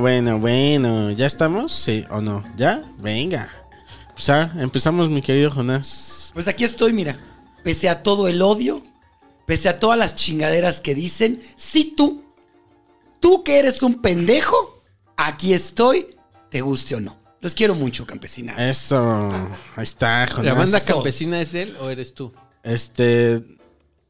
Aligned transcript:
Bueno, 0.00 0.38
bueno. 0.38 1.10
¿Ya 1.10 1.26
estamos? 1.26 1.72
Sí 1.72 2.04
o 2.10 2.20
no. 2.20 2.42
¿Ya? 2.56 2.82
Venga. 2.98 3.52
Pues 4.14 4.30
ah, 4.30 4.52
empezamos, 4.56 5.08
mi 5.08 5.22
querido 5.22 5.50
Jonás. 5.50 6.30
Pues 6.34 6.48
aquí 6.48 6.64
estoy, 6.64 6.92
mira. 6.92 7.18
Pese 7.62 7.88
a 7.88 8.02
todo 8.02 8.28
el 8.28 8.42
odio, 8.42 8.82
pese 9.46 9.68
a 9.68 9.78
todas 9.78 9.98
las 9.98 10.14
chingaderas 10.14 10.80
que 10.80 10.94
dicen, 10.94 11.42
si 11.56 11.94
tú, 11.96 12.24
tú 13.20 13.42
que 13.42 13.58
eres 13.58 13.82
un 13.82 14.02
pendejo, 14.02 14.82
aquí 15.16 15.52
estoy, 15.52 16.16
te 16.50 16.60
guste 16.60 16.94
o 16.94 17.00
no. 17.00 17.16
Los 17.40 17.54
quiero 17.54 17.74
mucho, 17.74 18.06
campesina. 18.06 18.54
Eso. 18.68 19.30
Ahí 19.76 19.82
está, 19.82 20.26
Jonás. 20.28 20.44
¿La 20.44 20.54
banda 20.54 20.80
campesina 20.84 21.40
es 21.40 21.54
él 21.54 21.76
o 21.80 21.90
eres 21.90 22.14
tú? 22.14 22.32
Este. 22.62 23.42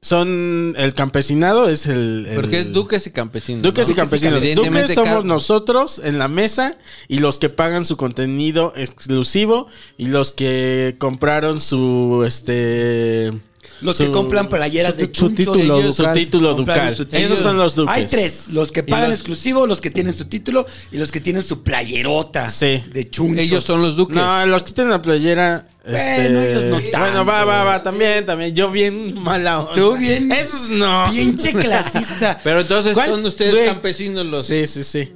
Son. 0.05 0.75
El 0.77 0.93
campesinado 0.95 1.67
es 1.71 1.87
el. 1.87 2.27
el- 2.29 2.35
Porque 2.35 2.61
es 2.61 2.73
duques 2.73 3.07
y 3.07 3.11
campesinos. 3.11 3.63
Duques 3.63 3.89
y 3.89 3.93
¿no? 3.93 3.97
campesinos. 3.97 4.43
Duques 4.55 4.93
somos 4.93 5.25
nosotros 5.25 5.99
en 6.05 6.19
la 6.19 6.29
mesa 6.29 6.77
y 7.09 7.21
los 7.21 7.39
que 7.39 7.49
pagan 7.49 7.87
su 7.87 7.97
contenido 7.97 8.75
exclusivo 8.77 9.67
y 9.97 10.07
los 10.07 10.31
que 10.31 10.97
compraron 10.99 11.59
su 11.59 12.23
este 12.27 13.33
Los 13.81 13.97
su- 13.97 14.05
que 14.05 14.11
compran 14.11 14.51
playeras 14.51 14.93
su- 14.95 14.99
de 15.01 15.05
su 15.07 15.11
chunchos. 15.13 15.37
título 15.57 15.81
ellos 15.81 15.97
su 15.97 16.05
título 16.13 16.55
compraron 16.55 16.83
ducal. 16.89 16.97
su 16.97 17.05
título. 17.07 17.25
Esos 17.25 17.39
son 17.39 17.57
los 17.57 17.75
duques. 17.75 17.95
Hay 17.97 18.05
tres, 18.07 18.49
los 18.51 18.71
que 18.73 18.83
pagan 18.83 19.09
los- 19.09 19.19
exclusivo, 19.19 19.67
los 19.67 19.81
que 19.81 19.91
tienen 19.91 20.13
su 20.13 20.27
título 20.27 20.67
y 20.93 20.99
los 20.99 21.11
que 21.11 21.21
tienen 21.21 21.43
su 21.43 21.63
playerota 21.63 22.51
Sí. 22.51 22.83
de 22.93 23.09
chunchos. 23.09 23.47
Ellos 23.47 23.65
son 23.65 23.81
los 23.81 23.97
duques. 23.97 24.17
No, 24.17 24.45
los 24.47 24.63
que 24.65 24.73
tienen 24.73 24.91
la 24.91 25.01
playera 25.01 25.67
este 25.85 26.23
Bueno, 26.23 26.41
ellos 26.43 26.65
no 26.65 26.81
tanto. 26.81 26.99
Bueno, 26.99 27.25
va, 27.27 27.45
va, 27.45 27.65
va, 27.65 27.83
también, 27.83 28.25
también. 28.27 28.55
Yo 28.55 28.71
bien 28.71 29.15
mala 29.21 29.61
onda. 29.61 29.75
Tú 29.75 29.97
bien- 29.97 30.31
Esos 30.33 30.71
no. 30.71 31.05
Pinche 31.11 31.53
clasista. 31.59 32.41
Pero 32.43 32.61
entonces 32.61 32.95
¿Cuál? 32.95 33.11
son 33.11 33.25
ustedes 33.27 33.69
campesinos 33.69 34.25
los... 34.27 34.47
Sí, 34.47 34.67
sí, 34.67 34.83
sí. 34.85 35.13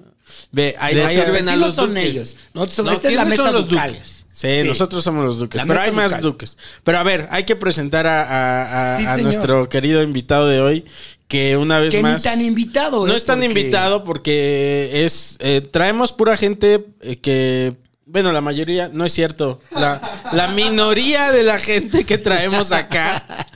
Ve, 0.53 0.75
ahí 0.79 0.95
sirven 1.15 1.49
a 1.49 1.57
los 1.57 1.75
son 1.75 1.91
duques. 1.91 2.05
ellos. 2.05 2.37
Nosotros 2.55 2.75
somos- 2.77 2.91
No, 2.93 2.97
esta 2.97 3.09
es 3.09 3.15
la 3.17 3.23
¿quiénes 3.23 3.39
mesa 3.39 3.51
son 3.51 3.61
los 3.61 3.69
ducal. 3.69 3.93
duques? 3.93 4.25
Sí, 4.33 4.49
Sí. 4.63 4.69
nosotros 4.69 5.03
somos 5.03 5.25
los 5.25 5.39
duques. 5.41 5.57
La 5.61 5.67
Pero 5.67 5.81
hay 5.81 5.91
más 5.91 6.21
duques. 6.21 6.57
Pero 6.85 6.99
a 6.99 7.03
ver, 7.03 7.27
hay 7.33 7.43
que 7.45 7.57
presentar 7.57 8.07
a, 8.07 8.23
a- 8.23 8.95
a- 8.95 8.99
Sí, 8.99 9.05
a 9.05 9.11
señor. 9.17 9.25
nuestro 9.25 9.69
querido 9.69 10.03
invitado 10.03 10.47
de 10.47 10.61
hoy. 10.61 10.85
Que 11.27 11.57
una 11.59 11.79
vez 11.79 11.91
Que 11.93 12.01
más. 12.03 12.17
ni 12.17 12.31
tan 12.31 12.41
invitado. 12.41 13.07
No 13.07 13.13
¿eh? 13.13 13.17
es 13.17 13.25
tan 13.27 13.41
Porque- 13.41 13.61
invitado 13.61 14.05
porque 14.05 15.05
es. 15.05 15.37
eh, 15.41 15.61
traemos 15.61 16.13
pura 16.13 16.37
gente 16.39 16.87
eh, 17.03 17.17
que. 17.17 17.75
Bueno, 18.11 18.33
la 18.33 18.41
mayoría, 18.41 18.89
no 18.89 19.05
es 19.05 19.13
cierto. 19.13 19.61
La, 19.71 20.01
la 20.33 20.49
minoría 20.49 21.31
de 21.31 21.43
la 21.43 21.61
gente 21.61 22.05
que 22.05 22.17
traemos 22.17 22.73
acá 22.73 23.47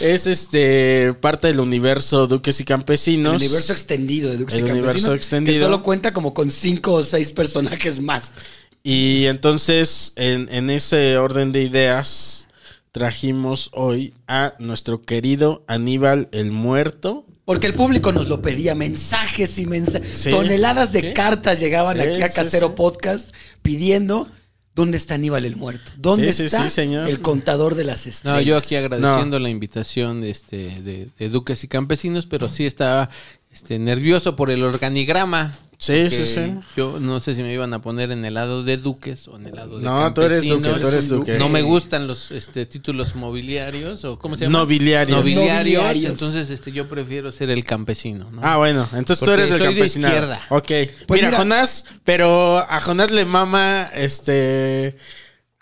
es 0.00 0.26
este 0.26 1.14
parte 1.14 1.46
del 1.46 1.58
universo 1.60 2.26
Duques 2.26 2.60
y 2.60 2.64
El 2.64 2.66
Campesinos. 2.66 3.36
universo 3.36 3.72
extendido 3.72 4.30
de 4.30 4.36
Duques 4.36 4.56
y 4.56 4.58
El 4.58 4.66
Campesinos, 4.66 4.92
universo 4.92 5.14
extendido. 5.14 5.54
Que 5.54 5.64
solo 5.64 5.82
cuenta 5.82 6.12
como 6.12 6.34
con 6.34 6.50
cinco 6.50 6.92
o 6.92 7.02
seis 7.02 7.32
personajes 7.32 8.00
más. 8.00 8.34
Y 8.82 9.24
entonces, 9.24 10.12
en, 10.16 10.48
en 10.52 10.68
ese 10.68 11.16
orden 11.16 11.52
de 11.52 11.62
ideas, 11.62 12.48
trajimos 12.92 13.70
hoy 13.72 14.12
a 14.28 14.52
nuestro 14.58 15.00
querido 15.00 15.64
Aníbal 15.66 16.28
el 16.32 16.52
Muerto. 16.52 17.24
Porque 17.44 17.66
el 17.66 17.74
público 17.74 18.10
nos 18.12 18.28
lo 18.28 18.40
pedía, 18.40 18.74
mensajes 18.74 19.58
y 19.58 19.66
mensajes. 19.66 20.08
Sí. 20.16 20.30
Toneladas 20.30 20.92
de 20.92 21.00
Sí. 21.00 21.12
cartas 21.12 21.60
llegaban 21.60 21.96
Sí, 22.00 22.02
aquí 22.08 22.22
a 22.22 22.30
Casero 22.30 22.68
sí. 22.68 22.74
Podcast 22.76 23.34
pidiendo 23.60 24.28
dónde 24.74 24.96
está 24.96 25.14
Aníbal 25.14 25.44
el 25.44 25.56
Muerto. 25.56 25.92
¿Dónde 25.98 26.30
está 26.30 26.64
sí, 26.64 26.70
señor. 26.70 27.08
el 27.08 27.20
contador 27.20 27.74
de 27.74 27.84
las 27.84 28.06
estrellas? 28.06 28.38
No, 28.38 28.40
yo 28.40 28.56
aquí 28.56 28.76
agradeciendo 28.76 29.38
la 29.38 29.50
invitación 29.50 30.20
de, 30.22 30.30
este, 30.30 30.80
de, 30.80 31.08
de 31.18 31.28
duques 31.28 31.62
y 31.64 31.68
campesinos, 31.68 32.26
pero 32.26 32.48
sí 32.48 32.64
estaba 32.66 33.10
este, 33.52 33.78
nervioso 33.78 34.34
por 34.36 34.50
el 34.50 34.64
organigrama. 34.64 35.56
Sí, 35.84 36.10
sí, 36.10 36.26
sí. 36.26 36.54
Yo 36.78 36.98
no 36.98 37.20
sé 37.20 37.34
si 37.34 37.42
me 37.42 37.52
iban 37.52 37.74
a 37.74 37.82
poner 37.82 38.10
en 38.10 38.24
el 38.24 38.32
lado 38.32 38.62
de 38.62 38.78
duques 38.78 39.28
o 39.28 39.36
en 39.36 39.48
el 39.48 39.54
lado 39.54 39.76
de 39.76 39.84
No, 39.84 40.14
tú 40.14 40.22
eres 40.22 40.42
campesinos. 40.42 40.62
duque, 40.62 40.80
tú 40.80 40.88
eres 40.88 41.08
duque. 41.10 41.38
No 41.38 41.50
me 41.50 41.60
gustan 41.60 42.06
los 42.06 42.30
este, 42.30 42.64
títulos 42.64 43.14
mobiliarios 43.14 44.02
o 44.06 44.18
¿cómo 44.18 44.38
se 44.38 44.44
llama? 44.44 44.60
Nobiliarios. 44.60 45.18
Nobiliarios. 45.18 45.82
Nobiliarios. 45.82 46.10
Entonces 46.10 46.48
este, 46.48 46.72
yo 46.72 46.88
prefiero 46.88 47.30
ser 47.32 47.50
el 47.50 47.64
campesino. 47.64 48.30
¿no? 48.30 48.40
Ah, 48.42 48.56
bueno, 48.56 48.88
entonces 48.94 49.22
tú 49.22 49.30
eres 49.30 49.50
el 49.50 49.58
soy 49.58 49.74
de 49.74 49.84
izquierda. 49.84 50.40
Ok. 50.48 50.70
Pues 51.06 51.20
mira, 51.20 51.28
mira. 51.28 51.36
Jonás, 51.36 51.84
pero 52.02 52.58
a 52.58 52.80
Jonás 52.80 53.10
le 53.10 53.26
mama 53.26 53.90
este. 53.94 54.96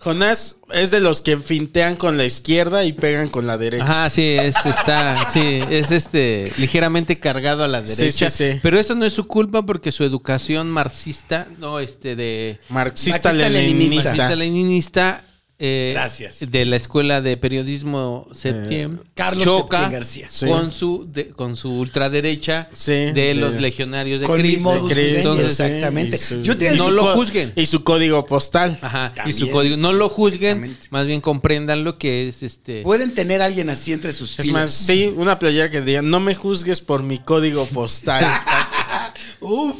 Jonás 0.02 0.56
es 0.72 0.90
de 0.90 0.98
los 1.00 1.20
que 1.20 1.36
fintean 1.36 1.94
con 1.96 2.16
la 2.16 2.24
izquierda 2.24 2.84
y 2.84 2.92
pegan 2.92 3.28
con 3.28 3.46
la 3.46 3.56
derecha. 3.56 3.84
Ajá, 3.84 4.10
sí, 4.10 4.22
es, 4.38 4.56
está, 4.66 5.28
sí, 5.30 5.60
es 5.70 5.90
este 5.92 6.52
ligeramente 6.58 7.20
cargado 7.20 7.62
a 7.62 7.68
la 7.68 7.86
Sí, 7.86 7.94
derecha. 7.96 8.28
sí, 8.30 8.52
sí. 8.54 8.60
Pero 8.62 8.80
eso 8.80 8.94
no 8.96 9.04
es 9.04 9.12
su 9.12 9.26
culpa 9.28 9.62
porque 9.64 9.92
su 9.92 10.02
educación 10.02 10.70
marxista, 10.70 11.46
no, 11.58 11.78
este 11.78 12.16
de 12.16 12.58
Marxista, 12.68 13.32
Marxista-leninista. 13.32 14.12
leninista. 14.12 14.36
leninista 14.36 15.24
eh, 15.64 15.92
Gracias. 15.94 16.50
de 16.50 16.64
la 16.66 16.74
escuela 16.74 17.20
de 17.20 17.36
periodismo 17.36 18.28
Septiembre 18.32 19.04
Carlos 19.14 19.44
choca 19.44 19.88
García. 19.88 20.26
Sí. 20.28 20.46
con 20.46 20.72
su 20.72 21.06
de- 21.10 21.28
con 21.28 21.56
su 21.56 21.70
ultraderecha 21.72 22.68
Sí, 22.72 22.90
de, 22.92 23.12
de- 23.12 23.34
los 23.36 23.54
legionarios 23.54 24.20
de 24.20 24.26
Cristo. 24.26 25.38
exactamente. 25.38 26.16
y 26.16 26.18
su- 26.18 26.42
Yo 26.42 26.56
te 26.58 26.72
No 26.72 26.90
lo 26.90 27.14
juzguen. 27.14 27.52
Y 27.54 27.66
su 27.66 27.84
código 27.84 28.26
postal. 28.26 28.76
Ajá, 28.82 29.14
y 29.24 29.32
su 29.32 29.50
código. 29.50 29.76
No 29.76 29.92
lo 29.92 30.08
juzguen, 30.08 30.76
más 30.90 31.06
bien 31.06 31.20
comprendan 31.20 31.84
lo 31.84 31.96
que 31.96 32.26
es 32.28 32.42
este. 32.42 32.82
Pueden 32.82 33.14
tener 33.14 33.40
a 33.40 33.44
alguien 33.44 33.70
así 33.70 33.92
entre 33.92 34.12
sus 34.12 34.38
Es 34.40 34.46
filas. 34.46 34.52
más, 34.62 34.74
sí, 34.74 35.12
una 35.16 35.38
playera 35.38 35.70
que 35.70 35.80
diga, 35.80 36.02
no 36.02 36.18
me 36.18 36.34
juzgues 36.34 36.80
por 36.80 37.04
mi 37.04 37.18
código 37.20 37.66
postal. 37.66 38.26
Uf. 39.40 39.76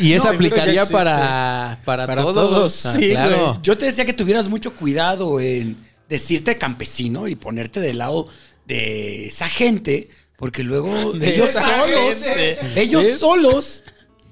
Y 0.00 0.12
eso 0.12 0.24
No, 0.26 0.30
aplicaría 0.32 0.84
para, 0.86 1.80
para, 1.84 2.06
Para 2.06 2.22
todos. 2.22 2.34
todos, 2.34 2.86
Ah, 2.86 2.94
sí, 2.94 3.10
claro. 3.10 3.46
güey. 3.52 3.58
Yo 3.62 3.76
te 3.78 3.86
decía 3.86 4.04
que 4.04 4.12
tuvieras 4.12 4.48
mucho 4.48 4.74
cuidado 4.74 5.40
en 5.40 5.76
decirte 6.08 6.58
campesino 6.58 7.28
y 7.28 7.34
ponerte 7.36 7.80
del 7.80 7.98
lado 7.98 8.28
de 8.66 9.26
esa 9.28 9.48
gente, 9.48 10.10
porque 10.36 10.62
luego 10.62 11.12
De 11.14 11.34
ellos 11.34 11.50
solos, 11.50 12.16
gente. 12.24 12.80
ellos 12.80 13.04
solos 13.18 13.82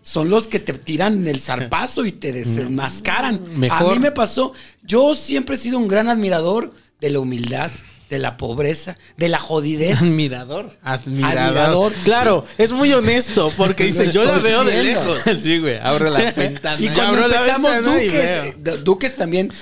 son 0.02 0.30
los 0.30 0.46
que 0.46 0.58
te 0.58 0.72
tiran 0.72 1.26
el 1.28 1.40
zarpazo 1.40 2.06
y 2.06 2.12
te 2.12 2.32
desenmascaran. 2.32 3.40
Mejor. 3.58 3.92
A 3.92 3.94
mí 3.94 4.00
me 4.00 4.10
pasó, 4.10 4.52
yo 4.82 5.14
siempre 5.14 5.54
he 5.56 5.58
sido 5.58 5.78
un 5.78 5.86
gran 5.88 6.08
admirador 6.08 6.72
de 7.00 7.10
la 7.10 7.20
humildad, 7.20 7.70
de 8.10 8.18
la 8.18 8.36
pobreza, 8.36 8.96
de 9.16 9.28
la 9.28 9.38
jodidez. 9.38 9.98
Admirador. 10.02 10.76
Admirador. 10.82 11.38
Admirador. 11.38 11.92
Claro, 12.04 12.44
es 12.56 12.72
muy 12.72 12.92
honesto 12.92 13.52
porque 13.56 13.84
dice, 13.84 14.10
yo 14.10 14.24
la 14.24 14.38
veo 14.38 14.64
de 14.64 14.84
lejos. 14.84 15.18
Sí, 15.42 15.58
güey. 15.58 15.76
Abre 15.82 16.10
la 16.10 16.32
ventana. 16.32 16.76
Y 16.80 16.88
cuando 16.88 17.24
abro 17.24 17.26
empezamos 17.26 17.72
y 17.72 17.82
Duques, 17.82 18.12
eh, 18.14 18.56
Duques 18.82 19.16
también, 19.16 19.52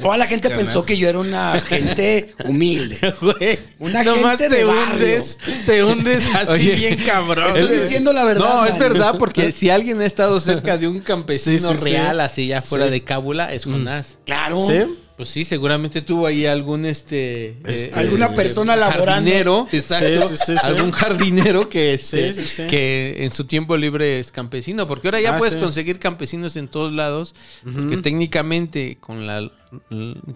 toda 0.00 0.16
la 0.16 0.26
gente 0.26 0.50
pensó 0.50 0.84
que 0.84 0.96
yo 0.96 1.08
era 1.08 1.18
una 1.18 1.58
gente 1.60 2.34
humilde. 2.44 2.98
Güey, 3.20 3.58
Una 3.78 4.02
nomás 4.02 4.38
gente 4.38 4.56
te 4.56 4.64
de 4.64 4.70
hundes, 4.70 5.38
te 5.66 5.84
hundes 5.84 6.26
así 6.34 6.52
Oye, 6.52 6.74
bien 6.74 6.96
cabrón. 7.04 7.56
Estoy 7.56 7.78
diciendo 7.80 8.12
la 8.12 8.24
verdad. 8.24 8.44
No, 8.44 8.66
es 8.66 8.78
verdad, 8.78 9.16
porque 9.18 9.52
si 9.52 9.70
alguien 9.70 10.00
ha 10.00 10.06
estado 10.06 10.40
cerca 10.40 10.76
de 10.76 10.88
un 10.88 11.00
campesino 11.00 11.70
Sí, 11.70 11.74
sí, 11.78 11.84
sí. 11.84 11.90
real, 11.90 12.20
así 12.20 12.46
ya 12.48 12.62
fuera 12.62 12.86
Sí. 12.86 12.90
de 12.92 13.04
cábula, 13.04 13.52
es 13.52 13.64
Jonás. 13.64 14.18
Claro. 14.26 14.66
¿Sí? 15.12 15.16
Pues 15.16 15.28
sí, 15.28 15.44
seguramente 15.44 16.00
tuvo 16.02 16.26
ahí 16.26 16.46
algún 16.46 16.84
este, 16.86 17.58
Este, 17.66 17.86
eh, 17.88 17.92
Alguna 17.94 18.26
eh, 18.26 18.34
persona 18.34 18.74
laborando. 18.76 19.12
jardinero, 19.30 19.68
exacto, 19.70 20.06
Sí, 20.28 20.36
sí, 20.36 20.44
sí, 20.46 20.52
sí. 20.56 20.66
algún 20.66 20.90
jardinero 20.90 21.68
que 21.68 21.94
este, 21.94 22.32
Sí, 22.32 22.42
sí, 22.42 22.48
sí. 22.48 22.66
que 22.66 23.16
en 23.24 23.30
su 23.30 23.44
tiempo 23.44 23.76
libre 23.76 24.18
es 24.18 24.32
campesino, 24.32 24.88
porque 24.88 25.08
ahora 25.08 25.20
ya 25.20 25.34
Ah, 25.34 25.38
puedes 25.38 25.54
sí. 25.54 25.60
conseguir 25.60 25.98
campesinos 25.98 26.56
en 26.56 26.66
todos 26.68 26.92
lados, 26.92 27.34
porque 27.62 27.98
técnicamente 27.98 28.96
con 29.00 29.26
la 29.26 29.50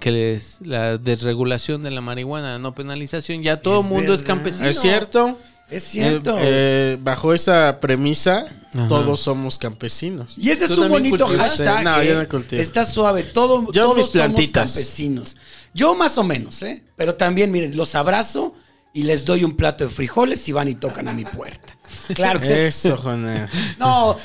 que 0.00 0.11
les- 0.11 0.58
la 0.62 0.99
desregulación 0.99 1.82
de 1.82 1.90
la 1.90 2.00
marihuana, 2.00 2.52
la 2.52 2.58
no 2.58 2.75
penalización, 2.75 3.43
ya 3.43 3.61
todo 3.61 3.81
Es 3.81 3.87
el 3.87 3.93
mundo 3.93 4.14
es 4.14 4.23
campesino. 4.23 4.69
¿Es 4.69 4.81
cierto? 4.81 5.38
Es 5.70 5.84
cierto. 5.84 6.36
Eh, 6.38 6.42
eh, 6.42 6.98
bajo 7.00 7.34
esa 7.34 7.80
premisa, 7.80 8.46
Ajá. 8.72 8.88
todos 8.88 9.20
somos 9.20 9.58
campesinos. 9.58 10.36
y 10.38 10.50
ese 10.50 10.64
es 10.66 10.70
¿tú 10.70 10.82
un 10.82 10.88
bonito 10.88 11.26
hashtag. 11.26 11.82
No, 11.82 12.02
yo 12.02 12.22
¿eh? 12.22 12.28
no. 12.30 12.58
Está 12.58 12.84
suave. 12.84 13.24
Todo, 13.24 13.66
Yo 13.72 13.82
todos 13.82 13.96
mis 13.96 14.06
somos 14.06 14.12
plantitas. 14.12 14.72
campesinos. 14.72 15.36
Yo 15.74 15.94
más 15.94 16.16
o 16.18 16.24
menos, 16.24 16.62
¿eh? 16.62 16.84
Pero 16.96 17.16
también, 17.16 17.50
miren, 17.50 17.76
los 17.76 17.94
abrazo 17.94 18.54
y 18.94 19.02
les 19.02 19.24
doy 19.24 19.44
un 19.44 19.56
plato 19.56 19.84
de 19.84 19.90
frijoles 19.90 20.48
y 20.48 20.52
van 20.52 20.68
y 20.68 20.74
tocan 20.74 21.08
a 21.08 21.12
mi 21.12 21.24
puerta. 21.24 21.75
Claro 22.14 22.40
que 22.40 22.46
sí. 22.46 22.52
Eso, 22.52 22.96
Jonás. 22.96 23.50
No, 23.78 24.16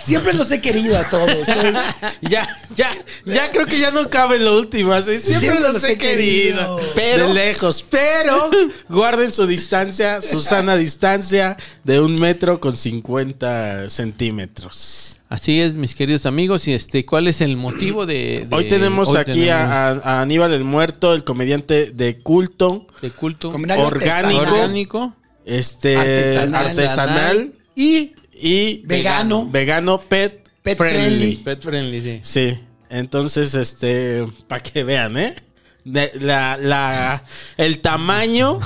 siempre 0.00 0.32
los 0.34 0.50
he 0.52 0.60
querido 0.60 0.96
a 0.96 1.08
todos. 1.10 1.48
¿eh? 1.48 1.72
Ya, 2.20 2.48
ya, 2.74 2.88
ya 3.24 3.50
creo 3.50 3.66
que 3.66 3.78
ya 3.78 3.90
no 3.90 4.08
cabe 4.08 4.38
lo 4.38 4.58
último. 4.58 4.92
así, 4.92 5.18
Siempre, 5.20 5.48
Siempre 5.50 5.60
los 5.72 5.82
he 5.84 5.98
querido. 5.98 6.80
Pero- 6.94 7.28
de 7.28 7.34
lejos. 7.34 7.84
Pero 7.88 8.48
guarden 8.88 9.32
su 9.32 9.46
distancia, 9.46 10.20
su 10.20 10.40
sana 10.40 10.76
distancia 10.76 11.56
de 11.84 12.00
un 12.00 12.14
metro 12.14 12.60
con 12.60 12.76
50 12.76 13.90
centímetros. 13.90 15.16
Así 15.28 15.60
es, 15.60 15.74
mis 15.74 15.94
queridos 15.96 16.24
amigos. 16.26 16.68
Y 16.68 16.72
este, 16.74 17.04
¿cuál 17.04 17.26
es 17.26 17.40
el 17.40 17.56
motivo 17.56 18.06
de, 18.06 18.46
de- 18.48 18.56
Hoy 18.56 18.68
tenemos 18.68 19.08
hoy 19.08 19.16
aquí 19.16 19.32
tenemos 19.32 19.52
a, 19.60 19.90
a- 19.90 20.20
Aníbal 20.22 20.52
el 20.52 20.62
Muerto, 20.62 21.12
el 21.14 21.24
comediante 21.24 21.90
de 21.90 22.18
culto, 22.20 22.86
de 23.02 23.10
culto 23.10 23.48
orgánico. 23.50 24.40
orgánico 24.40 25.14
este 25.46 25.96
Artesanal. 25.96 26.66
artesanal 26.66 27.52
y 27.74 28.12
y 28.38 28.82
Vegano. 28.84 29.48
vegano 29.50 29.98
pet, 30.02 30.46
Pet 30.62 30.76
friendly. 30.76 30.98
friendly. 31.08 31.36
pet 31.36 31.60
friendly, 31.62 32.00
sí. 32.02 32.18
Sí, 32.22 32.58
entonces, 32.90 33.54
este, 33.54 34.26
para 34.46 34.62
que 34.62 34.84
vean, 34.84 35.16
¿eh? 35.16 35.34
De- 35.84 36.10
la, 36.20 36.58
la, 36.60 37.22
el 37.56 37.78
tamaño 37.78 38.58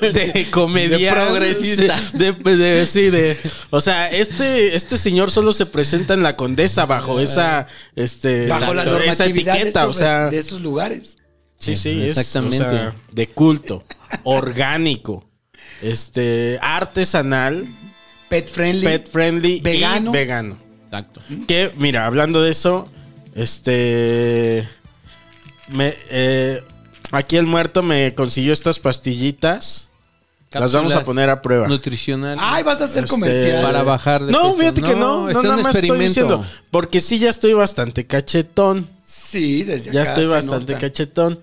de 0.00 0.46
comediante. 0.52 1.04
De 1.04 1.10
progresista. 1.12 2.00
De, 2.14 2.32
de- 2.32 2.86
sí, 2.86 3.10
de- 3.10 3.36
o 3.70 3.80
sea, 3.80 4.08
este, 4.10 4.76
este 4.76 4.96
señor 4.96 5.30
solo 5.32 5.52
se 5.52 5.66
presenta 5.66 6.14
en 6.14 6.22
la 6.22 6.36
condesa 6.36 6.86
bajo 6.86 7.18
esa, 7.20 7.66
este, 7.96 8.46
Bajo 8.46 8.72
la 8.74 8.82
esa 8.84 8.90
normatividad 8.92 9.54
de 9.54 9.58
etiqueta, 9.58 9.80
esos, 9.82 9.96
o 9.96 9.98
sea, 9.98 10.30
de 10.30 10.38
esos 10.38 10.62
lugares. 10.62 11.18
sí, 11.58 11.74
sí, 11.74 12.00
Exactamente. 12.00 12.64
o 12.64 12.70
sea, 12.70 12.94
de 13.10 13.28
culto, 13.28 13.84
orgánico, 14.22 15.27
este, 15.82 16.58
artesanal, 16.62 17.66
Pet 18.28 18.48
friendly. 18.50 18.84
pet 18.84 19.10
friendly 19.10 19.60
Vegano. 19.60 20.10
y 20.10 20.12
vegano. 20.12 20.58
Exacto. 20.84 21.20
Que, 21.46 21.70
mira, 21.76 22.06
hablando 22.06 22.42
de 22.42 22.50
eso, 22.50 22.88
este. 23.34 24.68
Me, 25.68 25.94
eh, 26.10 26.62
aquí 27.12 27.36
el 27.36 27.46
muerto 27.46 27.82
me 27.82 28.14
consiguió 28.14 28.52
estas 28.52 28.78
pastillitas. 28.78 29.88
Las 30.50 30.72
vamos 30.72 30.94
a 30.94 31.04
poner 31.04 31.28
a 31.28 31.42
prueba. 31.42 31.68
Nutricional. 31.68 32.38
Ay, 32.40 32.62
vas 32.62 32.80
a 32.80 32.84
hacer 32.84 33.04
Este, 33.04 33.10
comercial. 33.10 33.62
para 33.62 33.82
bajar 33.82 34.24
de 34.24 34.32
No, 34.32 34.40
peso. 34.44 34.56
fíjate 34.56 34.80
que 34.82 34.94
no, 34.96 35.28
no, 35.30 35.42
nada 35.42 35.58
más 35.58 35.76
estoy 35.76 35.98
diciendo. 35.98 36.42
Porque 36.70 37.02
sí, 37.02 37.18
ya 37.18 37.28
estoy 37.28 37.52
bastante 37.52 38.06
cachetón. 38.06 38.88
Sí, 39.04 39.62
desde 39.62 39.92
Ya 39.92 40.00
acá 40.02 40.10
estoy 40.10 40.24
se 40.24 40.30
bastante 40.30 40.72
nota. 40.72 40.86
cachetón. 40.86 41.38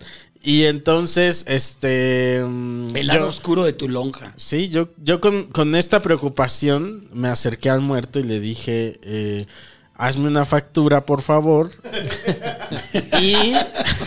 Y 0.45 0.65
entonces, 0.65 1.43
este. 1.47 2.43
mm, 2.47 2.95
El 2.95 3.07
lado 3.07 3.21
yo- 3.21 3.27
oscuro 3.27 3.63
de 3.63 3.73
tu 3.73 3.89
lonja. 3.89 4.33
Sí, 4.37 4.69
yo, 4.69 4.89
yo 5.03 5.19
con, 5.19 5.45
con 5.47 5.73
esta 5.75 6.01
preocupación 6.03 7.09
me 7.11 7.27
acerqué 7.29 7.69
al 7.71 7.81
muerto 7.81 8.19
y 8.19 8.23
le 8.23 8.39
dije, 8.39 8.99
eh, 9.03 9.47
hazme 9.95 10.27
una 10.27 10.45
factura, 10.45 11.05
por 11.05 11.23
favor. 11.23 11.71
y, 13.21 13.53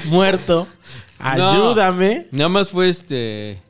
muerto, 0.04 0.66
No. 1.18 1.26
ayúdame. 1.28 2.28
Nada 2.30 2.48
más 2.48 2.68
fue 2.68 2.88
este. 2.88 3.60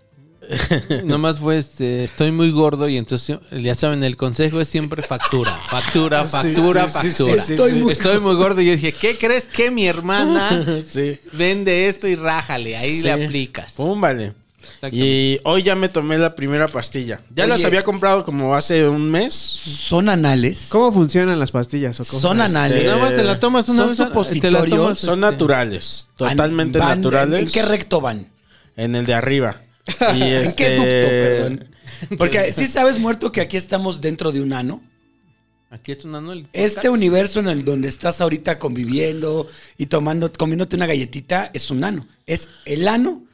Nada 1.04 1.18
más 1.18 1.38
fue 1.40 1.58
este. 1.58 2.04
Estoy 2.04 2.32
muy 2.32 2.50
gordo 2.50 2.88
y 2.88 2.96
entonces 2.96 3.38
ya 3.52 3.74
saben, 3.74 4.02
el 4.02 4.16
consejo 4.16 4.60
es 4.60 4.68
siempre 4.68 5.02
factura. 5.02 5.58
Factura, 5.68 6.24
factura, 6.26 6.88
sí, 6.88 7.10
sí, 7.10 7.24
factura. 7.24 7.42
sí, 7.42 7.52
Estoy 7.52 7.72
muy 7.74 7.92
Estoy 7.92 8.20
muy 8.20 8.34
gordo 8.34 8.60
y 8.62 8.66
yo 8.66 8.72
dije, 8.72 8.92
¿qué 8.92 9.16
crees 9.18 9.44
que 9.44 9.70
mi 9.70 9.86
hermana 9.86 10.62
sí. 10.88 11.18
vende 11.32 11.88
esto 11.88 12.08
y 12.08 12.14
rájale? 12.14 12.76
Ahí 12.76 12.96
Sí. 12.98 13.02
le 13.02 13.12
aplicas. 13.12 13.72
Pum, 13.74 14.00
vale. 14.00 14.32
Y 14.92 15.38
hoy 15.44 15.62
ya 15.62 15.74
me 15.74 15.88
tomé 15.88 16.18
la 16.18 16.34
primera 16.34 16.68
pastilla. 16.68 17.20
Ya 17.34 17.44
Oye. 17.44 17.52
las 17.54 17.64
había 17.64 17.82
comprado 17.82 18.24
como 18.24 18.54
hace 18.54 18.88
un 18.88 19.10
mes. 19.10 19.34
Son 19.34 20.08
anales. 20.08 20.66
¿Cómo 20.70 20.92
funcionan 20.92 21.38
las 21.38 21.50
pastillas? 21.52 21.98
O 22.00 22.04
cómo? 22.04 22.20
Son 22.20 22.40
anales. 22.40 22.84
Nada 22.84 22.98
más 22.98 23.14
te 23.14 23.24
la 23.24 23.40
tomas 23.40 23.68
una 23.68 23.78
Son 23.78 23.88
vez. 23.88 23.96
te 23.96 24.02
la 24.02 24.08
supositorios. 24.08 24.70
tomas, 24.70 24.98
Son 24.98 25.14
este, 25.24 25.32
naturales, 25.32 26.08
totalmente 26.16 26.78
Van- 26.78 26.98
naturales. 27.00 27.40
¿En 27.42 27.48
qué 27.50 27.62
recto 27.62 28.00
van? 28.00 28.28
En 28.76 28.94
el 28.94 29.04
de 29.06 29.14
arriba. 29.14 29.56
Y 30.14 30.22
¿En 30.22 30.44
este, 30.44 30.56
qué 30.56 30.76
ducto, 30.76 31.08
perdón? 31.08 31.64
Porque 32.18 32.52
sí 32.52 32.66
sabes, 32.66 32.98
muerto, 32.98 33.32
que 33.32 33.40
aquí 33.40 33.56
estamos 33.56 34.00
dentro 34.00 34.32
de 34.32 34.40
un 34.40 34.52
ano. 34.52 34.82
Aquí 35.70 35.92
es 35.92 36.04
un 36.04 36.14
ano 36.14 36.32
el 36.32 36.48
Este 36.52 36.88
universo 36.88 37.40
en 37.40 37.48
el 37.48 37.64
donde 37.64 37.88
estás 37.88 38.20
ahorita 38.20 38.58
conviviendo 38.58 39.48
y 39.76 39.86
tomando, 39.86 40.32
comiéndote 40.32 40.76
una 40.76 40.86
galletita 40.86 41.50
es 41.52 41.70
un 41.70 41.84
ano. 41.84 42.06
Es 42.26 42.48
el 42.64 42.88
ano 42.88 43.27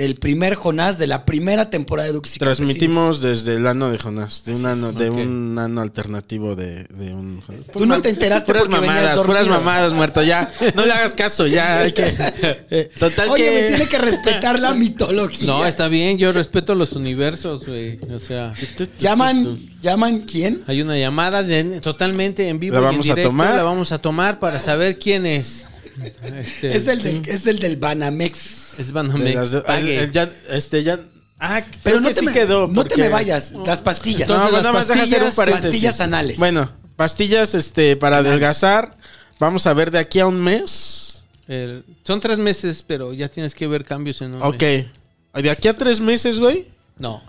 del 0.00 0.14
primer 0.14 0.54
Jonás 0.54 0.96
de 0.96 1.06
la 1.06 1.26
primera 1.26 1.68
temporada 1.68 2.06
de 2.08 2.14
Dux 2.14 2.34
y 2.36 2.38
Transmitimos 2.38 3.20
desde 3.20 3.56
el 3.56 3.66
ano 3.66 3.90
de 3.90 3.98
Jonás, 3.98 4.44
de 4.46 4.54
un 4.54 4.64
ano, 4.64 4.92
de 4.92 5.10
Ok. 5.10 5.16
un 5.18 5.58
ano 5.58 5.82
alternativo 5.82 6.56
de, 6.56 6.84
de 6.84 7.12
un. 7.12 7.42
Tú 7.70 7.84
no 7.84 8.00
te 8.00 8.08
enteraste 8.08 8.46
puras 8.46 8.62
porque 8.66 8.80
venías 8.80 8.96
mamadas, 8.96 9.20
puras 9.26 9.46
dormido. 9.46 9.58
mamadas, 9.58 9.92
muerto. 9.92 10.22
Ya, 10.22 10.50
no 10.74 10.86
le 10.86 10.92
hagas 10.92 11.14
caso, 11.14 11.46
ya 11.46 11.80
hay 11.80 11.92
que. 11.92 12.04
eh, 12.70 12.90
total 12.98 13.28
Oye, 13.28 13.44
que. 13.44 13.50
me 13.50 13.68
tiene 13.68 13.86
que 13.90 13.98
respetar 13.98 14.58
la 14.58 14.72
mitología. 14.72 15.46
No, 15.46 15.66
está 15.66 15.88
bien, 15.88 16.16
yo 16.16 16.32
respeto 16.32 16.74
los 16.74 16.92
universos, 16.92 17.66
güey. 17.66 17.98
O 18.10 18.18
sea, 18.18 18.54
¿Llaman, 18.98 19.58
¿Llaman 19.82 20.20
quién? 20.20 20.62
hay 20.66 20.80
una 20.80 20.96
llamada 20.96 21.42
de- 21.42 21.80
totalmente 21.80 22.48
en 22.48 22.58
vivo 22.58 22.76
¿La 22.76 22.80
y 22.80 22.84
en 22.84 22.86
vamos 22.90 23.06
a 23.06 23.12
directo. 23.12 23.28
tomar? 23.28 23.54
La 23.54 23.62
vamos 23.64 23.92
a 23.92 23.98
tomar 23.98 24.38
para 24.40 24.58
saber 24.58 24.98
quién 24.98 25.26
es. 25.26 25.66
Este, 26.02 26.76
Es 26.76 26.86
el, 26.86 27.02
del, 27.02 27.22
es 27.28 27.46
el 27.46 27.58
del 27.58 27.76
Banamex. 27.76 28.78
Es 28.78 28.92
Banamex. 28.92 29.34
las 29.34 29.50
de- 29.50 29.58
el- 29.58 29.64
Pague. 29.64 29.98
el 30.04 30.12
ya, 30.12 30.30
este 30.48 30.82
ya. 30.82 31.00
Ah, 31.38 31.62
Pero 31.82 32.00
no, 32.00 32.08
que 32.08 32.14
te, 32.14 32.20
sí 32.20 32.26
me, 32.26 32.32
quedó. 32.32 32.68
no 32.68 32.84
te 32.84 32.96
me 32.96 33.08
vayas. 33.08 33.52
Las 33.66 33.80
pastillas. 33.80 34.28
No, 34.28 34.34
Entonces, 34.34 34.52
nada 34.52 34.62
las 34.64 34.72
más 34.74 34.88
deja 34.88 35.02
hacer 35.02 35.22
un 35.24 35.32
paréntesis. 35.32 35.70
pastillas 35.70 36.00
anales. 36.00 36.38
Bueno, 36.38 36.70
pastillas 36.96 37.54
este 37.54 37.96
para 37.96 38.18
adelgazar. 38.18 38.96
Vamos 39.38 39.66
a 39.66 39.72
ver 39.72 39.90
de 39.90 39.98
aquí 39.98 40.20
a 40.20 40.26
un 40.26 40.40
mes. 40.40 41.22
El- 41.48 41.84
son 42.04 42.20
tres 42.20 42.38
meses, 42.38 42.84
pero 42.86 43.12
ya 43.14 43.28
tienes 43.28 43.54
que 43.54 43.66
ver 43.66 43.84
cambios 43.84 44.20
en 44.20 44.34
un 44.34 44.42
Ok. 44.42 44.60
mes. 44.60 44.86
De 45.34 45.50
aquí 45.50 45.68
a 45.68 45.76
tres 45.76 46.00
meses, 46.00 46.38
güey. 46.38 46.66
No. 46.98 47.22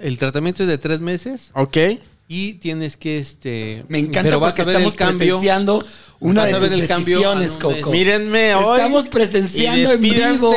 El 0.00 0.18
tratamiento 0.18 0.64
es 0.64 0.68
de 0.68 0.76
tres 0.78 1.00
meses 1.00 1.50
Ok. 1.54 1.76
Y 2.34 2.54
tienes 2.54 2.96
que 2.96 3.18
este. 3.18 3.84
Me 3.88 3.98
encanta 3.98 4.22
pero 4.22 4.40
porque 4.40 4.62
estamos 4.62 4.94
cambio. 4.96 5.18
presenciando 5.18 5.84
una 6.20 6.46
de 6.46 6.54
tus 6.54 6.72
el 6.72 6.86
decisiones. 6.88 7.52
Coco. 7.52 7.90
Mírenme 7.90 8.54
hoy. 8.56 8.78
Estamos 8.80 9.06
presenciando 9.06 9.90
y 9.90 9.94
en 9.94 10.00
vivo. 10.00 10.54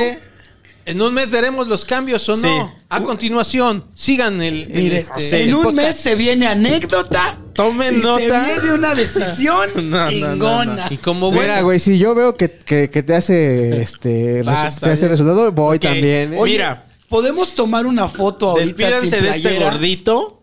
En 0.86 1.02
un 1.02 1.14
mes 1.14 1.30
veremos 1.30 1.68
los 1.68 1.84
cambios 1.84 2.28
o 2.30 2.36
Sí. 2.38 2.48
no. 2.48 2.74
A 2.90 3.02
continuación, 3.02 3.84
sigan 3.94 4.42
el. 4.42 4.64
el, 4.64 4.68
Mire, 4.70 4.98
este, 5.00 5.42
en 5.42 5.50
el 5.50 5.56
un 5.56 5.64
podcast. 5.64 5.76
mes 5.88 5.96
se 5.98 6.16
viene 6.16 6.48
anécdota. 6.48 7.38
Tomen 7.54 7.98
y 7.98 8.02
nota. 8.02 8.46
Se 8.46 8.54
viene 8.62 8.74
una 8.74 8.96
decisión 9.04 9.70
No, 9.76 9.82
no, 9.82 9.98
no, 10.06 10.10
chingona. 10.10 10.88
Y 10.90 10.96
como 10.98 11.30
Mira, 11.32 11.46
bueno. 11.46 11.64
güey, 11.66 11.80
si 11.80 11.98
yo 12.00 12.16
veo 12.16 12.38
que, 12.38 12.50
que- 12.50 12.90
que 12.90 13.04
te 13.04 13.14
hace 13.16 13.82
este 13.82 14.42
Basta, 14.44 14.88
te 14.88 14.92
hace 14.94 15.10
resultado, 15.10 15.52
voy 15.52 15.78
también. 15.78 16.34
¿eh? 16.34 16.38
Oye, 16.40 16.54
Mira. 16.54 16.86
¿podemos 17.10 17.54
tomar 17.54 17.86
una 17.86 18.08
foto 18.08 18.52
ahorita 18.52 18.66
Despídanse 18.68 19.16
sin 19.18 19.24
de 19.26 19.30
este 19.32 19.60
gordito. 19.60 20.37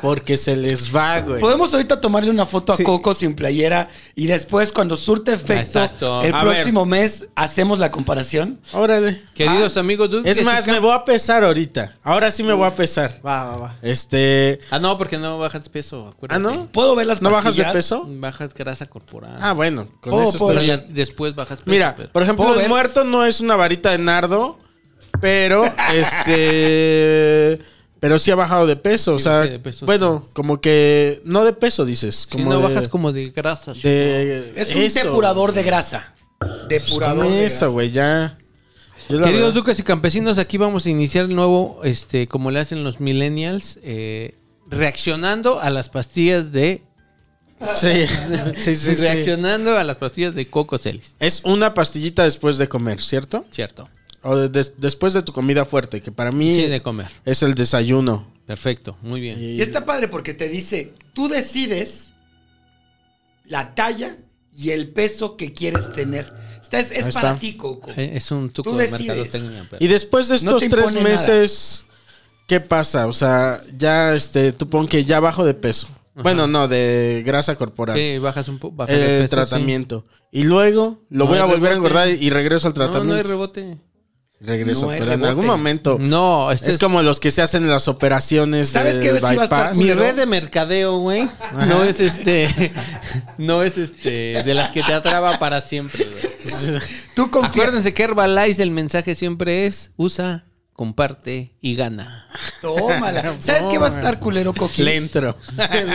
Porque 0.00 0.36
se 0.36 0.56
les 0.56 0.94
va, 0.94 1.20
güey. 1.20 1.40
Podemos 1.40 1.72
ahorita 1.74 2.00
tomarle 2.00 2.30
una 2.30 2.46
foto 2.46 2.74
Sí. 2.74 2.82
a 2.82 2.84
Coco 2.84 3.14
sin 3.14 3.34
playera 3.34 3.88
y 4.14 4.26
después 4.26 4.72
cuando 4.72 4.96
surte 4.96 5.32
efecto 5.32 5.60
Exacto. 5.82 6.22
el 6.22 6.34
A 6.34 6.40
próximo 6.40 6.84
mes 6.86 7.26
hacemos 7.34 7.78
la 7.78 7.90
comparación. 7.90 8.60
Órale. 8.72 9.20
Queridos 9.34 9.76
amigos, 9.76 10.10
duques 10.10 10.36
Es 10.38 10.44
más, 10.44 10.66
me 10.66 10.78
voy 10.78 10.92
a 10.92 11.04
pesar 11.04 11.44
ahorita. 11.44 11.96
Ahora 12.02 12.30
sí 12.30 12.42
me 12.42 12.52
voy 12.52 12.66
a 12.66 12.74
pesar. 12.74 13.20
Va, 13.24 13.44
va, 13.44 13.56
va. 13.56 13.76
Este. 13.82 14.60
Ah, 14.70 14.78
no, 14.78 14.96
porque 14.98 15.18
no 15.18 15.38
bajas 15.38 15.68
peso. 15.68 16.06
Ah, 16.08 16.12
Acuérdate. 16.16 16.40
¿no? 16.42 16.66
¿Puedo 16.72 16.94
ver 16.94 17.06
las 17.06 17.20
¿No 17.22 17.30
bajas 17.30 17.56
de 17.56 17.64
peso? 17.64 18.04
Bajas 18.08 18.54
grasa 18.54 18.86
corporal. 18.86 19.36
Ah, 19.40 19.52
bueno. 19.52 19.88
Con 20.00 20.14
Oh, 20.14 20.22
eso 20.22 20.48
estoy 20.48 20.66
ya 20.66 20.76
después 20.78 21.34
bajas 21.34 21.58
peso. 21.58 21.70
Mira, 21.70 21.94
pero- 21.96 22.10
por 22.12 22.22
ejemplo, 22.22 22.44
¿Puedo 22.44 22.56
el 22.56 22.62
ver? 22.62 22.68
muerto 22.68 23.04
no 23.04 23.24
es 23.24 23.40
una 23.40 23.56
varita 23.56 23.90
de 23.90 23.98
nardo, 23.98 24.58
pero 25.20 25.64
este. 25.94 27.58
Pero 28.00 28.18
sí 28.18 28.30
ha 28.30 28.34
bajado 28.34 28.66
de 28.66 28.76
peso. 28.76 29.14
o 29.14 29.18
sea, 29.18 29.40
de 29.42 29.58
peso, 29.58 29.84
bueno, 29.86 30.28
como 30.32 30.60
que. 30.60 31.20
No 31.24 31.44
de 31.44 31.52
peso, 31.52 31.84
dices. 31.84 32.26
Como 32.30 32.50
no 32.50 32.56
de- 32.56 32.62
bajas 32.74 32.88
como 32.88 33.12
de 33.12 33.30
grasa. 33.30 33.72
de- 33.74 34.52
Es 34.56 34.74
un 34.74 34.82
eso. 34.82 35.04
depurador 35.04 35.52
de 35.52 35.62
grasa. 35.62 36.14
Depurador 36.68 37.28
de 37.28 37.40
grasa. 37.42 37.66
güey, 37.66 37.90
ya. 37.90 38.38
Yo 39.08 39.20
Queridos 39.20 39.52
duques 39.54 39.78
y 39.78 39.82
campesinos, 39.82 40.38
aquí 40.38 40.56
vamos 40.56 40.86
a 40.86 40.90
iniciar 40.90 41.24
el 41.26 41.34
nuevo, 41.34 41.80
este, 41.84 42.26
como 42.28 42.50
le 42.50 42.60
hacen 42.60 42.84
los 42.84 43.00
millennials, 43.00 43.78
eh, 43.82 44.38
reaccionando 44.68 45.60
a 45.60 45.68
las 45.70 45.88
pastillas 45.88 46.52
de, 46.52 46.84
Sí, 47.74 48.06
sí, 48.56 48.76
sí, 48.76 48.94
sí. 48.94 49.02
reaccionando 49.02 49.76
a 49.76 49.84
las 49.84 49.96
pastillas 49.96 50.34
de 50.34 50.48
Coco 50.48 50.78
Celis, 50.78 51.14
Es 51.18 51.42
una 51.44 51.74
pastillita 51.74 52.22
después 52.24 52.56
de 52.56 52.68
comer, 52.68 53.00
¿cierto? 53.00 53.44
cierto. 53.50 53.88
O 54.22 54.36
de- 54.36 54.48
des- 54.48 54.74
después 54.78 55.12
de 55.14 55.22
tu 55.22 55.32
comida 55.32 55.64
fuerte, 55.64 56.00
que 56.02 56.12
para 56.12 56.30
mí 56.32 56.52
Sí, 56.52 56.66
de 56.66 56.82
comer. 56.82 57.08
es 57.24 57.42
el 57.42 57.54
desayuno. 57.54 58.26
Perfecto, 58.46 58.96
muy 59.02 59.20
bien. 59.20 59.38
Y 59.40 59.60
está 59.62 59.84
padre 59.84 60.08
porque 60.08 60.34
te 60.34 60.48
dice, 60.48 60.92
tú 61.14 61.28
decides 61.28 62.12
la 63.44 63.74
talla 63.74 64.16
y 64.56 64.70
el 64.70 64.88
peso 64.88 65.36
que 65.36 65.52
quieres 65.54 65.92
tener. 65.92 66.32
Esta 66.62 66.78
es, 66.80 67.14
para 67.14 67.38
ti, 67.38 67.54
Coco. 67.56 67.90
Eh, 67.96 68.12
Es 68.14 68.30
un 68.30 68.50
truco 68.52 68.70
Tú 68.72 68.76
de 68.76 68.84
decides. 68.84 69.06
mercadotecnia. 69.06 69.66
pero- 69.70 69.84
Y 69.84 69.88
después 69.88 70.28
de 70.28 70.34
No 70.44 70.56
estos 70.58 70.68
tres 70.68 70.94
nada. 70.94 71.00
meses 71.08 71.86
¿qué 72.46 72.60
pasa? 72.60 73.06
O 73.06 73.12
sea, 73.12 73.62
ya, 73.78 74.12
este, 74.14 74.52
tú 74.52 74.68
pon 74.68 74.86
que 74.88 75.04
ya 75.04 75.20
bajo 75.20 75.44
de 75.44 75.54
peso. 75.54 75.88
Bueno, 76.16 76.46
no, 76.46 76.68
de 76.68 77.22
grasa 77.24 77.54
corporal. 77.56 77.96
Sí, 77.96 78.18
bajas 78.18 78.48
un 78.48 78.58
poco. 78.58 78.84
el 78.88 79.28
tratamiento. 79.28 80.04
Y 80.32 80.42
luego 80.42 80.98
lo 81.08 81.24
No 81.24 81.26
voy 81.26 81.38
a 81.38 81.44
volver 81.44 81.72
a 81.72 81.76
engordar 81.76 82.08
y 82.08 82.28
regreso 82.30 82.68
al 82.68 82.74
No, 82.74 82.80
no 82.80 82.84
hay 82.86 82.90
tratamiento. 82.90 83.28
rebote. 83.30 83.78
Regreso, 84.40 84.86
No 84.86 84.88
pero 84.88 85.12
en 85.12 85.24
algún 85.24 85.46
momento. 85.46 85.98
No, 86.00 86.50
este 86.50 86.70
es 86.70 86.78
como 86.78 87.02
los 87.02 87.20
que 87.20 87.30
se 87.30 87.42
hacen 87.42 87.68
las 87.68 87.88
operaciones 87.88 88.70
¿Sabes 88.70 88.98
qué? 88.98 89.12
Sí 89.16 89.22
va 89.22 89.30
a 89.30 89.44
estar 89.44 89.68
bypass. 89.68 89.78
Mi 89.78 89.92
red 89.92 90.16
de 90.16 90.26
mercadeo, 90.26 90.98
güey, 90.98 91.28
no 91.68 91.84
es 91.84 92.00
este, 92.00 92.72
no 93.38 93.62
es 93.62 93.76
este, 93.76 94.42
de 94.42 94.54
las 94.54 94.70
que 94.70 94.82
te 94.82 94.92
atrapa 94.92 95.38
para 95.38 95.60
siempre, 95.60 96.04
güey. 96.04 96.80
Tú 97.14 97.30
confías. 97.30 97.54
Acuérdense 97.54 97.94
que 97.94 98.02
Herbalife 98.02 98.62
el 98.62 98.70
mensaje 98.70 99.14
siempre 99.14 99.66
es 99.66 99.90
usa, 99.96 100.44
comparte 100.72 101.52
y 101.60 101.76
gana. 101.76 102.26
Tómala. 102.62 103.36
¿Sabes 103.40 103.66
qué 103.66 103.76
va 103.76 103.88
a 103.88 103.90
estar 103.90 104.18
culero, 104.18 104.54
Coquis? 104.54 104.84
Le 104.84 104.96
entro. 104.96 105.36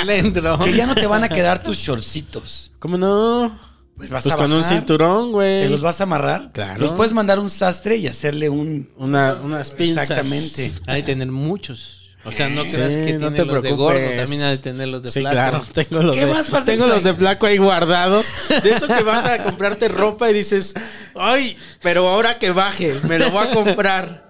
Le 0.06 0.20
entro. 0.20 0.60
Que 0.60 0.74
ya 0.74 0.86
no 0.86 0.94
te 0.94 1.08
van 1.08 1.24
a 1.24 1.30
quedar 1.30 1.64
tus 1.64 1.78
shortcitos. 1.78 2.72
¿Cómo 2.80 2.98
no? 2.98 3.75
Pues 3.98 4.10
vas 4.12 4.24
Pues 4.24 4.36
a 4.36 4.38
con 4.38 4.52
un 4.52 4.64
cinturón, 4.64 5.32
güey. 5.32 5.64
¿Te 5.64 5.70
los 5.70 5.82
vas 5.82 6.00
a 6.02 6.04
amarrar? 6.04 6.52
Claro. 6.52 6.82
Los 6.82 6.92
puedes 6.92 7.14
mandar 7.14 7.38
a 7.38 7.42
un 7.42 7.50
sastre 7.50 7.96
y 7.98 8.08
hacerle 8.08 8.50
un... 8.50 8.90
Una, 8.98 9.36
unas 9.42 9.70
pinzas. 9.72 10.10
Exactamente. 10.10 10.72
Hay 10.88 11.02
que 11.04 11.14
tener 11.14 11.28
muchos. 11.32 12.02
O 12.26 12.32
sea, 12.32 12.50
no 12.50 12.66
Sí, 12.66 12.72
creas 12.74 12.98
que 12.98 13.14
no 13.14 13.32
tiene 13.32 13.36
te 13.36 13.46
los 13.46 13.56
de 13.56 13.62
preocupes. 13.62 13.78
gordo, 13.78 14.16
también 14.18 14.42
hay 14.42 14.58
que 14.58 14.64
tener 14.64 14.88
los 14.88 15.04
de 15.04 15.12
Sí, 15.12 15.20
flaco. 15.22 15.34
claro. 15.34 15.62
Tengo 15.72 16.02
los, 16.04 16.16
¿Qué 16.16 16.26
de, 16.26 16.34
más 16.34 16.50
vas 16.50 16.64
a 16.64 16.66
tengo 16.66 16.88
los 16.88 17.04
de 17.04 17.14
flaco 17.14 17.46
ahí 17.46 17.58
guardados. 17.58 18.26
De 18.64 18.72
eso 18.72 18.88
que 18.88 19.04
vas 19.04 19.26
a 19.26 19.44
comprarte 19.44 19.88
ropa 19.90 20.30
y 20.32 20.34
dices, 20.34 20.74
ay, 21.16 21.56
pero 21.84 22.08
ahora 22.10 22.40
que 22.40 22.50
baje, 22.50 22.96
me 23.08 23.20
lo 23.20 23.30
voy 23.30 23.48
a 23.48 23.52
comprar. 23.52 24.25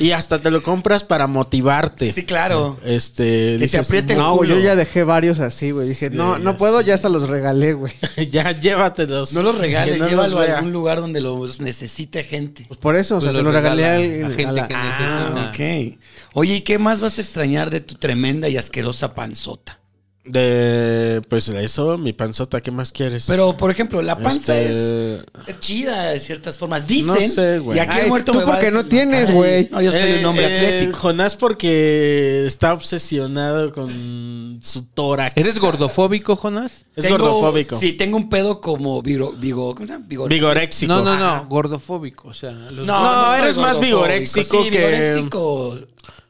Y 0.00 0.10
hasta 0.12 0.40
te 0.42 0.50
lo 0.50 0.62
compras 0.62 1.04
para 1.04 1.26
motivarte. 1.26 2.12
Sí, 2.12 2.24
claro. 2.24 2.78
Este, 2.84 3.22
Que 3.24 3.56
te 3.58 3.64
dices, 3.64 3.86
apriete 3.86 4.12
el 4.14 4.18
No, 4.18 4.34
güey, 4.36 4.48
culo. 4.50 4.60
yo 4.60 4.64
ya 4.64 4.76
dejé 4.76 5.04
varios 5.04 5.40
así, 5.40 5.70
güey. 5.70 5.88
Dije, 5.88 6.08
Sí, 6.10 6.16
no, 6.16 6.38
no 6.38 6.56
puedo, 6.56 6.80
ya 6.80 6.94
hasta 6.94 7.08
los 7.08 7.28
regalé, 7.28 7.72
güey. 7.74 7.92
ya 8.30 8.52
llévatelos. 8.52 9.32
No 9.32 9.42
los 9.42 9.58
regales, 9.58 9.98
no 9.98 10.08
llévalo 10.08 10.38
los 10.40 10.48
a 10.48 10.56
algún 10.58 10.72
lugar 10.72 11.00
donde 11.00 11.20
los 11.20 11.60
necesite 11.60 12.24
gente. 12.24 12.64
Pues 12.68 12.78
por 12.80 12.96
eso, 12.96 13.16
o 13.16 13.20
sea, 13.20 13.28
Pues 13.30 13.36
se 13.36 13.42
lo 13.42 13.52
regalé 13.52 13.84
a, 13.84 13.96
regala 13.98 14.04
alguien- 14.04 14.24
a 14.26 14.30
gente 14.30 14.48
a 14.48 14.52
la- 14.52 14.68
que 14.68 14.74
Ah, 14.74 15.30
necesita. 15.54 15.92
ok. 15.94 15.98
Oye, 16.34 16.54
¿y 16.56 16.60
qué 16.62 16.78
más 16.78 17.00
vas 17.00 17.18
a 17.18 17.20
extrañar 17.20 17.70
de 17.70 17.80
tu 17.80 17.94
tremenda 17.96 18.48
y 18.48 18.56
asquerosa 18.56 19.14
panzota? 19.14 19.78
De, 20.24 21.20
pues 21.28 21.48
eso, 21.48 21.98
mi 21.98 22.12
panzota, 22.12 22.60
¿qué 22.60 22.70
más 22.70 22.92
quieres? 22.92 23.24
Pero, 23.26 23.56
por 23.56 23.72
ejemplo, 23.72 24.00
la 24.02 24.16
panza 24.16 24.56
Este, 24.60 25.14
es, 25.16 25.24
es 25.48 25.58
chida 25.58 26.10
de 26.10 26.20
ciertas 26.20 26.56
formas. 26.58 26.86
Dicen. 26.86 27.08
No 27.08 27.20
sé, 27.20 27.58
güey. 27.58 27.76
Y 27.76 27.80
aquí 27.80 27.96
el 27.98 28.04
Ay, 28.04 28.08
muerto 28.08 28.30
tú 28.30 28.38
me 28.38 28.44
porque 28.44 28.70
no 28.70 28.86
tienes, 28.86 29.32
güey. 29.32 29.68
No, 29.72 29.80
yo 29.82 29.90
soy 29.90 30.00
eh, 30.10 30.18
un 30.20 30.26
hombre 30.26 30.46
eh, 30.46 30.56
atlético. 30.76 30.98
Jonás 31.00 31.34
porque 31.34 32.46
está 32.46 32.72
obsesionado 32.72 33.72
con 33.72 34.60
su 34.62 34.86
tórax. 34.86 35.36
¿Eres 35.36 35.58
gordofóbico, 35.58 36.36
Jonas? 36.36 36.84
Es 36.94 37.02
Tengo- 37.04 37.18
gordofóbico. 37.18 37.76
Sí, 37.76 37.94
tengo 37.94 38.16
un 38.16 38.28
pedo 38.28 38.60
como 38.60 39.02
vigo, 39.02 39.32
vigo, 39.32 39.74
¿cómo 39.74 39.88
se 39.88 39.94
llama? 39.94 40.06
Vigor- 40.08 40.28
Vigoréxico. 40.28 40.92
No, 40.92 41.02
no, 41.02 41.12
Ajá. 41.14 41.36
no, 41.42 41.48
gordofóbico, 41.48 42.28
o 42.28 42.34
sea, 42.34 42.52
los- 42.52 42.86
No, 42.86 43.24
soy 43.26 43.40
eres 43.40 43.56
más 43.58 43.80
vigoréxico 43.80 44.62
sí, 44.62 44.70
que- 44.70 44.78
vigoréxico. 44.78 45.78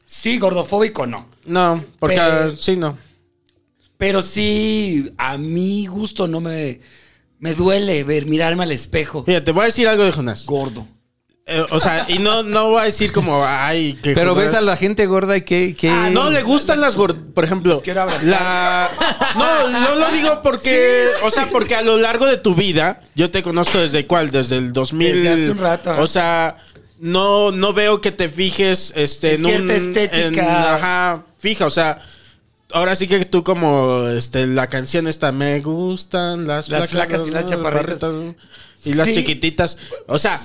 Sí, 0.07 0.39
gordofóbico 0.39 1.05
no. 1.05 1.27
No, 1.45 1.83
porque 1.99 2.15
Pero- 2.17 2.55
sí, 2.55 2.75
no. 2.75 2.97
Pero 3.97 4.21
sí, 4.21 5.13
a 5.17 5.37
mi 5.37 5.85
gusto 5.87 6.27
no 6.27 6.41
me, 6.41 6.81
me 7.39 7.53
duele 7.53 8.03
ver, 8.03 8.25
mirarme 8.25 8.63
al 8.63 8.71
espejo. 8.71 9.23
Mira, 9.27 9.43
te 9.43 9.51
voy 9.51 9.63
a 9.63 9.65
decir 9.65 9.87
algo 9.87 10.03
de 10.03 10.11
Jonás. 10.11 10.45
Gordo. 10.45 10.87
Eh, 11.45 11.65
o 11.71 11.79
sea, 11.81 12.05
y 12.07 12.19
no, 12.19 12.41
no 12.43 12.69
voy 12.69 12.81
a 12.81 12.85
decir 12.85 13.11
como, 13.11 13.43
ay, 13.45 13.93
que 14.01 14.13
Pero 14.13 14.33
Jonás- 14.33 14.45
ves 14.45 14.53
a 14.55 14.61
la 14.61 14.77
gente 14.77 15.05
gorda 15.07 15.35
y 15.35 15.41
que... 15.41 15.75
que... 15.75 15.89
Ah, 15.89 16.09
no 16.09 16.29
le 16.29 16.41
gustan 16.41 16.79
las 16.79 16.95
gordas. 16.95 17.21
Por 17.33 17.43
ejemplo, 17.43 17.81
quiero 17.81 18.01
abrazar. 18.03 18.25
la. 18.29 18.89
No, 19.37 19.69
no 19.69 19.95
lo 19.95 20.09
digo 20.11 20.41
porque. 20.41 21.05
O 21.23 21.31
sea, 21.31 21.47
porque 21.51 21.75
a 21.75 21.81
lo 21.81 21.97
largo 21.97 22.25
de 22.27 22.37
tu 22.37 22.55
vida, 22.55 23.01
yo 23.15 23.29
te 23.29 23.43
conozco 23.43 23.77
desde 23.79 24.07
cuál, 24.07 24.31
desde 24.31 24.57
el 24.57 24.71
2000. 24.73 25.13
Desde 25.15 25.29
hace 25.29 25.51
un 25.51 25.57
rato. 25.57 25.93
O 26.01 26.07
sea, 26.07 26.55
no, 26.99 27.51
no 27.51 27.73
veo 27.73 27.99
que 27.99 28.11
te 28.11 28.29
fijes 28.29 28.93
este, 28.95 29.33
En 29.35 29.41
en, 29.41 29.45
cierta 29.45 29.73
un. 29.73 29.79
estética. 29.95 30.27
en- 30.27 30.39
ajá, 30.39 31.25
fija, 31.37 31.65
o 31.65 31.69
sea. 31.71 31.99
Ahora 32.73 32.95
sí 32.95 33.07
que 33.07 33.23
tú 33.25 33.43
como 33.43 34.07
este 34.07 34.47
la 34.47 34.67
canción 34.67 35.07
esta 35.07 35.31
me 35.31 35.59
gustan 35.61 36.47
las, 36.47 36.69
Las 36.69 36.89
flacas 36.89 37.21
y 37.27 37.31
las 37.31 37.45
chaparritas. 37.45 38.11
y 38.83 38.93
las 38.95 39.11
chiquititas. 39.11 39.77
O 40.07 40.17
sea, 40.17 40.39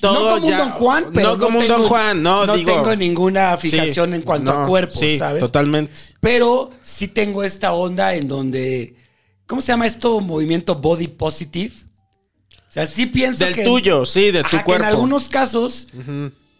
todo 0.00 0.14
no 0.28 0.34
como 0.36 0.48
ya- 0.50 0.62
un 0.62 0.68
Don 0.68 0.70
Juan, 0.78 1.04
pero 1.14 1.36
no 1.36 1.38
como 1.38 1.58
un 1.60 1.68
Don 1.68 1.84
Juan, 1.84 2.22
no, 2.22 2.46
no 2.46 2.56
digo. 2.56 2.72
tengo 2.72 2.96
ninguna 2.96 3.56
fijación 3.58 4.10
Sí, 4.10 4.16
en 4.16 4.22
cuanto 4.22 4.52
a 4.52 4.60
no, 4.62 4.66
cuerpo, 4.68 4.98
sí, 4.98 5.18
¿sabes? 5.18 5.40
Totalmente. 5.40 5.92
Pero 6.20 6.70
sí 6.82 7.08
tengo 7.08 7.44
esta 7.44 7.72
onda 7.74 8.14
en 8.14 8.28
donde. 8.28 8.96
¿Cómo 9.46 9.60
se 9.60 9.68
llama 9.68 9.86
esto? 9.86 10.20
Movimiento 10.20 10.74
body 10.76 11.08
positive. 11.08 11.74
O 12.50 12.72
sea, 12.74 12.86
sí 12.86 13.06
pienso 13.06 13.44
Del 13.44 13.54
que. 13.54 13.62
tuyo, 13.64 14.04
sí, 14.06 14.30
de 14.30 14.40
tu 14.40 14.46
Ajá, 14.46 14.58
que 14.58 14.64
cuerpo. 14.64 14.84
en 14.84 14.88
algunos 14.90 15.28
casos 15.28 15.88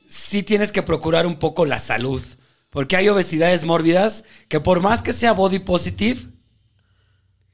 sí 0.06 0.42
tienes 0.42 0.70
que 0.70 0.82
procurar 0.82 1.26
un 1.26 1.36
poco 1.36 1.64
la 1.64 1.78
salud. 1.78 2.20
Porque 2.74 2.96
hay 2.96 3.08
obesidades 3.08 3.64
mórbidas 3.64 4.24
que 4.48 4.60
por 4.60 4.80
más 4.80 5.00
que 5.00 5.14
sea 5.14 5.32
body 5.32 5.60
positive, 5.60 6.20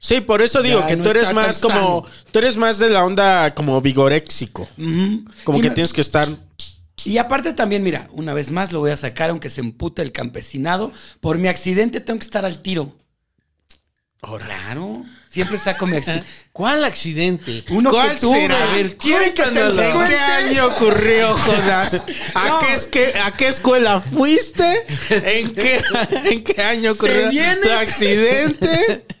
Sí, 0.03 0.19
por 0.19 0.41
eso 0.41 0.63
digo 0.63 0.79
Ya 0.79 0.87
que 0.87 0.97
no 0.97 1.03
tú 1.03 1.11
eres 1.11 1.31
más 1.31 1.59
como. 1.59 1.75
sano. 1.75 2.05
Tú 2.31 2.39
eres 2.39 2.57
más 2.57 2.79
de 2.79 2.89
la 2.89 3.05
onda 3.05 3.53
como 3.53 3.79
vigoréxico. 3.81 4.67
Como 5.43 5.59
Y 5.59 5.61
que 5.61 5.69
me- 5.69 5.75
tienes 5.75 5.93
que 5.93 6.01
estar. 6.01 6.27
Y 7.05 7.19
aparte 7.19 7.53
también, 7.53 7.83
mira, 7.83 8.09
una 8.11 8.33
vez 8.33 8.49
más 8.49 8.71
lo 8.71 8.79
voy 8.79 8.89
a 8.89 8.95
sacar, 8.95 9.29
aunque 9.29 9.51
se 9.51 9.61
empute 9.61 10.01
el 10.01 10.11
campesinado. 10.11 10.91
Por 11.19 11.37
mi 11.37 11.47
accidente 11.49 11.99
tengo 11.99 12.17
que 12.17 12.25
estar 12.25 12.45
al 12.45 12.63
tiro. 12.63 12.95
Claro. 14.21 15.03
Siempre 15.31 15.57
saco 15.57 15.87
mi 15.87 15.95
accidente. 15.97 16.27
¿Cuál 16.51 16.83
accidente? 16.83 17.63
Uno 17.69 17.89
¿Cuál 17.89 18.15
que 18.15 18.19
tuve. 18.19 18.39
será? 18.41 18.71
A 18.71 18.75
ver, 18.75 18.97
¿quieren 18.97 19.33
que 19.33 19.45
se 19.45 19.63
los 19.63 19.79
¿En 19.79 19.91
cuente? 19.93 20.13
qué 20.13 20.19
año 20.19 20.67
ocurrió, 20.67 21.37
Jonás? 21.37 22.03
¿A, 22.35 22.47
No. 22.49 22.59
qué, 22.59 22.73
es 22.73 22.87
que, 22.87 23.13
¿A 23.17 23.31
qué 23.31 23.47
escuela 23.47 24.01
fuiste? 24.01 24.83
¿En 25.09 25.53
qué, 25.53 25.81
¿En 26.25 26.43
qué 26.43 26.61
año 26.61 26.91
ocurrió 26.91 27.29
tu 27.63 27.69
accidente? 27.71 29.05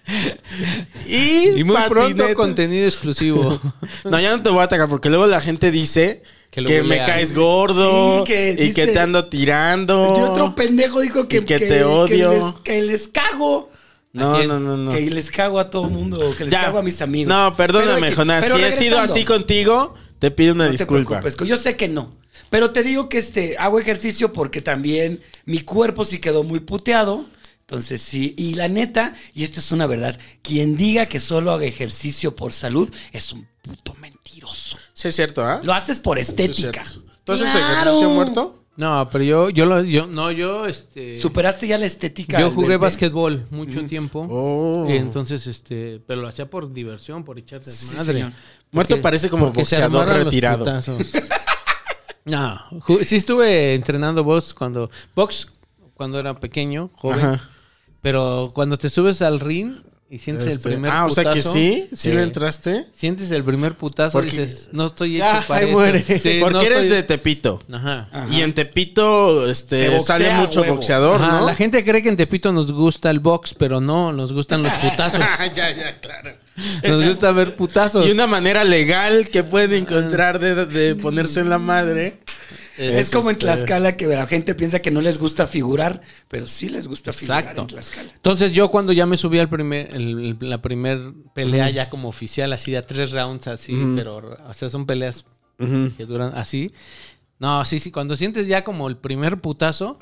Y, 1.07 1.59
Y 1.59 1.63
muy 1.63 1.77
pronto 1.87 2.33
contenido 2.35 2.85
exclusivo. 2.85 3.61
No, 4.03 4.19
ya 4.19 4.31
no 4.35 4.43
te 4.43 4.49
voy 4.49 4.59
a 4.59 4.63
atacar 4.63 4.89
porque 4.89 5.07
luego 5.09 5.25
la 5.27 5.39
gente 5.39 5.71
dice 5.71 6.21
Que 6.51 6.81
me 6.83 6.97
caes 7.05 7.33
gordo 7.33 8.17
Sí, 8.17 8.23
que 8.25 8.51
y 8.51 8.55
dice- 8.63 8.73
que 8.73 8.87
te 8.91 8.99
ando 8.99 9.25
tirando. 9.27 10.13
Y 10.17 10.21
otro 10.21 10.53
pendejo 10.53 10.99
dijo 10.99 11.29
que, 11.29 11.45
que 11.45 11.59
te 11.59 11.83
odio. 11.85 12.07
Que 12.07 12.17
les, 12.17 12.53
que 12.63 12.81
les 12.81 13.07
cago. 13.07 13.71
No, 14.13 14.43
no, 14.43 14.59
no, 14.59 14.75
no. 14.77 14.91
Que 14.91 15.09
les 15.09 15.31
cago 15.31 15.59
a 15.59 15.69
todo 15.69 15.83
mundo. 15.85 16.19
Que 16.37 16.43
les 16.45 16.51
Ya. 16.51 16.65
cago 16.65 16.79
a 16.79 16.83
mis 16.83 17.01
amigos. 17.01 17.29
No, 17.33 17.55
perdóname, 17.55 18.01
Pero- 18.01 18.15
Jonás. 18.17 18.45
Si 18.45 18.61
he 18.61 18.71
sido 18.71 18.99
así 18.99 19.23
contigo, 19.25 19.93
te 20.19 20.31
pido 20.31 20.53
una 20.53 20.65
No 20.65 20.71
te 20.71 20.77
disculpa. 20.77 21.21
preocupes, 21.21 21.47
yo 21.47 21.57
sé 21.57 21.75
que 21.77 21.87
no. 21.87 22.13
Pero 22.49 22.71
te 22.71 22.83
digo 22.83 23.07
que 23.07 23.17
este, 23.17 23.55
hago 23.57 23.79
ejercicio 23.79 24.33
porque 24.33 24.61
también 24.61 25.21
mi 25.45 25.61
cuerpo 25.61 26.03
sí 26.03 26.19
quedó 26.19 26.43
muy 26.43 26.59
puteado. 26.59 27.25
Entonces 27.61 28.01
sí, 28.01 28.35
y 28.37 28.55
la 28.55 28.67
neta, 28.67 29.15
y 29.33 29.45
esta 29.45 29.61
es 29.61 29.71
una 29.71 29.87
verdad, 29.87 30.19
quien 30.41 30.75
diga 30.75 31.05
que 31.05 31.21
solo 31.21 31.53
haga 31.53 31.65
ejercicio 31.65 32.35
por 32.35 32.51
salud 32.51 32.93
es 33.13 33.31
un 33.31 33.47
puto 33.61 33.93
mentiroso. 34.01 34.77
Sí, 34.93 35.07
es 35.07 35.15
cierto, 35.15 35.41
¿ah? 35.45 35.61
Lo 35.63 35.71
haces 35.73 36.01
por 36.01 36.17
Sí, 36.17 36.23
es 36.23 36.29
estética. 36.29 36.83
cierto. 36.83 37.05
¿Tú 37.23 37.31
haces 37.31 37.49
Claro. 37.49 37.71
ejercicio 37.77 38.09
muerto? 38.09 38.60
No, 38.77 39.09
pero 39.11 39.23
yo, 39.23 39.49
yo 39.49 39.65
lo, 39.65 39.83
yo, 39.83 40.07
no, 40.07 40.31
yo, 40.31 40.65
este, 40.65 41.15
Superaste 41.19 41.67
ya 41.67 41.77
la 41.77 41.85
estética. 41.85 42.39
yo 42.39 42.51
jugué 42.51 42.69
verte? 42.69 42.85
básquetbol 42.85 43.45
mucho 43.51 43.85
tiempo. 43.85 44.25
Oh. 44.29 44.85
Y 44.89 44.93
entonces, 44.93 45.45
este, 45.45 46.01
pero 46.07 46.21
lo 46.21 46.27
hacía 46.27 46.49
por 46.49 46.71
diversión, 46.71 47.23
por 47.23 47.37
echar 47.37 47.63
Sí, 47.63 47.97
señor. 47.97 48.31
Muerto 48.71 48.95
Porque- 48.95 49.01
parece 49.01 49.29
como 49.29 49.51
boxeador 49.51 50.07
retirado. 50.07 50.65
no, 52.25 52.59
sí 53.03 53.17
estuve 53.17 53.73
entrenando 53.75 54.23
box 54.23 54.53
cuando, 54.53 54.89
box 55.15 55.51
cuando 55.93 56.19
era 56.19 56.39
pequeño, 56.39 56.89
joven. 56.93 57.19
Ajá. 57.25 57.49
Pero 58.01 58.51
cuando 58.55 58.77
te 58.77 58.89
subes 58.89 59.21
al 59.21 59.39
ring 59.39 59.75
y 60.13 60.19
sientes 60.19 60.45
Este, 60.47 60.67
el 60.67 60.73
primer 60.75 60.91
ah, 60.91 61.05
putazo. 61.07 61.21
o 61.21 61.23
sea 61.23 61.33
que 61.33 61.41
sí, 61.41 61.87
sí, 61.95 62.11
le 62.11 62.23
entraste. 62.23 62.85
Sientes 62.93 63.31
el 63.31 63.45
primer 63.45 63.75
putazo 63.75 64.11
Porque- 64.11 64.35
y 64.35 64.39
dices, 64.39 64.69
no 64.73 64.87
estoy 64.87 65.15
hecho 65.15 65.25
Ya, 65.25 65.43
para 65.47 65.59
ahí 65.61 65.65
esto. 65.67 65.77
muere. 65.79 66.03
Sí, 66.03 66.37
Porque 66.41 66.53
no 66.53 66.61
eres 66.61 66.79
estoy- 66.79 66.89
de 66.97 67.03
Tepito. 67.03 67.63
Ajá. 67.71 68.09
Ajá. 68.11 68.27
Y 68.29 68.41
en 68.41 68.53
Tepito 68.53 69.49
este, 69.49 69.87
boxea 69.89 70.01
sale 70.17 70.31
mucho 70.31 70.61
huevo. 70.61 70.75
boxeador, 70.75 71.21
Ajá, 71.21 71.39
¿no? 71.39 71.45
La 71.45 71.55
gente 71.55 71.83
cree 71.85 72.03
que 72.03 72.09
en 72.09 72.17
Tepito 72.17 72.51
nos 72.51 72.71
gusta 72.73 73.09
el 73.09 73.21
box, 73.21 73.53
pero 73.53 73.79
no, 73.79 74.11
nos 74.11 74.33
gustan 74.33 74.63
los 74.63 74.73
putazos. 74.79 75.19
ya, 75.55 75.71
ya, 75.75 75.99
claro. 76.01 76.35
Nos 76.83 77.05
gusta 77.05 77.31
ver 77.31 77.55
putazos. 77.55 78.05
Y 78.05 78.11
una 78.11 78.27
manera 78.27 78.65
legal 78.65 79.29
que 79.29 79.43
pueden 79.43 79.71
encontrar 79.83 80.39
de, 80.39 80.65
de 80.65 80.95
ponerse 80.95 81.39
en 81.39 81.49
la 81.49 81.57
madre. 81.57 82.17
Es 82.77 83.09
como 83.11 83.29
en 83.29 83.35
este, 83.35 83.45
Tlaxcala 83.45 83.97
que 83.97 84.07
la 84.07 84.25
gente 84.27 84.55
piensa 84.55 84.79
que 84.79 84.91
no 84.91 85.01
les 85.01 85.17
gusta 85.17 85.47
figurar, 85.47 86.01
pero 86.27 86.47
sí 86.47 86.69
les 86.69 86.87
gusta 86.87 87.11
figurar 87.11 87.39
Exacto. 87.39 87.61
en 87.61 87.67
Tlaxcala. 87.67 88.11
Entonces 88.15 88.51
yo 88.51 88.69
cuando 88.69 88.93
ya 88.93 89.05
me 89.05 89.17
subí 89.17 89.39
al 89.39 89.49
primer, 89.49 89.93
el- 89.93 90.37
la 90.39 90.61
primer 90.61 90.99
pelea 91.33 91.69
ya 91.69 91.89
como 91.89 92.07
oficial, 92.09 92.53
así 92.53 92.71
de 92.71 92.77
a 92.77 92.85
tres 92.87 93.11
rounds 93.11 93.47
así, 93.47 93.73
pero 93.95 94.37
o 94.47 94.53
sea, 94.53 94.69
son 94.69 94.85
peleas 94.85 95.25
que 95.97 96.05
duran 96.05 96.31
así. 96.35 96.71
No, 97.41 97.65
sí, 97.65 97.79
sí, 97.79 97.89
cuando 97.91 98.15
sientes 98.15 98.45
ya 98.45 98.63
como 98.63 98.87
el 98.87 98.97
primer 98.97 99.41
putazo, 99.41 99.97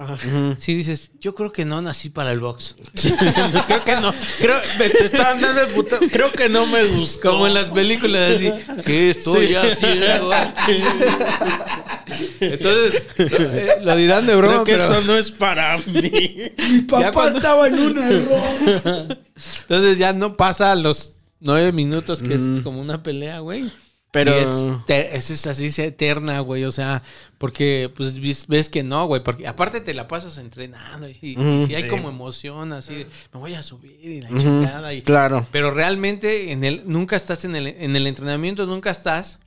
sí 0.57 0.73
dices, 0.75 1.11
yo 1.21 1.33
creo 1.35 1.53
que 1.53 1.63
no 1.63 1.81
nací 1.81 2.09
para 2.09 2.33
el 2.33 2.41
box. 2.41 2.75
creo 3.67 3.83
que 3.85 3.95
no. 3.95 4.13
Creo, 4.39 4.57
me- 4.77 4.89
te 4.89 5.05
estaban 5.05 5.39
dando 5.39 5.61
el 5.61 5.69
puta- 5.69 5.99
Creo 6.11 6.33
que 6.33 6.49
no 6.49 6.65
me 6.65 6.83
gustó. 6.83 7.29
Como 7.31 7.47
en 7.47 7.53
las 7.53 7.67
películas 7.67 8.35
así, 8.35 8.51
¿qué 8.85 9.11
estoy 9.11 9.47
Sí. 9.47 9.55
haciendo 9.55 10.33
aquí? 10.33 10.81
Entonces, 12.41 13.03
eh, 13.17 13.69
lo 13.83 13.95
dirán 13.95 14.25
de 14.25 14.35
broma, 14.35 14.63
Creo 14.63 14.63
que 14.65 14.71
pero- 14.73 14.91
esto 14.91 15.01
no 15.05 15.15
es 15.17 15.31
para 15.31 15.77
mí. 15.77 16.35
Papá 16.89 17.11
cuando- 17.13 17.37
estaba 17.37 17.67
en 17.67 17.79
un 17.79 17.97
error. 17.97 19.17
entonces 19.61 19.97
ya 19.97 20.11
no 20.11 20.35
pasa 20.35 20.71
a 20.71 20.75
los 20.75 21.13
nueve 21.39 21.71
minutos, 21.71 22.21
que 22.21 22.33
es 22.33 22.59
como 22.63 22.81
una 22.81 23.01
pelea, 23.01 23.39
güey. 23.39 23.71
Pero- 24.11 24.31
Y 24.39 24.91
es, 24.91 25.29
es, 25.29 25.45
así 25.47 25.67
es 25.67 25.77
eterna, 25.79 26.39
güey. 26.39 26.63
O 26.63 26.71
sea, 26.71 27.03
porque 27.37 27.91
pues 27.95 28.19
ves, 28.19 28.47
ves 28.47 28.67
que 28.69 28.81
no, 28.83 29.05
güey. 29.05 29.23
Porque 29.23 29.47
aparte 29.47 29.81
te 29.81 29.93
la 29.93 30.07
pasas 30.07 30.37
entrenando 30.39 31.07
y, 31.07 31.15
sí 31.67 31.75
hay 31.75 31.87
como 31.87 32.09
emoción 32.09 32.73
así 32.73 32.95
de, 32.95 33.07
me 33.33 33.39
voy 33.39 33.53
a 33.53 33.61
subir 33.61 33.99
y 34.03 34.21
la 34.21 34.29
chingada. 34.29 34.93
Y, 34.93 35.03
Claro. 35.03 35.45
Pero 35.51 35.69
realmente 35.71 36.51
en 36.51 36.63
el, 36.63 36.81
nunca 36.85 37.15
estás 37.15 37.45
en 37.45 37.55
el, 37.55 37.67
en 37.67 37.95
el 37.95 38.07
entrenamiento, 38.07 38.65
nunca 38.65 38.89
estás 38.89 39.37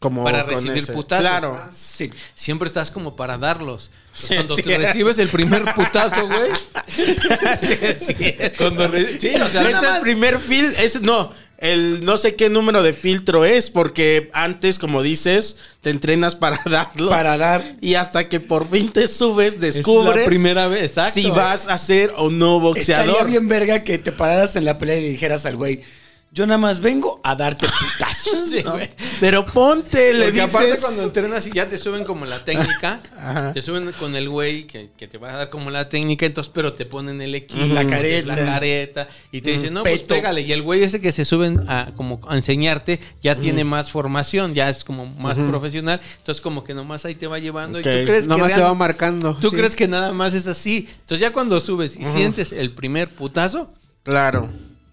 Como 0.00 0.24
para 0.24 0.42
recibir 0.42 0.78
ese. 0.78 0.92
putazos. 0.92 1.22
Claro. 1.24 1.60
Sí. 1.70 2.10
Siempre 2.34 2.66
estás 2.66 2.90
como 2.90 3.14
para 3.14 3.38
darlos. 3.38 3.92
Sí, 4.12 4.34
Cuando 4.34 4.54
sí. 4.56 4.62
te 4.64 4.78
recibes 4.78 5.18
el 5.20 5.28
primer 5.28 5.62
putazo, 5.76 6.26
güey. 6.26 6.50
sí, 7.60 7.76
sí. 8.00 8.14
Cuando 8.56 8.88
re- 8.88 9.20
sí, 9.20 9.28
o 9.36 9.46
sea, 9.48 9.68
es 9.70 9.80
el 9.82 10.00
primer 10.00 10.40
fil, 10.40 10.72
es 10.78 11.00
no, 11.02 11.30
el 11.58 12.04
no 12.04 12.16
sé 12.18 12.36
qué 12.36 12.50
número 12.50 12.82
de 12.82 12.92
filtro 12.92 13.44
es, 13.44 13.68
porque 13.68 14.30
antes, 14.32 14.78
como 14.78 15.02
dices, 15.02 15.56
te 15.82 15.90
entrenas 15.90 16.36
para 16.36 16.60
darlo. 16.70 17.10
Para 17.10 17.36
dar. 17.36 17.62
Y 17.80 17.94
hasta 17.94 18.28
que 18.28 18.38
por 18.40 18.70
fin 18.70 18.92
te 18.92 19.08
subes, 19.08 19.54
es 19.54 19.60
descubres 19.60 20.22
la 20.22 20.26
primera 20.26 20.68
vez, 20.68 20.92
exacto. 20.92 21.20
si 21.20 21.30
vas 21.30 21.66
a 21.66 21.76
ser 21.78 22.12
o 22.16 22.30
no 22.30 22.56
Estaría 22.56 23.02
boxeador. 23.04 23.26
bien 23.26 23.48
verga 23.48 23.82
que 23.82 23.98
te 23.98 24.12
pararas 24.12 24.54
en 24.56 24.64
la 24.64 24.78
pelea 24.78 24.98
y 24.98 25.02
le 25.02 25.08
dijeras 25.10 25.46
al 25.46 25.56
güey, 25.56 25.82
yo 26.30 26.46
nada 26.46 26.58
más 26.58 26.80
vengo 26.80 27.20
a 27.24 27.34
darte 27.34 27.66
putazos. 27.66 28.34
Sí, 28.48 28.62
¿no? 28.64 28.72
güey. 28.72 28.88
Pero 29.20 29.44
ponte, 29.44 30.12
le 30.14 30.26
Porque 30.26 30.40
dices. 30.40 30.54
aparte 30.54 30.80
cuando 30.80 31.02
entrenas 31.02 31.46
y 31.46 31.50
ya 31.52 31.68
te 31.68 31.76
suben 31.78 32.04
como 32.04 32.24
la 32.24 32.42
técnica, 32.44 33.00
Ajá. 33.16 33.52
te 33.52 33.60
suben 33.60 33.90
con 33.92 34.16
el 34.16 34.28
güey 34.28 34.66
que, 34.66 34.90
que 34.96 35.06
te 35.06 35.18
va 35.18 35.32
a 35.32 35.36
dar 35.36 35.50
como 35.50 35.70
la 35.70 35.88
técnica, 35.88 36.24
entonces 36.26 36.50
pero 36.54 36.72
te 36.74 36.84
ponen 36.86 37.20
el 37.20 37.34
equipo, 37.34 37.66
La 37.74 37.86
careta. 37.86 38.26
la 38.26 38.36
careta 38.36 39.08
y 39.32 39.40
te 39.42 39.52
dicen, 39.52 39.74
no, 39.74 39.82
pues 39.82 40.00
pégale. 40.00 40.40
Y 40.42 40.52
el 40.52 40.62
güey 40.62 40.82
ese 40.82 41.00
que 41.00 41.12
se 41.12 41.24
suben 41.24 41.64
a 41.68 41.92
como 41.96 42.20
a 42.28 42.36
enseñarte 42.36 43.00
ya 43.22 43.38
tiene 43.38 43.64
más 43.64 43.90
formación, 43.90 44.54
ya 44.54 44.68
es 44.70 44.84
como 44.84 45.06
más 45.06 45.38
profesional, 45.38 46.00
entonces 46.18 46.40
como 46.40 46.64
que 46.64 46.74
nomás 46.74 47.04
ahí 47.04 47.14
te 47.14 47.26
va 47.26 47.38
llevando 47.38 47.80
y 47.80 47.82
tú 47.82 47.88
crees 47.88 48.26
que 48.28 48.34
te 48.34 48.60
va 48.60 48.74
marcando. 48.74 49.34
tú 49.40 49.50
sí. 49.50 49.56
crees 49.56 49.74
que 49.76 49.88
nada 49.88 50.12
más 50.12 50.32
es 50.34 50.46
así. 50.46 50.88
Entonces 51.00 51.20
ya 51.20 51.32
cuando 51.32 51.60
subes 51.60 51.96
y 51.96 52.04
sientes 52.04 52.52
el 52.52 52.72
primer 52.72 53.08
putazo, 53.10 53.72
Claro. 54.04 54.48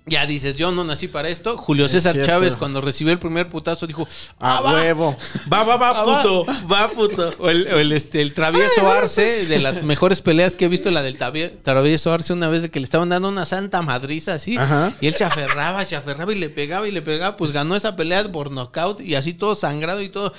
Ya 0.08 0.26
dices, 0.28 0.56
yo 0.56 0.72
no 0.72 0.84
nací 0.84 1.08
para 1.08 1.30
esto. 1.30 1.58
Julio 1.58 1.86
Es 1.86 1.92
César 1.94 2.14
cierto. 2.14 2.30
Chávez 2.32 2.56
cuando 2.56 2.80
recibió 2.82 3.12
el 3.12 3.20
primer 3.20 3.50
putazo 3.50 3.88
dijo, 3.88 4.08
A 4.40 4.58
"Ah, 4.58 4.62
va". 4.62 4.74
huevo. 4.74 5.18
Va, 5.52 5.64
va, 5.64 5.78
va, 5.78 5.90
Ah, 5.90 6.04
va. 6.04 6.22
puto. 6.22 6.46
Va, 6.72 6.88
puto. 6.90 7.34
O 7.40 7.50
el, 7.50 7.68
o 7.68 7.80
el, 7.80 7.92
este, 7.92 8.22
el 8.22 8.34
travieso 8.34 8.88
Arce, 8.90 9.46
de 9.48 9.60
las 9.60 9.82
mejores 9.84 10.22
peleas 10.22 10.56
que 10.56 10.66
he 10.66 10.68
visto, 10.68 10.92
la 10.92 11.02
del 11.02 11.18
travieso 11.64 12.12
Arce, 12.14 12.34
una 12.34 12.48
vez 12.50 12.62
de 12.62 12.70
que 12.70 12.80
le 12.80 12.84
estaban 12.86 13.10
dando 13.10 13.30
una 13.30 13.46
santa 13.46 13.82
madriza 13.82 14.34
así. 14.36 14.58
Ajá. 14.58 14.94
Y 15.02 15.08
él 15.08 15.16
se 15.16 15.24
aferraba, 15.24 15.84
se 15.86 15.96
aferraba 15.96 16.32
y 16.34 16.38
le 16.38 16.50
pegaba 16.50 16.88
y 16.88 16.92
le 16.92 17.02
pegaba. 17.02 17.36
Pues 17.36 17.52
ganó 17.52 17.76
esa 17.76 17.96
pelea 17.96 18.32
por 18.32 18.52
knockout 18.52 19.02
y 19.02 19.16
así 19.16 19.34
todo 19.34 19.56
sangrado 19.56 20.02
y 20.02 20.10
todo. 20.10 20.34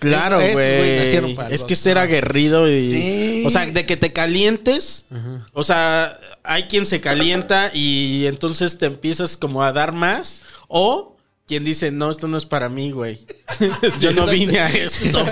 Claro, 0.00 0.38
güey. 0.38 0.98
nacieron 1.00 1.34
para 1.34 1.48
el 1.48 1.54
Es 1.54 1.64
que 1.64 1.76
ser 1.76 1.98
aguerrido 1.98 2.68
y. 2.70 2.90
Sí. 2.90 3.42
O 3.46 3.50
sea, 3.50 3.66
de 3.66 3.84
que 3.86 3.96
te 3.96 4.12
calientes. 4.12 5.06
O 5.52 5.62
sea, 5.62 6.18
hay 6.44 6.64
quien 6.64 6.86
se 6.86 7.00
calienta 7.00 7.70
y 7.74 8.24
entonces 8.26 8.37
te 8.38 8.86
empiezas 8.86 9.36
como 9.36 9.62
a 9.62 9.72
dar 9.72 9.92
más. 9.92 10.42
O 10.68 11.16
quien 11.46 11.64
dice, 11.64 11.90
no, 11.90 12.10
esto 12.10 12.28
no 12.28 12.36
es 12.36 12.44
para 12.46 12.68
mí, 12.68 12.90
güey. 12.90 13.26
Yo 14.00 14.12
no 14.12 14.26
vine 14.26 14.60
a 14.60 14.68
esto. 14.68 15.24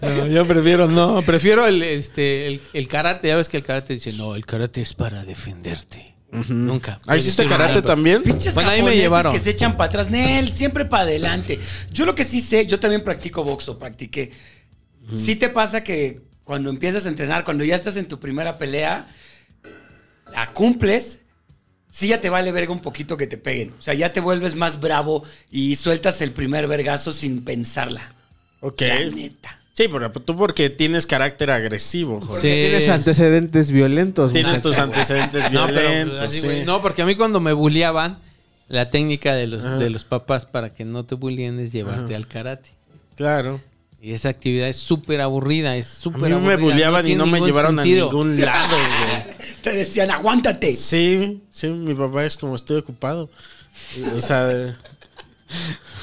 No, 0.00 0.26
yo 0.28 0.46
prefiero 0.46 0.86
no, 0.86 1.22
prefiero 1.22 1.66
el, 1.66 1.82
este, 1.82 2.46
el, 2.46 2.60
el 2.72 2.88
karate. 2.88 3.28
Ya 3.28 3.36
ves 3.36 3.48
que 3.48 3.56
el 3.56 3.64
karate 3.64 3.94
dice, 3.94 4.12
no, 4.12 4.36
el 4.36 4.46
karate 4.46 4.80
es 4.80 4.94
para 4.94 5.24
defenderte. 5.24 6.14
Nunca. 6.30 6.98
¿Ah, 7.06 7.16
hiciste 7.16 7.46
karate 7.46 7.82
también? 7.82 8.22
Pinches 8.22 8.54
Bueno, 8.54 8.70
ahí 8.70 8.82
me 8.82 8.96
llevaron. 8.96 9.32
que 9.32 9.38
se 9.38 9.50
echan 9.50 9.76
para 9.76 9.88
atrás. 9.88 10.10
Nel, 10.10 10.52
siempre 10.54 10.84
para 10.84 11.04
adelante. 11.04 11.58
Yo 11.92 12.04
lo 12.04 12.14
que 12.14 12.24
sí 12.24 12.40
sé, 12.40 12.66
yo 12.66 12.78
también 12.78 13.02
practico 13.02 13.42
boxo, 13.44 13.78
practiqué. 13.78 14.32
Sí 15.14 15.36
te 15.36 15.48
pasa 15.48 15.84
que 15.84 16.22
cuando 16.44 16.68
empiezas 16.68 17.06
a 17.06 17.08
entrenar, 17.08 17.44
cuando 17.44 17.64
ya 17.64 17.74
estás 17.74 17.96
en 17.96 18.06
tu 18.06 18.18
primera 18.18 18.58
pelea, 18.58 19.08
la 20.32 20.52
cumples, 20.52 21.20
sí 21.96 22.08
ya 22.08 22.20
te 22.20 22.28
vale 22.28 22.52
verga 22.52 22.72
un 22.72 22.80
poquito 22.80 23.16
que 23.16 23.26
te 23.26 23.38
peguen. 23.38 23.72
O 23.78 23.80
sea, 23.80 23.94
ya 23.94 24.12
te 24.12 24.20
vuelves 24.20 24.54
más 24.54 24.80
bravo 24.80 25.22
y 25.50 25.76
sueltas 25.76 26.20
el 26.20 26.32
primer 26.32 26.66
vergazo 26.66 27.10
sin 27.10 27.42
pensarla. 27.42 28.12
Ok. 28.60 28.82
La 28.82 29.04
neta. 29.10 29.60
Sí, 29.72 29.88
pero 29.90 30.12
tú 30.12 30.36
porque 30.36 30.68
tienes 30.68 31.06
carácter 31.06 31.50
agresivo, 31.50 32.20
joder. 32.20 32.42
Sí. 32.42 32.68
Tienes 32.68 32.88
antecedentes 32.90 33.70
violentos. 33.70 34.30
Tienes 34.30 34.50
muchacho. 34.52 34.68
tus 34.68 34.78
antecedentes 34.78 35.44
No, 35.52 35.66
pero, 35.66 35.80
violentos. 35.80 36.20
así, 36.22 36.40
sí. 36.40 36.46
güey. 36.46 36.64
No, 36.66 36.82
porque 36.82 37.00
a 37.00 37.06
mí 37.06 37.14
cuando 37.14 37.40
me 37.40 37.54
bulleaban, 37.54 38.18
la 38.68 38.90
técnica 38.90 39.32
de 39.34 39.46
los, 39.46 39.62
de 39.78 39.88
los 39.88 40.04
papás 40.04 40.44
para 40.44 40.74
que 40.74 40.84
no 40.84 41.06
te 41.06 41.14
bulleen 41.14 41.58
es 41.60 41.72
llevarte 41.72 42.14
al 42.14 42.26
karate. 42.26 42.70
Claro. 43.16 43.58
Y 44.02 44.12
esa 44.12 44.28
actividad 44.28 44.68
es 44.68 44.76
súper 44.76 45.22
aburrida, 45.22 45.76
es 45.76 45.86
A 45.90 45.94
súper 46.00 46.28
mí 46.28 46.32
aburrida. 46.32 46.56
me 46.56 46.62
bulleaban 46.62 47.06
y 47.08 47.14
no 47.16 47.26
me 47.26 47.40
llevaron 47.40 47.76
sentido. 47.76 48.08
a 48.08 48.12
ningún 48.12 48.40
lado, 48.40 48.76
güey. 48.76 49.15
Te 49.66 49.72
decían, 49.76 50.12
aguántate. 50.12 50.72
Sí, 50.72 51.42
sí, 51.50 51.68
mi 51.68 51.92
papá 51.92 52.24
es 52.24 52.36
como 52.36 52.54
estoy 52.54 52.76
ocupado. 52.78 53.28
O 54.16 54.20
sea, 54.22 54.46
de- 54.46 54.76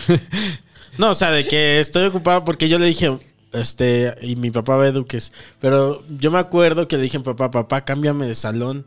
no, 0.97 1.11
o 1.11 1.13
sea, 1.13 1.31
de 1.31 1.47
que 1.47 1.79
estoy 1.79 2.05
ocupado 2.07 2.43
porque 2.43 2.67
yo 2.67 2.77
le 2.77 2.85
dije, 2.87 3.17
este, 3.53 4.15
y 4.21 4.35
mi 4.35 4.51
papá 4.51 4.75
ve 4.75 4.91
Duques, 4.91 5.31
pero 5.61 6.03
yo 6.19 6.29
me 6.29 6.39
acuerdo 6.39 6.89
que 6.89 6.97
le 6.97 7.03
dije 7.03 7.15
a 7.15 7.19
mi 7.21 7.23
papá, 7.23 7.51
papá, 7.51 7.85
cámbiame 7.85 8.27
de 8.27 8.35
salón. 8.35 8.85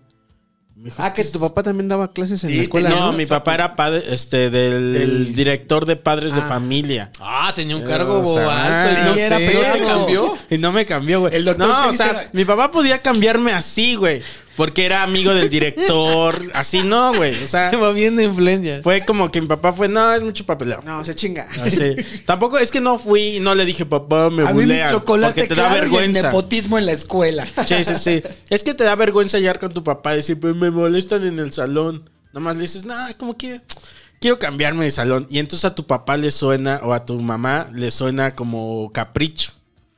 Dijo, 0.75 0.97
Ah, 1.01 1.07
"Es 1.09 1.15
que 1.15 1.33
tu 1.33 1.41
papá 1.41 1.63
también 1.63 1.89
daba 1.89 2.13
clases 2.13 2.45
en 2.45 2.51
Sí, 2.51 2.57
la 2.57 2.63
escuela. 2.65 2.91
No, 2.91 3.15
mi 3.15 3.25
papá 3.25 3.55
era 3.55 3.75
padre, 3.75 4.05
este, 4.13 4.51
del, 4.51 4.93
Del- 4.93 5.35
director 5.35 5.87
de 5.87 5.97
padres 5.97 6.35
de 6.35 6.43
Ah. 6.43 6.49
familia. 6.49 7.11
Ah, 7.19 7.51
tenía 7.57 7.77
un 7.77 7.83
cargo 7.83 8.21
O 8.21 8.25
sea, 8.35 8.91
alto 8.91 9.01
y 9.01 9.05
no, 9.07 9.15
sí, 9.15 9.21
era 9.21 9.39
no 9.39 9.51
te 9.79 9.85
cambió. 9.87 10.35
Y 10.51 10.59
no 10.59 10.73
me 10.73 10.85
cambió, 10.85 11.21
güey. 11.21 11.35
El 11.35 11.47
doctor 11.47 11.67
No, 11.67 11.89
o 11.89 11.93
sea, 11.95 12.11
era- 12.11 12.31
mi 12.35 12.45
papá 12.45 12.71
podía 12.71 13.01
cambiarme 13.01 13.53
así, 13.53 13.95
güey. 13.95 14.21
Porque 14.57 14.87
era 14.87 15.03
amigo 15.03 15.35
del 15.35 15.51
director. 15.51 16.51
así 16.55 16.83
no, 16.83 17.15
güey. 17.15 17.43
O 17.43 17.47
sea, 17.47 17.71
Va 17.77 17.93
bien 17.93 18.17
de 18.17 18.25
influencia. 18.25 18.81
fue 18.83 19.05
como 19.05 19.31
que 19.31 19.41
mi 19.41 19.47
papá 19.47 19.73
fue, 19.73 19.89
no, 19.89 20.15
es 20.15 20.23
mucho 20.23 20.47
papeleo. 20.47 20.81
No, 20.85 21.05
se 21.05 21.15
chinga. 21.15 21.47
Así. 21.63 21.95
Tampoco 22.25 22.59
es 22.59 22.71
que 22.71 22.81
no 22.81 22.99
fui 22.99 23.37
y 23.37 23.41
no 23.41 23.55
le 23.55 23.65
dije, 23.65 23.85
papá, 23.85 24.31
me 24.31 24.43
a 24.43 24.47
mí 24.53 24.61
mi 24.61 24.61
bulean", 24.63 24.91
chocolate 24.91 25.43
Porque 25.43 25.55
te 25.55 25.61
da 25.61 25.69
claro 25.69 25.75
y 25.75 25.79
el 25.79 25.91
vergüenza. 25.91 26.23
nepotismo 26.23 26.79
en 26.79 26.87
la 26.87 26.93
escuela. 26.93 27.47
Sí, 27.67 27.85
sí, 27.85 27.95
sí. 27.95 28.23
Es 28.49 28.65
que 28.65 28.75
te 28.75 28.85
da 28.85 28.95
vergüenza 28.97 29.37
hallar 29.37 29.59
con 29.61 29.73
tu 29.75 29.85
papá 29.85 30.15
y 30.15 30.17
decir, 30.17 30.41
pues 30.41 30.55
me 30.57 30.71
molestan 30.71 31.27
en 31.27 31.39
el 31.39 31.53
salón. 31.53 32.09
Nomás 32.33 32.57
le 32.57 32.63
dices, 32.63 32.85
no, 32.85 32.95
como 33.19 33.37
que 33.37 33.61
quiero 34.21 34.39
cambiarme 34.39 34.85
de 34.85 34.91
salón. 34.91 35.27
Y 35.31 35.39
entonces 35.39 35.65
a 35.65 35.75
tu 35.75 35.87
papá 35.87 36.17
le 36.17 36.31
suena, 36.31 36.81
o 36.83 36.93
a 36.95 37.05
tu 37.05 37.21
mamá 37.21 37.67
le 37.73 37.91
suena 37.91 38.35
como 38.35 38.91
capricho. 38.93 39.53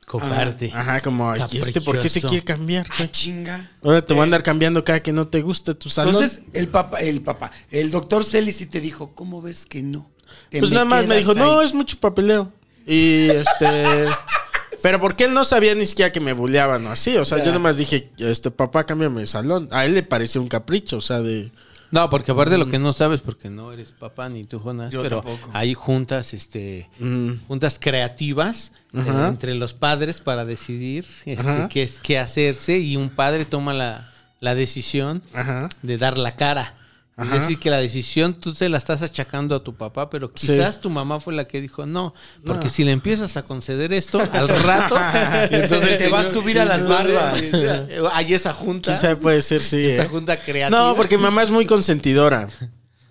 Cobarde. 0.09 0.71
Ajá, 0.73 1.01
como, 1.01 1.35
¿y 1.35 1.57
este 1.59 1.81
por 1.81 1.99
qué 1.99 2.09
se 2.09 2.19
quiere 2.19 2.43
cambiar? 2.43 2.87
Ah, 2.97 3.05
chinga. 3.11 3.69
Ahora 3.83 4.01
te 4.01 4.15
voy 4.15 4.21
a 4.21 4.23
andar 4.23 4.41
cambiando 4.41 4.83
cada 4.83 5.03
que 5.03 5.13
no 5.13 5.27
te 5.27 5.43
guste 5.43 5.75
tu 5.75 5.87
salón. 5.87 6.15
Entonces, 6.15 6.41
el 6.53 6.67
papá, 6.67 6.97
el 6.97 7.21
papá, 7.21 7.51
el 7.69 7.91
doctor 7.91 8.25
Celis 8.25 8.55
sí 8.55 8.65
te 8.65 8.81
dijo, 8.81 9.13
¿cómo 9.13 9.39
ves 9.43 9.67
que 9.67 9.83
no? 9.83 10.09
Te 10.49 10.61
pues 10.61 10.71
nada 10.71 10.85
más 10.85 11.05
me 11.05 11.15
dijo, 11.17 11.35
no, 11.35 11.59
ahí". 11.59 11.65
es 11.67 11.75
mucho 11.75 11.99
papeleo. 11.99 12.51
Y 12.87 13.29
este. 13.29 14.07
Pero 14.81 14.99
porque 14.99 15.25
él 15.25 15.33
no 15.35 15.45
sabía 15.45 15.75
ni 15.75 15.85
siquiera 15.85 16.11
que 16.11 16.19
me 16.21 16.33
bulleaban 16.33 16.87
o 16.87 16.91
así. 16.91 17.15
O 17.17 17.25
sea, 17.25 17.37
Ya. 17.37 17.43
yo 17.43 17.49
nada 17.51 17.59
más 17.59 17.77
dije, 17.77 18.09
este 18.17 18.49
papá, 18.49 18.87
cámbiame 18.87 19.21
de 19.21 19.27
salón. 19.27 19.69
A 19.71 19.85
él 19.85 19.93
le 19.93 20.01
pareció 20.01 20.41
un 20.41 20.47
capricho, 20.47 20.97
o 20.97 21.01
sea, 21.01 21.21
de. 21.21 21.51
No, 21.91 22.09
porque 22.09 22.31
aparte 22.31 22.57
lo 22.57 22.67
que 22.67 22.77
no 22.79 22.93
sabes, 22.93 23.21
porque 23.21 23.49
no 23.49 23.71
eres 23.71 23.91
papá 23.91 24.29
ni 24.29 24.43
tú, 24.43 24.59
Jonas, 24.59 24.91
Yo 24.93 25.01
pero 25.01 25.21
tampoco. 25.21 25.49
hay 25.53 25.73
juntas, 25.73 26.33
este, 26.33 26.87
mm, 26.99 27.45
juntas 27.47 27.77
creativas 27.79 28.71
eh, 28.93 28.99
Ajá. 28.99 29.27
entre 29.27 29.55
los 29.55 29.73
padres 29.73 30.21
para 30.21 30.45
decidir 30.45 31.05
este, 31.25 31.41
Ajá. 31.41 31.69
qué, 31.69 31.83
es, 31.83 31.99
qué 31.99 32.19
hacerse 32.19 32.77
y 32.79 32.95
un 32.95 33.09
padre 33.09 33.45
toma 33.45 33.73
la, 33.73 34.11
la 34.39 34.55
decisión 34.55 35.21
Ajá. 35.33 35.69
de 35.81 35.97
dar 35.97 36.17
la 36.17 36.35
cara. 36.35 36.75
Ajá. 37.19 37.35
Es 37.35 37.41
decir, 37.41 37.59
que 37.59 37.69
la 37.69 37.77
decisión 37.77 38.33
tú 38.33 38.55
se 38.55 38.69
la 38.69 38.77
estás 38.77 39.01
achacando 39.01 39.55
a 39.55 39.63
tu 39.63 39.75
papá, 39.75 40.09
pero 40.09 40.31
Sí. 40.35 40.47
quizás 40.47 40.79
tu 40.79 40.89
mamá 40.89 41.19
fue 41.19 41.33
la 41.33 41.47
que 41.47 41.59
dijo 41.61 41.85
no, 41.85 42.13
porque 42.45 42.65
No. 42.65 42.69
si 42.69 42.83
le 42.83 42.91
empiezas 42.91 43.35
a 43.37 43.43
conceder 43.43 43.91
esto 43.93 44.19
al 44.31 44.47
rato, 44.47 44.95
Se 45.67 45.97
te 45.97 46.07
va 46.09 46.21
a 46.21 46.29
subir 46.29 46.59
a 46.59 46.65
las 46.65 46.87
barbas. 46.87 47.41
Hay 48.13 48.33
esa 48.33 48.53
junta, 48.53 48.91
¿Quién 48.91 48.99
sabe? 48.99 49.15
Puede 49.17 49.41
ser, 49.41 49.61
sí. 49.61 49.85
esa 49.85 50.03
¿eh? 50.03 50.07
junta 50.07 50.39
creativa. 50.39 50.77
No, 50.77 50.95
porque 50.95 51.17
mi 51.17 51.23
mamá 51.23 51.43
es 51.43 51.49
muy 51.51 51.65
consentidora. 51.65 52.47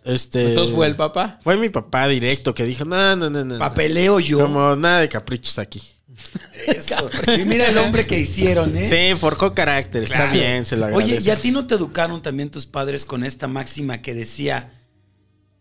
Este. 0.05 0.49
entonces 0.49 0.75
fue 0.75 0.87
el 0.87 0.97
papá. 0.97 1.39
Fue 1.43 1.57
mi 1.57 1.69
papá 1.69 2.09
directo 2.09 2.55
que 2.55 2.65
dijo, 2.65 2.85
no, 2.87 3.15
no, 3.17 3.29
no, 3.29 3.45
no. 3.45 3.55
no. 3.55 3.59
Papeleo 3.59 4.21
yo. 4.21 4.39
Como 4.41 4.75
nada 4.75 5.01
de 5.01 5.09
caprichos 5.09 5.59
aquí. 5.59 5.83
Eso. 6.67 7.09
Y 7.39 7.45
mira 7.45 7.69
el 7.69 7.79
hombre 7.79 8.07
que 8.07 8.19
hicieron, 8.19 8.77
¿eh? 8.77 8.87
Sí, 8.87 9.19
forjó 9.19 9.55
carácter, 9.55 10.03
está 10.03 10.27
bien, 10.27 10.65
se 10.65 10.77
lo 10.77 10.87
agradece. 10.87 11.13
Oye, 11.15 11.23
¿y 11.25 11.31
a 11.31 11.37
ti 11.37 11.51
no 11.51 11.67
te 11.67 11.75
educaron 11.77 12.21
también 12.23 12.51
tus 12.51 12.67
padres 12.67 13.05
con 13.05 13.25
esta 13.25 13.47
máxima 13.47 14.03
que 14.03 14.13
decía, 14.15 14.73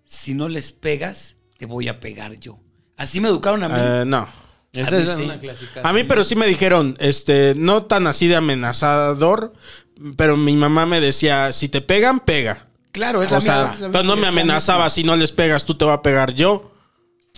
si 0.06 0.34
no 0.34 0.50
les 0.50 0.72
pegas, 0.72 1.38
te 1.58 1.66
voy 1.66 1.88
a 1.88 2.00
pegar 2.00 2.40
yo? 2.40 2.60
Así 2.98 3.22
me 3.22 3.28
educaron 3.30 3.64
a 3.64 3.70
mí. 3.70 3.76
Eh, 3.78 4.04
no. 4.08 4.28
Esa 4.74 4.92
mí 4.92 4.98
es 5.04 5.10
sí. 5.12 5.24
una 5.24 5.40
clásica. 5.40 5.82
A 5.84 5.94
mí, 5.94 6.04
pero 6.04 6.24
sí 6.24 6.36
me 6.36 6.46
dijeron, 6.48 6.98
este, 7.00 7.54
no 7.56 7.84
tan 7.86 8.06
así 8.08 8.28
de 8.28 8.36
amenazador, 8.36 9.54
pero 10.18 10.36
mi 10.38 10.56
mamá 10.56 10.86
me 10.86 11.00
decía, 11.00 11.52
si 11.52 11.70
te 11.70 11.82
pegan, 11.82 12.20
pega. 12.20 12.68
claro, 12.92 13.22
es 13.24 13.32
la 13.32 13.38
O 13.38 13.42
sea, 13.42 13.68
misma. 13.72 13.90
pero 13.92 14.04
no 14.04 14.16
me 14.16 14.24
la 14.24 14.30
amenazaba, 14.30 14.90
si 14.90 15.04
no 15.04 15.16
les 15.16 15.32
pegas, 15.32 15.66
tú 15.66 15.76
te 15.76 15.86
vas 15.86 16.00
a 16.00 16.02
pegar 16.02 16.34
yo. 16.34 16.72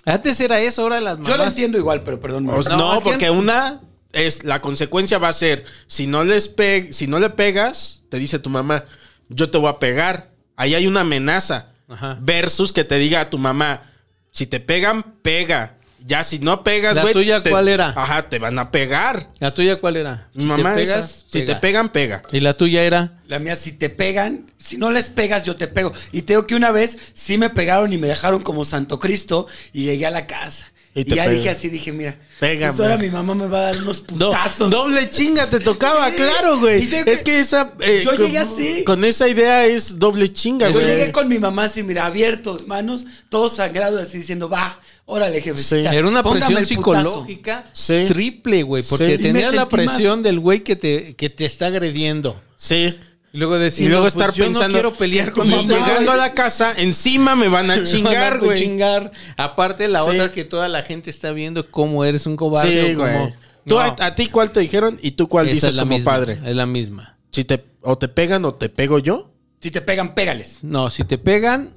Antes 0.09 0.39
era 0.39 0.59
eso, 0.59 0.83
ahora 0.83 0.99
las 0.99 1.19
mamás. 1.19 1.27
Yo 1.27 1.37
lo 1.37 1.43
entiendo 1.43 1.77
igual, 1.77 2.03
pero 2.03 2.19
perdón. 2.19 2.45
No, 2.45 2.61
no, 2.61 3.01
porque 3.01 3.29
una 3.29 3.81
es 4.11 4.43
la 4.43 4.61
consecuencia 4.61 5.19
va 5.19 5.29
a 5.29 5.33
ser 5.33 5.65
si 5.87 6.07
no 6.07 6.23
les 6.23 6.47
pe 6.47 6.91
si 6.91 7.05
no 7.05 7.19
le 7.19 7.29
pegas, 7.29 8.01
te 8.09 8.17
dice 8.17 8.39
tu 8.39 8.49
mamá, 8.49 8.85
yo 9.29 9.49
te 9.49 9.57
voy 9.57 9.69
a 9.69 9.79
pegar. 9.79 10.31
Ahí 10.55 10.75
hay 10.75 10.87
una 10.87 11.01
amenaza. 11.01 11.73
Ajá. 11.87 12.17
Versus 12.21 12.73
que 12.73 12.83
te 12.83 12.97
diga 12.97 13.21
a 13.21 13.29
tu 13.29 13.37
mamá, 13.37 13.91
si 14.31 14.45
te 14.45 14.59
pegan, 14.59 15.15
pega. 15.21 15.77
Ya 16.05 16.23
si 16.23 16.39
no 16.39 16.63
pegas, 16.63 16.95
¿La 16.95 17.01
güey. 17.03 17.13
tuya 17.13 17.43
te- 17.43 17.49
cuál 17.51 17.67
era? 17.67 17.93
Ajá, 17.95 18.29
te 18.29 18.39
van 18.39 18.57
a 18.57 18.71
pegar. 18.71 19.27
¿La 19.39 19.53
tuya 19.53 19.79
cuál 19.79 19.97
era? 19.97 20.27
Mi 20.33 20.45
mamá 20.45 20.73
te 20.75 20.83
esa, 20.83 21.03
si 21.03 21.23
pega. 21.41 21.45
te 21.45 21.55
pegan, 21.59 21.91
pega. 21.91 22.21
¿Y 22.31 22.39
la 22.39 22.55
tuya 22.55 22.83
era? 22.83 23.19
La 23.27 23.37
mía, 23.39 23.55
si 23.55 23.73
te 23.73 23.89
pegan, 23.89 24.51
si 24.57 24.77
no 24.77 24.91
les 24.91 25.09
pegas, 25.09 25.43
yo 25.43 25.55
te 25.55 25.67
pego. 25.67 25.91
Y 26.11 26.23
te 26.23 26.33
digo 26.33 26.47
que 26.47 26.55
una 26.55 26.71
vez 26.71 26.97
sí 27.13 27.37
me 27.37 27.49
pegaron 27.49 27.93
y 27.93 27.97
me 27.97 28.07
dejaron 28.07 28.41
como 28.41 28.65
Santo 28.65 28.97
Cristo 28.97 29.45
y 29.73 29.83
llegué 29.83 30.05
a 30.07 30.09
la 30.11 30.25
casa. 30.25 30.71
Y 30.95 31.03
ya 31.05 31.29
dije 31.29 31.49
así, 31.51 31.69
dije, 31.69 31.91
mira, 31.91 32.15
Pégame. 32.39 32.73
pues 32.73 32.79
ahora 32.81 32.97
mi 32.97 33.09
mamá 33.09 33.35
me 33.35 33.47
va 33.47 33.59
a 33.59 33.61
dar 33.65 33.77
unos 33.77 34.05
Do- 34.07 34.29
putazos. 34.29 34.69
doble 34.71 35.09
chinga 35.09 35.47
te 35.49 35.59
tocaba, 35.59 36.09
Sí. 36.09 36.15
claro, 36.17 36.59
güey. 36.59 36.89
Es 37.05 37.21
que 37.23 37.39
esa. 37.39 37.73
eh, 37.79 38.01
Yo 38.03 38.09
con- 38.11 38.19
llegué 38.19 38.39
así. 38.39 38.83
Con 38.83 39.03
esa 39.03 39.27
idea 39.29 39.65
es 39.65 39.99
doble 39.99 40.33
chinga, 40.33 40.67
Yo 40.67 40.73
güey. 40.73 40.85
llegué 40.87 41.11
con 41.11 41.27
mi 41.27 41.37
mamá 41.37 41.65
así, 41.65 41.83
mira, 41.83 42.05
abiertos, 42.07 42.67
manos, 42.67 43.05
todo 43.29 43.49
sangrado, 43.49 43.99
así 43.99 44.17
diciendo, 44.17 44.49
va, 44.49 44.79
órale, 45.05 45.41
jefecita. 45.41 45.91
Sí. 45.91 45.95
Era 45.97 46.07
una 46.07 46.23
presión 46.23 46.57
el 46.57 46.67
putazo". 46.67 46.67
psicológica 46.67 47.65
Sí. 47.71 48.05
triple, 48.07 48.63
güey. 48.63 48.83
Porque 48.83 49.17
tenías 49.19 49.53
la 49.53 49.69
presión 49.69 50.19
más- 50.19 50.23
del 50.23 50.39
güey 50.39 50.63
que 50.63 50.75
te, 50.75 51.15
que 51.15 51.29
te 51.29 51.45
está 51.45 51.67
agrediendo. 51.67 52.41
Sí. 52.57 52.97
Y 53.31 53.37
luego 53.37 53.59
decir, 53.59 53.85
Y 53.85 53.89
luego 53.89 54.03
no, 54.03 54.07
estar 54.07 54.27
pues 54.27 54.37
yo 54.37 54.45
pensando. 54.45 54.69
no 54.69 54.73
quiero 54.73 54.93
pelear 54.95 55.33
con 55.33 55.49
mamá. 55.49 55.61
llegando 55.63 56.11
a 56.11 56.17
la 56.17 56.33
casa, 56.33 56.73
encima 56.77 57.35
me 57.35 57.47
van 57.47 57.69
a 57.69 57.75
Me 57.75 57.81
van 57.81 57.85
chingar, 57.91 58.33
a 58.33 58.37
güey. 58.37 58.57
chingar. 58.59 59.11
Aparte, 59.37 59.87
la 59.87 60.03
Sí. 60.03 60.09
otra 60.11 60.31
que 60.31 60.45
toda 60.45 60.67
la 60.67 60.81
gente 60.83 61.09
está 61.11 61.31
viendo 61.31 61.69
cómo 61.69 62.03
eres 62.05 62.25
un 62.25 62.35
cobarde. 62.35 62.87
Sí, 62.87 62.93
o 62.93 62.97
cómo- 62.97 63.11
güey. 63.19 63.33
¿Tú, 63.65 63.75
No, 63.75 63.79
a, 63.81 63.95
a 63.99 64.15
ti 64.15 64.27
cuál 64.27 64.51
te 64.51 64.61
dijeron 64.61 64.97
y 65.01 65.11
tú 65.11 65.27
cuál 65.27 65.45
esa 65.47 65.53
dices 65.53 65.69
es 65.71 65.75
la 65.75 65.83
como 65.83 65.95
misma, 65.95 66.11
padre? 66.11 66.39
Es 66.43 66.55
la 66.55 66.65
misma. 66.65 67.17
Si 67.31 67.43
te, 67.43 67.63
o 67.81 67.97
te 67.97 68.07
pegan 68.07 68.43
o 68.45 68.55
te 68.55 68.69
pego 68.69 68.97
yo. 68.97 69.31
Si 69.61 69.69
te 69.69 69.81
pegan, 69.81 70.15
pégales. 70.15 70.59
No, 70.63 70.89
si 70.89 71.03
te 71.03 71.17
pegan 71.19 71.71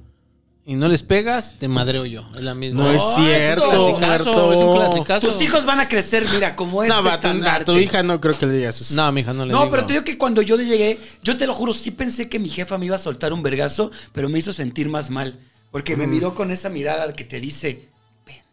y 0.65 0.75
no 0.75 0.87
les 0.87 1.03
pegas, 1.03 1.55
te 1.59 1.67
madreo 1.67 2.05
yo. 2.05 2.25
Es 2.35 2.41
la 2.41 2.53
misma. 2.55 2.83
No 2.83 2.91
es 2.91 3.01
Oh, 3.03 3.15
cierto, 3.17 3.97
muerto. 3.99 4.53
Es 4.53 4.57
un 4.59 4.75
clasicazo. 4.77 5.27
Tus 5.27 5.41
hijos 5.41 5.65
van 5.65 5.79
a 5.81 5.89
crecer, 5.89 6.25
mira, 6.33 6.55
como 6.55 6.83
este 6.83 6.95
No, 6.95 7.03
va, 7.03 7.13
a 7.13 7.19
tu, 7.19 7.27
a 7.27 7.31
estandarte. 7.31 7.65
tu 7.65 7.77
hija 7.77 8.01
no 8.03 8.21
creo 8.21 8.37
que 8.37 8.45
le 8.45 8.53
digas 8.53 8.79
eso. 8.79 8.95
No, 8.95 9.11
mija, 9.11 9.33
no 9.33 9.45
le 9.45 9.51
No, 9.51 9.59
digo. 9.59 9.71
pero 9.71 9.85
te 9.85 9.93
digo 9.93 10.05
que 10.05 10.17
cuando 10.17 10.41
yo 10.41 10.55
llegué, 10.57 10.97
yo 11.21 11.35
te 11.37 11.47
lo 11.47 11.53
juro, 11.53 11.73
sí 11.73 11.91
pensé 11.91 12.29
que 12.29 12.39
mi 12.39 12.49
jefa 12.49 12.77
me 12.77 12.85
iba 12.85 12.95
a 12.95 12.99
soltar 12.99 13.33
un 13.33 13.43
vergazo, 13.43 13.91
pero 14.13 14.29
me 14.29 14.39
hizo 14.39 14.53
sentir 14.53 14.87
más 14.87 15.09
mal. 15.09 15.37
Porque 15.69 15.95
Mm. 15.95 15.99
me 15.99 16.07
miró 16.07 16.33
con 16.33 16.49
esa 16.51 16.69
mirada 16.69 17.11
que 17.13 17.23
te 17.25 17.39
dice, 17.41 17.89
pendejo. 18.23 18.47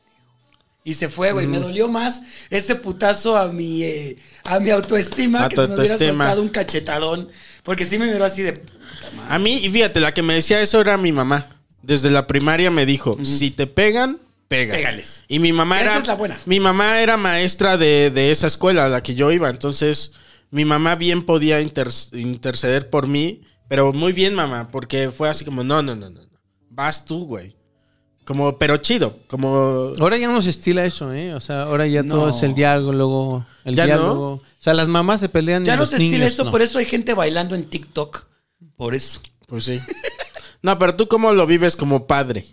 Y 0.83 0.95
se 0.95 1.09
fue, 1.09 1.31
güey. 1.33 1.47
Mm. 1.47 1.51
Me 1.51 1.59
dolió 1.61 1.87
más 1.89 2.23
ese 2.49 2.75
putazo 2.75 3.37
a 3.37 3.49
mi, 3.49 3.85
eh, 3.85 4.17
a 4.45 4.59
mi 4.59 4.71
autoestima 4.71 5.45
A 5.45 5.49
que 5.49 5.55
tu 5.55 5.63
se 5.63 5.69
me 5.69 5.75
hubiera 5.77 5.97
soltado 5.99 6.43
un 6.43 6.49
cachetadón. 6.49 7.29
Porque 7.63 7.85
sí 7.85 7.99
me 7.99 8.07
miró 8.11 8.25
así 8.25 8.43
de. 8.43 8.61
A 9.29 9.39
mí, 9.39 9.59
y 9.63 9.69
fíjate, 9.71 10.01
la 10.01 10.13
que 10.13 10.23
me 10.23 10.35
decía 10.35 10.61
eso 10.61 10.81
era 10.81 10.97
mi 10.97 11.13
mamá. 11.13 11.47
Desde 11.83 12.11
la 12.11 12.27
primaria 12.27 12.71
me 12.71 12.85
dijo, 12.87 13.17
si 13.25 13.51
te 13.51 13.67
pegan, 13.67 14.19
pega. 14.49 14.75
Pégales. 14.75 15.25
Y 15.29 15.39
mi 15.39 15.53
mamá 15.53 15.81
Esa 15.81 15.91
era. 15.93 15.99
es 16.01 16.07
la 16.07 16.15
buena. 16.15 16.39
Mi 16.47 16.61
mamá 16.61 17.01
era 17.01 17.17
maestra 17.17 17.77
de, 17.77 18.11
de 18.11 18.31
esa 18.31 18.47
escuela 18.47 18.87
a 18.87 18.89
la 18.89 19.03
que 19.03 19.15
yo 19.15 19.33
iba. 19.33 19.49
Entonces, 19.49 20.13
mi 20.51 20.65
mamá 20.65 20.95
bien 20.97 21.25
podía 21.25 21.61
inter- 21.61 21.89
interceder 22.13 22.91
por 22.91 23.07
mí. 23.07 23.43
Pero 23.69 23.93
muy 23.93 24.13
bien, 24.13 24.35
mamá. 24.35 24.69
Porque 24.71 25.11
fue 25.11 25.29
así 25.29 25.45
como, 25.45 25.63
no, 25.65 25.83
no, 25.83 25.95
no, 25.97 26.11
no. 26.11 26.21
no. 26.23 26.31
Vas 26.69 27.05
tú, 27.05 27.25
güey. 27.27 27.57
Como, 28.25 28.59
pero 28.59 28.77
chido. 28.77 29.19
Como. 29.27 29.93
Ahora 29.99 30.17
ya 30.17 30.29
no 30.29 30.41
se 30.43 30.51
estila 30.51 30.85
eso, 30.85 31.13
¿eh? 31.13 31.35
O 31.35 31.41
sea, 31.41 31.63
ahora 31.63 31.87
ya 31.87 32.03
No. 32.03 32.15
todo 32.17 32.37
es 32.37 32.43
el 32.43 32.55
diálogo, 32.55 33.45
el 33.65 33.75
¿Ya 33.75 33.87
no? 33.87 33.93
diálogo. 33.93 34.27
O 34.35 34.43
sea, 34.63 34.75
las 34.75 34.89
mamás 34.89 35.21
se 35.21 35.29
pelean 35.29 35.65
Ya 35.65 35.75
no 35.75 35.81
los 35.83 35.91
se 35.91 35.97
estila 35.97 36.19
niños 36.19 36.33
eso, 36.35 36.45
no. 36.45 36.51
por 36.51 36.61
eso 36.63 36.79
hay 36.79 36.85
gente 36.85 37.15
bailando 37.15 37.55
en 37.55 37.65
TikTok. 37.65 38.27
Por 38.77 38.95
eso. 38.95 39.21
Pues 39.47 39.65
sí. 39.65 39.81
No, 40.63 40.79
pero 40.79 40.95
tú 40.97 41.09
cómo 41.09 41.33
lo 41.33 41.47
vives 41.47 41.77
como 41.77 42.07
padre. 42.07 42.45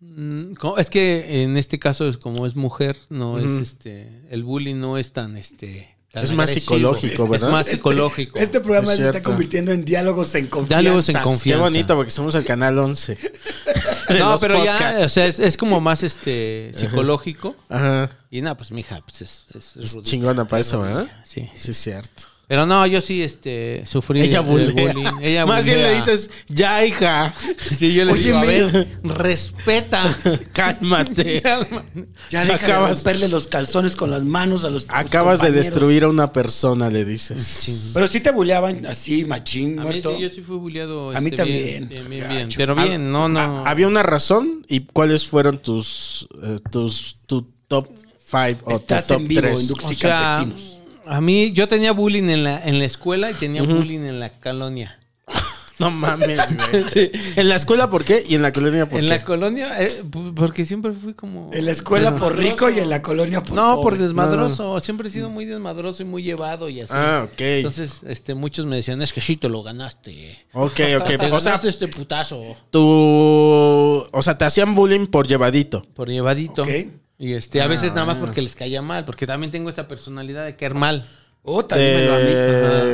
Mm, 0.00 0.52
Es 0.78 0.88
que 0.88 1.42
en 1.42 1.56
este 1.56 1.78
caso, 1.78 2.08
es 2.08 2.16
como 2.16 2.46
es 2.46 2.56
mujer, 2.56 2.96
no 3.10 3.38
es 3.38 3.50
este. 3.68 4.22
El 4.30 4.44
bullying 4.44 4.76
no 4.80 4.96
es 4.96 5.12
tan 5.12 5.36
este. 5.36 5.94
tan 6.10 6.24
Es 6.24 6.32
más 6.32 6.48
agresivo. 6.50 6.74
psicológico, 6.76 7.28
¿verdad? 7.28 7.48
Es 7.48 7.52
más 7.52 7.66
Este- 7.66 7.76
psicológico. 7.76 8.38
Este, 8.38 8.60
programa 8.60 8.92
Es 8.94 8.98
se 8.98 9.04
está 9.06 9.22
convirtiendo 9.22 9.72
en 9.72 9.84
diálogos 9.84 10.34
en 10.34 10.46
confianza. 10.46 10.80
Diálogos 10.80 11.08
en 11.10 11.16
Qué 11.16 11.22
confianza. 11.22 11.62
bonito, 11.62 11.94
porque 11.96 12.10
somos 12.10 12.34
el 12.34 12.44
canal 12.44 12.78
11. 12.78 13.14
de 14.08 14.18
No, 14.18 14.36
pero 14.40 14.56
podcasts. 14.56 14.98
ya, 14.98 15.04
o 15.04 15.08
sea, 15.08 15.26
es, 15.26 15.38
es 15.38 15.56
como 15.58 15.80
más 15.80 16.02
este 16.02 16.72
psicológico. 16.74 17.54
Ajá. 17.68 18.10
Y 18.30 18.40
nada, 18.40 18.56
pues 18.56 18.70
mi 18.72 18.80
hija, 18.80 19.00
pues 19.06 19.20
es, 19.20 19.46
es, 19.54 19.76
Es 19.76 20.02
chingona 20.02 20.46
para 20.48 20.60
es 20.60 20.66
eso, 20.68 20.80
¿verdad? 20.80 21.08
Sí. 21.24 21.48
Sí, 21.54 21.70
es 21.72 21.76
cierto. 21.76 22.24
Pero 22.50 22.66
no, 22.66 22.84
yo 22.84 23.00
sí 23.00 23.22
este, 23.22 23.82
sufrí 23.86 24.22
Ella 24.22 24.40
bulea. 24.40 24.72
bullying. 24.72 25.06
Ella 25.22 25.46
Más 25.46 25.64
bien 25.64 25.80
le 25.82 25.94
dices, 25.94 26.30
ya, 26.48 26.84
hija, 26.84 27.32
Sí, 27.58 27.94
yo 27.94 28.04
le 28.04 28.12
Oye, 28.14 28.24
digo, 28.24 28.38
a 28.38 28.44
ver, 28.44 28.88
respeta. 29.04 30.12
cálmate. 30.52 31.44
Ya 32.28 32.44
deja 32.44 32.56
Acabas- 32.66 32.88
de 32.88 32.94
romperle 33.12 33.28
los 33.28 33.46
calzones 33.46 33.94
con 33.94 34.10
las 34.10 34.24
manos 34.24 34.64
a 34.64 34.70
los 34.70 34.84
Acabas 34.88 35.38
de 35.40 35.46
compañeros. 35.46 35.66
destruir 35.66 36.02
a 36.02 36.08
una 36.08 36.32
persona, 36.32 36.90
le 36.90 37.04
dices. 37.04 37.90
Pero 37.94 38.08
sí 38.08 38.18
te 38.18 38.32
buleaban 38.32 38.84
así, 38.86 39.24
machín, 39.24 39.78
A 39.78 39.82
mí 39.84 39.88
muerto. 39.90 40.16
sí, 40.16 40.22
yo 40.22 40.28
sí 40.30 40.42
fui 40.42 40.56
bulleado. 40.56 41.16
A 41.16 41.20
mí 41.20 41.26
este, 41.26 41.36
también. 41.36 41.88
Bien, 41.88 42.08
bien, 42.08 42.28
bien. 42.28 42.48
Pero 42.56 42.74
bien, 42.74 43.08
no, 43.12 43.28
no. 43.28 43.64
¿Había 43.64 43.86
una 43.86 44.02
razón? 44.02 44.66
¿Y 44.68 44.80
cuáles 44.80 45.24
fueron 45.24 45.58
tus, 45.62 46.26
eh, 46.42 46.56
tus 46.72 47.18
tu 47.26 47.46
top 47.68 47.86
5 48.28 48.58
o 48.64 48.72
Estás 48.72 49.06
tu 49.06 49.14
top 49.14 49.22
en 49.22 49.28
vivo 49.28 49.40
3? 49.42 49.60
en 49.60 49.66
Dux 49.68 49.84
O 49.84 49.94
sea, 49.94 50.36
Campesinos. 50.38 50.79
A 51.06 51.20
mí, 51.20 51.52
yo 51.52 51.68
tenía 51.68 51.92
bullying 51.92 52.28
en 52.28 52.44
la, 52.44 52.64
en 52.64 52.78
la 52.78 52.84
escuela 52.84 53.30
y 53.30 53.34
tenía 53.34 53.62
bullying 53.62 54.00
en 54.00 54.20
la 54.20 54.30
colonia. 54.30 54.98
No 55.80 55.90
mames, 55.90 56.40
güey. 56.54 57.10
¿En 57.36 57.48
la 57.48 57.56
escuela 57.56 57.88
por 57.88 58.04
qué? 58.04 58.22
¿Y 58.28 58.34
en 58.34 58.42
la 58.42 58.52
colonia 58.52 58.86
por 58.86 58.98
en 58.98 59.06
qué? 59.06 59.08
la 59.08 59.24
colonia, 59.24 59.82
eh, 59.82 60.04
porque 60.36 60.66
siempre 60.66 60.92
fui 60.92 61.14
como... 61.14 61.50
En 61.54 61.64
la 61.64 61.72
escuela 61.72 62.16
por 62.16 62.36
rico 62.36 62.68
y 62.68 62.78
en 62.78 62.90
la 62.90 63.00
colonia 63.00 63.42
por 63.42 63.56
No, 63.56 63.80
por 63.80 63.96
desmadroso. 63.96 64.78
Siempre 64.80 65.08
he 65.08 65.10
sido 65.10 65.30
muy 65.30 65.46
desmadroso 65.46 66.02
y 66.02 66.04
muy 66.04 66.22
llevado 66.22 66.68
y 66.68 66.82
así. 66.82 66.92
Ah, 66.94 67.22
ok. 67.24 67.40
Entonces, 67.40 68.00
este, 68.06 68.34
muchos 68.34 68.66
me 68.66 68.76
decían, 68.76 69.00
es 69.00 69.14
que 69.14 69.22
sí 69.22 69.38
te 69.38 69.48
lo 69.48 69.62
ganaste. 69.62 70.44
ok, 70.52 70.74
Te 70.74 70.96
ok. 70.96 71.04
O 71.32 71.40
sea, 71.40 71.52
ganaste 71.52 71.70
este 71.70 71.88
putazo 71.88 72.58
tú... 72.70 74.06
O 74.12 74.22
sea, 74.22 74.36
te 74.36 74.44
hacían 74.44 74.74
bullying 74.74 75.06
por 75.06 75.26
llevadito. 75.26 75.86
por 75.94 76.10
llevadito. 76.10 76.62
Ok. 76.62 76.70
Y 77.20 77.34
este, 77.34 77.60
a 77.60 77.66
veces 77.68 77.92
nada 77.92 78.06
más 78.06 78.16
Ah. 78.16 78.20
porque 78.20 78.40
les 78.42 78.56
caía 78.56 78.80
mal, 78.82 79.04
porque 79.04 79.26
también 79.26 79.52
tengo 79.52 79.68
esta 79.70 79.86
personalidad 79.86 80.44
de 80.46 80.56
caer 80.56 80.74
mal. 80.74 81.06
Oh, 81.42 81.64
también 81.64 81.94
me 81.96 82.06
lo 82.06 82.14
a 82.14 82.18
mí. 82.18 82.32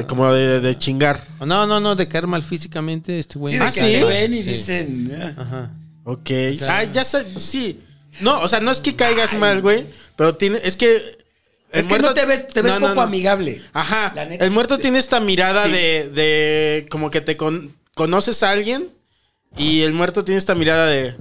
Ajá. 0.00 0.06
como 0.08 0.32
de, 0.32 0.60
de 0.60 0.76
chingar. 0.78 1.22
No, 1.40 1.66
no, 1.66 1.80
no, 1.80 1.94
de 1.96 2.06
caer 2.08 2.26
mal 2.26 2.42
físicamente, 2.42 3.18
este 3.18 3.38
güey. 3.38 3.54
Sí, 3.54 3.60
Ah, 3.62 3.70
que 3.72 3.80
¿sí? 4.00 4.04
ven 4.04 4.34
y 4.34 4.42
Sí. 4.42 4.50
dicen... 4.50 5.12
ah. 5.20 5.34
Ajá. 5.42 5.70
Ok. 6.04 6.28
sea- 6.58 6.78
ah, 6.78 6.84
ya 6.84 7.02
sé, 7.04 7.24
sí. 7.40 7.80
No, 8.20 8.40
o 8.40 8.48
sea, 8.48 8.60
no 8.60 8.70
es 8.72 8.80
que 8.80 8.94
caigas 8.96 9.32
mal, 9.34 9.60
güey, 9.62 9.86
pero 10.16 10.34
tiene, 10.36 10.58
es 10.62 10.76
que... 10.76 10.94
el 10.96 11.00
Es 11.72 11.82
que 11.84 11.88
muerto- 11.90 12.08
no 12.08 12.14
te 12.14 12.24
ves, 12.26 12.48
te 12.48 12.62
ves 12.62 12.74
No, 12.74 12.80
no, 12.80 12.86
poco 12.88 13.00
no. 13.00 13.06
amigable. 13.06 13.62
Ajá. 13.72 14.12
Neta. 14.14 14.44
el 14.44 14.50
muerto 14.50 14.78
tiene 14.78 14.98
esta 14.98 15.20
mirada 15.20 15.64
Sí. 15.66 15.70
de, 15.72 16.10
de 16.14 16.86
como 16.90 17.10
que 17.10 17.20
te 17.20 17.36
con- 17.36 17.74
conoces 17.94 18.42
a 18.42 18.50
alguien 18.50 18.88
y 19.56 19.82
el 19.82 19.92
muerto 19.92 20.24
tiene 20.24 20.38
esta 20.38 20.54
mirada 20.54 20.86
de 20.86 21.14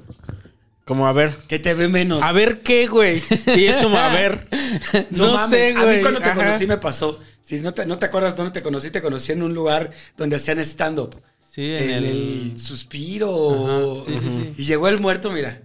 como 0.86 1.08
a 1.08 1.12
ver, 1.12 1.36
Que 1.48 1.60
te 1.60 1.74
ve 1.74 1.88
menos. 1.90 2.22
a 2.22 2.32
ver 2.32 2.62
qué, 2.62 2.88
güey. 2.88 3.22
Y 3.56 3.66
es 3.66 3.78
como 3.78 3.98
a 3.98 4.10
ver. 4.14 4.48
No, 5.12 5.28
No, 5.28 5.34
mames. 5.34 5.50
sé, 5.50 5.74
A 5.76 5.82
güey. 5.84 5.96
mí 5.98 6.02
cuando 6.02 6.20
te 6.22 6.30
Ajá. 6.30 6.36
conocí 6.46 6.66
me 6.68 6.78
pasó. 6.78 7.20
Si 7.42 7.60
no 7.60 7.74
te, 7.74 7.86
no 7.86 8.00
te 8.00 8.06
acuerdas 8.06 8.36
dónde 8.36 8.52
te 8.52 8.62
conocí, 8.64 8.90
te 8.92 9.02
conocí 9.02 9.32
en 9.32 9.44
un 9.44 9.54
lugar 9.54 9.92
donde 10.18 10.36
hacían 10.38 10.60
stand-up. 10.60 11.16
Sí, 11.54 11.62
en 11.64 11.84
En 11.84 11.90
el... 11.92 12.06
el, 12.06 12.58
suspiro. 12.58 14.00
Ajá, 14.00 14.06
sí, 14.06 14.20
sí, 14.20 14.30
sí. 14.56 14.62
Y 14.62 14.66
llegó 14.66 14.88
el 14.88 15.00
muerto, 15.00 15.32
mira. 15.32 15.62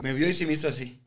Me 0.00 0.12
vio 0.12 0.28
y 0.28 0.32
se 0.32 0.46
me 0.46 0.52
hizo 0.52 0.68
así. 0.68 0.98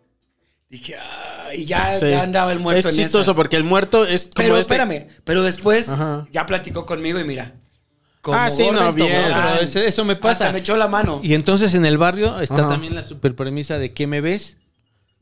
Dije, 0.70 0.96
ah, 0.98 1.50
y 1.54 1.66
ya, 1.66 1.94
Sí. 1.94 2.10
ya 2.10 2.24
andaba 2.24 2.52
el 2.52 2.60
muerto 2.60 2.90
Es 2.90 2.96
en 2.98 3.02
chistoso 3.04 3.22
esas. 3.32 3.36
porque 3.36 3.56
el 3.58 3.64
muerto 3.64 4.06
es 4.06 4.24
como 4.26 4.34
Pero 4.36 4.58
este- 4.58 4.76
espérame, 4.76 5.08
pero 5.24 5.44
después 5.44 5.90
Ajá. 5.90 6.28
ya 6.32 6.46
platicó 6.46 6.86
conmigo 6.86 7.20
y 7.20 7.24
mira. 7.24 7.54
Como 8.22 8.38
Ah, 8.38 8.50
sí, 8.50 8.70
no, 8.72 8.90
en 8.90 8.96
bien. 8.96 9.10
Pero 9.34 9.62
eso- 9.62 9.80
eso 9.80 10.04
me 10.06 10.16
pasa. 10.16 10.46
Hasta 10.46 10.54
me 10.54 10.60
echó 10.60 10.76
la 10.76 10.88
mano. 10.88 11.22
Y 11.24 11.34
entonces 11.34 11.74
en 11.74 11.86
el 11.86 11.98
barrio 11.98 12.40
está 12.40 12.56
Ajá. 12.62 12.68
también 12.70 12.94
la 12.96 13.04
super 13.08 13.36
premisa 13.36 13.78
de 13.78 13.94
¿qué 13.94 14.08
me 14.08 14.20
ves? 14.22 14.58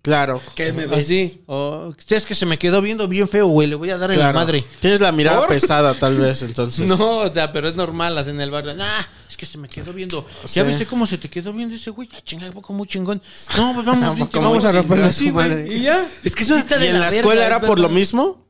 Claro. 0.01 0.41
¿Qué 0.55 0.71
me 0.71 0.85
ves? 0.87 1.03
Así. 1.03 1.43
O, 1.47 1.93
es 2.09 2.25
que 2.25 2.33
se 2.33 2.45
me 2.45 2.57
quedó 2.57 2.81
viendo 2.81 3.07
bien 3.09 3.27
feo, 3.27 3.47
güey. 3.47 3.67
Le 3.67 3.75
voy 3.75 3.89
a 3.89 3.97
dar 3.97 4.09
en 4.11 4.17
la 4.19 4.25
Claro. 4.31 4.39
madre. 4.39 4.63
Tienes 4.79 5.01
la 5.01 5.11
mirada 5.11 5.39
¿Por? 5.39 5.49
pesada, 5.49 5.93
tal 5.95 6.17
vez, 6.19 6.41
entonces. 6.43 6.87
No, 6.87 7.17
o 7.17 7.33
sea, 7.33 7.51
pero 7.51 7.67
es 7.67 7.75
normal, 7.75 8.15
las 8.15 8.27
en 8.29 8.39
el 8.39 8.49
barrio. 8.49 8.73
Nah, 8.73 9.01
es 9.29 9.35
que 9.35 9.45
se 9.45 9.57
me 9.57 9.67
quedó 9.67 9.91
viendo. 9.91 10.25
Sí. 10.45 10.55
¿Ya 10.59 10.63
viste 10.63 10.85
cómo 10.85 11.05
se 11.05 11.17
te 11.17 11.29
quedó 11.29 11.51
viendo 11.51 11.75
ese 11.75 11.89
güey? 11.91 12.07
Ya 12.07 12.21
chinga, 12.21 12.49
poco 12.51 12.71
muy 12.71 12.87
chingón. 12.87 13.21
No, 13.57 13.73
pues 13.73 13.85
vamos, 13.85 14.17
muy 14.17 14.27
vamos 14.33 14.65
a 14.65 14.71
Sí, 14.71 14.93
así, 15.03 15.29
güey. 15.29 15.77
Y 15.77 15.81
ya. 15.81 16.07
Es 16.23 16.35
que 16.35 16.43
eso 16.43 16.53
sí 16.55 16.61
está 16.61 16.77
¿Y 16.77 16.79
de 16.79 16.87
en 16.89 16.93
la, 16.99 16.99
verga, 17.07 17.15
escuela 17.17 17.41
es 17.41 17.47
era 17.47 17.59
por 17.61 17.77
lo 17.77 17.89
mismo? 17.89 18.46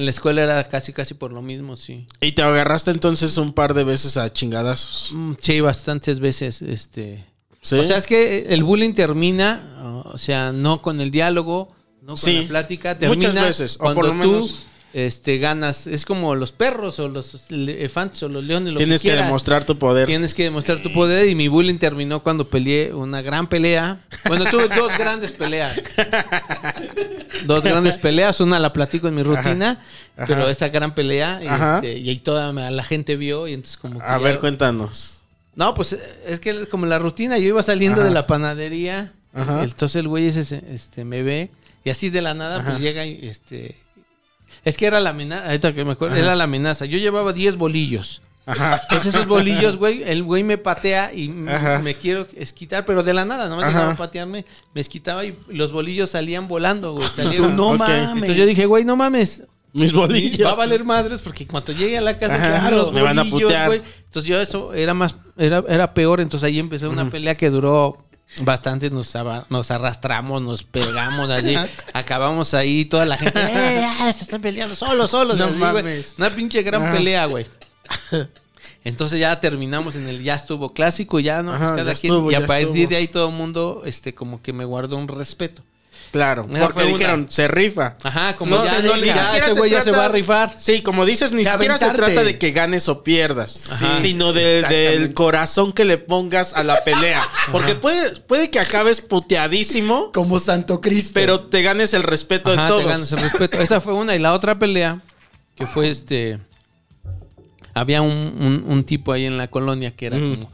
En 0.00 0.06
la 0.06 0.10
escuela 0.10 0.42
era 0.42 0.64
casi, 0.66 0.94
casi 0.94 1.12
por 1.12 1.30
lo 1.30 1.42
mismo, 1.42 1.76
sí. 1.76 2.06
Y 2.22 2.32
te 2.32 2.40
agarraste 2.40 2.90
entonces 2.90 3.36
un 3.36 3.52
par 3.52 3.74
de 3.74 3.84
veces 3.84 4.16
a 4.16 4.32
chingadazos. 4.32 5.10
Mm, 5.12 5.32
Sí, 5.38 5.60
bastantes 5.60 6.20
veces, 6.20 6.62
este... 6.62 7.26
¿Sí? 7.60 7.76
O 7.76 7.84
sea, 7.84 7.98
es 7.98 8.06
que 8.06 8.46
el 8.48 8.64
bullying 8.64 8.94
termina, 8.94 10.02
o 10.06 10.16
sea, 10.16 10.52
no 10.52 10.80
con 10.80 11.02
el 11.02 11.10
diálogo, 11.10 11.74
no 12.00 12.14
con 12.14 12.16
Sí. 12.16 12.40
la 12.42 12.48
plática, 12.48 12.94
Muchas 13.02 13.18
termina 13.20 13.44
veces, 13.44 13.76
o 13.76 13.80
cuando 13.80 14.00
por 14.00 14.14
lo 14.16 14.22
tú 14.22 14.30
menos- 14.32 14.64
este, 14.92 15.38
ganas. 15.38 15.86
Es 15.86 16.04
como 16.04 16.34
los 16.34 16.52
perros 16.52 16.98
o 16.98 17.08
los 17.08 17.44
elefantes 17.50 18.22
o 18.22 18.28
los 18.28 18.44
leones, 18.44 18.72
lo 18.72 18.78
Tienes 18.78 19.02
que, 19.02 19.12
demostrar 19.12 19.64
tu 19.64 19.78
poder. 19.78 20.06
Tienes 20.06 20.34
que 20.34 20.44
demostrar 20.44 20.82
tu 20.82 20.92
poder 20.92 21.28
y 21.28 21.34
mi 21.34 21.48
bullying 21.48 21.78
terminó 21.78 22.22
cuando 22.22 22.48
peleé 22.48 22.92
una 22.92 23.22
gran 23.22 23.48
pelea. 23.48 24.00
Bueno, 24.26 24.44
tuve 24.50 24.68
dos 24.76 24.96
grandes 24.98 25.32
peleas. 25.32 25.80
Dos 27.46 27.62
grandes 27.62 27.98
peleas, 27.98 28.40
una 28.40 28.58
la 28.58 28.72
platico 28.72 29.08
en 29.08 29.14
mi 29.14 29.22
rutina, 29.22 29.82
Ajá. 30.16 30.26
pero 30.26 30.48
esa 30.48 30.68
gran 30.68 30.94
pelea 30.94 31.40
este, 31.78 31.96
y 31.98 32.08
ahí 32.10 32.18
toda 32.18 32.52
la 32.52 32.84
gente 32.84 33.16
vio 33.16 33.48
y 33.48 33.54
entonces 33.54 33.76
como 33.76 33.98
que 33.98 34.04
A 34.04 34.18
ya- 34.18 34.24
ver, 34.24 34.38
cuéntanos. 34.38 35.22
No, 35.54 35.74
pues 35.74 35.96
es 36.26 36.40
que 36.40 36.50
es 36.50 36.68
como 36.68 36.86
la 36.86 36.98
rutina, 36.98 37.38
yo 37.38 37.46
iba 37.48 37.62
saliendo 37.62 38.00
Ajá. 38.00 38.08
de 38.08 38.14
la 38.14 38.26
panadería, 38.26 39.12
entonces 39.34 39.96
el 39.96 40.08
güey 40.08 40.26
ese 40.26 40.62
este, 40.70 41.04
me 41.04 41.22
ve 41.22 41.50
y 41.84 41.90
así 41.90 42.10
de 42.10 42.20
la 42.22 42.34
nada 42.34 42.62
pues 42.64 42.78
llega 42.80 43.06
y 43.06 43.26
este... 43.26 43.76
Es 44.64 44.76
que 44.76 44.86
era 44.86 45.00
la 45.00 45.10
amenaza, 45.10 45.46
ahorita 45.46 45.74
que 45.74 45.84
me 45.84 45.92
acuerdo, 45.92 46.14
Ajá. 46.14 46.24
era 46.24 46.34
la 46.36 46.44
amenaza. 46.44 46.84
Yo 46.84 46.98
llevaba 46.98 47.32
10 47.32 47.56
bolillos. 47.56 48.22
Ajá. 48.46 48.80
Entonces 48.82 49.14
esos 49.14 49.26
bolillos, 49.28 49.76
güey, 49.76 50.02
el 50.04 50.22
güey 50.22 50.42
me 50.42 50.58
patea 50.58 51.12
y 51.14 51.32
Ajá. 51.48 51.78
me 51.78 51.94
quiero 51.94 52.26
esquitar, 52.36 52.84
pero 52.84 53.02
de 53.02 53.14
la 53.14 53.24
nada, 53.24 53.48
no 53.48 53.56
me 53.56 53.62
Ajá. 53.62 53.70
dejaba 53.72 53.96
patearme, 53.96 54.44
me 54.74 54.80
esquitaba 54.80 55.24
y 55.24 55.36
los 55.48 55.72
bolillos 55.72 56.10
salían 56.10 56.48
volando, 56.48 56.92
güey. 56.94 57.06
Tú 57.36 57.48
no 57.50 57.74
mames. 57.76 58.12
Entonces 58.14 58.36
yo 58.36 58.46
dije, 58.46 58.66
güey, 58.66 58.84
no 58.84 58.96
mames. 58.96 59.44
Mis 59.72 59.92
bolillos. 59.92 60.44
Va 60.48 60.52
a 60.52 60.56
valer 60.56 60.84
madres 60.84 61.20
porque 61.20 61.46
cuando 61.46 61.72
llegue 61.72 61.96
a 61.96 62.00
la 62.00 62.18
casa 62.18 62.36
claro, 62.36 62.76
los 62.78 62.92
Me 62.92 63.02
van 63.02 63.18
a 63.20 63.24
putear. 63.24 63.68
güey. 63.68 63.80
Entonces 64.06 64.28
yo 64.28 64.40
eso 64.40 64.74
era 64.74 64.94
más, 64.94 65.14
era, 65.36 65.62
era 65.68 65.94
peor. 65.94 66.20
Entonces 66.20 66.44
ahí 66.44 66.58
empecé 66.58 66.88
una 66.88 67.08
pelea 67.08 67.36
que 67.36 67.50
duró 67.50 68.04
bastante. 68.42 68.90
Nos, 68.90 69.12
nos 69.48 69.70
arrastramos, 69.70 70.42
nos 70.42 70.62
pegamos 70.62 71.28
allí. 71.30 71.56
acabamos 71.92 72.54
ahí, 72.54 72.84
toda 72.84 73.06
la 73.06 73.16
gente, 73.16 73.40
¡eh! 73.40 73.84
ah, 74.00 74.12
se 74.16 74.24
están 74.24 74.40
peleando 74.40 74.74
solos, 74.74 75.10
solos. 75.10 75.36
No 75.36 75.46
así. 75.46 76.14
Una 76.18 76.30
pinche 76.30 76.62
gran 76.62 76.82
Ajá. 76.82 76.92
pelea, 76.92 77.26
güey. 77.26 77.46
Entonces 78.84 79.20
ya 79.20 79.38
terminamos 79.40 79.94
en 79.94 80.08
el 80.08 80.22
ya 80.22 80.34
estuvo 80.34 80.72
clásico, 80.72 81.20
ya 81.20 81.42
no, 81.42 81.52
Ajá, 81.52 81.66
Pues 81.66 81.70
cada 81.76 81.92
ya 81.94 82.00
quien. 82.00 82.12
estuvo, 82.14 82.32
y 82.32 82.34
a 82.34 82.46
partir 82.46 82.68
estuvo. 82.68 82.86
de 82.88 82.96
ahí 82.96 83.08
todo 83.08 83.28
el 83.28 83.34
mundo, 83.34 83.82
este, 83.84 84.14
como 84.14 84.40
que 84.40 84.52
me 84.52 84.64
guardó 84.64 84.96
un 84.96 85.08
respeto. 85.08 85.62
Claro, 86.10 86.46
Esa 86.52 86.68
porque 86.70 86.84
dijeron, 86.88 87.26
se 87.30 87.46
rifa. 87.46 87.96
Ajá, 88.02 88.34
como 88.34 88.56
No, 88.56 88.64
ya, 88.64 88.80
no, 88.82 88.96
ni 88.96 89.06
ya, 89.06 89.14
siquiera 89.14 89.44
ese 89.46 89.52
se 89.54 89.58
güey 89.60 89.70
ya 89.70 89.82
se 89.82 89.92
va 89.92 90.06
a 90.06 90.08
rifar. 90.08 90.54
Sí, 90.58 90.82
como 90.82 91.04
dices, 91.06 91.30
ni 91.30 91.44
De 91.44 91.50
siquiera 91.50 91.78
se 91.78 91.88
trata 91.90 92.24
de 92.24 92.36
que 92.36 92.50
ganes 92.50 92.88
o 92.88 93.04
pierdas, 93.04 93.70
Ajá. 93.70 94.00
sino 94.00 94.32
de- 94.32 94.62
del 94.62 95.14
corazón 95.14 95.72
que 95.72 95.84
le 95.84 95.98
pongas 95.98 96.52
a 96.54 96.64
la 96.64 96.82
pelea. 96.82 97.22
Porque 97.52 97.76
puede, 97.76 98.16
puede 98.22 98.50
que 98.50 98.58
acabes 98.58 99.00
puteadísimo, 99.00 100.10
Como 100.12 100.40
Santo 100.40 100.80
Cristo. 100.80 101.12
pero 101.14 101.42
te 101.42 101.62
ganes 101.62 101.94
el 101.94 102.02
respeto 102.02 102.50
Ajá, 102.52 102.62
de 102.62 102.66
te 102.66 102.72
todos. 102.72 102.86
ganas 102.86 103.12
el 103.12 103.20
respeto. 103.20 103.60
Esa 103.60 103.80
fue 103.80 103.92
una. 103.94 104.16
Y 104.16 104.18
la 104.18 104.32
otra 104.32 104.58
pelea, 104.58 105.00
que 105.54 105.66
fue 105.66 105.90
este. 105.90 106.38
Había 107.74 108.02
un, 108.02 108.10
un- 108.10 108.64
un 108.66 108.84
tipo 108.84 109.12
ahí 109.12 109.26
en 109.26 109.36
la 109.38 109.48
colonia 109.48 109.92
que 109.92 110.06
era 110.06 110.16
Mm. 110.18 110.46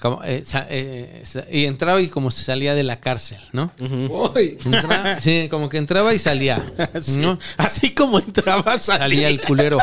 como. 0.00 0.24
eh, 0.24 0.42
sa- 0.44 0.66
eh, 0.70 1.20
sa- 1.24 1.44
y 1.50 1.66
entraba 1.66 2.00
y 2.00 2.08
como 2.08 2.30
se 2.30 2.42
salía 2.44 2.74
de 2.74 2.82
la 2.82 2.98
cárcel, 3.00 3.38
¿no? 3.52 3.70
Entraba- 3.78 5.20
sí, 5.20 5.46
como 5.50 5.68
que 5.68 5.76
entraba 5.78 6.12
y 6.14 6.18
salía. 6.18 6.64
Sí. 7.00 7.18
¿no? 7.18 7.38
Así 7.58 7.94
como 7.94 8.18
entrabas 8.18 8.82
Salía 8.86 9.28
el 9.28 9.40
culero. 9.40 9.78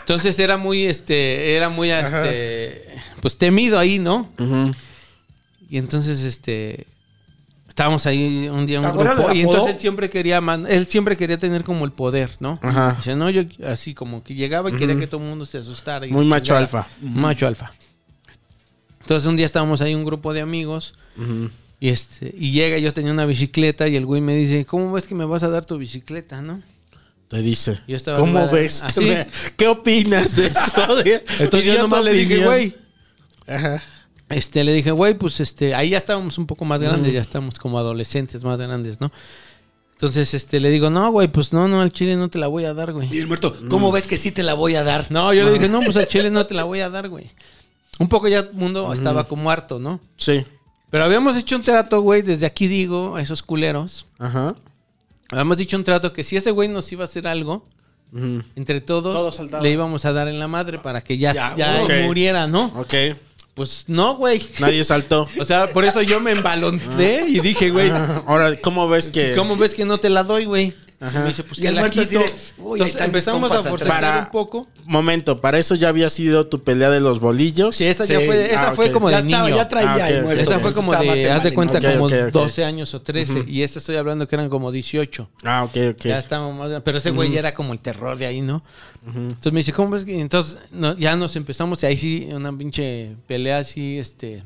Entonces 0.00 0.38
era 0.38 0.56
muy, 0.58 0.84
este, 0.86 1.56
era 1.56 1.68
muy, 1.68 1.90
este, 1.90 2.86
pues 3.20 3.38
temido 3.38 3.78
ahí, 3.78 3.98
¿no? 3.98 4.28
Y 5.70 5.78
entonces, 5.78 6.22
este, 6.24 6.86
estábamos 7.72 8.04
ahí 8.04 8.50
un 8.52 8.66
día 8.66 8.78
en 8.80 8.84
un 8.84 8.90
¿Ahora 8.90 9.14
grupo 9.14 9.32
y 9.32 9.40
entonces 9.40 9.76
él 9.76 9.80
siempre 9.80 10.10
quería, 10.10 10.42
man- 10.42 10.66
él 10.68 10.84
siempre 10.86 11.16
quería 11.16 11.38
tener 11.38 11.64
como 11.64 11.86
el 11.86 11.92
poder, 11.92 12.28
¿no? 12.38 12.58
Ajá. 12.60 12.92
Dice, 12.98 13.16
no, 13.16 13.30
yo 13.30 13.44
así 13.66 13.94
como 13.94 14.22
que 14.22 14.34
llegaba 14.34 14.68
y 14.68 14.74
quería 14.74 14.94
que 14.98 15.06
todo 15.06 15.22
el 15.22 15.28
mundo 15.28 15.46
se 15.46 15.56
asustara. 15.56 16.06
y 16.06 16.10
Muy 16.12 16.26
macho 16.26 16.54
alfa. 16.54 16.86
Macho 17.00 17.46
alfa. 17.46 17.72
Entonces 19.00 19.26
un 19.26 19.36
día 19.36 19.46
estábamos 19.46 19.80
ahí 19.80 19.94
un 19.94 20.02
grupo 20.02 20.34
de 20.34 20.42
amigos 20.42 20.94
y 21.80 21.88
este 21.88 22.34
y 22.38 22.50
llega, 22.52 22.76
yo 22.76 22.92
tenía 22.92 23.10
una 23.10 23.24
bicicleta 23.24 23.88
y 23.88 23.96
el 23.96 24.04
güey 24.04 24.20
me 24.20 24.36
dice, 24.36 24.66
¿cómo 24.66 24.92
ves 24.92 25.06
que 25.06 25.14
me 25.14 25.24
vas 25.24 25.42
a 25.42 25.48
dar 25.48 25.64
tu 25.64 25.78
bicicleta, 25.78 26.42
no? 26.42 26.60
Te 27.28 27.40
dice. 27.40 27.80
Yo 27.88 27.96
estaba 27.96 28.18
¿Cómo 28.18 28.38
arriba 28.38 28.52
ves? 28.52 28.82
así. 28.82 29.08
¿Qué, 29.56 29.66
opinas 29.66 30.36
de 30.36 30.48
eso? 30.48 30.98
Entonces 31.06 31.40
yo 31.40 31.48
Pidió 31.72 31.78
nomás 31.78 32.04
le 32.04 32.12
dije, 32.12 32.44
güey, 32.44 32.76
Ajá. 33.48 33.82
Este, 34.32 34.64
le 34.64 34.72
dije, 34.72 34.90
güey, 34.90 35.14
pues 35.14 35.40
este, 35.40 35.74
ahí 35.74 35.90
ya 35.90 35.98
estábamos 35.98 36.38
un 36.38 36.46
poco 36.46 36.64
más 36.64 36.80
grandes, 36.80 37.12
ya 37.12 37.20
estábamos 37.20 37.58
como 37.58 37.78
adolescentes 37.78 38.44
más 38.44 38.58
grandes, 38.60 39.00
¿no? 39.00 39.12
Entonces, 39.92 40.34
este, 40.34 40.58
le 40.58 40.70
digo, 40.70 40.90
no, 40.90 41.12
güey, 41.12 41.28
pues 41.28 41.52
no, 41.52 41.68
no, 41.68 41.80
al 41.80 41.92
chile 41.92 42.16
no 42.16 42.28
te 42.28 42.38
la 42.38 42.48
voy 42.48 42.64
a 42.64 42.74
dar, 42.74 42.90
Y 42.90 42.92
güey. 42.92 43.18
el 43.18 43.28
muerto, 43.28 43.54
¿cómo 43.68 43.92
ves 43.92 44.06
que 44.08 44.16
sí 44.16 44.32
te 44.32 44.42
la 44.42 44.54
voy 44.54 44.74
a 44.74 44.82
dar? 44.82 45.06
No, 45.10 45.32
yo 45.32 45.44
le 45.44 45.52
dije, 45.52 45.68
no, 45.68 45.80
pues 45.80 45.96
al 45.96 46.08
chile 46.08 46.28
no 46.30 46.44
te 46.44 46.54
la 46.54 46.64
voy 46.64 46.80
a 46.80 46.90
dar, 46.90 47.08
güey. 47.08 47.30
Un 47.98 48.08
poco 48.08 48.26
ya 48.26 48.40
el 48.40 48.52
mundo 48.52 48.92
estaba 48.92 49.28
como 49.28 49.50
harto, 49.50 49.78
¿no? 49.78 50.00
Sí. 50.16 50.44
Pero 50.90 51.04
habíamos 51.04 51.36
hecho 51.36 51.54
un 51.56 51.62
trato, 51.62 52.00
güey, 52.00 52.22
desde 52.22 52.46
aquí 52.46 52.66
digo, 52.66 53.16
a 53.16 53.22
esos 53.22 53.42
culeros. 53.42 54.06
Ajá. 54.18 54.56
Habíamos 55.30 55.56
dicho 55.56 55.76
un 55.76 55.84
trato 55.84 56.12
que 56.12 56.24
si 56.24 56.36
ese 56.36 56.50
güey 56.50 56.68
nos 56.68 56.90
iba 56.92 57.02
a 57.02 57.04
hacer 57.04 57.26
algo, 57.26 57.64
entre 58.56 58.82
todos, 58.82 59.40
le 59.62 59.70
íbamos 59.70 60.04
a 60.04 60.12
dar 60.12 60.28
en 60.28 60.38
la 60.38 60.46
madre 60.48 60.78
para 60.78 61.00
que 61.00 61.16
ya, 61.16 61.54
Ya, 61.54 61.84
muriera, 62.04 62.46
¿no? 62.46 62.66
Ok. 62.76 62.94
Pues 63.54 63.84
no, 63.86 64.16
güey. 64.16 64.46
Nadie 64.60 64.82
saltó. 64.84 65.28
O 65.38 65.44
sea, 65.44 65.68
por 65.70 65.84
eso 65.84 66.00
yo 66.02 66.20
me 66.20 66.30
embaloncé 66.32 67.24
y 67.28 67.40
dije, 67.40 67.70
güey. 67.70 67.90
Ahora, 68.26 68.56
¿cómo 68.56 68.88
ves 68.88 69.08
que...? 69.08 69.34
¿Cómo 69.34 69.56
ves 69.56 69.74
que 69.74 69.84
no 69.84 69.98
te 69.98 70.08
la 70.08 70.24
doy, 70.24 70.44
güey? 70.46 70.74
Ajá. 71.02 71.18
Y 71.18 71.22
me 71.22 71.28
dice, 71.30 71.42
pues 71.42 71.58
Y 71.58 71.62
te 71.62 71.68
el 71.68 71.74
la 71.74 71.80
muerto 71.80 72.00
así 72.00 72.10
quito. 72.10 72.20
de, 72.20 72.26
uy, 72.26 72.32
ahí 72.32 72.38
Entonces 72.62 72.88
están 72.88 73.08
mis 73.10 73.14
empezamos 73.16 73.52
a 73.52 73.62
forzar 73.64 73.92
atrás. 74.04 74.24
un 74.26 74.30
poco. 74.30 74.68
Momento, 74.84 75.40
¿para 75.40 75.58
eso 75.58 75.74
ya 75.74 75.88
había 75.88 76.08
sido 76.10 76.46
tu 76.46 76.62
pelea 76.62 76.90
de 76.90 77.00
los 77.00 77.18
bolillos? 77.18 77.74
Sí, 77.76 77.86
esa 77.86 78.04
ya 78.04 78.20
fue, 78.20 78.50
esa 78.52 78.68
Ah, 78.68 78.72
fue 78.74 78.86
ok. 78.86 78.92
como 78.92 79.10
ya 79.10 79.20
de 79.20 79.28
estaba, 79.28 79.44
niño. 79.48 79.56
ya 79.56 79.68
traía 79.68 79.92
Ah, 79.92 79.96
ok, 79.96 80.02
el 80.10 80.16
ok. 80.18 80.22
muerto. 80.24 80.42
Esa 80.42 80.58
fue 80.60 80.70
ya 80.70 80.74
como 80.76 80.92
estaba 80.94 81.14
de, 81.14 81.30
haz 81.30 81.42
de 81.42 81.48
en 81.48 81.54
cuenta, 81.56 81.80
como 81.80 82.04
ok, 82.06 82.12
ok. 82.28 82.32
12 82.32 82.64
años 82.64 82.94
o 82.94 83.02
13. 83.02 83.44
Y 83.48 83.62
esta 83.62 83.78
estoy 83.80 83.96
hablando 83.96 84.28
que 84.28 84.36
eran 84.36 84.48
como 84.48 84.70
18. 84.70 85.28
Ah, 85.42 85.64
ok, 85.64 85.76
ok. 85.90 86.00
Ya 86.04 86.18
estábamos 86.20 86.56
más 86.70 86.82
Pero 86.84 86.98
ese 86.98 87.10
güey 87.10 87.32
ya 87.32 87.40
era 87.40 87.52
como 87.54 87.72
el 87.72 87.80
terror 87.80 88.16
de 88.16 88.26
ahí, 88.26 88.40
¿no? 88.40 88.62
Entonces 89.04 89.52
me 89.52 89.58
dice, 89.60 89.72
¿cómo 89.72 89.90
ves 89.90 90.04
que? 90.04 90.20
Entonces 90.20 90.58
no, 90.70 90.96
ya 90.96 91.16
nos 91.16 91.34
empezamos, 91.34 91.82
y 91.82 91.86
ahí 91.86 91.96
sí, 91.96 92.28
una 92.32 92.56
pinche 92.56 93.16
pelea 93.26 93.58
así, 93.58 93.98
este, 93.98 94.44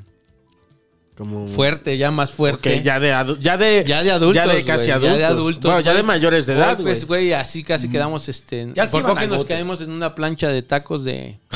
Como... 1.17 1.49
fuerte, 1.49 1.97
ya 1.97 2.11
más 2.11 2.31
fuerte. 2.31 2.83
Ya 2.83 3.01
de, 3.01 3.09
ya 3.41 3.57
de... 3.57 3.85
Ya 3.87 4.03
de 4.03 4.11
adultos. 4.13 4.37
Ya 4.37 4.47
de 4.53 4.65
casi 4.65 4.87
güey, 4.87 4.93
adultos. 4.93 5.13
Ya 5.13 5.19
de 5.19 5.25
adultos. 5.25 5.63
Bueno, 5.65 5.81
ya 5.81 5.93
güey. 5.93 6.03
de 6.03 6.07
mayores 6.07 6.47
de 6.47 6.53
edad, 6.55 6.79
güey. 6.81 7.01
güey, 7.05 7.33
así 7.33 7.63
casi 7.63 7.89
quedamos, 7.89 8.29
este... 8.29 8.71
Ya 8.75 8.87
se 8.87 8.93
por 8.93 9.03
poco 9.03 9.19
al 9.19 9.29
nos 9.31 9.45
caemos 9.47 9.81
en 9.81 9.91
una 9.91 10.15
plancha 10.15 10.49
de 10.49 10.63
tacos 10.63 11.05
de... 11.05 11.39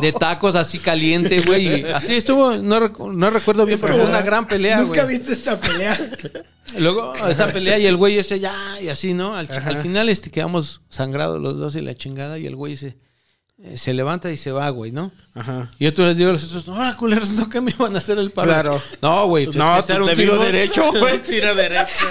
de 0.00 0.12
tacos 0.12 0.54
así 0.54 0.78
caliente, 0.78 1.40
güey. 1.40 1.80
y 1.80 1.84
Así 1.84 2.14
estuvo, 2.14 2.56
no, 2.56 2.80
recu- 2.80 3.12
no 3.12 3.30
recuerdo 3.30 3.64
bien, 3.66 3.78
pero 3.80 3.94
fue 3.94 4.04
una 4.04 4.22
gran 4.22 4.46
pelea, 4.46 4.80
Nunca 4.80 5.04
güey. 5.04 5.16
viste 5.16 5.32
esta 5.32 5.58
pelea. 5.60 5.96
Luego, 6.78 7.14
esa 7.28 7.46
pelea 7.46 7.78
y 7.78 7.86
el 7.86 7.96
güey 7.96 8.18
ese 8.18 8.40
ya, 8.40 8.54
y 8.80 8.88
así, 8.88 9.14
¿no? 9.14 9.36
Al, 9.36 9.48
al 9.64 9.76
final 9.78 10.08
este, 10.08 10.30
quedamos 10.30 10.82
sangrados 10.88 11.40
los 11.40 11.56
dos 11.56 11.76
y 11.76 11.80
la 11.80 11.94
chingada 11.94 12.38
y 12.38 12.46
el 12.46 12.56
güey 12.56 12.76
se, 12.76 12.88
eh, 12.88 12.96
se 13.74 13.94
levanta 13.94 14.30
y 14.30 14.36
se 14.36 14.52
va, 14.52 14.68
güey, 14.68 14.92
¿no? 14.92 15.12
Ajá. 15.34 15.70
Y 15.78 15.84
yo 15.84 15.94
tú 15.94 16.02
les 16.02 16.16
digo 16.16 16.30
a 16.30 16.32
los 16.34 16.44
otros, 16.44 16.66
no, 16.68 16.74
ahora 16.76 16.96
culeros, 16.96 17.30
no 17.30 17.48
que 17.48 17.60
me 17.60 17.70
iban 17.70 17.94
a 17.94 17.98
hacer 17.98 18.18
el 18.18 18.30
paro. 18.30 18.48
Claro. 18.52 18.82
No, 19.00 19.26
güey, 19.28 19.46
pues 19.46 19.56
No, 19.56 19.78
es 19.78 19.84
que 19.86 19.94
te 19.94 20.00
un 20.02 20.08
tiro 20.14 20.32
vimos- 20.34 20.44
derecho, 20.44 20.92
güey. 20.98 21.22
tiro 21.22 21.54
derecho. 21.54 22.06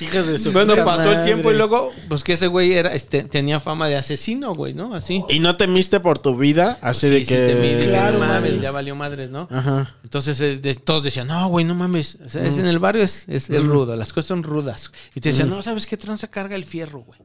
Hijas 0.00 0.26
de 0.26 0.38
su 0.38 0.50
Bueno, 0.52 0.74
pasó 0.84 1.12
el 1.12 1.24
tiempo 1.24 1.52
y 1.52 1.56
luego, 1.56 1.92
pues 2.08 2.24
que 2.24 2.32
ese 2.32 2.48
güey 2.48 2.72
era, 2.72 2.94
este, 2.94 3.22
tenía 3.24 3.60
fama 3.60 3.88
de 3.88 3.96
asesino, 3.96 4.52
güey, 4.54 4.74
¿no? 4.74 4.92
Así. 4.94 5.22
¿Y 5.28 5.38
no 5.40 5.56
temiste 5.56 6.00
por 6.00 6.18
tu 6.18 6.36
vida? 6.36 6.78
Así 6.80 7.06
Sí, 7.08 7.12
de 7.14 7.24
que... 7.24 7.86
Claro, 7.88 8.18
no 8.18 8.26
mames, 8.26 8.60
ya 8.60 8.70
valió 8.72 8.94
madres, 8.96 9.30
¿no? 9.30 9.46
Ajá. 9.52 9.94
Entonces 10.02 10.40
eh, 10.40 10.58
de- 10.58 10.74
todos 10.74 11.02
decían, 11.04 11.28
no, 11.28 11.48
güey, 11.48 11.64
no 11.64 11.74
mames. 11.76 12.18
O 12.24 12.28
sea, 12.28 12.44
es 12.44 12.58
en 12.58 12.66
el 12.66 12.78
barrio 12.80 13.02
es, 13.04 13.24
es, 13.28 13.50
es 13.50 13.64
rudo, 13.64 13.94
las 13.96 14.12
cosas 14.12 14.28
son 14.28 14.42
rudas. 14.42 14.90
Y 15.14 15.20
te 15.20 15.28
decían, 15.30 15.48
no, 15.50 15.62
¿sabes 15.62 15.86
qué 15.86 15.96
tranza 15.96 16.28
carga 16.28 16.56
el 16.56 16.64
fierro, 16.64 17.00
güey? 17.00 17.18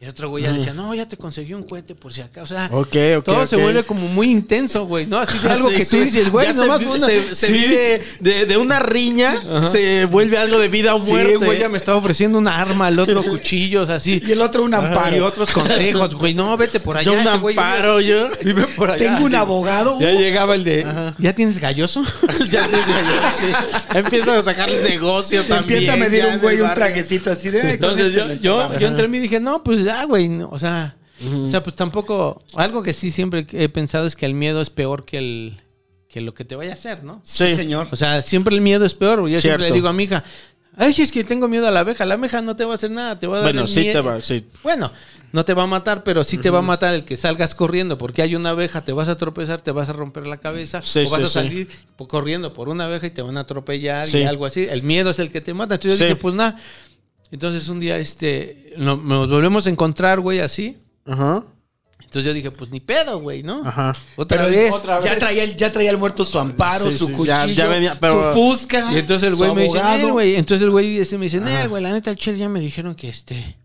Y 0.00 0.06
otro 0.06 0.28
güey 0.30 0.44
ya 0.44 0.52
decía, 0.52 0.72
no, 0.72 0.94
ya 0.94 1.08
te 1.08 1.16
conseguí 1.16 1.54
un 1.54 1.64
cohete 1.64 1.96
por 1.96 2.12
si 2.12 2.20
acá. 2.20 2.42
O 2.44 2.46
sea, 2.46 2.70
todo 3.24 3.46
se 3.46 3.56
vuelve 3.56 3.82
como 3.82 4.06
muy 4.06 4.30
intenso, 4.30 4.86
güey, 4.86 5.06
¿no? 5.06 5.18
Así 5.18 5.36
de 5.40 5.48
algo 5.50 5.70
Sí, 5.70 5.74
que 5.74 5.84
sí. 5.84 5.96
tú 5.98 6.04
dices, 6.04 6.30
güey, 6.30 6.52
se 6.54 6.60
nomás 6.60 6.78
vi- 6.78 6.84
fue 6.86 6.96
una- 6.98 7.06
se, 7.06 7.34
se 7.34 7.46
Sí. 7.48 7.52
vive 7.52 8.02
de, 8.20 8.46
de 8.46 8.56
una 8.58 8.78
riña, 8.78 9.34
se 9.66 10.04
vuelve 10.04 10.38
algo 10.38 10.60
de 10.60 10.68
vida 10.68 10.94
o 10.94 11.00
muerte. 11.00 11.36
Sí, 11.40 11.44
güey, 11.44 11.58
ya 11.58 11.68
me 11.68 11.78
estaba 11.78 11.98
ofreciendo 11.98 12.38
una 12.38 12.60
arma, 12.60 12.86
el 12.88 12.98
otro 13.00 13.24
cuchillos, 13.28 13.88
así. 13.90 14.22
Y 14.24 14.30
el 14.30 14.40
otro 14.40 14.62
un 14.62 14.70
Y 14.70 14.74
amparo. 14.76 15.26
otros 15.26 15.50
consejos, 15.50 16.14
güey. 16.14 16.32
No, 16.32 16.56
vete 16.56 16.78
por 16.78 16.96
allá. 16.96 17.04
Yo 17.04 17.14
un 17.14 17.26
ese 17.26 17.38
güey 17.38 17.58
amparo, 17.58 18.00
yo. 18.00 18.28
Vive 18.44 18.66
por 18.68 18.90
allá. 18.92 18.98
Tengo 19.04 19.24
un 19.26 19.34
abogado. 19.34 19.98
Ya 19.98 20.12
llegaba 20.12 20.54
el 20.54 20.62
de. 20.62 20.86
¿Ya 21.18 21.32
tienes 21.34 21.58
galloso? 21.58 22.04
ya 22.48 22.68
decía 22.68 23.00
yo, 23.02 23.30
sí. 23.36 23.46
Empieza 23.98 24.38
a 24.38 24.42
sacar 24.42 24.70
el 24.70 24.84
negocio 24.84 25.42
te 25.42 25.48
también. 25.48 25.80
empieza 25.80 25.94
a 25.94 25.96
medir 25.96 26.24
un 26.26 26.38
güey 26.38 26.60
un 26.60 26.72
traguecito 26.72 27.32
así 27.32 27.50
de. 27.50 27.62
"Ay, 27.62 27.78
con 27.78 27.90
Entonces 27.90 28.06
este 28.06 28.18
yo, 28.18 28.24
le 28.26 28.38
yo, 28.38 28.52
entraba". 28.62 28.78
yo 28.78 28.86
entre 28.86 29.08
mí 29.08 29.18
dije, 29.18 29.40
no, 29.40 29.64
pues 29.64 29.87
ya, 29.88 30.04
güey. 30.04 30.28
no, 30.28 30.48
o 30.50 30.58
sea, 30.58 30.96
o 31.44 31.50
sea, 31.50 31.62
pues 31.62 31.74
tampoco. 31.76 32.42
Algo 32.54 32.82
que 32.82 32.92
sí 32.92 33.10
siempre 33.10 33.46
he 33.52 33.68
pensado 33.68 34.06
es 34.06 34.14
que 34.14 34.26
el 34.26 34.34
miedo 34.34 34.60
es 34.60 34.70
peor 34.70 35.04
que 35.04 35.18
el 35.18 35.60
que 36.08 36.20
lo 36.22 36.32
que 36.32 36.44
te 36.44 36.54
vaya 36.56 36.70
a 36.70 36.74
hacer, 36.74 37.04
¿no? 37.04 37.20
Sí, 37.24 37.48
Sí. 37.48 37.54
señor. 37.56 37.88
O 37.90 37.96
sea, 37.96 38.22
siempre 38.22 38.54
el 38.54 38.60
miedo 38.62 38.84
es 38.86 38.94
peor. 38.94 39.28
Yo 39.28 39.38
siempre 39.40 39.68
le 39.68 39.74
digo 39.74 39.88
a 39.88 39.92
mi 39.92 40.04
hija, 40.04 40.24
ay, 40.76 40.94
es 40.96 41.12
que 41.12 41.22
tengo 41.24 41.48
miedo 41.48 41.68
a 41.68 41.70
la 41.70 41.80
abeja. 41.80 42.06
La 42.06 42.14
abeja 42.14 42.40
no 42.40 42.56
te 42.56 42.64
va 42.64 42.72
a 42.72 42.74
hacer 42.76 42.90
nada, 42.90 43.18
te 43.18 43.26
va 43.26 43.36
a 43.36 43.40
dar 43.40 43.48
Bueno, 43.48 43.62
el 43.62 43.68
sí 43.68 43.82
te 43.92 44.00
va, 44.00 44.18
sí. 44.22 44.46
Bueno, 44.62 44.90
no 45.32 45.44
te 45.44 45.52
va 45.52 45.64
a 45.64 45.66
matar, 45.66 46.04
pero 46.04 46.24
sí 46.24 46.38
te 46.38 46.48
va 46.48 46.60
a 46.60 46.62
matar 46.62 46.94
el 46.94 47.04
que 47.04 47.16
salgas 47.18 47.54
corriendo 47.54 47.98
porque 47.98 48.22
hay 48.22 48.34
una 48.36 48.50
abeja, 48.50 48.82
te 48.84 48.92
vas 48.92 49.08
a 49.08 49.16
tropezar, 49.18 49.60
te 49.60 49.70
vas 49.70 49.90
a 49.90 49.92
romper 49.92 50.26
la 50.26 50.38
cabeza 50.38 50.80
Sí, 50.80 51.00
o 51.00 51.10
vas 51.10 51.20
sí, 51.20 51.26
a 51.26 51.28
salir 51.28 51.68
corriendo 52.08 52.54
por 52.54 52.70
una 52.70 52.86
abeja 52.86 53.08
y 53.08 53.10
te 53.10 53.20
van 53.20 53.36
a 53.36 53.40
atropellar 53.40 54.06
Sí. 54.06 54.18
y 54.20 54.22
algo 54.24 54.46
así. 54.46 54.66
El 54.70 54.82
miedo 54.84 55.10
es 55.10 55.18
el 55.18 55.30
que 55.30 55.42
te 55.42 55.52
mata. 55.52 55.74
Entonces 55.74 55.98
yo 55.98 56.06
dije, 56.06 56.16
pues 56.16 56.34
nada. 56.34 56.56
Entonces 57.30 57.68
un 57.68 57.80
día 57.80 57.98
este 57.98 58.72
no- 58.76 58.96
nos 58.96 59.28
volvemos 59.28 59.66
a 59.66 59.70
encontrar, 59.70 60.20
güey, 60.20 60.40
así. 60.40 60.78
Ajá. 61.06 61.44
Entonces 62.00 62.24
yo 62.24 62.32
dije, 62.32 62.50
pues 62.50 62.70
ni 62.70 62.80
pedo, 62.80 63.18
güey, 63.20 63.42
¿no? 63.42 63.62
Ajá. 63.66 63.94
Otra 64.16 64.38
Pero 64.46 64.50
vez. 64.50 64.72
ya, 65.04 65.18
traía 65.18 65.44
el, 65.44 65.56
ya 65.56 65.70
traía 65.70 65.90
el 65.90 65.98
muerto 65.98 66.24
su 66.24 66.38
amparo, 66.38 66.90
Sí, 66.90 66.96
su 66.96 67.06
sí, 67.08 67.12
cuchillo, 67.12 67.46
ya- 67.46 67.52
ya 67.52 67.66
venía, 67.66 67.98
pero- 68.00 68.32
su 68.32 68.40
fusca. 68.40 68.90
Y 68.92 68.98
entonces 68.98 69.28
el 69.28 69.34
güey 69.34 69.54
me 69.54 69.62
dice, 69.64 69.78
abogado. 69.78 69.98
"Nel, 69.98 70.12
güey. 70.12 70.36
Entonces 70.36 70.64
el 70.64 70.70
güey 70.70 70.96
ese 70.98 71.18
me 71.18 71.26
dice, 71.26 71.38
"Nel, 71.40 71.68
güey, 71.68 71.82
la 71.82 71.92
neta, 71.92 72.10
el 72.10 72.16
chile 72.16 72.38
ya 72.38 72.48
me 72.48 72.60
dijeron 72.60 72.94
que 72.94 73.10
este. 73.10 73.58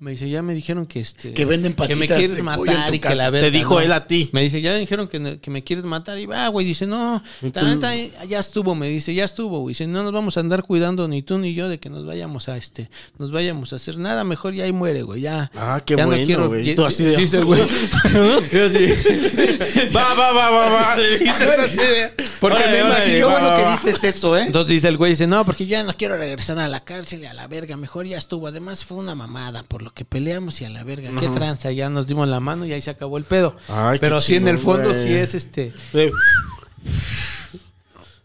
Me 0.00 0.12
dice, 0.12 0.30
ya 0.30 0.40
me 0.40 0.54
dijeron 0.54 0.86
que 0.86 0.98
este. 1.00 1.34
Que 1.34 1.44
venden 1.44 1.72
Que 1.72 1.76
patitas 1.76 1.98
me 1.98 2.06
quieres 2.06 2.36
de 2.36 2.42
matar 2.42 2.94
y 2.94 2.98
que 2.98 3.14
la 3.14 3.28
verga. 3.28 3.46
Te 3.48 3.50
dijo 3.50 3.74
no". 3.74 3.80
él 3.82 3.92
a 3.92 4.06
ti. 4.06 4.30
Me 4.32 4.40
dice, 4.40 4.62
ya 4.62 4.72
me 4.72 4.78
dijeron 4.78 5.08
que, 5.08 5.38
que 5.40 5.50
me 5.50 5.62
quieres 5.62 5.84
matar. 5.84 6.18
Y 6.18 6.24
va, 6.24 6.48
güey. 6.48 6.64
Dice, 6.64 6.86
no, 6.86 7.22
neta, 7.42 7.94
ya 8.26 8.38
estuvo. 8.38 8.74
Me 8.74 8.88
dice, 8.88 9.12
ya 9.12 9.24
estuvo. 9.26 9.60
güey. 9.60 9.72
Dice, 9.72 9.86
no 9.86 10.02
nos 10.02 10.12
vamos 10.12 10.38
a 10.38 10.40
andar 10.40 10.62
cuidando 10.62 11.06
ni 11.06 11.20
tú 11.20 11.36
ni 11.36 11.52
yo 11.52 11.68
de 11.68 11.78
que 11.78 11.90
nos 11.90 12.06
vayamos 12.06 12.48
a 12.48 12.56
este. 12.56 12.88
Nos 13.18 13.30
vayamos 13.30 13.74
a 13.74 13.76
hacer 13.76 13.98
nada. 13.98 14.24
Mejor 14.24 14.54
ya 14.54 14.64
ahí 14.64 14.72
muere, 14.72 15.02
güey. 15.02 15.20
Ya. 15.20 15.50
Ah, 15.54 15.82
qué 15.84 15.96
ya 15.96 16.06
bueno, 16.06 16.48
güey. 16.48 16.70
y- 16.70 16.74
Tú 16.74 16.86
así 16.86 17.04
de- 17.04 17.18
Dice 17.18 17.42
güey. 17.42 17.60
Yo 18.52 18.64
así. 18.64 18.86
Va, 19.94 20.14
va, 20.14 20.32
va, 20.32 20.50
va, 20.50 20.68
va. 20.70 20.96
Le 21.00 21.18
dices 21.18 21.42
así 21.58 21.76
de. 21.76 22.12
Porque 22.40 22.56
Órale, 22.56 22.72
me 22.72 22.82
órale, 22.84 23.04
imagino, 23.18 23.28
bueno 23.30 23.54
que 23.54 23.70
dices 23.90 24.04
eso, 24.04 24.36
¿eh? 24.36 24.44
Entonces 24.46 24.70
dice 24.70 24.88
el 24.88 24.96
güey, 24.96 25.12
dice, 25.12 25.26
no, 25.26 25.44
porque 25.44 25.66
ya 25.66 25.82
no 25.82 25.94
quiero 25.94 26.16
regresar 26.16 26.58
a 26.58 26.68
la 26.68 26.80
cárcel 26.80 27.20
y 27.22 27.26
a 27.26 27.34
la 27.34 27.46
verga, 27.48 27.76
mejor 27.76 28.06
ya 28.06 28.16
estuvo. 28.16 28.46
Además 28.46 28.84
fue 28.84 28.96
una 28.96 29.14
mamada 29.14 29.62
por 29.62 29.82
lo 29.82 29.89
que 29.94 30.04
peleamos 30.04 30.60
y 30.60 30.64
a 30.64 30.70
la 30.70 30.84
verga. 30.84 31.10
Qué 31.18 31.28
tranza, 31.28 31.70
ya 31.72 31.90
nos 31.90 32.06
dimos 32.06 32.28
la 32.28 32.40
mano 32.40 32.66
y 32.66 32.72
ahí 32.72 32.80
se 32.80 32.90
acabó 32.90 33.18
el 33.18 33.24
pedo. 33.24 33.56
Ay, 33.68 33.98
Pero 34.00 34.20
sí, 34.20 34.36
en 34.36 34.48
el 34.48 34.58
fondo 34.58 34.90
güey. 34.90 35.02
sí 35.02 35.12
es 35.14 35.34
este... 35.34 35.72
Eh, 35.94 36.10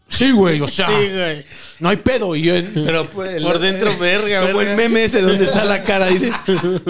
Sí, 0.08 0.30
güey, 0.30 0.60
o 0.60 0.66
sea, 0.68 0.86
Sí, 0.86 0.92
güey. 0.92 1.44
no 1.80 1.88
hay 1.88 1.96
pedo. 1.96 2.34
Y 2.36 2.42
yo, 2.42 2.54
pero 2.72 3.04
pues, 3.06 3.42
Por 3.42 3.58
dentro, 3.58 3.96
verga, 3.98 4.40
Como 4.42 4.58
verga. 4.58 4.70
el 4.70 4.76
meme 4.76 5.04
ese 5.04 5.20
donde 5.20 5.44
está 5.44 5.64
la 5.64 5.82
cara 5.84 6.06
ahí 6.06 6.18
de... 6.18 6.32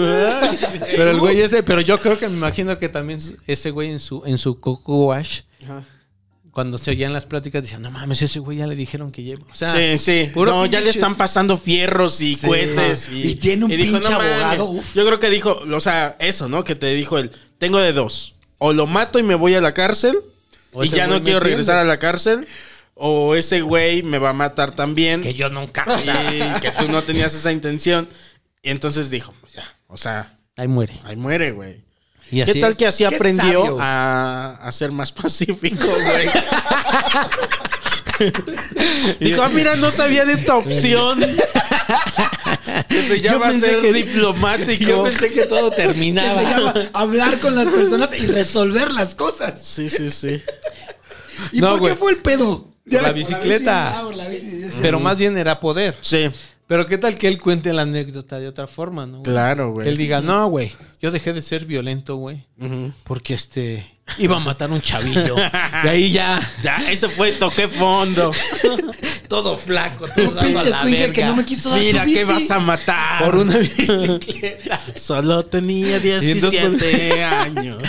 pero 0.95 1.11
el 1.11 1.19
güey 1.19 1.41
ese, 1.41 1.63
pero 1.63 1.81
yo 1.81 1.99
creo 1.99 2.17
que 2.17 2.29
me 2.29 2.37
imagino 2.37 2.77
que 2.77 2.87
también 2.89 3.19
ese 3.47 3.71
güey 3.71 3.89
en 3.89 3.99
su, 3.99 4.23
en 4.25 4.37
su 4.37 4.59
coco 4.59 5.07
wash, 5.07 5.41
cuando 6.57 6.79
se 6.79 6.89
oían 6.89 7.13
las 7.13 7.27
pláticas, 7.27 7.61
decían, 7.61 7.83
no 7.83 7.91
mames, 7.91 8.19
ese 8.23 8.39
güey 8.39 8.57
ya 8.57 8.65
le 8.65 8.75
dijeron 8.75 9.11
que 9.11 9.21
lleva. 9.21 9.45
O 9.51 9.53
sea, 9.53 9.67
Sí, 9.71 9.99
sí. 9.99 10.31
puro 10.33 10.51
No, 10.53 10.65
ya 10.65 10.81
le 10.81 10.89
están 10.89 11.13
pasando 11.13 11.55
fierros 11.55 12.19
y 12.19 12.35
Sí. 12.35 12.47
cohetes. 12.47 13.09
Y 13.13 13.35
tiene 13.35 13.65
un 13.65 13.69
pinche 13.69 14.11
abogado, 14.11 14.65
uf. 14.71 14.95
Yo 14.95 15.05
creo 15.05 15.19
que 15.19 15.29
dijo, 15.29 15.61
o 15.71 15.79
sea, 15.79 16.15
eso, 16.19 16.49
¿no? 16.49 16.63
Que 16.63 16.73
te 16.73 16.87
dijo 16.95 17.19
él, 17.19 17.29
tengo 17.59 17.77
de 17.77 17.93
dos. 17.93 18.33
O 18.57 18.73
lo 18.73 18.87
mato 18.87 19.19
y 19.19 19.23
me 19.23 19.35
voy 19.35 19.53
a 19.53 19.61
la 19.61 19.75
cárcel. 19.75 20.17
O 20.73 20.83
y 20.83 20.89
ya 20.89 21.05
no 21.05 21.09
quiero 21.17 21.17
entiende. 21.17 21.39
regresar 21.41 21.77
a 21.77 21.83
la 21.83 21.99
cárcel. 21.99 22.47
O 22.95 23.35
ese 23.35 23.61
güey 23.61 24.01
me 24.01 24.17
va 24.17 24.29
a 24.31 24.33
matar 24.33 24.71
también. 24.71 25.21
que 25.21 25.35
yo 25.35 25.49
nunca. 25.49 25.85
o 25.87 25.99
sea, 25.99 26.33
y 26.57 26.59
que 26.59 26.71
tú 26.71 26.87
no 26.89 27.03
tenías 27.03 27.35
esa 27.35 27.51
intención. 27.51 28.09
Y 28.63 28.71
entonces 28.71 29.11
dijo, 29.11 29.31
ya, 29.53 29.77
o 29.85 29.97
sea, 29.97 30.39
ahí 30.55 30.67
muere. 30.67 30.95
ahí 31.03 31.15
muere, 31.17 31.51
güey. 31.51 31.85
Y 32.31 32.41
así 32.41 32.53
¿Qué 32.53 32.59
tal 32.59 32.71
es. 32.71 32.77
que 32.77 32.87
así 32.87 33.05
Qué 33.07 33.15
aprendió 33.15 33.61
sabio. 33.63 33.77
a, 33.81 34.55
a 34.55 34.71
ser 34.71 34.91
más 34.91 35.11
pacífico, 35.13 35.85
güey? 35.87 36.27
Dijo, 39.19 39.43
ah, 39.43 39.49
mira, 39.49 39.75
no 39.75 39.91
sabía 39.91 40.25
de 40.25 40.33
esta 40.33 40.55
opción. 40.57 41.19
que 42.89 43.01
se 43.03 43.21
llama 43.21 43.51
ser 43.53 43.81
que- 43.81 43.93
diplomático. 43.93 44.83
Yo 44.83 45.03
pensé 45.03 45.31
que 45.31 45.45
todo 45.45 45.69
Que 45.69 45.75
se 45.77 45.81
terminaba. 45.83 46.41
llama 46.43 46.73
hablar 46.93 47.39
con 47.39 47.55
las 47.55 47.67
personas 47.69 48.09
y 48.17 48.25
resolver 48.27 48.91
las 48.91 49.15
cosas. 49.15 49.61
Sí, 49.63 49.89
sí, 49.89 50.09
sí. 50.09 50.41
¿Y 51.51 51.61
No, 51.61 51.77
por 51.77 51.89
qué 51.91 51.95
fue 51.95 52.11
el 52.11 52.17
pedo? 52.17 52.73
Por 52.89 53.01
la 53.03 53.11
bici. 53.11 53.33
bicicleta. 53.33 53.99
Ah, 53.99 54.03
por 54.03 54.15
la 54.15 54.27
bici, 54.27 54.49
sí, 54.49 54.61
sí. 54.71 54.77
Pero 54.81 54.99
más 54.99 55.17
bien 55.17 55.37
era 55.37 55.59
poder. 55.59 55.95
Sí, 56.01 56.29
Pero 56.67 56.85
qué 56.85 56.97
tal 56.97 57.15
que 57.17 57.27
él 57.29 57.37
cuente 57.37 57.71
la 57.73 57.83
anécdota 57.83 58.39
de 58.39 58.47
otra 58.47 58.67
forma, 58.67 59.05
¿no? 59.05 59.19
güey? 59.19 59.23
claro, 59.23 59.71
güey. 59.71 59.85
Que 59.85 59.89
él 59.91 59.97
diga, 59.97 60.21
no, 60.21 60.47
güey, 60.47 60.73
yo 61.01 61.11
dejé 61.11 61.31
de 61.33 61.41
ser 61.41 61.65
violento, 61.65 62.17
güey. 62.17 62.45
Ujú. 62.59 62.91
Porque 63.05 63.33
este 63.33 63.89
iba 64.19 64.37
a 64.37 64.39
matar 64.39 64.71
un 64.71 64.81
chavillo. 64.81 65.35
y 65.83 65.87
ahí 65.87 66.11
ya, 66.11 66.39
Ya, 66.61 66.77
eso 66.91 67.09
fue, 67.09 67.31
toqué 67.33 67.67
fondo. 67.67 68.31
todo 69.27 69.57
flaco, 69.57 70.07
todo 70.15 70.31
dado 70.31 70.59
a 70.59 70.63
la 70.63 70.69
escuincle 70.69 71.11
que 71.11 71.21
verga. 71.21 71.27
no 71.27 71.35
me 71.35 71.45
quiso 71.45 71.69
dar 71.69 71.79
Mira. 71.79 72.05
¿qué 72.05 72.23
vas 72.23 72.49
a 72.51 72.59
matar? 72.59 73.23
Por 73.23 73.35
una 73.35 73.57
bicicleta. 73.57 74.79
Solo 74.95 75.43
tenía 75.45 75.97
Y 75.97 76.09
entonces, 76.31 76.51
17 76.79 77.23
años. 77.23 77.83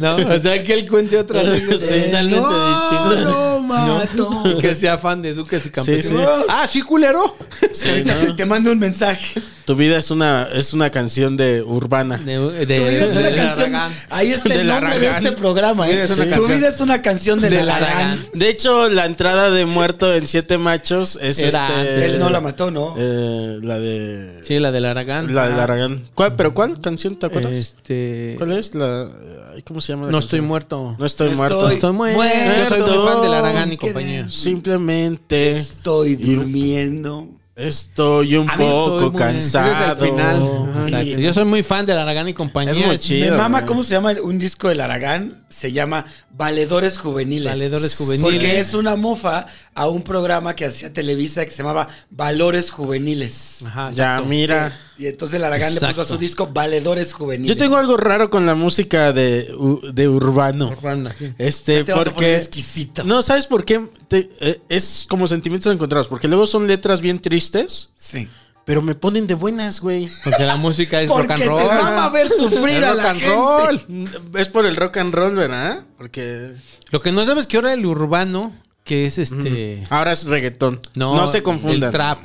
No, 0.00 0.16
o 0.16 0.40
sea, 0.40 0.62
que 0.62 0.74
él 0.74 0.88
cuente 0.88 1.18
otra 1.18 1.40
anécdota 1.40 1.78
Sí. 1.78 2.00
totalmente 2.06 2.40
No, 2.40 3.55
distinta. 3.74 4.22
no, 4.22 4.30
mato. 4.42 4.58
Que 4.60 4.74
sea 4.74 4.98
fan 4.98 5.22
de 5.22 5.34
Duques 5.34 5.66
y 5.66 5.70
Campesinos. 5.70 6.22
sí. 6.22 6.46
Ah, 6.48 6.66
sí, 6.68 6.82
culero. 6.82 7.36
Sí, 7.72 8.04
¿no? 8.04 8.36
te, 8.36 8.46
mando 8.46 8.70
un 8.72 8.78
mensaje. 8.78 9.40
Tu 9.64 9.74
vida 9.74 9.96
es 9.98 10.10
una, 10.12 10.46
es 10.52 10.72
una 10.74 10.90
canción 10.90 11.36
de 11.36 11.60
urbana. 11.62 12.18
De, 12.18 12.38
de, 12.66 12.76
Tu 12.76 12.84
vida 12.84 13.04
es 13.06 13.16
una 13.16 13.26
de 13.30 13.34
canción. 13.36 13.74
Aragán. 13.74 13.92
Ahí 14.10 14.30
está 14.30 14.48
De 14.48 14.60
el 14.60 14.66
nombre 14.68 14.98
de 14.98 15.08
este 15.08 15.32
programa. 15.32 15.86
Tu 15.86 15.90
vida 15.92 16.02
¿eh? 16.02 16.04
es 16.04 16.10
una 16.10 16.24
Tu 16.24 16.30
canción. 16.30 16.58
vida 16.58 16.68
es 16.68 16.80
una 16.80 17.02
canción 17.02 17.40
de, 17.40 17.50
De 17.50 17.62
la. 17.64 18.16
De 18.32 18.48
hecho, 18.48 18.88
la 18.88 19.06
entrada 19.06 19.50
de 19.50 19.66
muerto 19.66 20.12
en 20.14 20.26
Siete 20.26 20.56
Machos 20.58 21.18
es 21.20 21.38
Era 21.40 21.66
este. 21.82 22.04
Él 22.06 22.18
no 22.18 22.30
la 22.30 22.40
mató, 22.40 22.70
¿no? 22.70 22.94
eh, 22.96 23.58
la 23.62 23.78
de. 23.78 24.40
Sí, 24.44 24.58
la 24.60 24.70
del 24.70 24.84
Aragán. 24.84 25.34
La 25.34 25.48
de 25.48 25.60
Aragán. 25.60 26.08
¿Cuál, 26.14 26.36
¿Pero 26.36 26.54
cuál 26.54 26.80
canción 26.80 27.16
te 27.16 27.26
acuerdas? 27.26 27.56
Este. 27.56 28.34
¿Cuál 28.38 28.52
es? 28.52 28.74
La, 28.74 29.08
¿Cómo 29.64 29.80
se 29.80 29.92
llama? 29.92 30.06
la 30.06 30.12
No 30.12 30.18
canción? 30.18 30.24
estoy 30.26 30.40
muerto. 30.40 30.96
No 30.98 31.06
estoy 31.06 31.34
muerto. 31.34 31.58
estoy- 31.60 31.74
Estoy 31.74 31.92
muerto. 31.92 32.16
Muerto. 32.18 32.76
Yo 32.76 32.84
soy 32.84 32.96
muy 32.96 33.06
fan 33.08 33.22
del 33.22 33.34
Aragán 33.34 33.72
y 33.72 33.76
¿Qué 33.76 33.86
compañía. 33.86 34.28
Simplemente 34.30 35.50
Estoy 35.52 36.16
durmiendo. 36.16 37.28
estoy 37.54 38.36
un 38.36 38.46
poco 38.46 38.96
Estoy 38.96 39.10
muy- 39.10 39.18
cansado. 39.18 39.72
Ese 39.72 39.84
es 39.84 39.90
el 39.90 39.96
final. 40.10 40.72
Sí. 41.16 41.22
Yo 41.22 41.32
soy 41.34 41.44
muy 41.46 41.62
fan 41.62 41.86
del 41.86 41.98
Aragán 41.98 42.28
y 42.28 42.34
compañía. 42.34 42.72
Es 42.72 42.86
muy 42.86 42.98
chido. 42.98 43.30
Me 43.32 43.38
mama 43.38 43.64
cómo 43.64 43.82
se 43.82 43.92
llama 43.92 44.14
un 44.22 44.38
disco 44.38 44.68
del 44.68 44.80
Aragán. 44.80 45.44
Se 45.48 45.72
llama 45.72 46.04
Valedores 46.30 46.98
Juveniles. 46.98 47.50
Valedores 47.52 47.96
Juveniles. 47.96 48.22
Porque 48.30 48.60
es 48.60 48.74
una 48.74 48.94
mofa 48.96 49.46
a 49.74 49.88
un 49.88 50.02
programa 50.02 50.54
que 50.54 50.66
hacía 50.66 50.92
Televisa 50.92 51.44
que 51.46 51.50
se 51.50 51.58
llamaba 51.58 51.88
Valores 52.10 52.70
Juveniles. 52.70 53.62
Ajá, 53.66 53.90
Ya, 53.92 54.20
mira. 54.20 54.72
Y 54.98 55.06
entonces 55.06 55.42
Aragán 55.42 55.74
le 55.74 55.80
puso 55.80 56.00
a 56.02 56.04
su 56.06 56.16
disco 56.16 56.46
Valedores 56.46 57.12
Juveniles. 57.12 57.54
Yo 57.54 57.56
tengo 57.62 57.76
algo 57.76 57.96
raro 57.98 58.30
con 58.30 58.46
la 58.46 58.54
música 58.54 59.12
de, 59.12 59.52
de 59.92 60.08
urbano. 60.08 60.68
Urbana, 60.68 61.14
sí. 61.18 61.32
Este, 61.36 61.84
Te 61.84 61.92
vas 61.92 62.00
a 62.00 62.04
poner 62.04 62.14
porque. 62.14 62.36
exquisito. 62.36 63.04
No, 63.04 63.20
¿sabes 63.22 63.46
por 63.46 63.64
qué? 63.64 63.86
Te- 64.08 64.30
eh, 64.40 64.60
es 64.70 65.04
como 65.08 65.26
sentimientos 65.28 65.70
encontrados. 65.72 66.08
Porque 66.08 66.28
luego 66.28 66.46
son 66.46 66.66
letras 66.66 67.00
bien 67.02 67.18
tristes, 67.20 67.90
Sí. 67.94 68.26
pero 68.64 68.80
me 68.80 68.94
ponen 68.94 69.26
de 69.26 69.34
buenas, 69.34 69.80
güey. 69.80 70.08
Porque 70.24 70.44
la 70.44 70.56
música 70.56 71.02
es 71.02 71.10
Porque 71.10 71.26
rock 71.28 71.30
and 71.32 71.42
te 71.42 71.48
roll. 71.68 71.82
mama 71.82 72.08
ver 72.08 72.28
sufrir 72.28 72.78
Es 72.78 72.84
a 72.84 72.88
rock 72.92 72.96
la 73.02 73.10
and 73.10 73.20
gente. 73.20 73.34
roll. 73.36 74.30
Es 74.40 74.48
por 74.48 74.64
el 74.64 74.76
rock 74.76 74.96
and 74.96 75.14
roll, 75.14 75.34
¿verdad? 75.34 75.84
Porque 75.98 76.52
Lo 76.90 77.02
que 77.02 77.12
no 77.12 77.24
sabes 77.26 77.42
es 77.42 77.46
que 77.46 77.56
ahora 77.58 77.74
el 77.74 77.84
urbano, 77.84 78.54
que 78.82 79.04
es 79.04 79.18
este. 79.18 79.84
ahora 79.90 80.12
es 80.12 80.24
reggaetón. 80.24 80.80
No, 80.94 81.14
No, 81.16 81.26
se 81.26 81.42
confundan. 81.42 81.84
El 81.84 81.90
trap. 81.90 82.18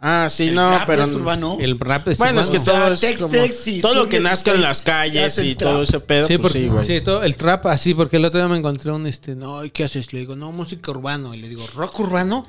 Ah, 0.00 0.28
sí, 0.30 0.48
El 0.48 0.54
no, 0.54 0.78
pero. 0.86 1.02
es 1.02 1.12
urbano. 1.14 1.56
El 1.60 1.78
rap 1.80 2.06
es 2.06 2.18
Bueno, 2.18 2.40
es 2.40 2.50
que 2.50 2.58
urbano. 2.58 2.72
O 2.72 2.74
sea, 2.76 2.84
todo 2.84 2.92
es. 2.94 3.00
Tex 3.00 3.20
como- 3.20 3.32
Tex 3.32 3.66
y 3.66 3.80
todo 3.80 3.94
lo 3.94 4.08
que 4.08 4.20
nazca 4.20 4.50
en 4.52 4.58
16 4.58 4.68
las 4.68 4.82
calles 4.82 5.38
y 5.38 5.54
trap. 5.56 5.72
todo 5.72 5.82
ese 5.82 5.98
pedo. 6.00 6.26
Sí, 6.28 6.38
pues 6.38 6.52
porque 6.52 6.58
sí, 6.64 6.68
güey. 6.68 6.86
sí, 6.86 7.00
todo 7.00 7.22
el 7.24 7.34
trap 7.36 7.66
así, 7.66 7.94
porque 7.94 8.16
el 8.18 8.24
otro 8.24 8.38
día 8.38 8.48
me 8.48 8.56
encontré 8.56 8.92
un 8.92 9.08
este, 9.08 9.34
no, 9.34 9.64
¿y 9.64 9.70
qué 9.70 9.82
haces? 9.84 10.12
Le 10.12 10.20
digo, 10.20 10.36
no, 10.36 10.52
música 10.52 10.92
urbano. 10.92 11.34
Y 11.34 11.38
le 11.38 11.48
digo, 11.48 11.66
¿rock 11.74 11.98
urbano? 11.98 12.46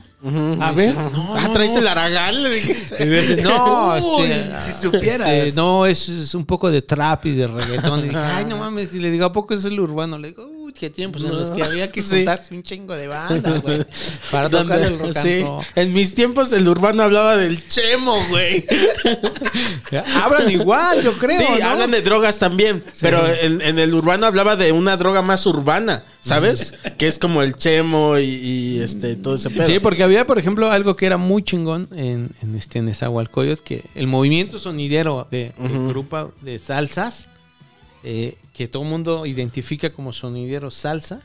A 0.62 0.72
ver. 0.74 0.94
No, 0.96 1.34
Ah, 1.36 1.48
no, 1.48 1.54
traes 1.54 1.74
no. 1.74 1.80
el 1.80 1.88
aragán, 1.88 2.44
le 2.44 2.50
dijiste. 2.52 3.04
Y 3.04 3.08
me 3.08 3.22
dice, 3.22 3.42
no, 3.42 3.96
Uy, 4.18 4.26
este, 4.32 4.62
si 4.72 4.82
supieras. 4.84 5.28
este, 5.32 5.60
no, 5.60 5.86
es, 5.88 6.08
es 6.08 6.36
un 6.36 6.46
poco 6.46 6.70
de 6.70 6.82
trap 6.84 7.26
y 7.26 7.32
de 7.32 7.48
reggaetón. 7.48 8.02
Y 8.02 8.04
dije, 8.10 8.18
ay, 8.18 8.46
no 8.46 8.58
mames. 8.58 8.94
Y 8.94 9.00
le 9.00 9.10
digo, 9.10 9.26
¿a 9.26 9.34
poco 9.34 9.56
es 9.56 9.64
el 9.66 9.80
urbano? 9.80 10.20
Le 10.20 10.28
digo, 10.30 10.48
qué 10.80 10.90
tiempos 10.90 11.24
en 11.24 11.30
los 11.38 11.52
que 11.52 11.62
había 11.64 11.92
que 11.92 12.02
Sí. 12.10 12.18
juntarse 12.18 12.54
un 12.56 12.64
chingo 12.64 12.96
de 12.96 13.08
banda, 13.08 13.60
güey. 13.60 13.86
Para 14.32 14.50
tocar 14.50 14.80
el 14.82 14.98
rock 14.98 15.16
and 15.18 15.26
Sí. 15.26 15.42
roll. 15.44 15.64
En 15.76 15.94
mis 15.94 16.14
tiempos 16.16 16.52
el 16.54 16.68
urbano 16.68 17.04
hablaba 17.04 17.36
del 17.38 17.68
chemo, 17.68 18.18
güey. 18.30 18.66
Hablan 20.16 20.50
igual, 20.52 21.02
yo 21.04 21.14
creo. 21.14 21.38
sí, 21.38 21.46
¿no? 21.62 21.68
hablan 21.70 21.92
de 21.92 22.02
drogas 22.02 22.38
también. 22.40 22.84
Pero 23.02 23.26
en, 23.28 23.62
en 23.62 23.80
el 23.80 23.94
urbano 23.94 24.26
hablaba 24.26 24.56
de 24.56 24.72
una 24.72 24.96
droga 24.98 25.22
más 25.22 25.46
urbana, 25.46 26.04
¿sabes? 26.22 26.74
que 26.98 27.08
es 27.08 27.18
como 27.18 27.42
el 27.42 27.56
chemo 27.56 28.18
y, 28.18 28.24
y, 28.24 28.80
este 28.82 29.16
todo 29.16 29.36
ese 29.36 29.50
pedo. 29.50 29.66
Sí, 29.66 29.80
porque 29.80 30.04
había, 30.04 30.26
por 30.26 30.38
ejemplo, 30.40 30.72
algo 30.72 30.96
que 30.96 31.06
era 31.06 31.18
muy 31.18 31.44
chingón 31.44 31.88
en, 31.96 32.32
en 32.42 32.56
este 32.56 32.82
Nezahualcóyotl, 32.82 33.64
que 33.64 33.84
el 33.96 34.08
movimiento 34.08 34.60
sonidero 34.60 35.28
de, 35.32 35.54
Ujú. 35.58 35.90
grupo 35.90 36.32
de 36.42 36.60
salsas, 36.60 37.26
eh, 38.04 38.36
que 38.60 38.68
todo 38.68 38.84
el 38.84 38.90
mundo 38.90 39.26
identifica 39.26 39.94
como 39.94 40.12
sonidero 40.12 40.70
salsa, 40.70 41.22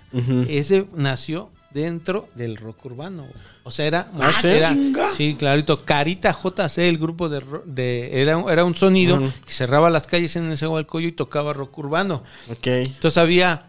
ese 0.49 0.87
nació 0.95 1.51
dentro 1.73 2.29
del 2.37 2.57
rock 2.57 2.85
urbano. 2.85 3.23
güey. 3.23 3.35
O 3.65 3.73
sea, 3.73 3.87
era... 3.87 4.09
Ah, 4.21 4.31
¿sí? 4.33 4.47
era- 4.47 4.73
sí, 5.17 5.35
clarito. 5.37 5.85
Carita 5.85 6.31
JC, 6.33 6.79
el 6.89 6.97
grupo 6.97 7.29
de... 7.29 7.43
de 7.65 8.23
era, 8.23 8.41
era 8.49 8.65
un 8.65 8.77
sonido 8.77 9.19
que 9.45 9.53
cerraba 9.53 9.91
las 9.91 10.07
calles 10.07 10.37
en 10.37 10.49
Nezahualcóyotl 10.49 11.09
y 11.09 11.17
tocaba 11.17 11.53
rock 11.53 11.77
urbano. 11.79 12.23
Ok. 12.53 12.69
Entonces 12.69 13.19
había, 13.19 13.65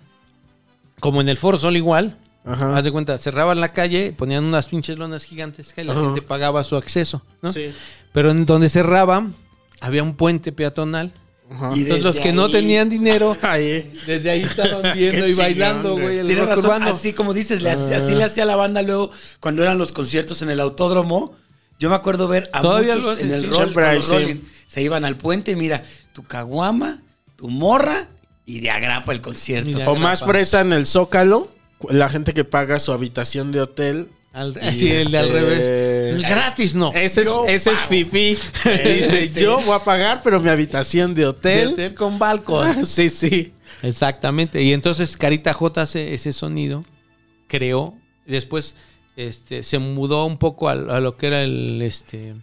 como 1.00 1.22
en 1.22 1.30
el 1.30 1.38
Foro 1.38 1.58
Sol 1.58 1.76
igual, 1.76 2.20
Ajá. 2.46 2.78
Haz 2.78 2.84
de 2.84 2.92
cuenta, 2.92 3.18
cerraban 3.18 3.60
la 3.60 3.74
calle, 3.74 4.14
ponían 4.16 4.44
unas 4.44 4.68
pinches 4.68 4.96
lonas 5.00 5.24
gigantescas 5.24 5.84
y 5.84 5.88
la 5.88 5.94
Ajá. 5.94 6.02
gente 6.04 6.22
pagaba 6.22 6.64
su 6.64 6.76
acceso, 6.76 7.24
¿no? 7.42 7.52
Sí. 7.52 7.72
Pero 8.14 8.30
en 8.30 8.46
donde 8.46 8.70
cerraban, 8.70 9.34
había 9.82 10.04
un 10.04 10.14
puente 10.16 10.52
peatonal. 10.52 11.12
Ajá. 11.50 11.72
Y 11.76 11.82
Entonces 11.82 12.04
los 12.04 12.20
que 12.20 12.34
no 12.34 12.50
tenían 12.50 12.90
dinero, 12.90 13.38
Ay, 13.42 13.92
desde 14.08 14.30
ahí 14.32 14.42
estaban 14.44 14.94
viendo 14.98 15.28
y 15.28 15.34
bailando, 15.34 15.94
güey, 15.94 16.18
el 16.20 16.26
Tienes 16.28 16.46
rock 16.46 16.56
razón, 16.56 16.66
urbano. 16.66 16.88
así 16.90 17.14
como 17.14 17.34
dices, 17.34 17.62
le 17.62 17.70
hace- 17.72 17.96
así 17.96 18.16
le 18.16 18.24
hacía 18.24 18.46
la 18.46 18.56
banda 18.56 18.82
luego 18.82 19.12
cuando 19.40 19.62
eran 19.62 19.78
los 19.78 19.92
conciertos 19.92 20.42
en 20.42 20.50
el 20.50 20.60
autódromo. 20.60 21.36
Yo 21.80 21.90
me 21.90 21.96
acuerdo 21.96 22.28
ver 22.28 22.50
a 22.54 22.62
Todavía 22.62 22.96
muchos 22.96 23.20
en 23.20 23.32
el 23.32 23.42
sí. 23.42 23.46
rol, 23.48 23.56
Siempre 23.56 23.84
con 23.84 23.90
hay, 23.92 23.96
los 23.98 24.06
sí. 24.06 24.12
rolling. 24.14 24.36
Se 24.68 24.82
iban 24.82 25.06
al 25.06 25.18
puente, 25.18 25.56
mira, 25.56 25.84
tu 26.14 26.24
caguama, 26.24 27.04
tu 27.36 27.50
morra 27.50 28.08
y 28.46 28.62
de 28.62 28.70
agrapa 28.72 29.12
el 29.12 29.22
concierto. 29.22 29.78
O 29.86 29.96
más 29.96 30.22
fresa 30.24 30.62
en 30.62 30.72
el 30.74 30.86
Zócalo, 30.86 31.52
la 31.90 32.10
gente 32.10 32.34
que 32.34 32.44
paga 32.46 32.80
su 32.80 32.92
habitación 32.92 33.52
de 33.52 33.62
hotel. 33.62 34.08
Al- 34.36 34.60
Y 34.62 34.76
sí, 34.78 34.92
el 34.92 35.10
de 35.12 35.18
al 35.18 35.26
este- 35.28 35.40
revés. 35.40 36.22
Gratis 36.24 36.76
no. 36.76 36.92
Ese 36.94 37.22
es, 37.22 37.28
Yo 37.28 37.46
ese 37.48 37.72
es. 37.72 37.80
Fifi. 37.88 38.38
Dice, 38.66 39.30
Sí. 39.30 39.40
yo 39.40 39.60
voy 39.62 39.76
a 39.76 39.80
pagar, 39.84 40.22
pero 40.24 40.40
mi 40.42 40.50
habitación 40.50 41.16
de 41.16 41.22
De 41.22 41.28
hotel. 41.28 41.68
hotel 41.70 41.96
con 41.96 42.20
balcón. 42.20 42.86
sí, 42.86 43.10
sí. 43.10 43.54
Exactamente. 43.82 44.62
Y 44.62 44.74
entonces 44.74 45.16
Carita 45.16 45.54
JC, 45.54 46.14
ese 46.14 46.34
sonido, 46.34 46.84
creó. 47.48 47.98
Después 48.26 48.76
este, 49.16 49.64
se 49.64 49.80
mudó 49.80 50.26
un 50.26 50.38
poco 50.38 50.68
a, 50.68 50.74
a 50.74 51.00
lo 51.00 51.16
que 51.16 51.28
era 51.28 51.42
el, 51.44 51.82
este, 51.82 52.34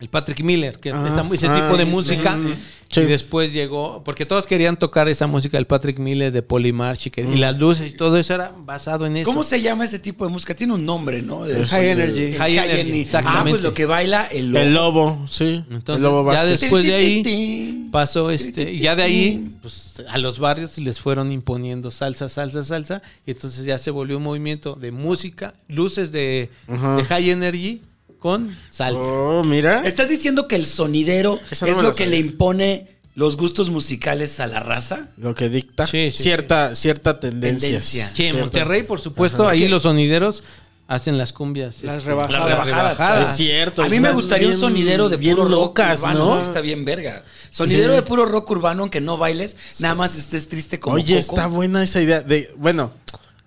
el 0.00 0.08
Patrick 0.08 0.40
Miller, 0.42 0.78
que 0.78 0.90
Ah, 0.92 1.04
esa- 1.08 1.34
ese 1.34 1.48
ah, 1.48 1.60
tipo 1.62 1.76
de 1.76 1.84
sí, 1.84 1.90
música. 1.90 2.36
sí. 2.36 2.54
Y 2.90 2.94
Sí. 2.94 3.00
después 3.02 3.52
llegó, 3.52 4.02
porque 4.02 4.24
todos 4.24 4.46
querían 4.46 4.78
tocar 4.78 5.08
esa 5.10 5.26
música 5.26 5.58
del 5.58 5.66
Patrick 5.66 5.98
Miller, 5.98 6.32
de 6.32 6.40
Polymarch, 6.42 7.08
y, 7.08 7.10
que- 7.10 7.20
y 7.20 7.36
las 7.36 7.58
luces 7.58 7.88
y 7.92 7.96
todo 7.96 8.16
eso 8.16 8.32
era 8.34 8.54
basado 8.64 9.04
en 9.04 9.18
eso. 9.18 9.28
¿Cómo 9.28 9.42
se 9.42 9.60
llama 9.60 9.84
ese 9.84 9.98
tipo 9.98 10.24
de 10.24 10.30
música? 10.32 10.54
Tiene 10.54 10.72
un 10.72 10.86
nombre, 10.86 11.20
¿no? 11.20 11.44
De- 11.44 11.66
High 11.66 11.90
el- 11.90 12.00
Energy. 12.00 12.22
el 12.22 12.36
High 12.38 12.56
Energy, 12.58 12.92
Ah, 12.92 13.02
exactamente. 13.02 13.50
pues 13.50 13.62
lo 13.62 13.74
que 13.74 13.84
baila 13.84 14.24
el 14.30 14.52
lobo. 14.52 14.62
El 14.64 14.72
lobo, 14.74 15.26
sí. 15.28 15.64
Entonces, 15.70 15.96
el 15.96 16.02
lobo 16.02 16.32
ya 16.32 16.44
después 16.44 16.84
de 16.86 16.94
ahí 16.94 17.88
pasó 17.92 18.30
este, 18.30 18.72
y 18.72 18.78
ya 18.78 18.96
de 18.96 19.02
ahí, 19.02 19.54
pues 19.60 20.02
a 20.08 20.16
los 20.16 20.38
barrios 20.38 20.78
les 20.78 20.98
fueron 21.00 21.30
imponiendo 21.32 21.90
salsa, 21.90 22.28
salsa, 22.30 22.62
salsa, 22.62 23.02
y 23.26 23.32
entonces 23.32 23.66
ya 23.66 23.76
se 23.78 23.90
volvió 23.90 24.16
un 24.16 24.22
movimiento 24.22 24.76
de 24.76 24.92
música, 24.92 25.52
luces 25.68 26.10
de, 26.12 26.50
Ajá. 26.68 26.96
de 26.96 27.04
high 27.04 27.30
energy 27.30 27.82
con 28.18 28.56
salsa. 28.70 29.00
Oh, 29.00 29.42
mira. 29.42 29.82
¿Estás 29.86 30.08
diciendo 30.08 30.48
que 30.48 30.56
el 30.56 30.66
sonidero 30.66 31.38
Esa 31.50 31.66
no 31.66 31.72
es 31.72 31.76
me 31.78 31.82
lo 31.84 31.90
que 31.92 32.04
sabía. 32.04 32.10
le 32.10 32.16
impone 32.18 32.86
los 33.14 33.36
gustos 33.36 33.70
musicales 33.70 34.38
a 34.40 34.46
la 34.46 34.60
raza? 34.60 35.08
Lo 35.16 35.34
que 35.34 35.48
dicta 35.48 35.86
Sí, 35.86 36.10
sí, 36.12 36.22
cierta, 36.22 36.74
cierta 36.74 37.18
tendencia. 37.20 37.68
Tendencia. 37.68 38.06
Sí, 38.08 38.22
en 38.24 38.30
Cierta- 38.30 38.40
Monterrey, 38.40 38.82
por 38.84 39.00
supuesto, 39.00 39.42
Ajá. 39.44 39.52
ahí 39.52 39.66
los 39.68 39.82
sonideros 39.84 40.42
hacen 40.86 41.18
las 41.18 41.32
cumbias. 41.34 41.82
Las 41.82 41.96
este, 41.96 42.08
rebajadas. 42.10 42.48
Las 42.48 42.66
rebajadas, 42.66 43.28
Es 43.30 43.36
cierto. 43.36 43.82
A 43.82 43.86
mí 43.86 43.90
me 43.90 43.96
están 44.08 44.14
gustaría 44.14 44.48
un 44.48 44.58
sonidero 44.58 45.08
de 45.08 45.16
bien 45.18 45.36
puro 45.36 45.48
locas, 45.48 46.00
rock 46.00 46.10
urbano. 46.10 46.26
¿no? 46.30 46.36
sí 46.36 46.42
está 46.42 46.60
bien 46.60 46.84
verga. 46.84 47.24
Sonidero 47.50 47.90
Sí. 47.90 47.96
de 47.96 48.02
puro 48.02 48.24
rock 48.24 48.50
urbano, 48.52 48.82
aunque 48.84 49.00
no 49.00 49.16
bailes, 49.18 49.54
nada 49.80 49.94
más 49.94 50.16
estés 50.16 50.48
triste 50.48 50.80
como 50.80 50.94
Oye, 50.96 51.20
Coco. 51.20 51.34
está 51.34 51.46
buena 51.46 51.82
esa 51.82 52.00
idea 52.00 52.22
de, 52.22 52.50
bueno, 52.56 52.92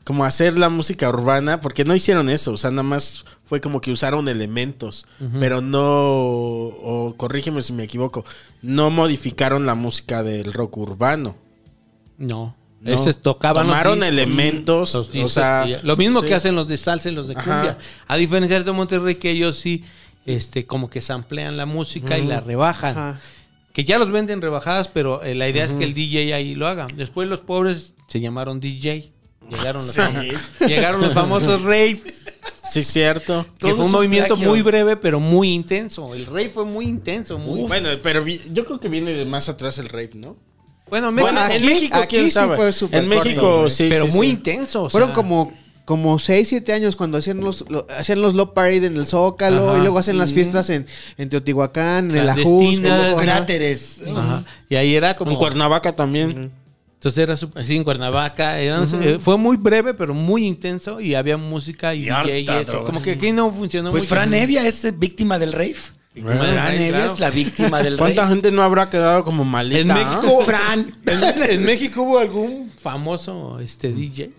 como 0.04 0.26
hacer 0.26 0.58
la 0.58 0.70
música 0.70 1.10
urbana, 1.10 1.62
porque 1.62 1.86
no 1.86 1.95
hicieron 1.95 2.30
eso, 2.30 2.54
o 2.54 2.58
sea, 2.58 2.72
nada 2.72 2.84
más 2.84 3.24
fue 3.43 3.62
como 3.62 3.82
que 3.82 3.91
usaron 3.91 4.28
elementos, 4.28 5.06
pero 5.39 5.62
no, 5.62 5.82
o 5.82 7.14
corrígeme 7.18 7.62
si 7.62 7.74
me 7.74 7.84
equivoco, 7.84 8.26
no 8.62 8.89
modificaron 8.89 9.66
la 9.66 9.76
música 9.76 10.24
del 10.24 10.54
rock 10.54 10.78
urbano. 10.78 11.36
No. 12.18 12.56
No. 12.82 12.91
Ese 12.95 13.14
tocaban 13.14 13.68
Tomaron 13.68 14.02
elementos, 14.02 14.95
los 14.95 15.16
o 15.16 15.30
sea, 15.30 15.68
ya. 15.68 15.82
lo 15.84 15.95
mismo 15.97 16.22
sí. 16.22 16.28
que 16.28 16.34
hacen 16.34 16.56
los 16.56 16.68
de 16.68 16.78
salsa 16.78 17.10
y 17.10 17.14
los 17.14 17.28
de 17.28 17.36
Ajá. 17.36 17.43
cumbia. 17.43 17.78
A 18.08 18.18
diferencia 18.18 18.60
de 18.60 18.72
Monterrey, 18.72 19.16
que 19.16 19.30
ellos 19.30 19.60
sí, 19.60 19.84
este, 20.26 20.66
como 20.66 20.89
que 20.89 20.99
samplean 20.99 21.58
la 21.58 21.68
música 21.68 22.18
y 22.18 22.26
la 22.26 22.39
rebajan. 22.39 22.97
Ajá. 22.97 23.20
Que 23.72 23.86
ya 23.86 23.99
los 23.99 24.12
venden 24.12 24.41
rebajadas, 24.41 24.88
pero 24.88 25.24
eh, 25.24 25.36
la 25.36 25.47
idea 25.47 25.64
es 25.64 25.74
que 25.74 25.84
el 25.84 25.93
DJ 25.93 26.34
ahí 26.34 26.56
lo 26.56 26.68
haga. 26.68 26.88
Después 26.93 27.30
los 27.30 27.39
pobres 27.39 27.93
se 28.08 28.20
llamaron 28.20 28.60
DJ. 28.60 29.14
Llegaron 29.52 29.86
los, 29.86 29.95
Sí. 29.95 30.02
famosos, 30.02 30.41
llegaron 30.68 31.02
los 31.02 31.14
famosos 31.14 31.62
rave, 31.64 32.02
Sí, 32.70 32.84
cierto. 32.84 33.45
que 33.60 33.68
Todo 33.68 33.76
fue 33.78 33.86
un 33.86 33.91
movimiento 33.91 34.36
plagio. 34.36 34.49
muy 34.49 34.62
breve, 34.62 34.95
pero 34.97 35.20
muy 35.20 35.54
intenso. 35.54 36.14
El 36.16 36.26
rave 36.26 36.49
fue 36.49 36.66
muy 36.66 36.86
intenso, 36.86 37.38
muy 37.38 37.62
Bueno, 37.68 37.89
pero 38.02 38.26
yo 38.26 38.66
creo 38.66 38.80
que 38.80 38.88
viene 38.89 39.12
de 39.12 39.26
más 39.26 39.49
atrás 39.49 39.78
el 39.78 39.89
rape, 39.89 40.12
¿no? 40.16 40.38
bueno, 40.89 41.12
Bueno, 41.12 41.32
México- 41.45 41.54
en 41.56 41.66
México, 41.66 41.97
aquí 41.99 42.16
quién 42.18 42.26
sí 42.26 42.32
sabe. 42.32 42.56
fue 42.58 42.72
súper 42.74 43.04
en 43.04 43.10
corto, 43.10 43.24
México, 43.26 43.70
sí, 43.70 43.88
pero 43.89 44.10
sí, 44.12 44.18
muy 44.18 44.28
sí. 44.28 44.34
intenso. 44.34 44.84
o 44.84 44.89
Fueron 44.89 45.10
sea, 45.10 45.16
como, 45.16 45.54
como 45.86 46.20
6, 46.20 46.47
7 46.49 46.74
años 46.74 46.95
cuando 46.97 47.18
hacían 47.18 47.39
los, 47.39 47.70
lo- 47.70 47.88
hacían 47.97 48.22
los 48.22 48.34
Love 48.34 48.52
Parade 48.54 48.86
en 48.88 48.97
el 48.97 49.06
Zócalo 49.08 49.70
Ajá. 49.70 49.78
y 49.78 49.82
luego 49.82 49.99
hacen 49.99 50.18
las 50.18 50.34
fiestas 50.34 50.70
en, 50.70 50.86
en 51.18 51.30
Teotihuacán, 51.30 52.12
en 52.12 52.18
el 52.18 52.30
Ajus. 52.30 52.43
Clandestinas, 52.43 52.91
en 52.91 52.97
los- 52.97 53.14
ajá. 53.14 53.22
Cráteres. 53.22 54.02
Ajá. 54.16 54.43
Y 54.70 54.76
ahí 54.76 54.95
era 54.95 55.16
como 55.16 55.32
En 55.32 55.38
Cuernavaca 55.38 55.95
también. 55.95 56.52
Entonces 57.02 57.18
era 57.18 57.34
así 57.60 57.76
en 57.76 57.84
Cuernavaca. 57.84 58.60
eran- 58.60 59.20
fue 59.20 59.36
muy 59.36 59.58
breve, 59.58 59.95
pero 59.95 60.14
muy 60.14 60.45
intenso. 60.45 61.02
Y 61.02 61.16
había 61.16 61.36
música 61.36 61.95
y, 61.95 62.02
Y 62.04 62.10
DJ 62.12 62.39
y 62.41 62.62
eso. 62.62 62.72
droga. 62.74 62.86
Como 62.86 63.02
que 63.02 63.12
aquí 63.14 63.32
no 63.32 63.52
funcionó 63.52 63.89
Pues 63.89 64.04
mucho. 64.04 64.14
Fran 64.14 64.32
Evia 64.36 64.68
es 64.68 64.88
víctima 64.99 65.39
del 65.39 65.52
rave. 65.52 65.74
Fran 66.14 66.74
Evia 66.76 66.89
claro. 66.89 67.06
es 67.14 67.20
la 67.20 67.32
víctima 67.32 67.82
del 67.82 67.97
¿Cuánta 67.97 68.22
rave. 68.22 68.34
gente 68.36 68.52
no 68.52 68.62
habrá 68.62 68.88
quedado 68.88 69.24
como 69.24 69.43
malita? 69.43 69.80
En? 69.80 69.88
México, 69.88 70.41
Fran. 70.45 70.93
en, 71.08 71.49
en 71.49 71.64
México 71.64 72.04
hubo 72.04 72.20
algún 72.20 72.72
famoso 72.80 73.60
este 73.60 73.91
DJ 73.91 74.30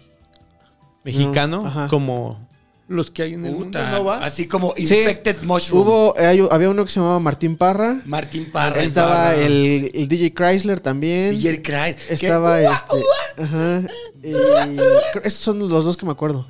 mexicano 1.03 1.89
como 1.91 2.49
los 2.89 3.11
que 3.11 3.23
hay 3.23 3.35
en 3.35 3.47
el 3.47 3.53
mundo, 3.53 3.67
Puta, 3.67 3.91
¿no 3.91 4.05
va? 4.05 4.25
Así 4.25 4.47
como 4.47 4.75
Sí, 4.77 4.83
Infected 4.83 5.43
Mushroom. 5.43 5.83
Hubo, 5.87 6.15
eh, 6.19 6.27
hay- 6.27 6.49
había 6.51 6.69
uno 6.69 6.85
que 6.85 6.91
se 6.91 7.01
llamaba 7.01 7.19
Martín 7.21 7.57
Parra. 7.57 8.03
Martín 8.05 8.51
Parra. 8.53 8.83
Estaba 8.83 9.15
Parra. 9.15 9.37
el, 9.37 9.91
el 9.95 10.09
DJ 10.09 10.33
Chrysler 10.35 10.81
también. 10.81 11.31
DJ 11.31 11.63
Cry. 11.63 11.97
Estaba 12.09 12.59
¿Qué? 12.59 12.65
este. 12.67 13.43
Ajá. 13.43 13.83
Y 14.23 14.33
creo- 14.33 15.23
esos 15.25 15.41
son 15.41 15.59
los 15.61 15.85
dos 15.85 15.97
que 15.97 16.05
me 16.07 16.13
acuerdo. 16.13 16.47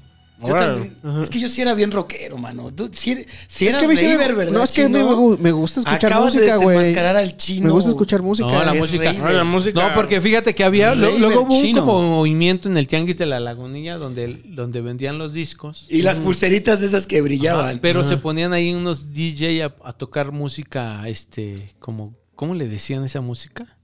Yo 0.46 0.54
también. 0.54 0.96
Ajá. 1.02 1.22
Es 1.22 1.30
que 1.30 1.40
yo 1.40 1.48
sí 1.48 1.60
era 1.60 1.74
bien 1.74 1.90
rockero, 1.90 2.36
mano. 2.38 2.72
Tú 2.72 2.90
sí 2.92 3.12
eres, 3.12 3.26
sí 3.48 3.66
es 3.66 3.76
que 3.76 3.86
me- 3.88 3.94
raver, 3.94 4.34
¿verdad? 4.34 4.52
No, 4.52 4.62
es 4.64 4.70
que 4.70 4.84
a 4.84 4.88
mí 4.88 4.98
me, 4.98 5.36
me 5.38 5.52
gusta 5.52 5.80
escuchar 5.80 6.06
Acabas 6.12 6.34
música, 6.34 6.58
de 6.58 6.64
güey. 6.64 6.76
desenmascarar 6.78 7.16
al 7.16 7.36
chino. 7.36 7.66
Me 7.66 7.72
gusta 7.72 7.90
escuchar 7.90 8.22
música. 8.22 8.48
No, 8.50 8.64
la 8.64 8.72
Es 8.72 8.78
música. 8.78 9.14
Ah, 9.22 9.32
la 9.32 9.44
música. 9.44 9.88
No, 9.88 9.94
porque 9.94 10.20
fíjate 10.20 10.54
que 10.54 10.64
había, 10.64 10.94
Raver 10.94 11.18
luego 11.20 11.42
hubo 11.42 11.54
un 11.58 11.72
como 11.74 12.02
movimiento 12.02 12.68
en 12.68 12.76
el 12.76 12.86
Tianguis 12.86 13.16
de 13.18 13.26
la 13.26 13.40
Lagunilla 13.40 13.98
donde, 13.98 14.42
donde 14.46 14.80
vendían 14.80 15.18
los 15.18 15.32
discos. 15.32 15.86
Y 15.88 16.02
las 16.02 16.18
pulseritas 16.18 16.80
de 16.80 16.86
esas 16.86 17.06
que 17.06 17.20
brillaban. 17.20 17.68
Ajá, 17.70 17.78
pero 17.80 18.06
se 18.06 18.16
ponían 18.16 18.52
ahí 18.52 18.72
unos 18.74 19.12
DJ 19.12 19.62
a, 19.64 19.74
a 19.84 19.92
tocar 19.92 20.32
música, 20.32 21.06
este, 21.08 21.72
como, 21.78 22.14
¿cómo 22.34 22.54
le 22.54 22.68
decían 22.68 23.04
esa 23.04 23.20
música? 23.20 23.76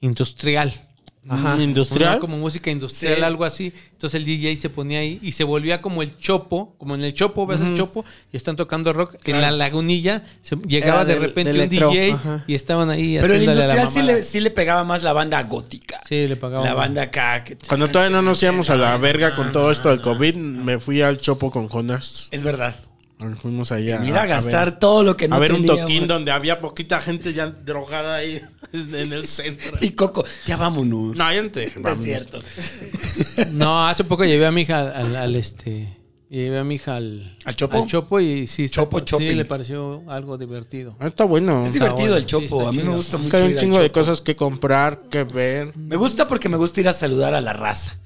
Industrial. 0.00 0.72
Ajá. 1.28 1.56
Industrial. 1.62 2.10
Una 2.12 2.18
como 2.18 2.36
música 2.36 2.70
industrial, 2.70 3.16
Sí. 3.16 3.22
algo 3.22 3.44
así. 3.44 3.72
Entonces 3.92 4.14
el 4.18 4.24
DJ 4.24 4.56
se 4.56 4.70
ponía 4.70 4.98
ahí 4.98 5.20
y 5.22 5.32
se 5.32 5.44
volvía 5.44 5.80
como 5.80 6.02
el 6.02 6.16
chopo, 6.16 6.74
como 6.78 6.96
en 6.96 7.04
el 7.04 7.14
chopo, 7.14 7.46
ves 7.46 7.60
el 7.60 7.76
chopo 7.76 8.04
y 8.32 8.36
están 8.36 8.56
tocando 8.56 8.92
rock. 8.92 9.14
En 9.26 9.40
la 9.40 9.52
lagunilla 9.52 10.24
se- 10.40 10.56
llegaba 10.66 11.02
Era 11.02 11.04
de 11.04 11.14
del- 11.14 11.22
repente 11.22 11.52
de 11.52 11.58
un 11.58 11.64
electro, 11.64 11.90
DJ 11.90 12.12
ajá. 12.14 12.44
y 12.48 12.54
estaban 12.56 12.90
ahí 12.90 13.18
Pero 13.20 13.34
el 13.34 13.46
la 13.46 13.52
industrial 13.52 13.90
sí 13.90 14.02
le, 14.02 14.22
sí 14.24 14.40
le 14.40 14.50
pegaba 14.50 14.82
más 14.82 15.04
la 15.04 15.12
banda 15.12 15.40
gótica. 15.44 16.00
Sí, 16.08 16.26
le 16.26 16.34
pagaba. 16.36 16.64
La 16.64 16.74
banda 16.74 17.02
acá. 17.02 17.44
que- 17.44 17.56
Cuando 17.68 17.88
todavía 17.88 18.10
no 18.16 18.22
nos 18.22 18.42
íbamos 18.42 18.68
a 18.70 18.76
la 18.76 18.96
verga 18.96 19.36
con 19.36 19.52
todo 19.52 19.70
esto 19.70 19.90
del 19.90 20.00
COVID, 20.00 20.34
me 20.34 20.80
fui 20.80 21.02
al 21.02 21.18
Chopo 21.20 21.50
con 21.52 21.68
Jonas. 21.68 22.28
Es 22.32 22.42
verdad. 22.42 22.74
Fuimos 23.40 23.72
allá. 23.72 23.98
Mira, 24.00 24.22
a 24.22 24.26
gastar 24.26 24.70
ver, 24.70 24.78
todo 24.78 25.02
lo 25.02 25.16
que 25.16 25.28
no 25.28 25.36
a 25.36 25.38
ver 25.38 25.52
un 25.52 25.64
toquín 25.66 26.06
donde 26.06 26.30
había 26.30 26.60
poquita 26.60 27.00
gente 27.00 27.32
ya 27.32 27.46
drogada 27.46 28.16
ahí 28.16 28.40
en 28.72 29.12
el 29.12 29.26
centro. 29.26 29.72
Y 29.80 29.90
Coco, 29.90 30.24
ya 30.46 30.56
vámonos. 30.56 31.16
No, 31.16 31.32
ya 31.32 31.42
no 31.42 31.50
te- 31.50 31.64
es 31.64 31.74
vámonos. 31.82 32.04
cierto. 32.04 32.38
No, 33.52 33.86
hace 33.88 34.04
poco 34.04 34.24
llevé 34.24 34.46
a 34.46 34.50
mi 34.52 34.62
hija 34.62 34.80
al, 34.80 34.92
al- 35.06 35.16
al, 35.16 35.36
este. 35.36 35.98
Llevé 36.28 36.58
a 36.58 36.64
mi 36.64 36.76
hija 36.76 36.96
al, 36.96 37.36
¿Al 37.44 37.54
Chopo? 37.56 38.20
y 38.20 38.46
sí, 38.46 38.68
Chopo 38.70 39.00
sí 39.00 39.04
shopping. 39.06 39.36
le 39.36 39.44
pareció 39.44 40.02
algo 40.08 40.38
divertido. 40.38 40.96
Ah, 40.98 41.06
está 41.08 41.24
bueno. 41.24 41.66
Es 41.66 41.74
divertido 41.74 41.98
bueno, 42.08 42.16
el 42.16 42.22
sí, 42.22 42.26
chopo. 42.28 42.56
está 42.58 42.68
a 42.70 42.72
mí 42.72 42.82
me 42.82 42.94
gusta 42.94 43.18
mucho. 43.18 43.36
hay 43.36 43.42
un 43.42 43.50
ir 43.50 43.56
al 43.56 43.60
chingo 43.60 43.78
de 43.78 43.88
Chopo. 43.88 44.00
cosas 44.00 44.20
que 44.22 44.34
comprar, 44.34 45.02
que 45.10 45.24
ver. 45.24 45.76
Me 45.76 45.96
gusta 45.96 46.26
porque 46.28 46.48
me 46.48 46.56
gusta 46.56 46.80
ir 46.80 46.88
a 46.88 46.94
saludar 46.94 47.34
a 47.34 47.42
la 47.42 47.52
raza. 47.52 47.98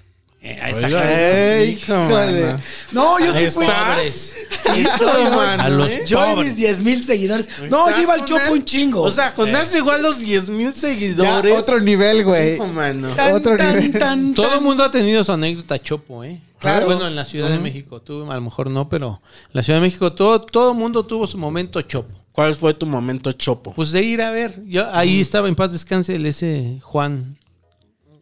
Eh, 0.49 0.59
a 0.63 0.71
esa. 0.71 1.57
Ey, 1.59 1.71
hijo, 1.71 1.93
híjole. 1.93 2.45
mano. 2.47 2.61
No, 2.93 3.19
yo 3.19 3.33
sí 3.33 3.39
Ahí 3.39 3.51
fui. 3.51 3.67
mano, 3.67 5.63
A 5.63 5.69
los 5.69 5.93
¿eh? 5.93 6.05
Yo 6.07 6.25
y 6.25 6.31
pobres. 6.35 6.47
mis 6.47 6.57
10 6.57 6.83
mil 6.83 7.03
seguidores. 7.03 7.49
No, 7.69 7.87
yo 7.87 7.89
¿Estás 7.89 8.03
iba 8.05 8.15
al 8.15 8.21
con 8.21 8.29
chopo 8.29 8.53
un 8.53 8.65
chingo. 8.65 9.03
O 9.03 9.11
sea, 9.11 9.33
Jonás 9.33 9.73
llegó 9.73 9.91
a 9.91 9.99
los 9.99 10.21
10 10.21 10.49
mil 10.51 10.67
Ya, 10.69 10.73
seguidores. 10.73 11.59
otro 11.59 11.81
nivel, 11.81 12.25
güey. 12.25 12.55
Hijo, 12.55 12.67
mano. 12.69 13.09
Tan, 13.17 13.35
otro 13.35 13.57
tan, 13.57 13.77
nivel. 13.81 13.99
tan, 13.99 14.35
Todo 14.35 14.55
el 14.55 14.61
mundo 14.61 14.85
ha 14.85 14.91
tenido 14.91 15.25
su 15.25 15.33
anécdota 15.33 15.81
chopo, 15.81 16.23
¿eh? 16.23 16.41
Claro. 16.61 16.87
Bueno, 16.87 17.07
en 17.07 17.17
la 17.17 17.25
Ciudad 17.25 17.51
de 17.51 17.59
México. 17.59 18.01
Tú 18.01 18.31
a 18.31 18.35
lo 18.35 18.41
mejor 18.41 18.71
no, 18.71 18.89
pero 18.89 19.21
en 19.47 19.51
la 19.53 19.63
Ciudad 19.63 19.79
de 19.79 19.83
México 19.87 20.13
todo, 20.13 20.41
todo 20.41 20.73
el 20.73 20.79
mundo 20.79 21.05
tuvo 21.05 21.27
su 21.27 21.39
momento 21.39 21.83
chopo. 21.83 22.13
¿Cuál 22.33 22.55
fue 22.55 22.73
tu 22.75 22.87
momento 22.87 23.33
chopo? 23.33 23.73
Pues 23.73 23.91
de 23.93 24.03
ir 24.03 24.23
a 24.23 24.31
ver. 24.31 24.63
Yo 24.67 24.89
ahí 24.93 25.21
estaba 25.21 25.49
en 25.49 25.55
paz 25.57 25.73
descanse 25.73 26.15
el 26.15 26.25
ese 26.27 26.79
Juan. 26.83 27.37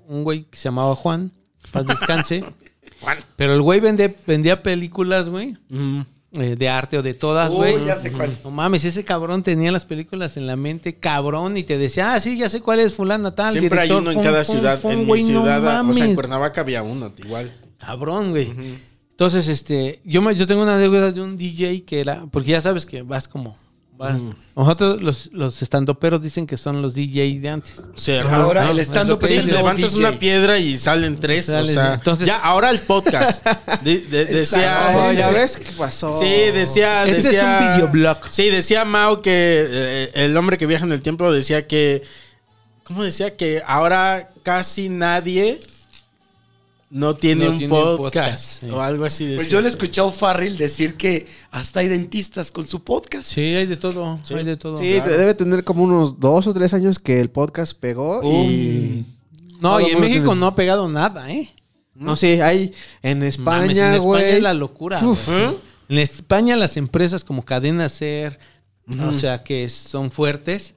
Un 0.08 0.24
güey 0.24 0.44
que 0.44 0.56
se 0.56 0.64
llamaba 0.64 0.94
Juan. 0.96 1.30
Paz 1.70 1.86
descanse. 1.86 2.44
Pero 3.36 3.54
el 3.54 3.62
güey 3.62 3.80
vendía, 3.80 4.14
vendía 4.26 4.62
películas, 4.62 5.28
güey. 5.28 5.56
Mm. 5.68 6.00
eh, 6.40 6.56
de 6.56 6.68
arte 6.68 6.98
o 6.98 7.02
de 7.02 7.14
todas, 7.14 7.52
güey. 7.52 7.84
ya 7.84 7.96
sé 7.96 8.10
cuál. 8.12 8.36
No 8.42 8.50
mames, 8.50 8.84
ese 8.84 9.04
cabrón 9.04 9.42
tenía 9.42 9.70
las 9.72 9.84
películas 9.84 10.36
en 10.36 10.46
la 10.46 10.56
mente, 10.56 10.96
cabrón, 10.96 11.56
y 11.56 11.64
te 11.64 11.78
decía, 11.78 12.14
ah, 12.14 12.20
sí, 12.20 12.36
ya 12.38 12.48
sé 12.48 12.60
cuál 12.60 12.80
es 12.80 12.94
fulana 12.94 13.34
tal. 13.34 13.52
Siempre 13.52 13.80
hay 13.80 13.90
uno 13.90 14.10
en 14.10 14.22
cada 14.22 14.44
ciudad. 14.44 14.78
en 14.84 15.06
mi 15.06 15.22
no 15.22 15.42
ciudad, 15.42 15.88
o 15.88 15.92
sea, 15.92 16.06
en. 16.06 16.14
Cuernavaca 16.14 16.60
había 16.60 16.82
uno, 16.82 17.12
igual. 17.18 17.52
Cabrón, 17.78 18.30
güey. 18.30 18.52
Entonces, 19.10 19.46
este, 19.46 20.00
yo 20.04 20.22
me, 20.22 20.34
yo 20.34 20.46
tengo 20.46 20.62
una 20.62 20.76
deuda 20.76 21.12
de 21.12 21.20
un 21.20 21.36
DJ 21.36 21.84
que 21.84 22.00
era, 22.00 22.26
porque 22.32 22.50
ya 22.50 22.60
sabes 22.60 22.84
que 22.84 23.02
vas 23.02 23.28
como, 23.28 23.56
vas. 23.96 24.20
Nosotros 24.56 25.02
los, 25.02 25.30
los 25.32 25.60
estandoperos 25.62 26.22
dicen 26.22 26.46
que 26.46 26.56
son 26.56 26.80
los 26.82 26.94
DJ 26.94 27.40
de 27.40 27.48
antes. 27.48 27.74
Cierto. 27.96 28.30
Ahora 28.30 28.64
No, 28.64 28.70
el 28.70 28.78
es 28.78 28.88
stand 28.88 29.08
lo 29.08 29.14
up 29.16 29.20
que 29.20 29.36
es 29.36 29.44
Sí, 29.44 29.50
levantas 29.50 29.92
DJ. 29.94 30.08
una 30.08 30.18
piedra 30.18 30.58
y 30.58 30.78
salen 30.78 31.16
tres. 31.16 31.46
Sales, 31.46 31.70
o 31.70 31.74
sea, 31.74 31.94
entonces- 31.94 32.26
ya, 32.28 32.38
ahora 32.38 32.70
el 32.70 32.80
podcast. 32.80 33.44
De- 33.82 34.00
de- 34.00 34.24
decía. 34.26 34.92
Oh, 34.94 35.12
ya 35.12 35.30
ves 35.30 35.56
qué 35.56 35.70
pasó. 35.76 36.12
Sí, 36.18 36.28
decía. 36.52 37.04
Este 37.06 37.36
es 37.36 37.42
un 37.42 37.58
videoblog. 37.74 38.18
Sí, 38.30 38.50
decía 38.50 38.84
Mao 38.84 39.22
que 39.22 39.66
eh, 39.68 40.10
el 40.14 40.36
hombre 40.36 40.56
que 40.58 40.66
viaja 40.66 40.84
en 40.84 40.92
el 40.92 41.02
tiempo 41.02 41.30
decía 41.32 41.66
que. 41.66 42.02
¿Cómo 42.84 43.02
decía? 43.02 43.34
Que 43.36 43.62
ahora 43.66 44.28
casi 44.42 44.88
nadie 44.90 45.58
no 46.94 47.14
tiene 47.16 47.46
No 47.46 47.50
un 47.50 47.58
tiene 47.58 47.70
podcast. 47.74 47.98
podcast, 47.98 48.62
sí. 48.62 48.70
O 48.70 48.80
algo 48.80 49.04
así. 49.04 49.32
Pues 49.34 49.50
yo 49.50 49.60
le 49.60 49.66
escuché 49.66 50.00
a 50.00 50.10
Farrell 50.12 50.56
decir 50.56 50.94
que 50.94 51.26
hasta 51.50 51.80
hay 51.80 51.88
dentistas 51.88 52.52
con 52.52 52.64
su 52.64 52.84
podcast. 52.84 53.28
Sí, 53.32 53.40
hay 53.40 53.66
de 53.66 53.76
todo, 53.76 54.20
hay 54.30 54.44
de 54.44 54.56
todo. 54.56 54.78
Sí, 54.78 54.86
debe 55.00 55.34
tener 55.34 55.64
como 55.64 55.82
unos 55.82 56.20
dos 56.20 56.46
o 56.46 56.54
tres 56.54 56.72
años 56.72 57.00
que 57.00 57.20
el 57.20 57.30
podcast 57.30 57.76
pegó 57.78 58.20
y... 58.22 59.04
No, 59.60 59.80
y 59.80 59.90
en 59.90 60.00
México 60.00 60.26
tiene- 60.26 60.40
no 60.40 60.46
ha 60.46 60.54
pegado 60.54 60.88
nada, 60.88 61.32
¿eh? 61.32 61.52
No, 61.96 62.14
sí, 62.14 62.40
hay 62.40 62.72
en 63.02 63.18
Mames, 63.18 63.34
España, 63.38 63.96
en 63.96 64.02
güey. 64.02 64.20
España 64.22 64.36
es 64.36 64.42
la 64.42 64.54
locura. 64.54 65.00
¿Eh? 65.28 65.56
En 65.88 65.98
España 65.98 66.54
las 66.56 66.76
empresas 66.76 67.24
como 67.24 67.44
Cadena 67.44 67.88
Ser, 67.88 68.38
o 69.02 69.14
sea, 69.14 69.42
que 69.42 69.68
son 69.68 70.10
fuertes, 70.10 70.74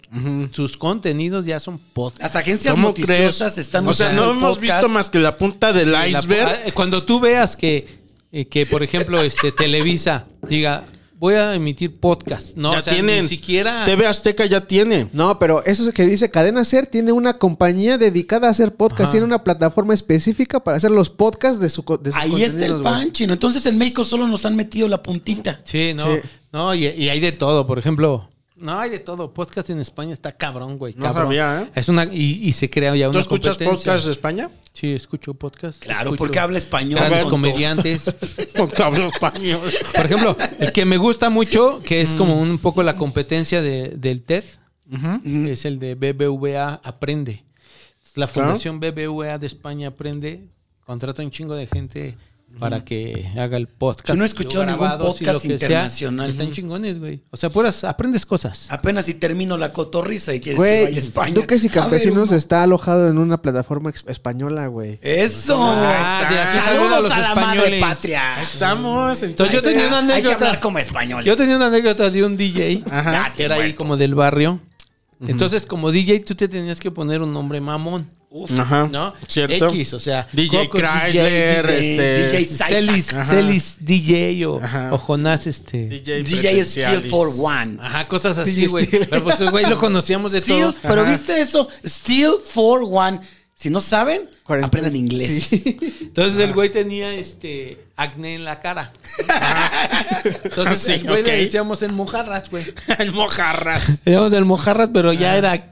sus 0.52 0.78
contenidos 0.78 1.46
ya 1.46 1.60
son 1.60 1.78
podcast. 1.78 2.22
Las 2.22 2.36
agencias 2.38 2.74
¿Cómo 2.74 2.90
noticiosas 2.90 3.58
están 3.58 3.88
O 3.88 3.94
sea, 3.94 4.14
no 4.14 4.32
hemos 4.32 4.58
podcast. 4.58 4.62
visto 4.82 4.90
más 4.94 5.10
que 5.10 5.20
la 5.20 5.38
punta 5.38 5.74
del 5.74 5.92
La- 5.92 6.08
iceberg. 6.08 6.48
ah, 6.68 6.72
cuando 6.74 7.04
tú 7.04 7.20
veas 7.20 7.56
que, 7.58 7.86
eh, 8.32 8.46
que 8.48 8.66
por 8.66 8.84
ejemplo, 8.84 9.22
este 9.22 9.52
Televisa 9.52 10.26
diga, 10.48 10.86
voy 11.20 11.34
a 11.34 11.56
emitir 11.56 12.00
podcast, 12.00 12.56
no, 12.56 12.72
ya 12.74 12.80
o 12.80 12.82
sea, 12.84 12.94
tienen. 12.94 13.24
ni 13.24 13.28
siquiera 13.30 13.86
TV 13.86 14.06
Azteca 14.06 14.46
ya 14.46 14.68
tiene. 14.68 15.10
No, 15.14 15.40
pero 15.40 15.64
eso 15.66 15.92
que 15.92 16.06
dice 16.06 16.30
Cadena 16.30 16.64
Ser 16.64 16.86
tiene 16.88 17.12
una 17.12 17.38
compañía 17.40 17.98
dedicada 17.98 18.48
a 18.48 18.52
hacer 18.52 18.76
podcast. 18.76 19.02
Ajá. 19.04 19.12
Tiene 19.12 19.26
una 19.26 19.44
plataforma 19.44 19.94
específica 19.94 20.64
para 20.64 20.78
hacer 20.78 20.92
los 20.92 21.10
podcasts 21.10 21.60
de 21.60 21.70
su 21.70 21.84
de 22.02 22.12
sus 22.12 22.20
Ahí 22.22 22.44
está 22.44 22.66
el 22.66 22.72
contenidos, 22.74 22.82
güey. 22.84 22.94
pan, 22.94 23.12
chino. 23.12 23.34
Entonces 23.34 23.66
en 23.66 23.78
México 23.78 24.04
solo 24.04 24.28
nos 24.28 24.46
han 24.46 24.56
metido 24.56 24.88
la 24.88 25.02
puntita. 25.02 25.60
Sí, 25.64 25.94
no, 25.96 26.04
Sí. 26.06 26.20
no, 26.54 26.76
y, 26.76 26.86
y 26.86 27.10
hay 27.10 27.20
de 27.20 27.32
todo, 27.32 27.66
por 27.66 27.80
ejemplo. 27.80 28.30
No, 28.60 28.80
hay 28.80 28.90
de 28.90 29.00
todo. 29.00 29.34
Podcast 29.34 29.70
en 29.70 29.80
España 29.80 30.14
está 30.14 30.32
cabrón, 30.32 30.78
güey. 30.78 30.94
No 30.96 31.04
cabrón. 31.04 31.26
sabía, 31.28 31.62
¿eh? 31.64 31.72
Es 31.76 31.90
una, 31.90 32.06
y, 32.06 32.40
y 32.48 32.52
se 32.54 32.70
crea 32.70 32.96
ya 32.96 33.06
¿Tú 33.06 33.12
una 33.12 33.20
escuchas 33.20 33.58
competencia. 33.58 33.92
podcast 33.94 34.06
de 34.06 34.12
España? 34.12 34.50
Sí, 34.74 34.94
escucho 34.94 35.34
podcast. 35.36 35.80
Claro, 35.82 36.10
escucho 36.10 36.18
porque 36.18 36.40
habla 36.40 36.58
español. 36.58 37.00
Grandes 37.00 37.20
tonto. 37.22 37.30
comediantes. 37.32 38.04
Porque 38.58 38.82
hablo 38.84 39.08
español. 39.10 39.62
Por 39.96 40.06
ejemplo, 40.06 40.38
el 40.60 40.72
que 40.72 40.86
me 40.86 40.98
gusta 40.98 41.30
mucho, 41.30 41.82
que 41.84 42.02
es 42.02 42.14
como 42.16 42.42
un 42.42 42.58
poco 42.58 42.82
la 42.84 42.96
competencia 42.96 43.62
de- 43.62 43.90
del 43.90 44.24
TED, 44.24 44.44
es 45.24 45.66
el 45.66 45.78
de 45.80 45.96
BBVA 45.96 46.82
Aprende. 46.84 47.44
La 48.16 48.26
Claro. 48.28 48.48
Fundación 48.50 48.80
BBVA 48.80 49.38
de 49.38 49.46
España 49.48 49.90
Aprende 49.90 50.48
contrata 50.86 51.22
un 51.22 51.30
chingo 51.30 51.54
de 51.56 51.68
gente 51.68 52.18
para 52.60 52.84
que 52.84 53.30
haga 53.38 53.58
el 53.58 53.68
podcast. 53.68 54.08
Yo 54.10 54.16
no 54.16 54.24
he 54.24 54.28
escuchado 54.28 54.66
ningún 54.66 54.90
podcast 54.98 55.42
sea. 55.42 55.52
internacional. 55.54 56.30
Están 56.30 56.52
chingones, 56.52 57.00
güey. 57.00 57.22
O 57.32 57.38
sea, 57.38 57.50
puras, 57.50 57.84
aprendes 57.84 58.26
cosas. 58.26 58.68
Apenas 58.70 59.06
si 59.06 59.14
termino 59.16 59.58
la 59.58 59.72
cotorriza 59.74 60.34
y 60.34 60.40
quieres 60.40 60.62
que 60.62 60.68
vaya 60.68 60.80
a 60.80 60.90
Güey, 60.90 60.98
España. 60.98 61.34
Duques 61.34 61.64
y 61.66 61.70
Campesinos 61.70 62.32
está 62.32 62.64
alojado 62.64 63.08
en 63.08 63.18
una 63.18 63.42
plataforma 63.42 63.92
española, 64.08 64.68
güey. 64.68 65.00
Eso. 65.02 65.58
Ah, 65.60 66.28
de 66.30 66.40
aquí 66.40 66.58
saludos 66.66 66.94
a 66.94 67.00
los 67.02 67.12
a 67.12 67.20
la 67.20 67.36
madre 67.36 67.80
patria. 67.80 68.42
Estamos. 68.42 69.24
Entonces 69.24 69.56
yo 69.56 69.62
tenía 69.62 69.88
una 69.88 70.00
Hay 70.00 70.06
que 70.08 70.14
anécdota. 70.14 70.36
hablar 70.48 70.60
como 70.60 70.80
español. 70.80 71.24
Yo 71.24 71.36
tenía 71.38 71.56
una 71.58 71.68
anécdota 71.68 72.10
de 72.10 72.24
un 72.24 72.38
DJ 72.38 72.84
Ajá. 72.90 73.34
que 73.36 73.44
era 73.44 73.56
ahí 73.56 73.74
como 73.74 73.98
del 73.98 74.16
barrio. 74.16 74.60
Entonces, 75.20 75.66
como 75.66 75.92
DJ, 75.92 76.20
tú 76.20 76.36
te 76.36 76.48
tenías 76.48 76.80
que 76.80 76.92
poner 76.92 77.24
un 77.24 77.34
nombre 77.34 77.60
mamón. 77.60 78.08
Ajá. 78.58 78.88
¿no? 78.92 79.14
Cierto. 79.28 79.70
X, 79.70 79.94
o 79.94 80.00
sea, 80.00 80.28
DJ 80.34 80.68
Coco 80.70 80.80
Chrysler, 80.80 81.66
DJ, 81.66 81.80
este. 81.80 82.38
DJ 82.40 82.46
Celis, 82.46 83.14
Ajá. 83.14 83.26
Celis 83.34 83.78
DJ 83.80 84.46
o, 84.46 84.58
Ajá. 84.62 84.94
o 84.94 84.98
Jonás, 84.98 85.48
este. 85.48 85.88
DJ, 85.88 86.24
DJ. 86.24 86.64
Steel 86.66 87.10
for 87.10 87.30
One. 87.40 87.78
Ajá, 87.82 88.08
cosas 88.08 88.38
así, 88.38 88.68
güey. 88.68 88.86
Pero 88.88 89.24
pues, 89.24 89.40
güey, 89.50 89.66
lo 89.66 89.78
conocíamos 89.78 90.34
de 90.34 90.42
Steel, 90.42 90.62
todo. 90.62 90.76
pero 90.82 91.02
Ajá. 91.02 91.12
viste 91.12 91.40
eso, 91.40 91.68
Steel 91.86 92.34
for 92.44 92.82
One. 92.84 93.22
Si 93.56 93.72
no 93.72 93.82
saben, 93.82 94.30
aprendan 94.62 94.96
inglés. 94.96 95.52
Entonces 96.02 96.40
el 96.40 96.54
güey 96.54 96.70
tenía 96.70 97.12
este 97.16 97.88
acné 97.96 98.36
en 98.36 98.44
la 98.46 98.60
cara. 98.60 98.94
Entonces 100.44 100.78
Sí, 100.78 100.94
el 100.94 101.04
güey 101.04 101.22
ok. 101.22 101.28
le 101.28 101.38
decíamos 101.46 101.82
el 101.82 101.92
mojarras, 101.94 102.50
güey. 102.52 102.66
El 103.00 103.14
mojarras. 103.14 104.02
Le 104.06 104.12
decíamos 104.12 104.34
el 104.34 104.46
mojarras, 104.46 104.90
pero 104.94 105.12
ya 105.14 105.36
era 105.38 105.72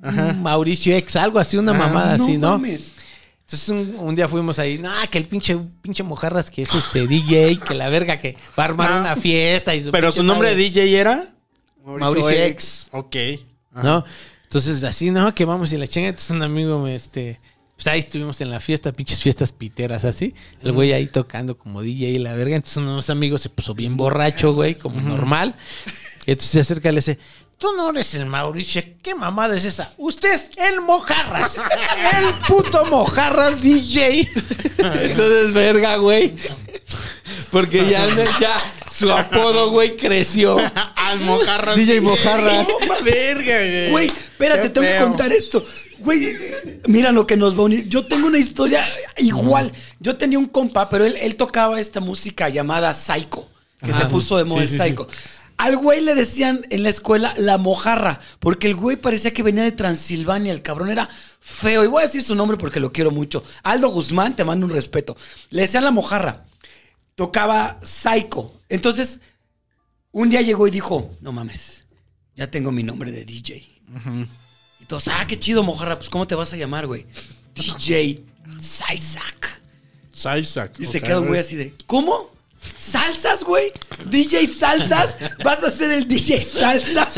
Mauricio 0.00 0.94
X, 0.96 1.16
algo 1.16 1.38
así, 1.38 1.56
una 1.56 1.72
mamada 1.72 2.14
así, 2.14 2.36
¿no? 2.38 2.52
mames. 2.52 2.92
Entonces 3.40 3.68
un, 3.68 3.94
un 4.00 4.14
día 4.16 4.26
fuimos 4.26 4.58
ahí, 4.58 4.76
no, 4.78 4.90
que 5.10 5.18
el 5.18 5.26
pinche, 5.26 5.56
pinche 5.80 6.02
mojarras 6.02 6.50
que 6.50 6.62
es 6.62 6.74
este 6.74 7.06
DJ, 7.06 7.60
que 7.60 7.74
la 7.74 7.88
verga 7.88 8.18
que 8.18 8.36
va 8.58 8.64
a 8.64 8.66
armar 8.66 8.92
Ah. 8.92 9.00
una 9.00 9.16
fiesta 9.16 9.74
y 9.74 9.82
Pero 9.82 10.08
pinche 10.08 10.12
su 10.16 10.22
nombre 10.24 10.50
de. 10.50 10.56
DJ 10.56 10.98
era. 10.98 11.24
Mauricio 11.84 12.30
X. 12.30 12.88
Ok. 12.90 13.16
¿no? 13.82 14.04
Entonces, 14.42 14.82
así, 14.84 15.10
no, 15.10 15.32
que 15.34 15.44
vamos 15.44 15.72
y 15.72 15.76
la 15.76 15.86
chinga. 15.86 16.08
Entonces, 16.08 16.30
un 16.30 16.42
amigo 16.42 16.80
me, 16.80 16.96
este, 16.96 17.38
pues 17.76 17.86
ahí 17.86 18.00
estuvimos 18.00 18.40
en 18.40 18.50
la 18.50 18.58
fiesta, 18.58 18.90
pinches 18.90 19.20
fiestas 19.22 19.52
piteras, 19.52 20.04
así. 20.04 20.34
El 20.62 20.72
güey 20.72 20.92
ahí 20.92 21.06
tocando 21.06 21.56
como 21.56 21.82
DJ 21.82 22.08
y 22.10 22.18
la 22.18 22.32
verga. 22.32 22.56
Entonces, 22.56 22.78
uno 22.78 22.90
de 22.90 22.96
los 22.96 23.10
amigos 23.10 23.42
se 23.42 23.50
puso 23.50 23.74
bien 23.74 23.96
borracho, 23.96 24.54
güey, 24.54 24.74
como 24.74 25.00
normal. 25.00 25.54
Entonces 26.26 26.50
se 26.50 26.60
acerca 26.60 26.88
y 26.88 26.92
le 26.92 26.98
dice, 26.98 27.18
tú 27.58 27.68
no 27.76 27.90
eres 27.90 28.14
el 28.14 28.26
Mauricio, 28.26 28.82
¿qué 29.02 29.14
mamada 29.14 29.56
es 29.56 29.64
esa? 29.64 29.92
Usted 29.96 30.32
es 30.32 30.50
el 30.56 30.80
Mojarras, 30.80 31.58
el 32.18 32.34
puto 32.46 32.84
Mojarras 32.86 33.60
DJ. 33.60 34.28
Entonces, 34.78 35.52
verga, 35.52 35.96
güey. 35.96 36.34
Porque 37.50 37.88
ya, 37.88 38.08
ya 38.40 38.56
su 38.92 39.10
apodo, 39.12 39.70
güey, 39.70 39.96
creció. 39.96 40.58
Al 40.96 41.20
mojarras. 41.20 41.76
DJ 41.76 42.00
Mojarras. 42.00 42.66
No, 42.68 43.04
verga, 43.04 43.58
güey. 43.58 43.90
Güey, 43.90 44.06
espérate, 44.06 44.70
tengo 44.70 44.86
que 44.86 44.96
contar 44.96 45.32
esto. 45.32 45.64
Güey, 45.98 46.36
mira 46.86 47.12
lo 47.12 47.26
que 47.26 47.36
nos 47.36 47.56
va 47.56 47.60
a 47.60 47.64
unir. 47.64 47.88
Yo 47.88 48.06
tengo 48.06 48.26
una 48.26 48.38
historia 48.38 48.86
igual. 49.18 49.72
Yo 50.00 50.16
tenía 50.16 50.38
un 50.38 50.46
compa, 50.46 50.88
pero 50.88 51.04
él, 51.04 51.16
él 51.20 51.36
tocaba 51.36 51.80
esta 51.80 52.00
música 52.00 52.48
llamada 52.48 52.92
Psycho, 52.94 53.48
que 53.84 53.92
se 53.92 54.06
puso 54.06 54.36
de 54.36 54.44
moda 54.44 54.62
el 54.62 54.68
Psycho. 54.68 55.08
Al 55.58 55.76
güey 55.76 56.02
le 56.02 56.14
decían 56.14 56.66
en 56.70 56.82
la 56.82 56.90
escuela 56.90 57.34
la 57.38 57.56
mojarra, 57.56 58.20
porque 58.40 58.66
el 58.66 58.74
güey 58.74 58.96
parecía 58.96 59.32
que 59.32 59.42
venía 59.42 59.62
de 59.62 59.72
Transilvania, 59.72 60.52
el 60.52 60.62
cabrón 60.62 60.90
era 60.90 61.08
feo. 61.40 61.82
Y 61.84 61.86
voy 61.86 62.02
a 62.02 62.06
decir 62.06 62.22
su 62.22 62.34
nombre 62.34 62.56
porque 62.56 62.80
lo 62.80 62.92
quiero 62.92 63.10
mucho. 63.10 63.42
Aldo 63.62 63.88
Guzmán, 63.88 64.36
te 64.36 64.44
mando 64.44 64.66
un 64.66 64.72
respeto. 64.72 65.16
Le 65.50 65.62
decían 65.62 65.84
la 65.84 65.90
mojarra. 65.90 66.44
Tocaba 67.14 67.80
Psycho. 67.82 68.60
Entonces, 68.68 69.20
un 70.12 70.28
día 70.28 70.42
llegó 70.42 70.68
y 70.68 70.70
dijo, 70.70 71.10
no 71.20 71.32
mames, 71.32 71.86
ya 72.34 72.50
tengo 72.50 72.70
mi 72.70 72.82
nombre 72.82 73.10
de 73.10 73.24
DJ. 73.24 73.66
Y 74.80 74.84
todos, 74.84 75.08
ah, 75.08 75.26
qué 75.26 75.38
chido, 75.38 75.62
mojarra. 75.62 75.98
Pues, 75.98 76.10
¿cómo 76.10 76.26
te 76.26 76.34
vas 76.34 76.52
a 76.52 76.56
llamar, 76.56 76.86
güey? 76.86 77.06
DJ 77.54 78.22
Saisak. 78.60 79.62
Isaac. 80.38 80.76
Y 80.78 80.86
se 80.86 81.00
queda 81.00 81.20
un 81.20 81.28
güey 81.28 81.40
así 81.40 81.56
de, 81.56 81.74
¿cómo? 81.86 82.30
¿Salsas, 82.78 83.44
güey? 83.44 83.72
¿DJ 84.04 84.46
Salsas? 84.46 85.16
¿Vas 85.44 85.62
a 85.64 85.70
ser 85.70 85.92
el 85.92 86.06
DJ 86.06 86.42
Salsas? 86.42 87.16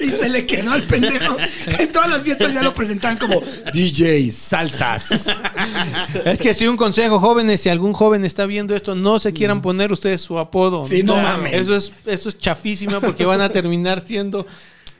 Y 0.00 0.10
se 0.10 0.28
le 0.28 0.46
quedó 0.46 0.72
al 0.72 0.84
pendejo. 0.84 1.36
En 1.78 1.92
todas 1.92 2.10
las 2.10 2.22
fiestas 2.22 2.52
ya 2.52 2.62
lo 2.62 2.74
presentaban 2.74 3.16
como 3.16 3.42
DJ 3.72 4.30
Salsas. 4.30 5.26
Es 6.24 6.38
que 6.38 6.54
si 6.54 6.66
un 6.66 6.76
consejo, 6.76 7.20
jóvenes, 7.20 7.60
si 7.60 7.68
algún 7.68 7.92
joven 7.92 8.24
está 8.24 8.46
viendo 8.46 8.74
esto, 8.74 8.94
no 8.94 9.18
se 9.20 9.32
quieran 9.32 9.62
poner 9.62 9.92
ustedes 9.92 10.20
su 10.20 10.38
apodo. 10.38 10.86
Sí, 10.86 11.02
no 11.02 11.16
mames. 11.16 11.54
Eso 11.54 11.76
es, 11.76 11.92
eso 12.06 12.28
es 12.28 12.38
chafísima 12.38 13.00
porque 13.00 13.24
van 13.24 13.40
a 13.40 13.48
terminar 13.48 14.04
siendo 14.06 14.46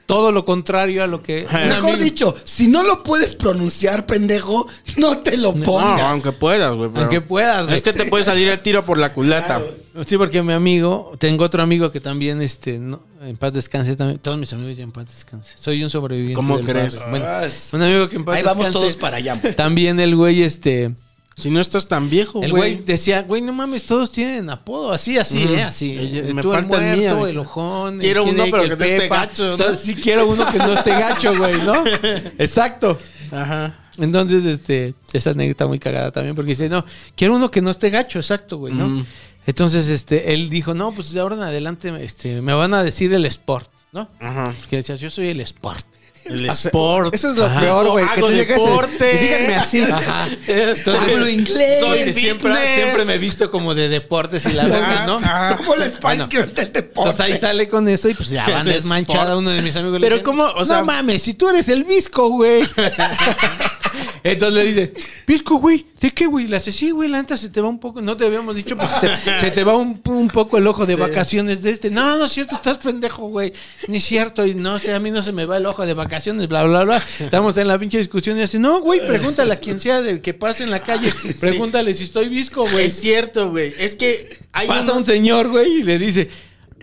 todo 0.09 0.31
lo 0.31 0.43
contrario 0.43 1.03
a 1.03 1.07
lo 1.07 1.21
que. 1.21 1.45
Mejor 1.51 1.99
dicho, 1.99 2.35
si 2.43 2.67
no 2.67 2.81
lo 2.81 3.03
puedes 3.03 3.35
pronunciar, 3.35 4.07
pendejo, 4.07 4.67
no 4.97 5.19
te 5.19 5.37
lo 5.37 5.53
No, 5.53 5.63
pongas. 5.63 6.01
aunque 6.01 6.31
puedas, 6.31 6.75
güey. 6.75 6.89
pero- 6.89 7.01
Aunque 7.01 7.21
puedas, 7.21 7.65
güey. 7.65 7.75
Es 7.77 7.83
que 7.83 7.93
te 7.93 8.05
puede 8.05 8.23
salir 8.23 8.47
el 8.47 8.59
tiro 8.59 8.83
por 8.83 8.97
la 8.97 9.13
culata. 9.13 9.61
Sí, 10.07 10.17
porque 10.17 10.41
mi 10.41 10.53
amigo, 10.53 11.11
tengo 11.19 11.43
otro 11.45 11.61
amigo 11.61 11.91
que 11.91 11.99
también, 11.99 12.41
este, 12.41 12.79
no, 12.79 13.03
en 13.21 13.37
paz 13.37 13.53
descanse 13.53 13.95
también. 13.95 14.17
Todos 14.17 14.39
mis 14.39 14.51
amigos 14.51 14.75
ya 14.77 14.83
en 14.83 14.91
paz 14.91 15.05
descanse. 15.13 15.53
Soy 15.59 15.83
un 15.83 15.91
sobreviviente. 15.91 16.33
¿Cómo 16.33 16.57
del 16.57 16.65
crees? 16.65 16.95
barrio. 16.95 17.09
Bueno, 17.11 17.27
un 17.73 17.81
amigo 17.83 18.09
que 18.09 18.15
en 18.15 18.25
paz 18.25 18.35
Ahí 18.37 18.41
vamos 18.43 18.65
descanse, 18.65 18.79
todos 18.79 18.95
para 18.95 19.17
allá. 19.17 19.39
También 19.55 19.99
el 19.99 20.15
güey, 20.15 20.41
este. 20.41 20.95
Si 21.39 21.49
no 21.49 21.61
estás 21.61 21.87
tan 21.87 22.09
viejo, 22.09 22.43
El 22.43 22.51
güey. 22.51 22.73
güey 22.75 22.85
decía, 22.85 23.21
güey, 23.21 23.41
no 23.41 23.53
mames, 23.53 23.85
todos 23.85 24.11
tienen 24.11 24.49
apodo, 24.49 24.91
así, 24.91 25.17
así. 25.17 25.41
¿eh? 25.41 25.63
Así. 25.63 25.95
Eh, 25.97 26.31
me 26.33 26.41
tú 26.41 26.51
falta 26.51 26.77
el 26.77 26.97
muerto, 26.97 27.27
el 27.27 27.37
ojón. 27.37 27.99
Quiero 27.99 28.25
uno, 28.25 28.43
pero 28.51 28.63
el 28.63 28.69
que 28.69 28.75
no 28.77 28.85
esté 28.85 29.07
gacho, 29.07 29.43
¿no? 29.45 29.51
Entonces, 29.53 29.79
sí 29.79 29.95
quiero 29.95 30.27
uno 30.27 30.45
que 30.51 30.57
no 30.57 30.73
esté 30.73 30.91
gacho, 30.91 31.37
güey, 31.37 31.61
¿no? 31.61 31.83
Exacto. 32.37 32.99
Ajá. 33.31 33.73
Entonces, 33.97 34.45
este, 34.45 34.95
esa 35.13 35.31
anécdota 35.31 35.67
muy 35.67 35.79
cagada 35.79 36.11
también, 36.11 36.35
porque 36.35 36.51
dice, 36.51 36.67
no, 36.67 36.85
quiero 37.15 37.35
uno 37.35 37.49
que 37.49 37.61
no 37.61 37.71
esté 37.71 37.89
gacho, 37.89 38.19
exacto, 38.19 38.57
güey, 38.57 38.73
¿no? 38.73 38.87
Mm. 38.87 39.05
Entonces, 39.45 39.87
este, 39.89 40.33
él 40.33 40.49
dijo, 40.49 40.73
no, 40.73 40.91
pues 40.93 41.11
de 41.11 41.19
ahora 41.19 41.35
en 41.35 41.41
adelante, 41.43 41.93
este, 42.03 42.41
me 42.41 42.53
van 42.53 42.73
a 42.73 42.83
decir 42.83 43.13
el 43.13 43.25
sport, 43.25 43.69
¿no? 43.91 44.09
Ajá. 44.19 44.53
Que 44.69 44.77
decías, 44.77 44.99
yo 44.99 45.09
soy 45.09 45.29
el 45.29 45.41
sport. 45.41 45.85
El 46.29 46.45
sport. 46.49 47.13
Eso 47.13 47.31
es 47.31 47.37
lo 47.37 47.45
Ajá. 47.45 47.59
peor, 47.59 47.89
güey. 47.91 48.05
Que 48.05 48.11
Hago 48.19 48.31
y- 48.31 48.45
deporte. 48.45 49.15
y 49.15 49.23
díganme 49.25 49.55
así. 49.55 49.81
Ajá. 49.81 50.23
Hablo 50.23 50.37
Entonces, 50.47 51.29
inglés. 51.33 51.79
Soy 51.79 52.03
que 52.03 52.13
siempre, 52.13 52.75
siempre 52.75 53.05
me 53.05 53.13
he 53.15 53.17
visto 53.17 53.49
como 53.51 53.73
de 53.75 53.89
deportes 53.89 54.45
y 54.45 54.53
la 54.53 54.65
verga, 54.65 55.05
¿no? 55.05 55.17
Como 55.57 55.75
la 55.75 55.85
Spice 55.85 55.99
Bueno. 56.01 56.27
Girl 56.29 56.53
del 56.53 56.71
deporte. 56.71 57.09
Entonces 57.09 57.19
ahí 57.21 57.37
sale 57.37 57.67
con 57.67 57.87
eso 57.89 58.09
y 58.09 58.13
pues 58.13 58.29
ya 58.29 58.47
van 58.47 58.67
El 58.67 58.73
desmanchada 58.73 59.37
uno 59.37 59.49
de 59.49 59.61
mis 59.61 59.75
amigos. 59.75 59.99
le 59.99 60.09
Pero 60.09 60.23
¿cómo? 60.23 60.43
O 60.55 60.65
sea- 60.65 60.79
no 60.79 60.85
mames, 60.85 61.21
si 61.23 61.33
tú 61.33 61.49
eres 61.49 61.67
el 61.69 61.83
visco, 61.83 62.29
güey. 62.29 62.63
Entonces 64.23 64.53
le 64.55 64.65
dice, 64.65 64.93
visco, 65.27 65.57
güey, 65.59 65.85
¿de 65.99 66.11
qué, 66.11 66.25
güey? 66.25 66.47
Le 66.47 66.57
hace, 66.57 66.71
sí, 66.71 66.91
güey, 66.91 67.09
la 67.09 67.21
neta 67.21 67.37
se 67.37 67.49
te 67.49 67.61
va 67.61 67.67
un 67.69 67.79
poco. 67.79 68.01
No 68.01 68.15
te 68.17 68.25
habíamos 68.25 68.55
dicho, 68.55 68.75
pues 68.77 68.89
se 68.89 69.07
te, 69.07 69.39
se 69.39 69.51
te 69.51 69.63
va 69.63 69.75
un, 69.77 70.01
un 70.05 70.27
poco 70.27 70.57
el 70.57 70.67
ojo 70.67 70.85
de 70.85 70.95
vacaciones 70.97 71.61
de 71.61 71.71
este. 71.71 71.89
No, 71.89 72.17
no 72.17 72.25
es 72.25 72.31
cierto, 72.31 72.55
estás 72.55 72.77
pendejo, 72.79 73.27
güey. 73.29 73.53
Ni 73.87 73.97
es 73.97 74.03
cierto, 74.03 74.45
y 74.45 74.55
no 74.55 74.79
sé, 74.79 74.93
a 74.93 74.99
mí 74.99 75.11
no 75.11 75.23
se 75.23 75.31
me 75.31 75.45
va 75.45 75.57
el 75.57 75.65
ojo 75.65 75.85
de 75.85 75.93
vacaciones, 75.93 76.47
bla, 76.47 76.63
bla, 76.63 76.83
bla. 76.83 77.03
Estamos 77.19 77.57
en 77.57 77.67
la 77.67 77.77
pinche 77.79 77.97
discusión 77.97 78.37
y 78.37 78.41
así, 78.41 78.59
no, 78.59 78.81
güey, 78.81 79.05
pregúntale 79.05 79.53
a 79.53 79.59
quien 79.59 79.79
sea 79.79 80.01
del 80.01 80.21
que 80.21 80.33
pase 80.33 80.63
en 80.63 80.71
la 80.71 80.81
calle, 80.81 81.13
pregúntale 81.39 81.93
si 81.93 82.03
estoy 82.05 82.29
visco, 82.29 82.67
güey. 82.69 82.85
Es 82.85 82.99
cierto, 82.99 83.51
güey. 83.51 83.73
Es 83.79 83.95
que 83.95 84.37
hay 84.51 84.67
Pasa 84.67 84.83
uno- 84.83 84.97
un 84.97 85.05
señor, 85.05 85.49
güey, 85.49 85.79
y 85.79 85.83
le 85.83 85.97
dice, 85.97 86.29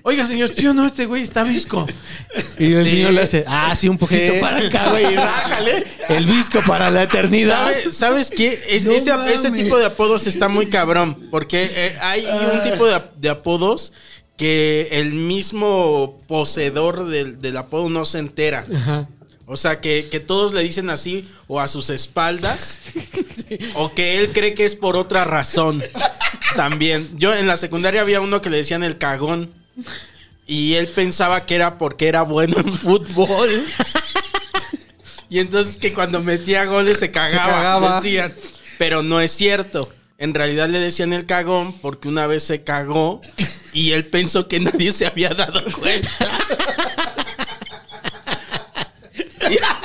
oiga, 0.08 0.26
señor, 0.26 0.48
¿sí 0.50 0.66
o 0.68 0.72
no? 0.72 0.86
Este 0.86 1.04
güey 1.06 1.22
está 1.22 1.42
visco. 1.42 1.84
Y 2.58 2.72
el 2.74 2.84
Sí. 2.84 2.90
señor 2.90 3.12
le 3.12 3.22
hace, 3.22 3.44
ah, 3.48 3.74
sí, 3.74 3.88
un 3.88 3.98
poquito 3.98 4.34
Sí. 4.34 4.40
para 4.40 4.58
acá, 4.58 4.90
güey, 4.90 5.04
y 5.12 5.16
rájale. 5.16 5.84
El 6.08 6.26
visco 6.26 6.60
para 6.66 6.90
la 6.90 7.02
eternidad. 7.02 7.66
¿Sabe- 7.72 7.90
¿Sabes 7.92 8.30
qué? 8.30 8.58
Es- 8.68 8.84
No 8.84 8.92
ese, 8.92 9.10
mames. 9.12 9.34
ese 9.34 9.50
tipo 9.50 9.76
de 9.78 9.86
apodos 9.86 10.26
está 10.26 10.48
muy 10.48 10.66
cabrón. 10.66 11.28
Porque 11.30 11.68
eh, 11.74 11.96
hay 12.00 12.24
un 12.24 12.62
tipo 12.70 12.86
de, 12.86 12.94
ap- 12.94 13.14
de 13.16 13.28
apodos 13.30 13.92
que 14.36 14.88
el 14.92 15.12
mismo 15.12 16.20
poseedor 16.28 17.08
del, 17.08 17.40
del 17.40 17.56
apodo 17.56 17.88
no 17.90 18.04
se 18.04 18.18
entera. 18.20 18.64
Ajá. 18.74 19.08
O 19.48 19.56
sea, 19.56 19.80
que, 19.80 20.08
que 20.10 20.18
todos 20.20 20.52
le 20.54 20.62
dicen 20.62 20.90
así 20.90 21.28
o 21.48 21.58
a 21.60 21.68
sus 21.68 21.90
espaldas. 21.90 22.78
O 23.74 23.92
que 23.94 24.18
él 24.18 24.32
cree 24.32 24.54
que 24.54 24.64
es 24.64 24.74
por 24.74 24.96
otra 24.96 25.22
razón. 25.24 25.80
También. 26.56 27.08
Yo 27.16 27.32
en 27.32 27.46
la 27.46 27.56
secundaria 27.56 28.00
había 28.00 28.20
uno 28.20 28.40
que 28.42 28.50
le 28.50 28.56
decían 28.56 28.82
el 28.82 28.98
cagón. 28.98 29.52
Y 30.46 30.74
él 30.74 30.86
pensaba 30.88 31.44
que 31.44 31.56
era 31.56 31.78
porque 31.78 32.08
era 32.08 32.22
bueno 32.22 32.56
en 32.58 32.72
fútbol. 32.72 33.48
Y 35.28 35.40
entonces 35.40 35.76
que 35.78 35.92
cuando 35.92 36.22
metía 36.22 36.64
goles 36.66 37.00
se 37.00 37.10
cagaba, 37.10 37.52
cagaba. 37.52 37.96
decían. 37.96 38.32
Pero 38.78 39.02
no 39.02 39.20
es 39.20 39.32
cierto. 39.32 39.92
En 40.18 40.34
realidad 40.34 40.68
le 40.68 40.78
decían 40.78 41.12
el 41.12 41.26
cagón 41.26 41.72
porque 41.80 42.08
una 42.08 42.26
vez 42.26 42.44
se 42.44 42.62
cagó 42.62 43.20
y 43.72 43.92
él 43.92 44.06
pensó 44.06 44.48
que 44.48 44.60
nadie 44.60 44.92
se 44.92 45.06
había 45.06 45.30
dado 45.30 45.62
cuenta. 45.72 46.08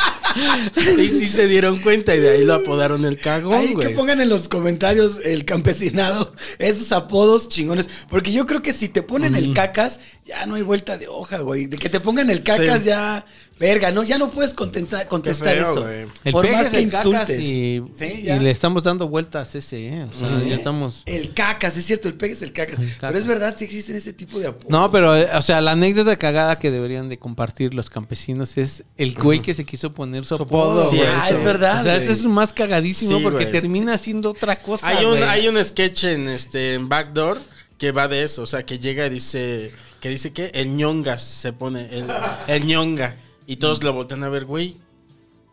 y 0.97 1.09
sí 1.09 1.27
se 1.27 1.47
dieron 1.47 1.79
cuenta 1.79 2.15
y 2.15 2.19
de 2.19 2.29
ahí 2.31 2.43
lo 2.45 2.53
apodaron 2.55 3.05
el 3.05 3.17
cagón, 3.17 3.53
Ahí 3.57 3.67
que 3.69 3.73
güey. 3.73 3.95
pongan 3.95 4.21
en 4.21 4.29
los 4.29 4.47
comentarios 4.47 5.19
el 5.23 5.45
campesinado, 5.45 6.33
esos 6.59 6.91
apodos 6.91 7.49
chingones. 7.49 7.89
Porque 8.09 8.31
yo 8.31 8.45
creo 8.45 8.61
que 8.61 8.73
si 8.73 8.89
te 8.89 9.01
ponen 9.01 9.35
el 9.35 9.53
cacas, 9.53 9.99
ya 10.25 10.45
no 10.45 10.55
hay 10.55 10.61
vuelta 10.61 10.97
de 10.97 11.07
hoja, 11.07 11.39
güey. 11.39 11.65
De 11.67 11.77
que 11.77 11.89
te 11.89 11.99
pongan 11.99 12.29
el 12.29 12.43
cacas, 12.43 12.83
Sí. 12.83 12.89
ya, 12.89 13.25
verga, 13.61 13.91
¿no? 13.91 14.03
Ya 14.03 14.17
no 14.17 14.29
puedes 14.29 14.53
contestar, 14.55 15.07
contestar 15.07 15.53
feo, 15.53 15.71
eso. 15.71 15.89
El 16.25 16.31
Por 16.33 16.51
más 16.51 16.65
es 16.65 16.71
que 16.71 16.81
insultes. 16.81 17.39
Y, 17.39 17.83
Sí, 17.95 18.05
y 18.05 18.23
ya. 18.23 18.37
le 18.37 18.49
estamos 18.49 18.83
dando 18.83 19.07
vueltas 19.07 19.53
a 19.53 19.57
ese, 19.59 19.87
¿eh? 19.87 20.03
O 20.03 20.13
sea, 20.13 20.27
ya 20.43 20.55
estamos... 20.55 21.03
El 21.05 21.33
cacas, 21.33 21.77
es 21.77 21.85
cierto, 21.85 22.07
el 22.07 22.15
pegue 22.15 22.33
es 22.33 22.41
el 22.41 22.51
cacas. 22.51 22.77
cacas. 22.77 22.97
Pero 22.99 23.17
es 23.19 23.27
verdad, 23.27 23.53
sí 23.55 23.65
existen 23.65 23.95
ese 23.95 24.13
tipo 24.13 24.39
de 24.39 24.47
apodos. 24.47 24.69
No, 24.69 24.89
pero, 24.89 25.15
eh, 25.15 25.27
o 25.35 25.41
sea, 25.43 25.61
la 25.61 25.73
anécdota 25.73 26.17
cagada 26.17 26.57
que 26.57 26.71
deberían 26.71 27.07
de 27.07 27.19
compartir 27.19 27.75
los 27.75 27.91
campesinos 27.91 28.57
es 28.57 28.83
el 28.97 29.13
güey 29.13 29.41
que 29.41 29.53
se 29.53 29.63
quiso 29.63 29.93
poner 29.93 30.25
su 30.25 30.35
apodo. 30.35 30.89
Sí, 30.89 30.99
ah, 30.99 31.29
es 31.29 31.43
verdad. 31.43 31.81
O 31.81 31.83
sea, 31.83 31.95
ese 31.97 32.11
es 32.11 32.25
más 32.25 32.51
cagadísimo 32.51 33.17
Sí, 33.17 33.23
porque 33.23 33.45
termina 33.45 33.95
siendo 33.97 34.31
otra 34.31 34.55
cosa. 34.55 34.87
Hay 34.87 35.05
un, 35.05 35.21
hay 35.21 35.47
un 35.47 35.63
sketch 35.63 36.05
en 36.05 36.29
este 36.29 36.73
en 36.73 36.89
Backdoor 36.89 37.39
que 37.77 37.91
va 37.91 38.07
de 38.07 38.23
eso, 38.23 38.41
o 38.41 38.45
sea, 38.47 38.65
que 38.65 38.79
llega 38.79 39.05
y 39.05 39.09
dice, 39.09 39.71
que 39.99 40.09
dice 40.09 40.33
que 40.33 40.51
el 40.53 40.75
ñongas 40.75 41.23
se 41.23 41.53
pone, 41.53 41.89
el, 41.95 42.05
el 42.47 42.65
ñonga. 42.65 43.17
Y 43.51 43.57
todos 43.57 43.83
lo 43.83 43.91
voltean 43.91 44.23
a 44.23 44.29
ver, 44.29 44.45
güey. 44.45 44.77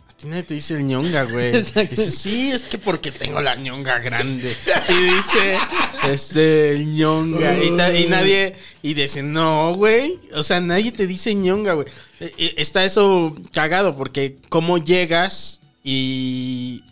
A 0.08 0.12
ti 0.16 0.28
nadie 0.28 0.44
te 0.44 0.54
dice 0.54 0.74
el 0.74 0.84
ñonga, 0.86 1.24
güey. 1.24 1.50
Dice, 1.62 2.10
sí, 2.12 2.50
es 2.52 2.62
que 2.62 2.78
porque 2.78 3.10
tengo 3.10 3.42
la 3.42 3.56
ñonga 3.56 3.98
grande. 3.98 4.54
Y 4.88 4.92
dice, 5.16 5.58
este, 6.04 6.74
el 6.74 6.94
ñonga. 6.94 7.52
Y, 7.64 7.70
nadie, 8.06 8.54
y 8.82 8.94
dice, 8.94 9.24
no, 9.24 9.74
güey. 9.74 10.18
O 10.34 10.44
sea, 10.44 10.60
nadie 10.60 10.92
te 10.92 11.08
dice 11.08 11.34
ñonga, 11.34 11.72
güey. 11.74 11.88
Eh, 12.20 12.32
eh, 12.38 12.54
Está 12.58 12.84
eso 12.84 13.34
cagado 13.52 13.96
porque 13.96 14.38
cómo 14.48 14.78
llegas 14.78 15.60
y... 15.82 16.82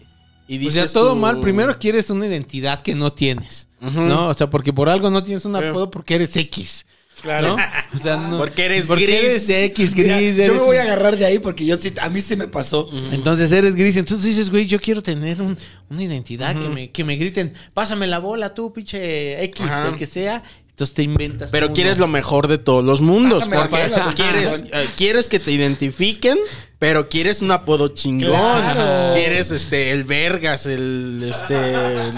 Y 0.48 0.56
O 0.56 0.60
dices 0.60 0.74
sea, 0.90 0.92
todo 1.00 1.10
tú- 1.10 1.16
mal. 1.20 1.38
Primero 1.40 1.78
quieres 1.78 2.10
una 2.10 2.26
identidad 2.26 2.80
que 2.80 2.94
no 2.96 3.12
tienes. 3.12 3.68
¿No? 3.80 4.28
O 4.28 4.34
sea, 4.34 4.48
porque 4.50 4.72
por 4.72 4.88
algo 4.88 5.10
no 5.10 5.22
tienes 5.22 5.44
un 5.44 5.54
apodo 5.54 5.88
porque 5.90 6.16
eres 6.16 6.34
X. 6.36 6.84
Claro. 7.22 7.56
¿no? 7.56 7.62
O 7.94 7.98
sea, 7.98 8.16
no. 8.16 8.38
Porque 8.38 8.66
eres 8.66 8.86
porque 8.86 9.04
gris. 9.06 9.18
eres 9.48 9.50
X, 9.50 9.96
Mira, 9.96 10.16
gris. 10.18 10.36
yo 10.46 10.54
me 10.54 10.60
voy 10.60 10.76
a 10.76 10.82
agarrar 10.82 11.16
de 11.16 11.24
ahí 11.24 11.38
porque 11.38 11.64
yo 11.64 11.76
sí, 11.76 11.92
a 12.00 12.08
mí 12.08 12.20
se 12.22 12.36
me 12.36 12.46
pasó. 12.46 12.88
Entonces 13.10 13.50
eres 13.52 13.74
gris. 13.74 13.96
Entonces 13.96 14.24
dices, 14.26 14.50
güey, 14.50 14.66
yo 14.66 14.78
quiero 14.80 15.02
tener 15.02 15.40
un- 15.40 15.56
una 15.88 16.02
identidad 16.02 16.54
que, 16.60 16.68
me, 16.68 16.90
que 16.90 17.04
me 17.04 17.16
griten, 17.16 17.54
pásame 17.74 18.06
la 18.06 18.18
bola 18.18 18.54
tú, 18.54 18.72
pinche 18.72 19.42
X, 19.44 19.62
Ajá. 19.64 19.88
el 19.88 19.96
que 19.96 20.06
sea. 20.06 20.42
Entonces 20.70 20.94
te 20.94 21.02
inventas. 21.04 21.50
Pero 21.50 21.66
uno. 21.66 21.74
quieres 21.74 21.96
lo 21.96 22.06
mejor 22.06 22.48
de 22.48 22.58
todos 22.58 22.84
los 22.84 23.00
mundos. 23.00 23.48
Pásame 23.48 23.56
Porque 23.70 23.88
bola, 23.88 24.12
quieres, 24.14 24.64
eh, 24.70 24.86
quieres 24.94 25.28
que 25.30 25.40
te 25.40 25.50
identifiquen, 25.52 26.36
pero 26.78 27.08
quieres 27.08 27.40
un 27.40 27.50
apodo 27.50 27.88
chingón. 27.88 28.28
Claro. 28.28 29.14
Quieres 29.14 29.50
este 29.52 29.90
el 29.92 30.04
vergas, 30.04 30.66
el 30.66 31.26
este 31.30 31.54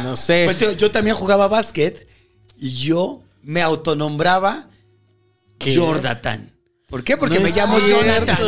no 0.03 0.17
sé. 0.17 0.43
Pues 0.47 0.77
yo 0.77 0.91
también 0.91 1.15
jugaba 1.15 1.47
básquet 1.47 2.09
y 2.59 2.71
yo 2.73 3.23
me 3.45 3.63
autonombraba 3.63 4.69
¿Qué? 5.59 5.77
Jordatan. 5.77 6.51
¿Por 6.89 7.05
qué? 7.05 7.17
Porque 7.17 7.35
No 7.39 7.43
me 7.43 7.51
llamo 7.51 7.79
cierto, 7.81 8.03
Jonathan. 8.03 8.39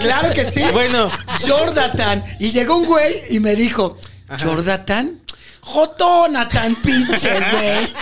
Claro 0.00 0.34
que 0.34 0.44
sí. 0.44 0.62
Bueno. 0.72 1.08
Jonathan. 1.46 2.24
Y 2.40 2.50
llegó 2.50 2.76
un 2.76 2.86
güey 2.86 3.22
y 3.30 3.38
me 3.38 3.54
dijo, 3.54 3.98
¿Jonathan? 4.38 5.20
Jotonathan, 5.60 6.74
pinche 6.76 7.30
güey. 7.52 7.92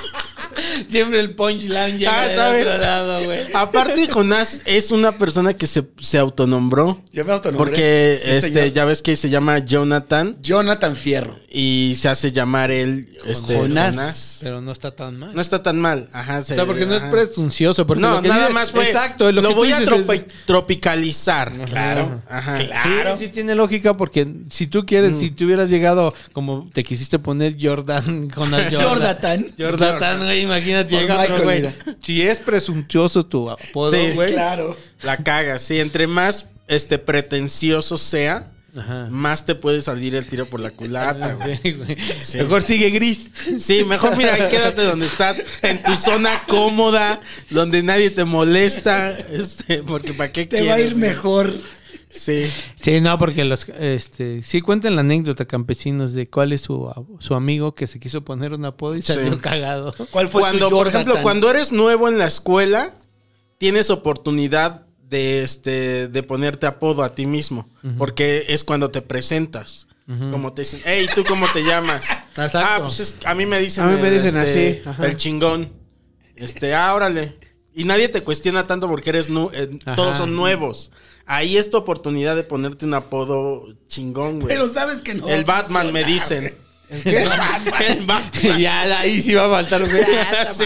Siempre 0.89 1.21
el 1.21 1.35
punchline 1.35 1.99
llega 1.99 2.21
Ah, 2.21 2.27
del 2.27 2.37
¿sabes? 2.37 2.67
otro 2.67 2.79
lado, 2.81 3.25
güey. 3.25 3.41
Aparte, 3.55 4.09
Jonás 4.09 4.63
es 4.65 4.91
una 4.91 5.13
persona 5.13 5.55
que 5.55 5.67
se, 5.67 5.85
se 6.01 6.19
autonombró. 6.19 7.03
Yo 7.13 7.25
me 7.25 7.33
autonombré. 7.33 7.59
Porque 7.65 8.19
Sí, 8.23 8.31
este, 8.31 8.53
señor. 8.53 8.73
ya 8.73 8.85
ves 8.85 9.03
que 9.03 9.17
se 9.17 9.29
llama 9.31 9.59
Jonathan 9.59 10.37
Jonathan 10.43 10.97
Fierro. 10.97 11.39
y 11.51 11.95
se 11.99 12.09
hace 12.09 12.33
llamar 12.33 12.71
él 12.71 13.09
este, 13.27 13.57
Jonás. 13.57 13.95
Jonás. 13.95 14.39
Pero 14.43 14.61
no 14.61 14.73
está 14.73 14.91
tan 14.95 15.19
mal. 15.19 15.35
No 15.35 15.41
está 15.41 15.63
tan 15.63 15.79
mal. 15.81 16.09
Ajá. 16.13 16.39
o 16.39 16.43
sea, 16.43 16.65
porque 16.67 16.87
no 16.87 16.95
es 16.95 17.03
presuncioso. 17.03 17.87
Porque 17.87 18.01
No, 18.03 18.17
lo 18.17 18.23
que 18.23 18.29
nada 18.29 18.43
dice- 18.43 18.55
más 18.55 18.71
fue. 18.71 18.87
Exacto, 18.87 19.31
lo 19.33 19.43
que 19.43 19.49
tú 19.49 19.55
voy 19.55 19.73
a 19.73 19.81
dices 19.81 19.95
tropi- 19.95 20.25
es- 20.27 20.45
tropicalizar. 20.47 21.53
Claro. 21.67 22.23
Ajá. 22.29 22.57
Claro. 22.59 23.17
Sí, 23.19 23.27
sí 23.27 23.31
tiene 23.33 23.55
lógica 23.55 23.97
porque 23.97 24.27
si 24.51 24.67
tú 24.67 24.85
quieres, 24.87 25.19
si 25.19 25.31
tú 25.31 25.45
hubieras 25.45 25.69
llegado 25.69 26.15
como 26.33 26.69
te 26.73 26.85
quisiste 26.85 27.19
poner 27.19 27.57
Jordan 27.61 28.29
el 28.37 28.75
Jordan. 28.77 29.47
Jordan, 29.59 30.25
güey, 30.25 30.47
imagínate 30.59 30.97
llega 30.97 31.21
otro 31.23 31.45
güey. 31.45 31.65
Si 32.03 32.23
es 32.23 32.39
presuntuoso 32.39 33.25
tu 33.27 33.49
apodo, 33.51 33.91
Sí, 33.93 34.11
güey. 34.15 34.33
Claro. 34.33 34.77
La 35.03 35.17
cagas. 35.19 35.63
Sí, 35.63 35.81
entre 35.81 36.07
más 36.07 36.47
este 36.67 36.99
pretencioso 36.99 37.97
sea, 37.97 38.51
Ajá. 38.77 39.09
más 39.11 39.45
te 39.47 39.55
puede 39.55 39.81
salir 39.81 40.15
el 40.15 40.27
tiro 40.27 40.45
por 40.47 40.61
la 40.61 40.71
culata, 40.71 41.33
güey. 41.41 41.59
Sí, 41.63 41.73
güey. 41.73 41.97
Sí. 42.21 42.39
Mejor 42.39 42.63
sigue 42.63 42.91
gris. 42.91 43.31
Sí, 43.59 43.85
mejor 43.85 44.17
mira, 44.17 44.35
ahí 44.35 44.49
quédate 44.51 44.83
donde 44.83 45.07
estás, 45.07 45.43
en 45.63 45.83
tu 45.83 45.97
zona 45.97 46.45
cómoda, 46.47 47.21
donde 47.51 47.83
nadie 47.83 48.11
te 48.11 48.25
molesta, 48.25 49.11
este, 49.11 49.83
porque 49.83 50.13
para 50.13 50.31
qué 50.33 50.47
Te 50.47 50.67
va 50.67 50.75
a 50.75 50.77
quieres, 50.77 50.93
ir 50.93 50.99
güey? 50.99 51.11
mejor. 51.11 51.53
Sí. 52.11 52.51
Sí, 52.81 53.01
no, 53.01 53.19
porque 53.19 53.45
los, 53.45 53.69
este, 53.69 54.43
sí 54.43 54.61
cuenten 54.63 54.95
la 54.95 55.03
anécdota, 55.03 55.45
campesinos, 55.47 56.15
de 56.15 56.27
cuál 56.29 56.53
es 56.53 56.63
su, 56.63 56.91
su 57.19 57.35
amigo 57.35 57.75
que 57.75 57.87
se 57.87 58.01
quiso 58.01 58.25
poner 58.25 58.53
un 58.55 58.65
apodo 58.65 58.97
y 58.97 59.03
Sí. 59.03 59.13
salió 59.15 59.41
cagado. 59.41 59.95
¿Cuál 60.11 60.29
fue 60.29 60.41
Cuando, 60.43 60.69
su 60.69 60.75
por 60.75 60.89
ejemplo, 60.89 61.21
cuando 61.23 61.51
eres 61.51 61.71
nuevo 61.73 62.09
en 62.09 62.19
la 62.19 62.27
escuela, 62.27 62.95
tienes 63.59 63.91
oportunidad 63.91 64.87
de 65.09 65.43
este 65.43 66.09
de 66.09 66.23
ponerte 66.23 66.67
apodo 66.67 67.03
a 67.03 67.15
ti 67.15 67.27
mismo, 67.27 67.69
porque 67.97 68.45
es 68.49 68.63
cuando 68.65 68.91
te 68.91 69.03
presentas. 69.03 69.87
Como 70.31 70.55
te 70.55 70.63
dicen, 70.63 70.81
hey, 70.87 71.07
¿tú 71.15 71.23
cómo 71.29 71.47
te 71.53 71.63
llamas? 71.63 72.03
Exacto. 72.31 72.59
Ah, 72.63 72.79
pues 72.81 72.99
es- 73.01 73.15
a 73.27 73.35
mí 73.35 73.45
me 73.45 73.59
dicen, 73.61 73.85
A 73.85 73.89
mí 73.89 74.01
me 74.01 74.11
dicen 74.11 74.35
este, 74.39 74.81
así, 74.81 74.89
ajá. 74.89 75.07
el 75.07 75.17
chingón. 75.19 75.69
Este, 76.35 76.75
ah, 76.75 76.95
órale. 76.95 77.37
Y 77.79 77.85
nadie 77.85 78.09
te 78.09 78.23
cuestiona 78.23 78.67
tanto 78.67 78.89
porque 78.89 79.11
eres 79.11 79.29
nu- 79.31 79.51
eh, 79.53 79.79
Ajá. 79.87 79.95
todos 79.95 80.17
son 80.17 80.35
nuevos. 80.35 80.91
Ahí 81.27 81.57
es 81.57 81.71
tu 81.71 81.77
oportunidad 81.77 82.35
de 82.35 82.43
ponerte 82.43 82.87
un 82.87 82.95
apodo 82.95 83.67
chingón, 83.87 84.41
güey. 84.41 84.49
Pero 84.49 84.67
sabes 84.67 84.99
que 84.99 85.15
no. 85.15 85.29
el 85.29 85.45
Batman 85.45 85.93
me 85.93 86.03
dicen. 86.03 86.55
Batman. 86.91 88.31
ya 88.59 89.01
ahí 89.01 89.21
sí 89.21 89.35
va 89.35 89.47
a 89.47 89.51
faltar. 89.51 89.85
Sí. 90.53 90.65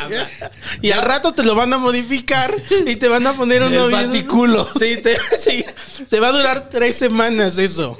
Y 0.80 0.90
al 0.92 1.02
rato 1.02 1.32
te 1.32 1.42
lo 1.42 1.54
van 1.54 1.72
a 1.72 1.78
modificar 1.78 2.54
y 2.86 2.96
te 2.96 3.08
van 3.08 3.26
a 3.26 3.32
poner 3.34 3.68
bien- 3.68 3.90
baticulo. 3.90 4.68
Sí 4.78 4.98
te, 5.02 5.16
sí, 5.36 5.64
te 6.08 6.20
va 6.20 6.28
a 6.28 6.32
durar 6.32 6.68
tres 6.70 6.94
semanas 6.96 7.58
eso. 7.58 7.98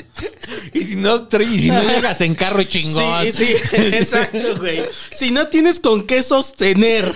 Y 0.73 0.85
si 0.85 0.97
no, 0.97 1.29
y 1.41 1.61
si 1.61 1.71
no 1.71 1.83
llegas 1.83 2.21
en 2.21 2.35
carro 2.35 2.63
chingón. 2.63 3.25
Sí, 3.25 3.33
sí, 3.33 3.57
exacto, 3.77 4.57
güey. 4.57 4.83
Si 5.11 5.31
no 5.31 5.49
tienes 5.49 5.81
con 5.81 6.07
qué 6.07 6.23
sostener 6.23 7.13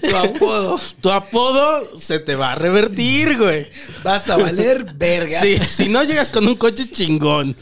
Tu 0.00 0.16
apodo. 0.16 0.80
tu 1.00 1.10
apodo, 1.10 1.98
se 1.98 2.18
te 2.18 2.34
va 2.34 2.52
a 2.52 2.54
revertir, 2.54 3.36
güey. 3.36 3.66
Vas 4.02 4.28
a 4.30 4.36
valer 4.36 4.84
verga. 4.94 5.40
Sí, 5.40 5.58
si 5.68 5.88
no 5.88 6.02
llegas 6.02 6.30
con 6.30 6.46
un 6.46 6.54
coche 6.56 6.88
chingón 6.90 7.56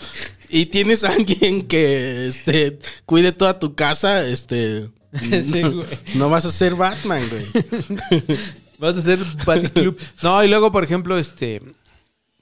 y 0.53 0.66
tienes 0.66 1.03
a 1.05 1.12
alguien 1.12 1.66
que 1.66 2.28
este, 2.28 2.78
cuide 3.07 3.32
toda 3.32 3.59
tu 3.59 3.74
casa, 3.74 4.26
este. 4.26 4.88
Sí, 5.20 5.62
no, 6.14 6.30
vas 6.30 6.44
a 6.46 6.53
ser 6.53 6.74
Batman, 6.74 7.22
güey. 7.30 7.44
Vas 8.78 8.96
a 8.96 8.98
hacer 8.98 9.18
Club. 9.74 9.96
No, 10.22 10.42
y 10.42 10.48
luego, 10.48 10.72
por 10.72 10.82
ejemplo, 10.84 11.16
este. 11.18 11.62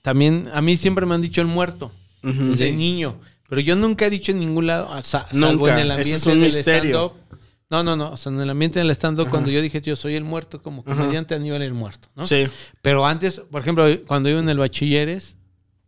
También 0.02 0.48
a 0.54 0.62
mí 0.62 0.76
siempre 0.76 1.04
me 1.04 1.14
han 1.14 1.20
dicho 1.20 1.40
el 1.42 1.46
muerto. 1.48 1.90
Ujú. 2.22 2.44
Desde 2.52 2.70
Sí. 2.70 2.76
niño. 2.76 3.16
Pero 3.48 3.60
yo 3.60 3.76
nunca 3.76 4.06
he 4.06 4.10
dicho 4.10 4.32
en 4.32 4.38
ningún 4.38 4.66
lado, 4.68 4.88
sa- 5.02 5.26
salvo 5.32 5.66
Nunca. 5.66 5.72
en 5.74 5.78
el 5.80 5.90
ambiente 5.90 6.14
es 6.16 6.26
un 6.26 6.40
del 6.40 6.52
misterio. 6.52 7.14
stand-up. 7.18 7.38
No, 7.68 7.82
no, 7.82 7.96
no. 7.96 8.12
O 8.12 8.16
sea, 8.16 8.32
en 8.32 8.40
el 8.40 8.48
ambiente 8.48 8.78
del 8.78 8.90
stand-up, 8.92 9.28
cuando 9.28 9.50
yo 9.50 9.60
dije 9.60 9.80
yo 9.82 9.96
soy 9.96 10.14
el 10.14 10.24
muerto, 10.24 10.62
como 10.62 10.82
comediante 10.84 11.34
Aníbal 11.34 11.60
el 11.62 11.74
muerto, 11.74 12.08
¿no? 12.16 12.26
Sí. 12.26 12.46
Pero 12.80 13.04
antes, 13.06 13.40
por 13.50 13.60
ejemplo, 13.60 13.84
cuando 14.06 14.28
iba 14.30 14.38
en 14.40 14.48
el 14.48 14.58
bachilleres, 14.58 15.36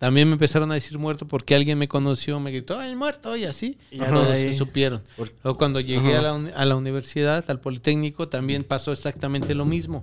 también 0.03 0.27
me 0.27 0.33
empezaron 0.33 0.69
a 0.73 0.75
decir 0.75 0.99
muerto 0.99 1.29
porque 1.29 1.55
alguien 1.55 1.79
me 1.79 1.87
conoció, 1.87 2.41
me 2.41 2.51
gritó, 2.51 2.77
¡ay, 2.77 2.91
el 2.91 2.97
muerto! 2.97 3.37
Y 3.37 3.45
así. 3.45 3.79
Y 3.89 3.99
ya 3.99 4.11
todos 4.11 4.57
supieron. 4.57 5.01
O 5.45 5.57
cuando 5.57 5.79
llegué 5.79 6.17
a 6.17 6.23
la, 6.23 6.35
a 6.57 6.65
la 6.65 6.75
universidad, 6.75 7.45
al 7.49 7.61
Politécnico, 7.61 8.27
también 8.27 8.65
pasó 8.65 8.91
exactamente 8.91 9.55
lo 9.55 9.65
mismo. 9.65 10.03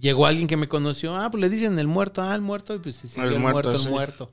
Llegó 0.00 0.26
alguien 0.26 0.48
que 0.48 0.56
me 0.56 0.68
conoció, 0.68 1.16
ah, 1.16 1.30
pues 1.30 1.40
le 1.40 1.48
dicen 1.48 1.78
el 1.78 1.86
muerto, 1.86 2.22
ah, 2.22 2.34
el 2.34 2.40
muerto, 2.40 2.74
y 2.74 2.80
pues 2.80 2.96
sí, 2.96 3.06
sí, 3.06 3.20
El 3.20 3.34
el, 3.34 3.38
muerto, 3.38 3.76
sí. 3.76 3.84
el 3.86 3.90
muerto. 3.90 4.32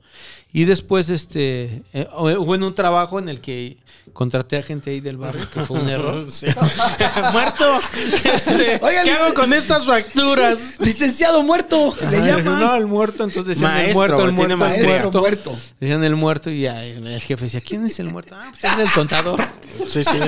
Y 0.52 0.64
después, 0.64 1.10
este, 1.10 1.82
eh, 1.92 2.08
hubo 2.16 2.54
en 2.56 2.64
un 2.64 2.74
trabajo 2.74 3.20
en 3.20 3.28
el 3.28 3.40
que 3.40 3.76
contraté 4.12 4.56
a 4.56 4.62
gente 4.64 4.90
ahí 4.90 5.00
del 5.00 5.16
barrio, 5.16 5.44
que 5.52 5.60
fue 5.62 5.78
un 5.78 5.88
error. 5.88 6.26
Muerto. 7.32 7.80
Este, 8.24 8.78
Oiga, 8.82 9.02
¿Qué 9.04 9.10
hago 9.12 9.34
con 9.34 9.52
estas 9.52 9.84
facturas? 9.84 10.80
Licenciado 10.80 11.42
muerto. 11.42 11.94
Le 12.10 12.26
llaman. 12.26 12.60
No, 12.60 12.74
el 12.74 12.86
muerto, 12.86 13.24
entonces 13.24 13.58
decían 13.58 13.76
el 13.76 13.94
Maestro, 13.94 14.16
muerto, 14.16 14.44
el. 14.44 14.56
Maestro 14.56 14.88
muerto. 14.88 15.20
muerto. 15.20 15.56
Decían 15.78 16.02
el 16.02 16.16
muerto 16.16 16.50
y 16.50 16.62
ya 16.62 16.82
el 16.84 17.20
jefe 17.20 17.44
decía, 17.44 17.60
¿quién 17.60 17.86
es 17.86 18.00
el 18.00 18.10
muerto? 18.10 18.34
Ah, 18.36 18.52
pues 18.58 18.72
es 18.72 18.78
el 18.78 18.92
contador. 18.92 19.40
Sí, 19.88 20.02
sí. 20.02 20.18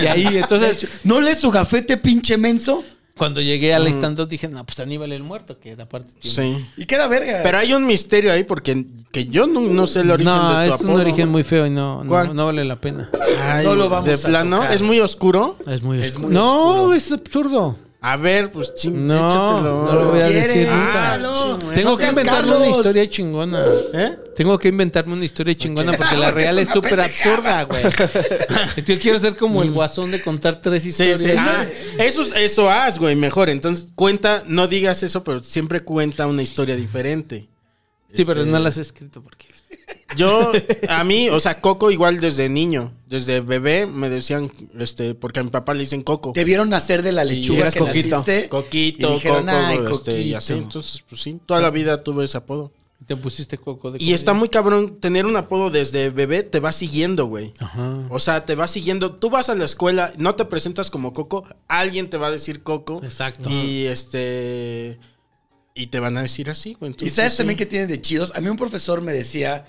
Y 0.00 0.06
ahí, 0.06 0.38
entonces, 0.38 0.86
¿No 1.04 1.20
lee 1.20 1.34
su 1.34 1.50
gafete, 1.50 1.96
pinche 1.96 2.36
menso? 2.38 2.82
Cuando 3.22 3.40
llegué 3.40 3.72
al 3.72 3.86
stand-up 3.86 4.26
dije, 4.26 4.48
no, 4.48 4.66
pues 4.66 4.80
Aníbal 4.80 5.12
el 5.12 5.22
muerto, 5.22 5.60
que 5.60 5.74
aparte 5.80 6.10
tiene... 6.18 6.58
Sí. 6.58 6.66
Y 6.76 6.86
queda 6.86 7.06
verga. 7.06 7.38
Pero 7.44 7.56
hay 7.58 7.72
un 7.72 7.86
misterio 7.86 8.32
ahí 8.32 8.42
porque 8.42 8.84
que 9.12 9.26
yo 9.26 9.46
no, 9.46 9.60
no 9.60 9.86
sé 9.86 10.00
el 10.00 10.10
origen 10.10 10.32
no, 10.34 10.58
de 10.58 10.66
tu 10.68 10.74
es 10.74 10.80
un 10.80 10.86
apodo. 10.90 11.02
origen 11.02 11.28
muy 11.28 11.44
feo 11.44 11.64
y 11.64 11.70
no, 11.70 12.02
no, 12.02 12.34
no 12.34 12.46
vale 12.46 12.64
la 12.64 12.80
pena. 12.80 13.10
Ay, 13.40 13.64
No 13.64 13.76
lo 13.76 13.88
vamos 13.88 14.06
de 14.06 14.14
a 14.14 14.28
plano, 14.28 14.56
tocar. 14.56 14.72
es 14.74 14.82
muy 14.82 14.98
oscuro. 14.98 15.56
Es 15.68 15.82
muy 15.82 16.00
Es 16.00 16.08
oscuro. 16.16 16.26
muy 16.26 16.34
no, 16.34 16.66
oscuro. 16.72 16.94
es 16.94 17.12
absurdo. 17.12 17.76
A 18.04 18.16
ver, 18.16 18.50
pues 18.50 18.74
ching, 18.74 19.06
No, 19.06 19.14
échatelo. 19.28 19.84
no 19.86 19.92
lo 19.92 20.10
voy 20.10 20.20
a 20.20 20.28
decir 20.28 20.66
Ah, 20.68 21.18
nunca. 21.22 21.58
ching, 21.60 21.74
Tengo 21.74 21.90
no 21.90 21.96
que 21.96 22.06
inventarme 22.08 22.48
Carlos. 22.50 22.56
una 22.68 22.76
historia 22.76 23.08
chingona. 23.08 23.64
¿Eh? 23.94 24.18
Tengo 24.34 24.58
que 24.58 24.68
inventarme 24.68 25.12
una 25.14 25.24
historia 25.24 25.54
chingona 25.56 25.92
porque 25.92 26.16
la 26.16 26.26
Porque 26.26 26.40
real 26.40 26.58
es 26.58 26.68
súper 26.68 27.00
absurda, 27.00 27.62
güey. 27.62 27.84
Yo 28.86 28.98
quiero 28.98 29.20
ser 29.20 29.36
como 29.36 29.62
el 29.62 29.70
guasón 29.70 30.10
de 30.10 30.20
contar 30.20 30.60
tres 30.60 30.82
Sí, 30.82 30.88
historias. 30.88 31.20
sí. 31.20 31.30
Ah, 31.38 31.64
eso, 31.98 32.22
eso 32.34 32.68
haz, 32.68 32.98
güey, 32.98 33.14
mejor. 33.14 33.48
Entonces, 33.48 33.92
cuenta, 33.94 34.42
no 34.48 34.66
digas 34.66 35.04
eso, 35.04 35.22
pero 35.22 35.40
siempre 35.42 35.80
cuenta 35.84 36.26
una 36.26 36.42
historia 36.42 36.74
diferente. 36.74 37.48
Sí, 38.12 38.24
pero 38.24 38.40
Este, 38.40 38.50
no 38.52 38.58
las 38.58 38.76
he 38.78 38.80
escrito 38.82 39.22
porque... 39.22 39.46
Yo, 40.16 40.52
a 40.88 41.04
mí, 41.04 41.30
o 41.30 41.40
sea, 41.40 41.60
Coco 41.60 41.90
igual 41.90 42.20
desde 42.20 42.48
niño, 42.48 42.92
desde 43.06 43.40
bebé 43.40 43.86
me 43.86 44.10
decían, 44.10 44.52
este, 44.78 45.14
porque 45.14 45.40
a 45.40 45.42
mi 45.42 45.50
papá 45.50 45.72
le 45.74 45.80
dicen 45.80 46.02
Coco. 46.02 46.32
Te 46.32 46.44
vieron 46.44 46.68
nacer 46.68 47.02
de 47.02 47.12
la 47.12 47.24
lechuga 47.24 47.70
que 47.70 47.78
Coquito. 47.78 48.16
naciste. 48.18 48.48
Coquito, 48.48 49.10
y 49.10 49.14
dijeron, 49.14 49.46
Coco, 49.46 49.56
"Ay, 49.56 49.78
este, 49.90 50.20
y 50.20 50.34
así. 50.34 50.52
Coquito". 50.52 50.66
Entonces, 50.68 51.04
pues 51.08 51.22
sí, 51.22 51.38
toda 51.46 51.60
la 51.60 51.70
vida 51.70 52.02
tuve 52.04 52.24
ese 52.24 52.36
apodo. 52.36 52.72
Te 53.06 53.16
pusiste 53.16 53.58
coco 53.58 53.90
de 53.90 54.00
Y 54.00 54.12
está 54.12 54.32
muy 54.32 54.48
cabrón, 54.48 54.98
tener 55.00 55.26
un 55.26 55.36
apodo 55.36 55.70
desde 55.70 56.10
bebé 56.10 56.44
te 56.44 56.60
va 56.60 56.70
siguiendo, 56.70 57.26
güey. 57.26 57.52
Ajá. 57.58 58.06
O 58.10 58.20
sea, 58.20 58.46
te 58.46 58.54
va 58.54 58.68
siguiendo. 58.68 59.14
Tú 59.16 59.28
vas 59.28 59.48
a 59.48 59.56
la 59.56 59.64
escuela, 59.64 60.12
no 60.18 60.36
te 60.36 60.44
presentas 60.44 60.88
como 60.88 61.12
Coco, 61.12 61.44
alguien 61.66 62.08
te 62.10 62.16
va 62.16 62.28
a 62.28 62.30
decir 62.30 62.62
Coco. 62.62 63.00
Exacto. 63.02 63.50
Y 63.50 63.86
este. 63.86 65.00
Y 65.74 65.86
te 65.86 66.00
van 66.00 66.16
a 66.18 66.22
decir 66.22 66.50
así, 66.50 66.74
güey. 66.74 66.94
Y 67.00 67.10
sabes 67.10 67.32
sí. 67.32 67.38
también 67.38 67.56
que 67.56 67.66
tienen 67.66 67.88
de 67.88 68.00
chidos. 68.00 68.32
A 68.34 68.40
mí 68.40 68.48
un 68.48 68.56
profesor 68.56 69.00
me 69.00 69.12
decía 69.12 69.66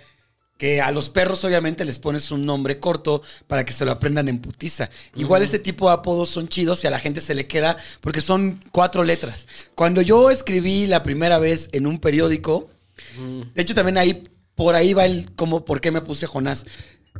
que 0.57 0.81
a 0.81 0.91
los 0.91 1.09
perros 1.09 1.43
obviamente 1.43 1.83
les 1.83 1.99
pones 1.99 2.31
un 2.31 2.45
nombre 2.45 2.79
corto 2.79 3.21
para 3.47 3.65
que 3.65 3.73
se 3.73 3.85
lo 3.85 3.91
aprendan 3.91 4.27
en 4.27 4.39
putiza. 4.39 4.89
Igual 5.15 5.41
este 5.41 5.59
tipo 5.59 5.87
de 5.87 5.95
apodos 5.95 6.29
son 6.29 6.47
chidos 6.47 6.83
y 6.83 6.87
a 6.87 6.91
la 6.91 6.99
gente 6.99 7.21
se 7.21 7.33
le 7.33 7.47
queda 7.47 7.77
porque 8.01 8.21
son 8.21 8.63
cuatro 8.71 9.03
letras. 9.03 9.47
Cuando 9.75 10.01
yo 10.01 10.29
escribí 10.29 10.87
la 10.87 11.03
primera 11.03 11.39
vez 11.39 11.69
en 11.71 11.87
un 11.87 11.99
periódico, 11.99 12.69
de 13.17 13.61
hecho 13.61 13.75
también 13.75 13.97
ahí, 13.97 14.23
por 14.55 14.75
ahí 14.75 14.93
va 14.93 15.05
el 15.05 15.33
como 15.35 15.65
por 15.65 15.81
qué 15.81 15.91
me 15.91 16.01
puse 16.01 16.27
Jonás. 16.27 16.65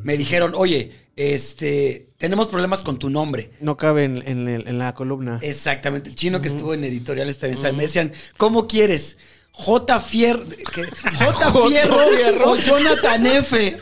Me 0.01 0.17
dijeron, 0.17 0.53
oye, 0.55 1.03
este, 1.16 2.07
tenemos 2.18 2.47
problemas 2.47 2.82
con 2.82 2.97
tu 2.99 3.09
nombre. 3.09 3.51
No 3.59 3.78
cabe 3.78 4.05
en, 4.05 4.24
en 4.28 4.47
el- 4.47 4.68
en 4.68 4.80
la 4.80 4.93
columna. 4.93 5.39
Exactamente, 5.41 6.09
el 6.09 6.16
chino 6.16 6.41
que 6.41 6.47
estuvo 6.47 6.74
en 6.74 6.84
editoriales 6.84 7.38
también. 7.38 7.76
Me 7.76 7.84
decían, 7.84 8.11
¿cómo 8.38 8.68
quieres? 8.68 9.18
J. 9.51 9.99
Fierro, 10.01 10.43
¿qué? 10.74 10.84
J. 10.84 11.53
Fierro 11.70 12.51
o 12.51 12.55
Jonathan 12.57 13.26
F. 13.28 13.78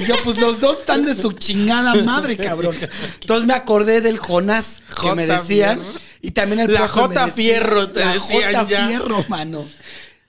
Y 0.00 0.04
yo, 0.04 0.14
pues 0.22 0.38
los 0.40 0.60
dos 0.60 0.78
están 0.80 1.04
de 1.04 1.14
su 1.14 1.32
chingada 1.32 1.94
madre, 2.04 2.36
cabrón. 2.36 2.76
Entonces 3.20 3.46
me 3.46 3.54
acordé 3.54 4.00
del 4.00 4.18
Jonás 4.18 4.80
que 4.88 4.94
J. 4.94 5.14
me 5.16 5.26
decían. 5.26 5.80
Fierro. 5.80 5.98
Y 6.24 6.30
también 6.30 6.60
el 6.60 6.72
La 6.72 6.82
me 6.82 6.88
J 6.88 7.08
decía- 7.08 7.32
Fierro, 7.32 7.90
te 7.90 7.98
la 7.98 8.12
decían 8.12 8.52
J 8.52 8.66
ya. 8.68 8.86
Fierro, 8.86 9.24
mano. 9.28 9.66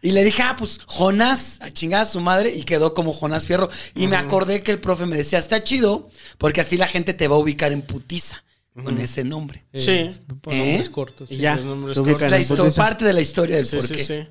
Y 0.04 0.12
le 0.12 0.24
dije, 0.26 0.44
ah, 0.44 0.56
pues 0.58 0.82
Jonás, 0.86 1.58
a 1.62 1.72
chingar 1.72 2.02
a 2.02 2.06
su 2.06 2.20
madre, 2.20 2.54
y 2.54 2.64
quedó 2.64 2.94
como 2.94 3.14
Jonás 3.14 3.48
Fierro. 3.48 3.70
Y 3.96 4.08
me 4.08 4.18
acordé 4.18 4.62
que 4.62 4.72
el 4.72 4.80
profe 4.80 5.06
me 5.06 5.16
decía, 5.16 5.40
está 5.40 5.64
chido, 5.64 6.10
porque 6.38 6.60
así 6.60 6.76
la 6.76 6.88
gente 6.88 7.14
te 7.14 7.28
va 7.30 7.38
a 7.38 7.40
ubicar 7.40 7.72
en 7.72 7.82
putiza 7.82 8.44
con 8.84 9.00
ese 9.00 9.24
nombre. 9.24 9.64
Sí. 9.74 10.10
Por 10.42 10.54
¿Eh? 10.54 10.58
nombres 10.58 10.90
cortos. 10.90 11.30
Sí. 11.30 11.38
ya. 11.38 11.56
los 11.56 11.98
cortos. 11.98 12.22
Es 12.22 12.32
la 12.32 12.40
historia, 12.40 12.72
parte 12.76 13.06
de 13.06 13.14
la 13.14 13.22
historia 13.22 13.56
del 13.56 13.66
Sí, 13.66 13.78
por 13.78 13.86
sí, 13.86 13.96
qué. 13.96 14.04
sí. 14.04 14.28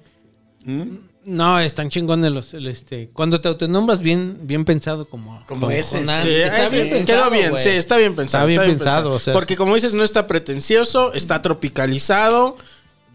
¿Mm? 0.70 0.96
No, 1.24 1.60
están 1.60 1.88
chingones 1.88 2.32
los, 2.32 2.52
el, 2.52 2.66
este, 2.66 3.08
cuando 3.10 3.40
te 3.40 3.46
autonombras 3.48 4.00
bien, 4.00 4.40
bien 4.42 4.64
pensado 4.64 5.08
como, 5.08 5.42
Como 5.46 5.70
ese, 5.70 5.98
Jonás. 5.98 6.24
Sí, 6.24 6.30
Está 6.34 6.64
ese 6.66 6.76
bien 6.76 6.88
quedó 7.06 7.06
pensado, 7.06 7.30
bien, 7.30 7.50
güey. 7.50 7.62
sí, 7.62 7.68
está 7.70 7.96
bien 7.96 8.16
pensado. 8.16 8.48
Está 8.48 8.62
bien 8.62 8.76
pensado, 8.78 9.10
o 9.12 9.18
sea. 9.20 9.32
Porque 9.32 9.56
como 9.56 9.74
dices, 9.74 9.94
no 9.94 10.02
está 10.04 10.26
pretencioso, 10.26 11.14
está 11.14 11.40
tropicalizado. 11.40 12.58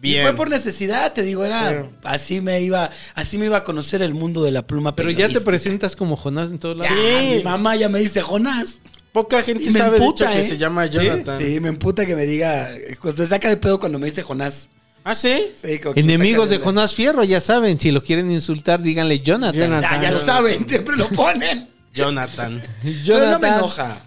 Bien. 0.02 0.22
Y 0.22 0.24
fue 0.24 0.36
por 0.36 0.50
necesidad, 0.50 1.14
te 1.14 1.24
digo, 1.24 1.44
era 1.44 1.88
así 2.04 2.40
me 2.40 2.62
iba, 2.62 2.92
así 3.16 3.38
me 3.38 3.48
iba 3.48 3.58
a 3.58 3.64
conocer 3.64 4.02
el 4.02 4.14
mundo 4.14 4.44
de 4.44 4.52
la 4.52 4.68
pluma. 4.68 4.96
Pero 4.96 5.10
ya 5.10 5.28
te 5.28 5.42
presentas 5.42 5.96
como 5.96 6.16
Jonás 6.16 6.52
en 6.52 6.60
todos 6.60 6.78
lados. 6.78 6.94
Sí. 6.96 7.38
mi 7.38 7.44
mamá 7.44 7.76
ya 7.76 7.90
me 7.90 8.00
dice 8.00 8.22
Jonás. 8.22 8.82
Poca 9.12 9.42
gente 9.42 9.64
Y 9.64 9.70
me 9.72 9.80
sabe 9.80 9.98
emputa, 9.98 10.26
de 10.26 10.30
hecho, 10.30 10.40
¿eh? 10.40 10.42
que 10.44 10.50
se 10.50 10.58
llama 10.58 10.86
Jonathan. 10.86 11.40
Sí, 11.40 11.60
me 11.60 11.70
emputa 11.70 12.06
que 12.06 12.16
me 12.16 12.28
diga, 12.28 12.70
pues 13.02 13.16
te 13.16 13.26
saca 13.26 13.50
de 13.50 13.58
pedo 13.58 13.80
cuando 13.80 13.98
me 13.98 14.06
dice 14.06 14.22
Jonás. 14.22 14.70
¿Ah, 15.04 15.16
sí? 15.16 15.54
Sí, 15.56 15.80
Enemigos 15.96 16.50
de 16.50 16.60
Jonás 16.60 16.94
Fierro, 16.94 17.24
ya 17.24 17.40
saben, 17.40 17.80
si 17.80 17.92
lo 17.92 18.04
quieren 18.04 18.30
insultar, 18.30 18.82
díganle 18.82 19.22
Jonathan. 19.22 19.60
Jonathan. 19.60 20.02
Ya, 20.02 20.10
ya 20.10 20.12
lo 20.12 20.20
saben, 20.20 20.68
siempre 20.70 20.98
lo 20.98 21.08
ponen. 21.08 21.70
Jonathan. 21.94 22.62
Pero 22.84 23.32
no 23.32 23.40
me 23.40 23.48
enoja. 23.48 24.02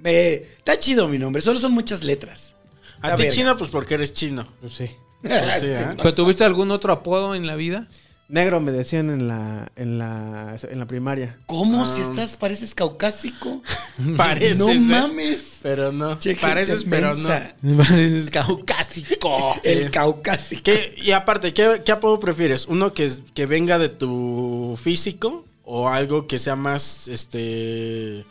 Me, 0.00 0.32
está 0.34 0.78
chido 0.78 1.06
mi 1.06 1.16
nombre, 1.18 1.40
solo 1.40 1.60
son 1.60 1.72
muchas 1.72 2.02
letras. 2.02 2.56
A 3.00 3.14
ti 3.14 3.22
verga. 3.22 3.36
chino, 3.36 3.56
pues 3.56 3.70
porque 3.70 3.94
eres 3.94 4.12
chino. 4.12 4.46
Pues 4.60 4.74
sí. 4.74 4.90
Pues 5.22 5.60
sí, 5.60 5.66
¿eh? 5.68 5.86
¿Pero 5.96 6.14
tuviste 6.14 6.44
algún 6.44 6.70
otro 6.70 6.92
apodo 6.92 7.34
en 7.34 7.46
la 7.46 7.54
vida? 7.54 7.88
Negro 8.28 8.60
me 8.60 8.72
decían 8.72 9.10
en 9.10 9.28
la, 9.28 9.70
en 9.76 9.98
la, 9.98 10.56
en 10.62 10.78
la 10.78 10.86
primaria. 10.86 11.36
¿Cómo? 11.44 11.82
Ah. 11.82 11.86
Si 11.86 12.00
estás, 12.00 12.36
pareces 12.38 12.74
caucásico. 12.74 13.60
Pareces. 14.16 14.56
no 14.58 14.70
¿eh? 14.70 14.78
mames. 14.78 15.58
Pero 15.62 15.92
no. 15.92 16.18
Pareces, 16.40 16.84
pero 16.88 17.14
no. 17.14 17.28
Pareces 17.76 18.30
caucásico. 18.30 19.54
El 19.64 19.90
caucásico. 19.90 20.62
¿Qué- 20.64 20.94
y 20.96 21.10
aparte, 21.12 21.52
¿qué, 21.52 21.82
qué 21.84 21.92
apodo 21.92 22.18
prefieres? 22.20 22.66
¿Uno 22.68 22.94
que, 22.94 23.10
que 23.34 23.44
venga 23.44 23.78
de 23.78 23.90
tu 23.90 24.78
físico 24.82 25.44
o 25.64 25.88
algo 25.90 26.26
que 26.26 26.38
sea 26.38 26.56
más, 26.56 27.08
este, 27.08 28.24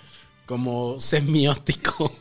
como 0.48 0.98
semiótico? 1.00 2.12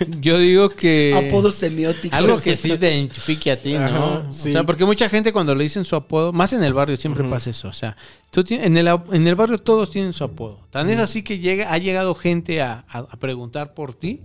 Yo 0.20 0.38
digo 0.38 0.68
que... 0.70 1.12
Apodo 1.28 1.52
semiótico. 1.52 2.14
Algo 2.16 2.40
que 2.40 2.56
sí 2.56 2.76
te 2.78 2.94
identifique 2.96 3.50
a 3.50 3.60
ti, 3.60 3.74
¿no? 3.74 3.84
Ajá, 3.84 4.04
O 4.28 4.32
sí. 4.32 4.52
sea, 4.52 4.64
porque 4.64 4.84
mucha 4.84 5.08
gente 5.08 5.32
cuando 5.32 5.54
le 5.54 5.64
dicen 5.64 5.84
su 5.84 5.96
apodo, 5.96 6.32
más 6.32 6.52
en 6.52 6.62
el 6.64 6.74
barrio 6.74 6.96
siempre 6.96 7.24
pasa 7.24 7.50
eso. 7.50 7.68
O 7.68 7.72
sea, 7.72 7.96
tú 8.30 8.42
tienes- 8.42 8.66
en, 8.66 8.76
el, 8.76 8.88
en 9.12 9.26
el 9.28 9.34
barrio 9.34 9.58
todos 9.58 9.90
tienen 9.90 10.12
su 10.12 10.24
apodo. 10.24 10.58
Tan 10.70 10.88
es 10.90 10.98
así 10.98 11.22
que 11.22 11.38
llega, 11.38 11.72
ha 11.72 11.78
llegado 11.78 12.14
gente 12.14 12.62
a, 12.62 12.84
a- 12.88 12.98
a 13.10 13.16
preguntar 13.18 13.74
por 13.74 13.92
ti, 13.94 14.20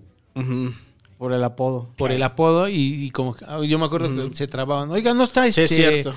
Por 1.17 1.31
el 1.31 1.43
apodo. 1.45 1.89
por 1.97 2.11
el 2.11 2.21
apodo, 2.23 2.67
y, 2.67 2.75
y 3.05 3.09
como 3.11 3.33
que- 3.35 3.45
ah, 3.47 3.59
yo 3.65 3.79
me 3.79 3.85
acuerdo 3.85 4.29
que 4.29 4.35
se 4.35 4.47
trababan. 4.47 4.91
Oiga, 4.91 5.13
no 5.13 5.23
está 5.23 5.43
Sí, 5.43 5.49
este. 5.49 5.63
es 5.63 5.69
cierto. 5.71 6.13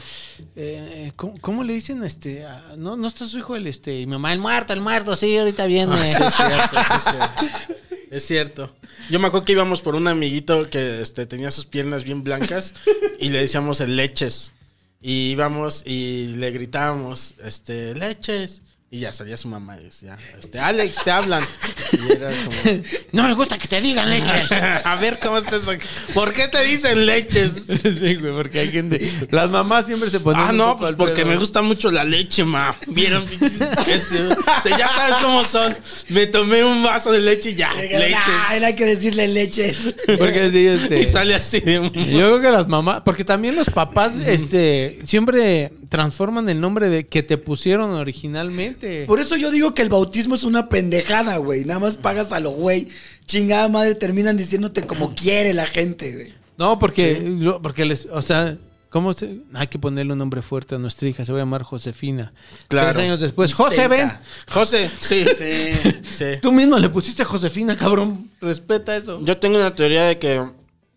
eh, 0.57 1.13
¿cómo, 1.17 1.35
cómo 1.41 1.63
le 1.65 1.73
dicen 1.75 2.03
este? 2.03 2.45
no, 2.77 2.97
no 2.97 3.07
está 3.07 3.27
su 3.27 3.39
hijo 3.39 3.55
el 3.55 3.67
este. 3.69 4.01
Y 4.01 4.07
mi 4.07 4.13
mamá, 4.13 4.33
el 4.33 4.41
muerto, 4.41 4.73
el 4.73 4.81
muerto, 4.81 5.15
sí, 5.17 5.37
ahorita 5.39 5.67
viene. 5.67 5.93
Ah, 5.95 6.05
sí, 6.05 6.23
es 6.25 6.35
cierto, 6.35 6.77
sí, 6.83 6.95
es 6.97 7.05
cierto. 7.05 7.75
Es 8.11 8.27
cierto. 8.27 8.75
Yo 9.11 9.19
me 9.21 9.27
acuerdo 9.27 9.45
que 9.45 9.53
íbamos 9.53 9.83
por 9.83 9.95
un 9.95 10.09
amiguito 10.09 10.69
que 10.71 11.01
este, 11.03 11.27
tenía 11.27 11.51
sus 11.51 11.67
piernas 11.67 12.05
bien 12.05 12.25
blancas 12.25 12.75
y 13.19 13.29
le 13.29 13.41
decíamos 13.41 13.81
el 13.81 13.97
leches. 13.97 14.55
Y 15.01 15.31
íbamos 15.31 15.85
y 15.87 16.35
le 16.37 16.51
gritábamos, 16.51 17.35
este, 17.45 17.95
leches. 17.95 18.63
Y 18.91 19.01
ya 19.01 19.13
salía 19.13 19.37
su 19.37 19.49
mamá 19.49 19.77
y 19.79 19.85
decía, 19.85 20.17
este, 20.41 20.59
Alex, 20.59 21.05
te 21.05 21.11
hablan. 21.11 21.45
Y 21.93 22.11
era 22.11 22.31
como, 22.31 22.83
no 23.13 23.23
me 23.25 23.35
gusta 23.35 23.59
que 23.59 23.69
te 23.69 23.83
digan 23.83 24.09
leches. 24.09 24.51
a 24.85 24.97
ver 24.97 25.19
cómo 25.23 25.37
estás 25.37 25.69
aquí. 25.69 25.87
¿Por 26.15 26.33
qué 26.33 26.49
te 26.49 26.65
dicen 26.65 27.05
leches? 27.05 27.67
sí, 27.83 28.15
güey, 28.15 28.33
porque 28.33 28.61
hay 28.61 28.71
gente. 28.71 29.29
Las 29.31 29.51
mamás 29.51 29.85
siempre 29.85 30.09
se 30.09 30.21
ponen. 30.21 30.41
Ah, 30.41 30.53
no, 30.53 30.79
pues 30.79 30.95
porque 30.95 31.27
me 31.27 31.37
gusta 31.37 31.61
mucho 31.61 31.91
la 31.91 32.03
leche, 32.03 32.45
ma. 32.45 32.77
Vieron, 32.87 33.25
Este, 33.25 34.27
o 34.27 34.63
sea, 34.63 34.79
ya 34.79 34.89
sabes 34.89 35.17
cómo 35.17 35.45
son. 35.45 35.77
Me 36.09 36.27
tomé 36.27 36.65
un 36.65 36.83
vaso 36.83 37.13
de 37.13 37.21
leche 37.21 37.51
y 37.51 37.57
ya, 37.57 37.71
Ay, 37.71 37.91
leches. 37.91 38.65
hay 38.65 38.75
que 38.75 38.87
decirle 38.87 39.29
leches. 39.29 39.97
Porque 40.19 40.51
sí, 40.51 40.67
este. 40.67 41.03
Y 41.03 41.05
sale 41.05 41.35
así 41.35 41.61
de. 41.61 41.75
Yo 41.83 41.91
creo 41.93 42.41
que 42.41 42.51
las 42.51 42.67
mamás, 42.67 43.03
porque 43.05 43.23
también 43.23 43.55
los 43.55 43.69
papás, 43.69 44.13
este, 44.25 44.99
siempre 45.05 45.73
transforman 45.89 46.49
el 46.49 46.61
nombre 46.61 46.89
de 46.89 47.07
que 47.07 47.23
te 47.23 47.39
pusieron 47.39 47.91
originalmente. 47.93 49.07
Por 49.07 49.21
eso 49.21 49.37
yo 49.37 49.51
digo 49.51 49.75
que 49.75 49.83
el 49.83 49.89
bautismo 49.89 50.35
es 50.35 50.45
una 50.45 50.69
pendejada, 50.69 51.37
güey. 51.39 51.65
Nada 51.65 51.81
más 51.81 51.97
pagas 51.97 52.33
a 52.33 52.41
lo 52.41 52.51
güey. 52.51 52.89
Chingada 53.27 53.69
madre, 53.69 53.95
terminan 53.95 54.37
diciéndote 54.37 54.87
como 54.87 55.15
quiere 55.15 55.55
la 55.55 55.67
gente, 55.67 56.13
güey. 56.13 56.33
No, 56.57 56.79
porque, 56.79 57.59
porque 57.63 57.85
les, 57.85 58.07
o 58.07 58.21
sea, 58.21 58.57
¿cómo 58.91 59.13
se? 59.13 59.41
Hay 59.55 59.69
que 59.69 59.79
ponerle 59.79 60.13
un 60.13 60.19
nombre 60.19 60.43
fuerte 60.43 60.75
a 60.75 60.79
nuestra 60.79 61.09
hija, 61.09 61.25
se 61.25 61.33
va 61.33 61.39
a 61.39 61.43
llamar 61.43 61.63
Josefina. 61.63 62.33
Claro. 62.67 62.93
Tres 62.93 63.05
años 63.05 63.21
después. 63.21 63.55
José, 63.55 63.87
ven. 63.87 64.11
José, 64.51 64.91
sí. 65.01 65.25
Sí. 65.37 65.73
sí. 66.11 66.25
Tú 66.43 66.51
mismo 66.53 66.79
le 66.79 66.89
pusiste 66.89 67.23
Josefina, 67.25 67.77
cabrón. 67.77 68.31
Respeta 68.41 68.97
eso. 68.97 69.21
Yo 69.23 69.39
tengo 69.39 69.57
una 69.57 69.75
teoría 69.75 70.05
de 70.05 70.19
que 70.19 70.45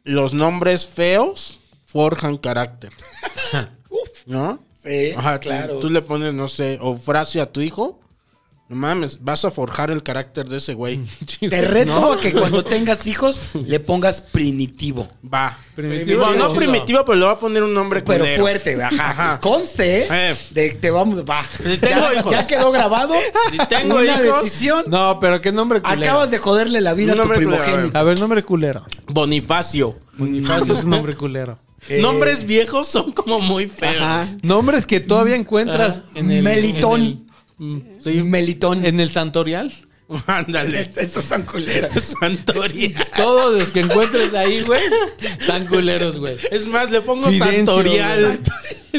los 0.04 0.34
nombres 0.34 0.88
feos 0.88 1.60
forjan 1.86 2.38
carácter. 2.38 2.92
¿No? 4.26 4.60
Sí, 4.84 5.12
Ajá, 5.16 5.40
tú- 5.40 5.48
claro. 5.50 5.80
Tú, 5.80 5.90
le 5.90 6.02
pones, 6.02 6.34
no 6.34 6.48
sé, 6.48 6.78
o 6.82 6.96
frase 6.96 7.40
a 7.42 7.52
tu 7.52 7.62
hijo. 7.62 8.00
No 8.68 8.78
mames, 8.78 9.20
vas 9.22 9.44
a 9.44 9.52
forjar 9.52 9.92
el 9.92 10.02
carácter 10.02 10.48
de 10.48 10.56
ese 10.56 10.74
güey. 10.76 11.02
Te 11.50 11.62
reto 11.62 12.14
a 12.14 12.18
que 12.18 12.32
cuando 12.32 12.64
tengas 12.64 13.06
hijos 13.06 13.38
le 13.54 13.82
pongas 13.82 14.22
primitivo. 14.22 15.10
Va. 15.22 15.58
Primitivo 15.76 16.24
Bueno, 16.26 16.48
no 16.48 16.56
primitivo, 16.56 17.04
pero 17.04 17.18
le 17.20 17.26
voy 17.26 17.34
a 17.36 17.38
poner 17.38 17.64
un 17.64 17.74
nombre 17.74 18.02
Pero 18.02 18.24
culero. 18.24 18.42
fuerte, 18.42 18.82
ajá. 18.82 19.10
Ajá. 19.10 19.40
Conste, 19.42 20.04
¿eh? 20.04 20.08
Eh. 20.10 20.36
De, 20.52 20.70
te 20.72 20.90
vamos, 20.90 21.22
va. 21.30 21.46
Si 21.62 21.78
tengo 21.80 22.14
ya, 22.14 22.20
hijos. 22.20 22.32
ya 22.32 22.48
quedó 22.48 22.72
grabado. 22.72 23.14
Si 23.52 23.58
tengo 23.68 23.96
una 23.98 24.06
hijos, 24.06 24.42
decisión. 24.42 24.86
No, 24.88 25.20
pero 25.20 25.42
qué 25.42 25.52
nombre 25.52 25.82
culero. 25.82 26.02
Acabas 26.02 26.32
de 26.32 26.38
joderle 26.38 26.80
la 26.80 26.94
vida 26.94 27.12
a 27.12 27.18
tu 27.18 27.28
primogénito. 27.28 27.98
A 28.00 28.04
ver, 28.04 28.18
nombre 28.22 28.42
culero. 28.42 28.86
Bonifacio. 29.08 29.98
Bonifacio 30.18 30.74
es 30.76 30.84
un 30.86 30.92
nombre 30.92 31.14
culero. 31.14 31.60
Eh, 31.90 32.00
Nombres 32.02 32.46
viejos 32.46 32.88
son 32.88 33.12
como 33.12 33.40
muy 33.40 33.66
feos. 33.68 33.96
Ajá. 34.00 34.28
Nombres 34.44 34.86
que 34.86 35.00
todavía 35.00 35.36
encuentras 35.36 36.02
en 36.16 36.32
el... 36.32 36.44
Melitón. 36.44 37.02
en 37.60 37.86
el- 37.98 38.02
Sí. 38.04 38.24
Melitón. 38.24 38.86
En 38.86 39.00
el 39.00 39.10
santorial. 39.12 39.72
Ándale. 40.28 40.90
Esos 40.96 41.24
son 41.24 41.44
culeras. 41.44 42.16
Santoria. 42.20 43.08
Todos 43.16 43.54
los 43.60 43.72
que 43.72 43.80
encuentres 43.82 44.34
ahí, 44.34 44.62
güey, 44.62 44.82
están 45.40 45.68
culeros, 45.68 46.18
güey. 46.20 46.38
Es 46.52 46.68
más, 46.68 46.92
le 46.92 47.02
pongo 47.02 47.28
Fidencio, 47.30 47.56
Santorial. 47.56 48.40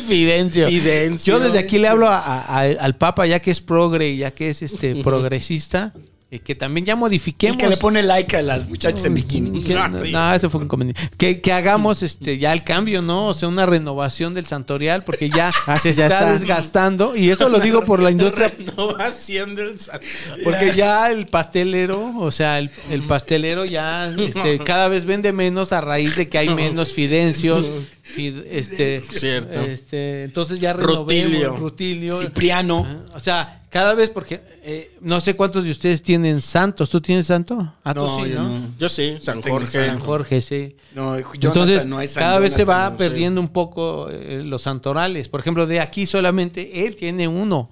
Fidencio. 0.06 0.68
Fidencio. 0.68 1.34
Yo 1.38 1.44
desde 1.44 1.58
aquí 1.58 1.78
le 1.78 1.88
hablo 1.88 2.08
a- 2.08 2.18
a- 2.18 2.60
a- 2.60 2.60
al 2.80 2.96
Papa, 2.96 3.26
ya 3.26 3.40
que 3.40 3.50
es 3.50 3.60
progre 3.60 4.08
y 4.10 4.16
ya 4.18 4.30
que 4.30 4.48
es 4.48 4.62
este 4.62 4.94
progresista, 5.04 5.92
que 6.40 6.54
también 6.54 6.86
ya 6.86 6.94
Y 6.94 6.96
modifiquemos. 6.96 7.56
que 7.58 7.68
le 7.68 7.76
pone 7.76 8.02
like 8.02 8.36
a 8.36 8.42
las 8.42 8.68
muchachas 8.68 9.04
en 9.04 9.14
bikini. 9.14 9.62
Que- 9.64 9.76
Ah, 9.76 9.88
no, 9.88 10.02
sí. 10.02 10.12
no, 10.12 10.34
eso 10.34 10.48
fue 10.50 10.58
un 10.60 10.64
inconveniente. 10.64 11.00
Que, 11.16 11.40
que 11.40 11.52
hagamos 11.52 12.02
este 12.02 12.38
ya 12.38 12.52
el 12.52 12.64
cambio, 12.64 13.02
¿no? 13.02 13.26
O 13.28 13.34
sea, 13.34 13.48
una 13.48 13.66
renovación 13.66 14.32
del 14.34 14.44
santorial, 14.46 15.02
porque 15.04 15.28
ya 15.30 15.52
Ah, 15.66 15.78
se 15.78 15.94
ya 15.94 16.06
está, 16.06 16.20
está. 16.20 16.32
desgastando. 16.32 17.16
Y 17.16 17.30
eso 17.30 17.48
lo 17.48 17.60
digo 17.60 17.84
por 17.84 18.00
la 18.00 18.10
industria, 18.12 18.52
Renovación 18.56 19.54
del 19.54 19.78
Santoral. 19.78 20.40
porque 20.44 20.72
ya 20.74 21.10
el 21.10 21.26
pastelero, 21.26 22.12
o 22.18 22.30
sea, 22.30 22.58
el, 22.58 22.70
el 22.90 23.02
pastelero 23.02 23.64
ya 23.64 24.06
este, 24.16 24.58
cada 24.60 24.88
vez 24.88 25.04
vende 25.04 25.32
menos 25.32 25.72
a 25.72 25.80
raíz 25.80 26.16
de 26.16 26.28
que 26.28 26.38
hay 26.38 26.54
menos 26.54 26.92
fidencios. 26.92 27.70
fid- 28.04 28.44
este, 28.50 29.00
Cierto. 29.00 29.60
este, 29.62 30.24
entonces 30.24 30.60
ya 30.60 30.72
renovemos, 30.72 30.98
Rutilio. 31.06 31.56
Rutilio. 31.56 32.20
Cipriano. 32.20 32.80
Ajá. 32.88 33.16
O 33.16 33.20
sea, 33.20 33.61
cada 33.72 33.94
vez 33.94 34.10
porque 34.10 34.42
eh, 34.62 34.90
no 35.00 35.18
sé 35.22 35.34
cuántos 35.34 35.64
de 35.64 35.70
ustedes 35.70 36.02
tienen 36.02 36.42
santos. 36.42 36.90
¿Tú 36.90 37.00
tienes 37.00 37.26
santo? 37.28 37.72
Ah, 37.82 37.94
tú 37.94 38.00
No, 38.00 38.22
sí, 38.22 38.30
yo 38.30 38.42
¿no? 38.42 38.48
no. 38.50 38.68
Yo 38.78 38.88
sí, 38.90 39.16
San 39.18 39.40
Jorge. 39.40 39.86
San 39.86 39.98
Jorge, 39.98 40.42
sí. 40.42 40.76
No, 40.94 41.16
Entonces, 41.16 41.86
no 41.86 41.98
es 42.02 42.10
San 42.10 42.22
cada 42.22 42.38
vez 42.38 42.52
se 42.52 42.66
va 42.66 42.94
perdiendo 42.98 43.40
un 43.40 43.48
poco 43.48 44.10
eh, 44.10 44.42
los 44.44 44.60
santorales. 44.60 45.30
Por 45.30 45.40
ejemplo, 45.40 45.66
de 45.66 45.80
aquí 45.80 46.04
solamente 46.04 46.84
él 46.86 46.96
tiene 46.96 47.26
uno. 47.26 47.70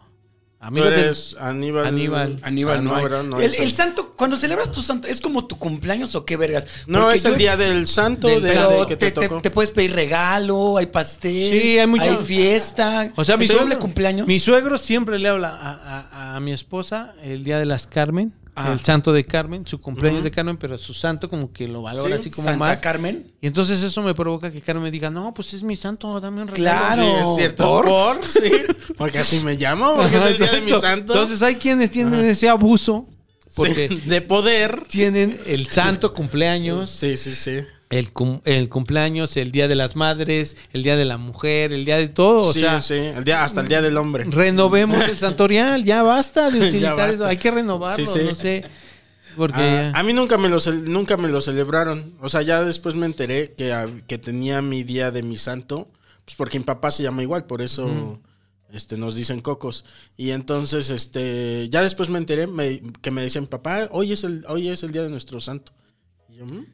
Tú 0.61 0.67
Amigo 0.67 0.91
del- 0.91 1.01
eres 1.01 1.37
Aníbal. 1.41 1.87
Aníbal. 1.87 2.39
Aníbal 2.43 2.79
Ah, 2.79 2.83
no, 2.83 2.95
hay. 2.97 3.03
¿verdad? 3.03 3.23
No 3.23 3.41
el, 3.41 3.51
hay 3.53 3.57
el 3.61 3.73
santo, 3.73 4.13
cuando 4.15 4.37
celebras 4.37 4.71
tu 4.71 4.83
santo, 4.83 5.09
¿es 5.09 5.19
como 5.23 5.47
tu 5.47 5.57
cumpleaños 5.59 6.15
o 6.15 6.27
qué 6.27 6.37
vergas? 6.37 6.67
No, 6.87 7.01
Porque 7.01 7.17
es 7.17 7.25
el 7.25 7.39
día 7.39 7.53
ex- 7.55 7.59
del 7.61 7.89
santo 7.89 8.29
del- 8.29 8.43
de, 8.43 8.49
Pero 8.51 8.71
de 8.81 8.87
que 8.87 8.97
te, 8.99 9.11
te, 9.11 9.21
te- 9.23 9.29
tocó. 9.29 9.41
te 9.41 9.51
puedes 9.51 9.71
pedir 9.71 9.95
regalo, 9.95 10.77
hay 10.77 10.85
pastel, 10.85 11.61
Sí, 11.63 11.79
hay 11.79 11.87
mucho- 11.87 12.19
fiesta. 12.19 13.11
O 13.17 13.25
sea, 13.25 13.39
mi 13.39 13.45
¿Es 13.47 13.51
doble 13.53 13.63
suegro, 13.63 13.79
cumpleaños? 13.79 14.27
mi 14.27 14.39
suegro 14.39 14.77
siempre 14.77 15.19
le 15.19 15.31
habla 15.31 15.49
a, 15.49 16.09
a- 16.13 16.37
a 16.37 16.41
mi 16.41 16.53
esposa 16.53 17.15
el 17.23 17.43
día 17.43 17.59
de 17.59 17.65
las 17.65 17.87
Carmen. 17.87 18.35
El 18.57 18.81
santo 18.81 19.13
de 19.13 19.25
Carmen, 19.25 19.67
su 19.67 19.81
cumpleaños 19.81 20.23
de 20.25 20.31
Carmen, 20.31 20.57
pero 20.57 20.77
su 20.77 20.93
santo 20.93 21.31
como 21.31 21.53
que 21.53 21.67
lo 21.69 21.83
valora 21.83 22.17
Sí, 22.17 22.21
así 22.21 22.31
como 22.31 22.45
Santa 22.45 22.59
más. 22.59 22.81
Carmen. 22.81 23.33
Y 23.41 23.47
entonces 23.47 23.83
eso 23.83 24.03
me 24.03 24.15
provoca 24.15 24.51
que 24.51 24.61
Carmen 24.61 24.91
diga, 24.93 25.09
no, 25.11 25.33
pues 25.33 25.55
es 25.55 25.63
mi 25.63 25.77
santo, 25.77 26.21
dame 26.21 26.43
un 26.43 26.49
regalo. 26.49 27.03
Claro. 27.03 27.03
Sí, 27.05 27.11
es 27.31 27.37
cierto. 27.37 27.65
¿Por? 27.83 28.25
Sí. 28.25 28.53
Porque 28.97 29.19
así 29.21 29.41
me 29.45 29.55
llamo, 29.55 29.97
porque 29.97 30.17
es 30.17 30.25
el 30.27 30.39
día 30.39 30.53
de 30.53 30.61
mi 30.63 30.73
santo. 30.73 31.13
Entonces 31.13 31.41
hay 31.43 31.57
quienes 31.57 31.91
tienen 31.91 32.25
ese 32.25 32.49
abuso 32.49 33.07
porque 33.57 33.89
Sí, 33.89 34.09
de 34.09 34.21
poder. 34.21 34.83
tienen 34.89 35.41
el 35.47 35.67
santo 35.69 36.13
cumpleaños, 36.15 36.89
Sí, 36.91 37.17
sí, 37.17 37.35
sí. 37.35 37.59
El, 37.91 38.13
cum- 38.13 38.41
el 38.45 38.69
cumpleaños, 38.69 39.37
el 39.37 39.51
día 39.53 39.69
de 39.69 39.75
las 39.75 39.97
madres, 39.97 40.57
el 40.73 40.83
día 40.83 40.97
de 40.97 41.05
la 41.05 41.19
mujer, 41.19 41.73
el 41.73 41.85
día 41.85 41.97
de 41.99 42.09
todo. 42.09 42.43
O 42.49 42.53
sí, 42.53 42.61
sea, 42.61 42.81
sí, 42.81 42.95
el 42.95 43.25
día, 43.25 43.45
hasta 43.45 43.61
el 43.61 43.69
día 43.69 43.83
del 43.83 43.97
hombre. 43.97 44.25
renovemos 44.25 45.01
el 45.09 45.17
santorial, 45.19 45.85
ya 45.85 46.03
basta 46.03 46.51
de 46.51 46.61
utilizar 46.69 46.97
basta. 46.97 47.09
eso, 47.11 47.27
hay 47.27 47.37
que 47.37 47.51
renovarlo, 47.51 47.97
Sí, 48.07 48.11
sí. 48.11 48.25
no 48.25 48.35
sé. 48.35 48.65
Porque 49.37 49.61
Ah, 49.61 49.93
a 49.95 50.03
mí 50.03 50.13
nunca 50.13 50.37
me, 50.39 50.49
lo, 50.49 50.59
nunca 50.85 51.17
me 51.17 51.29
lo 51.29 51.41
celebraron. 51.41 52.15
O 52.21 52.29
sea, 52.29 52.43
ya 52.43 52.65
después 52.65 52.95
me 52.97 53.07
enteré 53.07 53.53
que, 53.55 53.73
hab- 53.73 54.03
que 54.07 54.19
tenía 54.19 54.61
mi 54.63 54.83
día 54.83 55.11
de 55.13 55.23
mi 55.23 55.37
santo. 55.37 55.89
Pues 56.25 56.37
porque 56.37 56.59
mi 56.59 56.65
papá 56.65 56.91
se 56.91 57.03
llama 57.05 57.23
igual, 57.23 57.45
por 57.47 57.63
eso 57.63 58.21
este, 58.73 58.97
nos 58.97 59.15
dicen 59.15 59.41
cocos. 59.41 59.85
Y 60.17 60.31
entonces, 60.31 60.91
este, 60.91 61.69
ya 61.71 61.81
después 61.83 62.09
me 62.09 62.19
enteré 62.19 62.47
me- 62.47 62.83
que 63.03 63.11
me 63.11 63.23
decían, 63.23 63.47
papá, 63.47 63.89
hoy 63.91 64.13
es 64.13 64.23
el, 64.25 64.45
hoy 64.49 64.69
es 64.69 64.83
el 64.83 64.93
día 64.93 65.03
de 65.03 65.11
nuestro 65.11 65.41
santo. 65.41 65.73
Y 66.29 66.37
yo, 66.37 66.47
"¿Mm? 66.47 66.67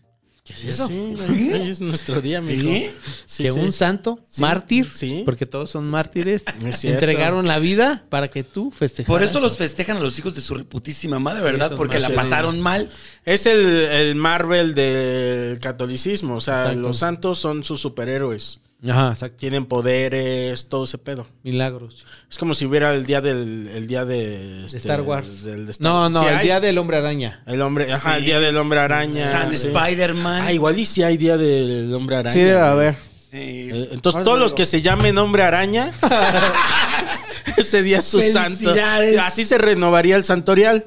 ¿Qué 0.47 0.53
es 0.53 0.64
eso? 0.64 0.86
Sí, 0.86 0.94
hoy 1.28 1.53
hoy 1.53 1.68
es 1.68 1.80
nuestro 1.80 2.20
día, 2.20 2.40
mijo. 2.40 2.62
¿Sí? 2.62 2.90
Sí, 3.26 3.42
que 3.44 3.53
sí. 3.53 3.59
un 3.59 3.72
santo, 3.72 4.18
Sí, 4.28 4.40
mártir, 4.40 4.88
sí. 4.92 5.22
porque 5.24 5.44
todos 5.47 5.70
son 5.70 5.88
mártires, 5.90 6.44
entregaron 6.84 7.47
la 7.47 7.59
vida 7.59 8.05
para 8.09 8.28
que 8.28 8.44
tú 8.44 8.70
festejaras. 8.70 9.09
Por 9.09 9.22
eso 9.22 9.40
los 9.40 9.59
festejan 9.59 9.97
a 9.97 10.01
los 10.01 10.18
hijos 10.18 10.34
de 10.34 10.40
su 10.40 10.55
reputísima 10.55 11.18
madre, 11.18 11.42
¿verdad? 11.42 11.74
Porque 11.76 11.99
la 11.99 12.11
pasaron 12.11 12.61
mal. 12.61 12.90
Es 13.24 13.47
el, 13.47 13.66
el 13.66 14.14
Marvel 14.14 14.74
del 14.74 15.59
catolicismo. 15.59 16.36
O 16.36 16.40
sea, 16.40 16.62
Exacto. 16.62 16.80
los 16.80 16.99
santos 16.99 17.38
son 17.38 17.64
sus 17.64 17.80
superhéroes. 17.80 18.61
Ajá, 18.88 19.08
exacto. 19.10 19.36
Tienen 19.38 19.64
poderes, 19.66 20.68
todo 20.68 20.84
ese 20.84 20.98
pedo. 20.98 21.26
Milagros. 21.42 22.04
Es 22.30 22.36
como 22.38 22.54
si 22.54 22.66
hubiera 22.66 22.92
el 22.94 23.06
día 23.06 23.20
del 23.20 23.68
el 23.74 23.86
día 23.88 24.04
de, 24.04 24.66
este, 24.66 24.78
Star 24.78 25.00
Wars. 25.00 25.42
del- 25.44 25.64
de 25.66 25.72
Star- 25.72 25.90
No, 25.90 26.10
no, 26.10 26.20
Sí 26.20 26.26
el 26.26 26.34
hay. 26.36 26.44
día 26.44 26.60
del 26.60 26.76
hombre 26.78 26.98
araña. 26.98 27.42
el 27.46 27.62
hombre, 27.62 27.90
ajá, 27.92 28.12
Sí. 28.12 28.18
el 28.18 28.24
día 28.26 28.40
del 28.40 28.56
hombre 28.58 28.78
araña. 28.78 29.30
San 29.32 29.52
sí. 29.54 29.68
Spider-Man. 29.68 30.42
Ah, 30.44 30.52
igual 30.52 30.78
y 30.78 30.84
si 30.86 31.02
hay 31.02 31.16
día 31.16 31.36
del 31.36 31.92
hombre 31.94 32.16
araña. 32.16 32.32
Sí, 32.34 32.40
debe 32.40 32.60
haber. 32.60 32.94
Sí. 33.18 33.28
Eh, 33.72 33.88
Entonces, 33.92 34.22
todos 34.22 34.38
los 34.38 34.54
que 34.54 34.66
se 34.66 34.82
llamen 34.82 35.16
hombre 35.18 35.42
araña, 35.42 35.92
ese 37.56 37.82
día 37.82 37.98
es 37.98 38.04
su 38.04 38.20
santo. 38.20 38.74
Así 39.22 39.44
se 39.44 39.58
renovaría 39.58 40.16
el 40.16 40.24
santorial. 40.24 40.86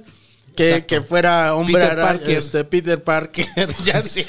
Que, 0.63 0.85
que 0.85 1.01
fuera 1.01 1.55
hombre 1.55 1.81
Peter 1.81 1.95
Parker. 1.97 2.37
este, 2.37 2.63
Peter 2.63 3.03
Parker. 3.03 3.47
ya 3.85 4.01
sé. 4.01 4.25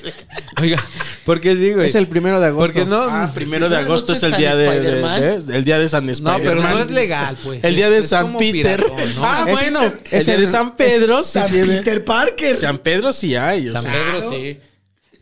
Oiga, 0.60 0.82
¿por 1.24 1.40
qué 1.40 1.56
sí, 1.56 1.72
güey? 1.74 1.86
Es 1.86 1.94
el 1.94 2.06
primero 2.08 2.38
de 2.40 2.46
agosto. 2.46 2.66
Porque 2.72 2.88
no. 2.88 3.02
Ah, 3.02 3.30
primero 3.34 3.68
de 3.68 3.76
¿No 3.76 3.82
agosto 3.82 4.12
es 4.12 4.22
el 4.22 4.32
es 4.32 4.38
día 4.38 4.54
de, 4.56 4.80
de- 4.80 5.40
de- 5.40 5.56
el 5.56 5.64
día 5.64 5.78
de 5.78 5.88
San 5.88 6.06
No, 6.06 6.12
Spider-Man. 6.12 6.42
pero 6.42 6.62
no 6.62 6.78
es 6.78 6.90
legal, 6.90 7.36
pues. 7.42 7.64
El 7.64 7.76
día 7.76 7.86
Es- 7.86 7.92
de 7.92 7.98
es 7.98 8.08
San 8.08 8.22
como 8.26 8.38
Peter. 8.38 8.76
piratón, 8.84 9.14
¿no? 9.16 9.24
Ah, 9.24 9.44
Es- 9.46 9.52
bueno. 9.52 9.92
es 10.10 10.12
el 10.12 10.24
día 10.26 10.36
de 10.38 10.46
San 10.46 10.76
Pedro. 10.76 11.24
San 11.24 11.50
Peter 11.50 12.04
Parker. 12.04 12.54
San 12.54 12.78
Pedro 12.78 13.12
sí 13.12 13.34
hay. 13.36 13.68
San 13.70 13.82
sea. 13.82 13.92
Pedro, 13.92 14.30
sí. 14.30 14.58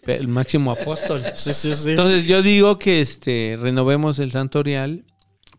El 0.07 0.29
máximo 0.29 0.73
apóstol. 0.73 1.23
Sí, 1.35 1.53
sí, 1.53 1.75
sí. 1.75 1.91
Entonces 1.91 2.25
yo 2.25 2.41
digo 2.43 2.79
que 2.79 3.01
este 3.03 3.59
renovemos 3.61 4.19
el 4.19 4.33
santorial 4.33 5.05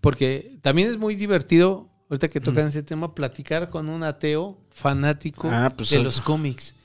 porque 0.02 0.58
también 0.62 0.89
es 0.89 0.97
muy 0.97 1.16
divertido 1.16 1.89
ahorita 2.10 2.28
que 2.28 2.39
tocan 2.41 2.68
ese 2.68 2.84
tema 2.84 3.14
platicar 3.16 3.70
con 3.70 3.89
un 3.89 4.03
ateo 4.03 4.57
fanático 4.72 5.49
Ah, 5.51 5.72
pues, 5.76 5.89
de 5.89 5.99
los 6.03 6.22
cómics. 6.22 6.76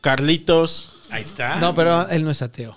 Carlitos. 0.00 0.92
Ahí 1.10 1.22
está. 1.22 1.56
No, 1.56 1.74
pero 1.74 2.08
él 2.08 2.24
no 2.24 2.30
es 2.30 2.40
ateo. 2.42 2.76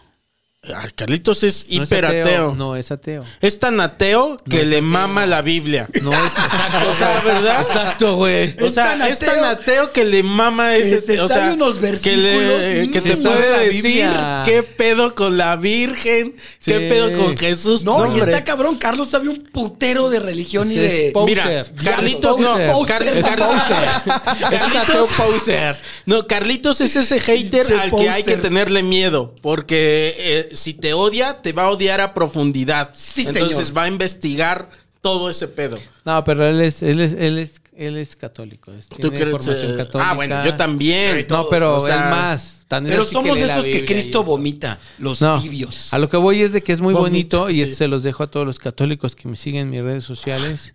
Ay, 0.65 0.91
Carlitos 0.95 1.43
es 1.43 1.67
No 1.71 1.83
es 1.83 1.89
hiper 1.91 2.05
ateo. 2.05 2.55
No 2.55 2.75
es 2.77 2.89
ateo. 2.89 3.25
Es 3.41 3.59
tan 3.59 3.81
ateo 3.81 4.37
que 4.49 4.63
le 4.65 4.77
ateo. 4.77 4.81
mama 4.81 5.25
la 5.25 5.41
Biblia. 5.41 5.89
No 6.01 6.13
es 6.13 6.31
exacto. 6.37 6.87
O 6.89 6.93
sea, 6.93 7.19
¿verdad? 7.21 7.61
Exacto, 7.61 8.15
güey. 8.15 8.55
O 8.61 8.67
Es 8.67 8.73
sea, 8.75 8.91
tan 8.97 9.01
es 9.01 9.19
tan 9.19 9.43
ateo 9.43 9.91
que 9.91 10.05
le 10.05 10.23
mama 10.23 10.75
ese. 10.75 11.01
se 11.01 11.19
o 11.19 11.27
sabe 11.27 11.41
sea, 11.41 11.53
unos 11.53 11.75
que, 11.79 12.15
le, 12.15 12.37
versículos, 12.37 12.89
que 12.93 13.01
te 13.01 13.17
puede 13.17 13.65
decir 13.65 13.83
Biblia. 13.83 14.43
qué 14.45 14.63
pedo 14.63 15.13
con 15.15 15.37
la 15.37 15.57
Virgen, 15.57 16.35
qué 16.63 16.79
pedo 16.79 17.11
con 17.11 17.35
Jesús. 17.35 17.83
No, 17.83 18.15
y 18.15 18.19
está 18.21 18.45
cabrón. 18.45 18.77
Carlos 18.77 19.09
sabe 19.09 19.27
un 19.27 19.39
putero 19.41 20.09
de 20.09 20.19
religión 20.19 20.71
y 20.71 20.75
de. 20.75 21.11
Mira, 21.25 21.65
Carlitos 21.83 22.37
no, 22.37 22.53
poser. 22.71 22.99
Car- 22.99 23.07
Es 23.07 23.15
un 23.17 23.21
Car- 23.21 23.39
poser. 23.39 24.59
Es 24.61 24.65
un 24.67 24.77
ateo 24.77 25.07
poser. 25.07 25.75
No, 26.05 26.25
Carlitos 26.25 26.79
es 26.79 26.95
ese 26.95 27.19
hater 27.19 27.65
al 27.77 27.91
que 27.91 28.09
hay 28.09 28.23
que 28.23 28.37
tenerle 28.37 28.81
miedo. 28.81 29.35
Porque 29.41 30.15
eh, 30.17 30.49
si 30.55 30.73
te 30.73 30.93
odia, 30.93 31.41
te 31.41 31.53
va 31.53 31.63
a 31.65 31.69
odiar 31.71 32.01
a 32.01 32.13
profundidad. 32.13 32.89
Sí, 32.93 33.25
Entonces 33.27 33.57
señor. 33.67 33.77
va 33.77 33.83
a 33.83 33.87
investigar 33.87 34.69
todo 35.01 35.29
ese 35.29 35.47
pedo. 35.47 35.77
No, 36.05 36.23
pero 36.23 36.45
él 36.47 36.61
es, 36.61 36.81
él 36.81 36.99
es, 37.01 37.13
él 37.13 37.37
es, 37.39 37.61
él 37.75 37.97
es 37.97 38.15
católico. 38.15 38.71
es- 38.71 38.87
¿Tú 38.87 38.95
tiene 39.09 39.15
crees? 39.17 39.31
formación 39.31 39.73
eh, 39.73 39.77
católica. 39.77 40.09
ah, 40.09 40.13
bueno, 40.13 40.45
yo 40.45 40.55
también. 40.55 41.25
No, 41.29 41.49
pero 41.49 41.77
O 41.77 41.81
sea, 41.81 42.05
él 42.05 42.09
más. 42.09 42.59
Tan 42.67 42.85
Pero 42.85 43.03
somos 43.05 43.37
esos 43.37 43.65
que 43.65 43.85
Cristo 43.85 44.21
eso. 44.21 44.23
vomita. 44.23 44.79
Los 44.97 45.21
No, 45.21 45.39
tibios. 45.39 45.93
a 45.93 45.99
lo 45.99 46.09
que 46.09 46.17
voy 46.17 46.41
es 46.41 46.53
de 46.53 46.63
que 46.63 46.71
es 46.71 46.81
muy 46.81 46.93
Vomita, 46.95 47.37
bonito 47.37 47.49
y 47.51 47.65
sí. 47.67 47.75
se 47.75 47.87
los 47.87 48.01
dejo 48.01 48.23
a 48.23 48.31
todos 48.31 48.47
los 48.47 48.57
católicos 48.57 49.15
que 49.15 49.27
me 49.27 49.35
siguen 49.35 49.63
en 49.63 49.69
mis 49.69 49.81
redes 49.81 50.03
sociales. 50.05 50.73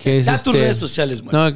Que 0.00 0.18
es 0.20 0.26
Da 0.26 0.38
tus 0.38 0.54
este- 0.54 0.60
redes 0.60 0.76
sociales, 0.78 1.22
muerto. 1.22 1.38
No, 1.44 1.52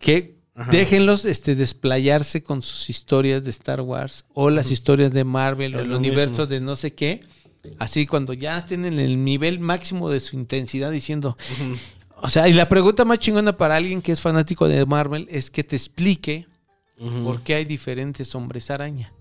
que, 0.00 0.34
déjenlos 0.70 1.24
este, 1.24 1.54
desplayarse 1.54 2.42
con 2.42 2.62
sus 2.62 2.90
historias 2.90 3.44
de 3.44 3.50
Star 3.50 3.80
Wars 3.80 4.24
o 4.34 4.50
las 4.50 4.70
historias 4.70 5.12
de 5.12 5.24
Marvel 5.24 5.74
o 5.76 5.80
el 5.80 5.92
universo 5.92 6.30
mismo. 6.42 6.46
de 6.46 6.60
no 6.60 6.76
sé 6.76 6.92
qué. 6.92 7.20
Así 7.78 8.06
cuando 8.06 8.32
ya 8.32 8.58
estén 8.58 8.84
en 8.84 8.98
el 8.98 9.22
nivel 9.24 9.60
máximo 9.60 10.10
de 10.10 10.20
su 10.20 10.36
intensidad 10.36 10.90
diciendo... 10.90 11.36
O 12.22 12.28
sea, 12.28 12.48
y 12.48 12.52
la 12.52 12.68
pregunta 12.68 13.04
más 13.06 13.18
chingona 13.18 13.56
para 13.56 13.76
alguien 13.76 14.02
que 14.02 14.12
es 14.12 14.20
fanático 14.20 14.68
de 14.68 14.84
Marvel 14.84 15.26
es 15.30 15.50
que 15.50 15.64
te 15.64 15.76
explique 15.76 16.46
por 17.24 17.40
qué 17.42 17.54
hay 17.54 17.64
diferentes 17.64 18.34
hombres 18.34 18.70
araña. 18.70 19.12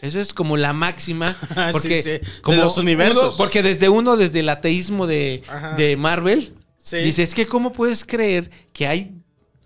Eso 0.00 0.18
es 0.20 0.32
como 0.32 0.56
la 0.56 0.72
máxima. 0.72 1.36
Sí, 1.50 1.72
Porque. 1.72 2.02
De 2.02 2.22
como 2.40 2.56
los 2.62 2.78
universos. 2.78 3.22
uno- 3.22 3.36
porque 3.36 3.62
desde 3.62 3.90
uno, 3.90 4.16
desde 4.16 4.40
el 4.40 4.48
ateísmo 4.48 5.06
de, 5.06 5.42
de 5.76 5.96
Marvel, 5.98 6.54
Sí. 6.78 6.96
dice, 6.98 7.22
es 7.22 7.34
que 7.34 7.46
¿cómo 7.46 7.72
puedes 7.72 8.06
creer 8.06 8.50
que 8.72 8.86
hay 8.86 9.19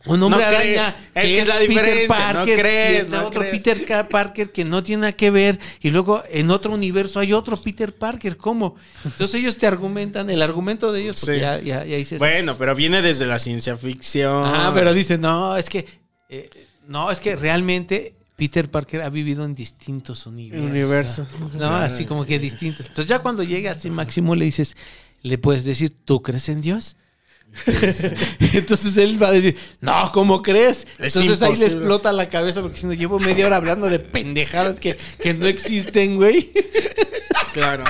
un 0.06 0.22
hombre 0.22 0.40
No 0.44 0.48
crees. 0.56 0.80
araña 0.80 0.96
Es 1.14 1.22
que 1.24 1.36
es 1.36 1.42
es 1.42 1.48
la 1.48 1.54
Peter 1.54 1.68
diferencia, 1.68 2.08
no 2.08 2.34
Parker 2.34 2.58
crees, 2.60 2.92
y 2.92 2.96
está 3.02 3.16
no 3.20 3.26
otro 3.28 3.40
crees. 3.40 3.62
Peter 3.62 4.08
Parker 4.08 4.52
que 4.52 4.64
no 4.64 4.82
tiene 4.82 5.00
nada 5.02 5.12
que 5.12 5.30
ver 5.30 5.58
y 5.80 5.90
luego 5.90 6.22
en 6.30 6.50
otro 6.50 6.72
universo 6.74 7.20
hay 7.20 7.32
otro 7.32 7.56
Peter 7.60 7.94
Parker? 7.94 8.36
¿Cómo? 8.36 8.76
Entonces 9.04 9.40
ellos 9.40 9.56
te 9.56 9.66
argumentan, 9.66 10.28
el 10.30 10.42
argumento 10.42 10.92
de 10.92 11.02
ellos, 11.02 11.18
Sí. 11.18 11.38
ya, 11.38 11.58
ya, 11.60 11.84
ya 11.84 11.96
dices, 11.96 12.18
Bueno, 12.18 12.56
pero 12.58 12.74
viene 12.74 13.00
desde 13.02 13.24
la 13.26 13.38
ciencia 13.38 13.76
ficción. 13.76 14.44
Ah, 14.46 14.72
pero 14.74 14.92
dice, 14.92 15.16
no, 15.18 15.56
es 15.56 15.68
que, 15.70 15.86
eh, 16.28 16.50
no, 16.86 17.10
es 17.10 17.20
que 17.20 17.34
realmente 17.36 18.14
Peter 18.36 18.70
Parker 18.70 19.00
ha 19.02 19.08
vivido 19.10 19.44
en 19.44 19.54
distintos 19.54 20.26
universos. 20.26 20.68
Universo. 20.70 21.26
No, 21.54 21.76
así 21.76 22.04
como 22.04 22.26
que 22.26 22.38
distintos. 22.38 22.86
Entonces 22.86 23.08
ya 23.08 23.20
cuando 23.20 23.42
llega 23.42 23.70
así 23.70 23.88
máximo 23.90 24.34
le 24.34 24.44
dices, 24.44 24.76
le 25.22 25.38
puedes 25.38 25.64
decir, 25.64 25.94
¿tú 26.04 26.20
crees 26.20 26.48
en 26.48 26.60
Dios? 26.60 26.96
Entonces 28.52 28.96
él 28.96 29.22
va 29.22 29.28
a 29.28 29.32
decir, 29.32 29.56
no, 29.80 30.10
¿cómo 30.12 30.42
crees? 30.42 30.86
Es 30.98 31.16
Entonces 31.16 31.42
ahí 31.42 31.56
le 31.56 31.66
explota 31.66 32.12
la 32.12 32.28
cabeza 32.28 32.60
porque 32.62 32.78
si 32.78 32.86
no 32.86 32.92
llevo 32.92 33.18
media 33.18 33.46
hora 33.46 33.56
hablando 33.56 33.88
de 33.88 33.98
pendejadas 33.98 34.78
que, 34.80 34.96
que 35.22 35.34
no 35.34 35.46
existen, 35.46 36.16
güey. 36.16 36.52
Claro. 37.52 37.84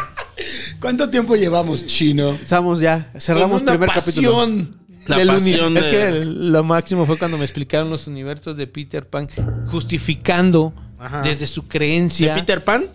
¿Cuánto 0.79 1.09
tiempo 1.09 1.37
llevamos, 1.37 1.87
chino? 1.87 2.31
Estamos 2.35 2.81
ya. 2.81 3.11
Cerramos 3.19 3.63
una 3.63 3.73
primer 3.73 3.89
capítulo. 3.89 4.33
pasión 4.37 4.77
La 5.07 5.17
del 5.17 5.29
pasión 5.29 5.77
Es 5.79 5.85
de- 5.85 5.91
que 5.91 6.09
el- 6.09 6.53
lo 6.53 6.63
máximo 6.65 7.07
fue 7.07 7.17
cuando 7.19 7.39
me 7.39 7.45
explicaron 7.47 7.89
los 7.89 8.07
universos 8.07 8.59
de 8.59 8.67
Peter 8.67 9.09
Pan, 9.09 9.27
justificando 9.69 10.75
Ajá. 10.99 11.23
desde 11.23 11.47
su 11.47 11.63
¿De 11.63 11.69
creencia 11.69 12.35
Peter 12.35 12.63
Pan? 12.63 12.89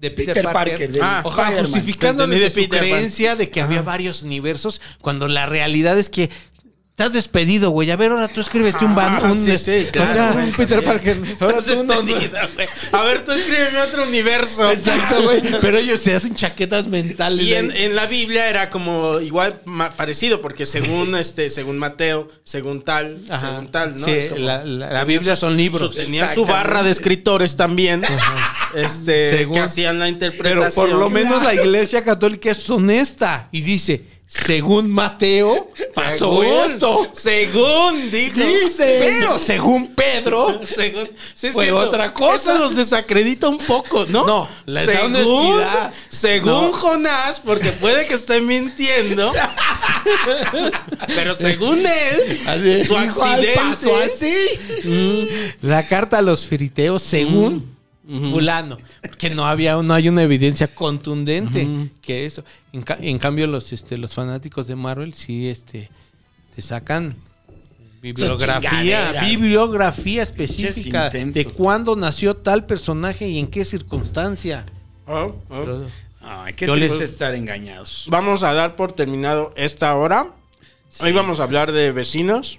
De 0.00 0.10
Peter, 0.10 0.34
Peter 0.34 0.44
Parker. 0.44 0.72
Parker, 0.72 0.92
de 0.92 1.00
Ah, 1.02 1.22
Ojalá, 1.24 1.58
justificando 1.62 2.26
de 2.26 2.48
su 2.48 2.54
Peter 2.54 2.68
Pan. 2.80 2.88
creencia 2.88 3.36
de 3.36 3.50
que 3.50 3.60
había 3.60 3.82
varios 3.82 4.22
universos, 4.22 4.80
cuando 5.00 5.26
la 5.28 5.46
realidad 5.46 5.98
es 5.98 6.08
que 6.08 6.30
estás 6.98 7.12
despedido, 7.12 7.70
güey. 7.70 7.92
A 7.92 7.96
ver, 7.96 8.10
ahora 8.10 8.26
tú 8.26 8.40
escríbete 8.40 8.84
un 8.84 8.92
ban, 8.96 9.20
Ah, 9.22 9.30
un, 9.30 9.38
sí, 9.38 9.56
sí, 9.56 9.86
o 9.88 9.92
sea, 10.12 10.32
güey. 10.32 10.46
un 10.46 10.52
Peter 10.52 10.82
Parker. 10.84 11.16
Ahora 11.38 11.58
Estás 11.58 11.76
despedida, 11.78 12.48
güey. 12.56 12.68
A 12.90 13.02
ver, 13.02 13.24
tú 13.24 13.30
escríbeme 13.30 13.80
otro 13.82 14.02
universo. 14.02 14.68
Exacto, 14.72 15.22
güey. 15.22 15.40
Pero 15.60 15.78
ellos 15.78 16.00
se 16.00 16.16
hacen 16.16 16.34
chaquetas 16.34 16.88
mentales. 16.88 17.46
Y 17.46 17.54
en, 17.54 17.94
la 17.94 18.06
Biblia 18.06 18.50
era 18.50 18.68
como 18.70 19.20
igual 19.20 19.60
parecido, 19.96 20.40
porque 20.42 20.66
según 20.66 21.14
este, 21.16 21.50
según 21.50 21.78
Mateo, 21.78 22.26
según 22.42 22.82
tal, 22.82 23.22
Ajá. 23.30 23.46
según 23.48 23.68
tal, 23.68 23.96
¿no? 23.96 24.04
Sí, 24.04 24.10
Es 24.10 24.26
como- 24.26 24.40
la, 24.40 24.64
la- 24.64 24.90
la 24.92 25.04
tenían 25.04 25.06
Biblia 25.06 25.36
son 25.36 25.56
libros. 25.56 25.94
su- 25.94 26.02
tenían 26.02 26.34
su 26.34 26.46
barra 26.46 26.82
de 26.82 26.90
escritores 26.90 27.54
también, 27.54 28.02
este, 28.74 29.30
Según- 29.30 29.54
que 29.54 29.60
hacían 29.60 30.00
la 30.00 30.06
Pero 30.06 30.14
interpretación. 30.14 30.90
por 30.90 30.98
lo 30.98 31.10
menos 31.10 31.44
la 31.44 31.54
iglesia 31.62 32.02
católica 32.02 32.50
es 32.50 32.68
honesta 32.68 33.48
y 33.52 33.60
dice, 33.60 34.17
según 34.30 34.90
Mateo, 34.90 35.72
pasó 35.94 36.42
Según- 36.42 36.70
esto. 36.72 37.10
Según 37.14 38.10
dijo. 38.10 38.36
Pero 38.76 39.38
según 39.38 39.94
Pedro, 39.94 40.60
Según, 40.64 41.08
sí, 41.34 41.46
es 41.46 41.52
Fue 41.54 41.64
cierto. 41.64 41.80
otra 41.80 42.12
cosa. 42.12 42.52
Eso 42.54 42.58
los 42.58 42.76
desacredita 42.76 43.48
un 43.48 43.56
poco, 43.56 44.04
¿no? 44.06 44.26
No, 44.26 44.48
da 44.66 44.84
según, 44.84 45.16
honestidad. 45.16 45.94
según 46.10 46.52
No. 46.52 46.72
Jonás, 46.74 47.40
porque 47.40 47.72
puede 47.72 48.06
que 48.06 48.14
esté 48.14 48.42
mintiendo. 48.42 49.32
pero 51.06 51.34
según 51.34 51.78
él, 51.86 52.38
Así. 52.46 52.84
su 52.84 52.94
Dijo, 52.96 52.96
"Ay, 52.98 53.06
accidente. 53.08 53.60
pasó 53.60 53.96
así. 53.96 55.54
la 55.62 55.86
carta 55.88 56.18
a 56.18 56.22
los 56.22 56.46
firiteos, 56.46 57.02
según 57.02 57.77
fulano, 58.30 58.78
que 59.18 59.28
no 59.30 59.44
había, 59.46 59.76
no 59.82 59.92
hay 59.92 60.08
una 60.08 60.22
evidencia 60.22 60.72
contundente 60.74 61.90
que 62.00 62.24
eso. 62.24 62.42
En, 62.72 62.80
ca- 62.82 62.98
en 63.00 63.18
cambio, 63.18 63.46
los, 63.46 63.72
este, 63.72 63.98
los 63.98 64.14
fanáticos 64.14 64.66
de 64.66 64.76
Marvel 64.76 65.12
sí, 65.12 65.48
este, 65.48 65.90
te 66.54 66.62
sacan 66.62 67.16
bibliografía, 68.00 68.70
bibliografía 69.28 70.22
específica 70.22 71.10
de 71.10 71.44
cuándo 71.56 71.96
nació 71.96 72.36
tal 72.36 72.64
personaje 72.64 73.28
y 73.28 73.38
en 73.38 73.46
qué 73.48 73.64
circunstancia. 73.64 74.64
Oh, 75.06 75.34
oh. 75.48 75.60
Pero- 75.60 75.86
Ay, 76.20 76.52
qué 76.54 76.66
les- 76.66 76.88
triste 76.90 77.04
estar 77.04 77.34
engañados. 77.34 78.06
Vamos 78.08 78.42
a 78.42 78.52
dar 78.52 78.76
por 78.76 78.92
terminado 78.92 79.52
esta 79.56 79.94
hora. 79.94 80.32
Hoy 81.00 81.12
vamos 81.12 81.40
a 81.40 81.44
hablar 81.44 81.72
de 81.72 81.92
vecinos. 81.92 82.58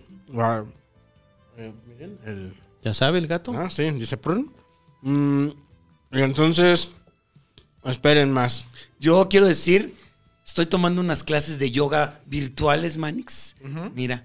El- 1.58 2.54
¿Ya 2.84 2.93
sabe 2.93 3.18
el 3.20 3.28
gato? 3.28 3.52
Ah, 3.56 3.70
sí, 3.70 3.89
dice 3.91 4.16
prun. 4.18 4.52
Mm, 5.02 5.47
y 6.12 6.22
entonces, 6.22 6.91
esperen 7.86 8.32
más. 8.32 8.66
Yo 9.00 9.28
quiero 9.30 9.47
decir, 9.47 9.95
estoy 10.45 10.66
tomando 10.66 11.02
unas 11.02 11.24
clases 11.24 11.60
de 11.60 11.72
yoga 11.72 12.20
virtuales, 12.26 12.97
Manix. 12.97 13.56
Mira, 13.95 14.24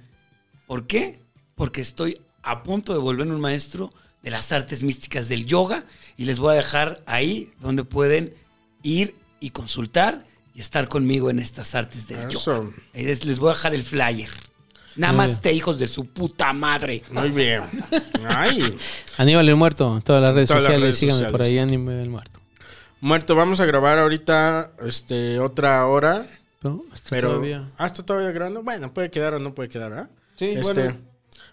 ¿por 0.66 0.86
qué? 0.86 1.20
Porque 1.54 1.80
estoy 1.80 2.20
a 2.42 2.62
punto 2.62 2.92
de 2.92 2.98
volverme 2.98 3.34
un 3.34 3.40
maestro 3.40 3.92
de 4.22 4.30
las 4.30 4.52
artes 4.52 4.82
místicas 4.82 5.28
del 5.28 5.46
yoga 5.46 5.84
y 6.16 6.24
les 6.24 6.38
voy 6.38 6.52
a 6.52 6.56
dejar 6.56 7.02
ahí 7.06 7.52
donde 7.60 7.84
pueden 7.84 8.34
ir 8.82 9.14
y 9.40 9.50
consultar 9.50 10.26
y 10.54 10.60
estar 10.60 10.88
conmigo 10.88 11.30
en 11.30 11.38
estas 11.38 11.74
artes 11.74 12.08
del 12.08 12.28
Eso. 12.30 12.64
yoga. 12.64 12.76
Ahí 12.94 13.04
les 13.04 13.38
voy 13.38 13.50
a 13.50 13.52
dejar 13.54 13.74
el 13.74 13.82
flyer. 13.82 14.30
Namaste, 14.96 15.52
hijos 15.52 15.78
de 15.78 15.86
su 15.86 16.06
puta 16.06 16.52
madre. 16.52 17.02
Muy 17.10 17.30
bien. 17.30 17.62
Ay, 18.28 18.76
Aníbal 19.18 19.48
el 19.48 19.56
Muerto, 19.56 20.00
todas 20.04 20.22
las 20.22 20.34
redes 20.34 20.48
Todas 20.48 20.62
las 20.62 20.66
sociales, 20.72 20.82
redes 20.86 20.98
síganme 20.98 21.18
sociales. 21.18 21.32
por 21.32 21.42
ahí, 21.42 21.58
Aníbal 21.58 21.94
el 21.96 22.10
Muerto. 22.10 22.40
muerto, 23.00 23.34
vamos 23.36 23.60
a 23.60 23.66
grabar 23.66 23.98
ahorita 23.98 24.72
este, 24.86 25.38
otra 25.40 25.86
hora. 25.86 26.26
¿No? 26.62 26.82
Está 26.94 27.10
Pero. 27.10 27.30
todavía. 27.30 27.70
Ah, 27.76 27.86
está 27.86 28.04
todavía 28.06 28.30
grabando. 28.30 28.62
Bueno, 28.62 28.94
puede 28.94 29.10
quedar 29.10 29.34
o 29.34 29.38
no 29.38 29.54
puede 29.54 29.68
quedar, 29.68 29.92
¿ah? 29.92 30.08
Sí, 30.38 30.46
este, 30.46 30.72
bueno. 30.84 30.98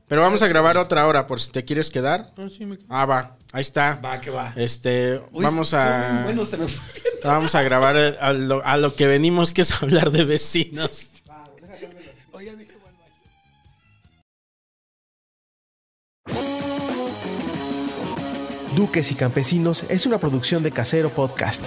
Pero 0.08 0.22
vamos 0.22 0.42
a 0.42 0.48
grabar 0.48 0.78
otra 0.78 1.06
hora 1.08 1.26
por 1.28 1.40
si 1.40 1.52
te 1.52 1.64
quieres 1.66 1.90
quedar. 1.90 2.32
Ah, 2.38 2.48
sí, 2.56 2.66
me- 2.66 2.80
Ah, 2.90 3.06
va. 3.06 3.38
Ahí 3.54 3.62
está. 3.62 3.96
Va, 4.04 4.20
que 4.22 4.30
va. 4.30 4.54
Este, 4.56 5.22
Uy, 5.32 5.44
vamos 5.44 5.74
a. 5.74 6.22
Bueno, 6.26 6.46
se 6.46 6.58
me 6.58 6.68
fue. 6.68 6.84
Vamos 7.24 7.56
a 7.56 7.62
grabar 7.62 7.96
eh, 7.98 8.16
a 8.22 8.34
lo, 8.34 8.66
a 8.66 8.78
lo 8.78 8.96
que 8.96 9.08
venimos, 9.08 9.52
que 9.54 9.62
es 9.62 9.72
hablar 9.84 10.12
de 10.12 10.24
vecinos. 10.26 11.08
Duques 18.76 19.12
y 19.12 19.16
Campesinos 19.16 19.86
es 19.90 20.06
una 20.06 20.18
producción 20.18 20.64
de 20.64 20.72
Casero 20.72 21.10
Podcast. 21.10 21.62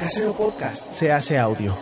Casero 0.00 0.32
Podcast 0.32 0.90
se 0.92 1.12
hace 1.12 1.38
audio. 1.38 1.76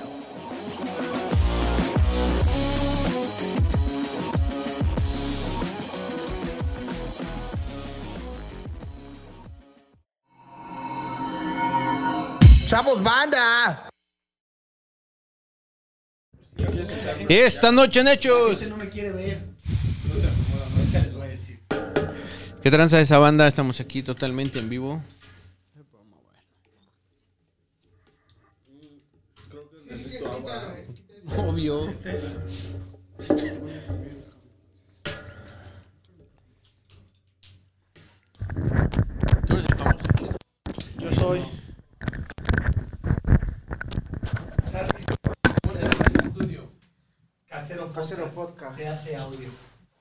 ¡Chavos, 12.67 13.01
banda! 13.05 13.89
Esta 17.29 17.71
noche 17.71 18.01
en 18.01 18.09
Hechos. 18.09 18.61
no 18.63 18.77
me 18.77 18.89
quiere 18.89 19.11
ver. 19.11 19.57
¿Qué 22.67 22.71
tranza 22.73 23.01
esa 23.01 23.19
banda? 23.19 23.47
Estamos 23.47 23.79
aquí 23.79 24.03
totalmente 24.03 24.59
en 24.59 24.69
vivo. 24.69 25.01
Obvio. 31.37 31.89
Tú 39.47 39.55
eres 39.55 39.71
el 39.71 39.77
famoso. 39.77 40.09
Yo 40.99 41.13
soy. 41.13 41.45
Casero 47.47 47.93
Casero 47.93 48.27
Podcast. 48.27 48.77
Se 48.77 48.89
hace 48.89 49.15
audio. 49.15 49.51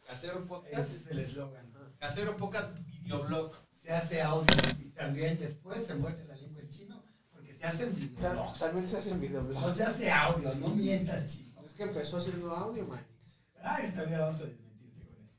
Casero 0.07 0.39
Ese 0.39 0.47
Podcast. 0.47 0.95
es 0.95 1.07
el 1.11 1.19
eslogan. 1.19 1.74
Casero 1.99 2.35
Podcast 2.37 2.77
Videoblog. 2.79 3.53
Se 3.71 3.91
hace 3.91 4.21
audio. 4.21 4.47
Y 4.79 4.89
también 4.89 5.37
después 5.39 5.85
se 5.85 5.95
muerde 5.95 6.25
la 6.25 6.35
lengua 6.35 6.61
el 6.61 6.69
chino 6.69 7.03
porque 7.31 7.53
se 7.53 7.65
hacen 7.65 7.95
videoblogs. 7.95 8.59
También 8.59 8.87
se 8.87 8.97
hacen 8.97 9.13
No 9.15 9.19
videoblogs. 9.21 9.75
se 9.75 9.83
hace 9.83 10.11
audio, 10.11 10.53
no 10.55 10.69
mientas, 10.69 11.27
chino. 11.27 11.61
Es 11.65 11.73
que 11.73 11.83
empezó 11.83 12.17
haciendo 12.17 12.51
audio, 12.51 12.85
Manix. 12.87 13.39
Ay, 13.61 13.91
también 13.91 14.19
vamos 14.19 14.39
a 14.41 14.45
desmentirte 14.45 15.05
con 15.05 15.15
eso. 15.17 15.33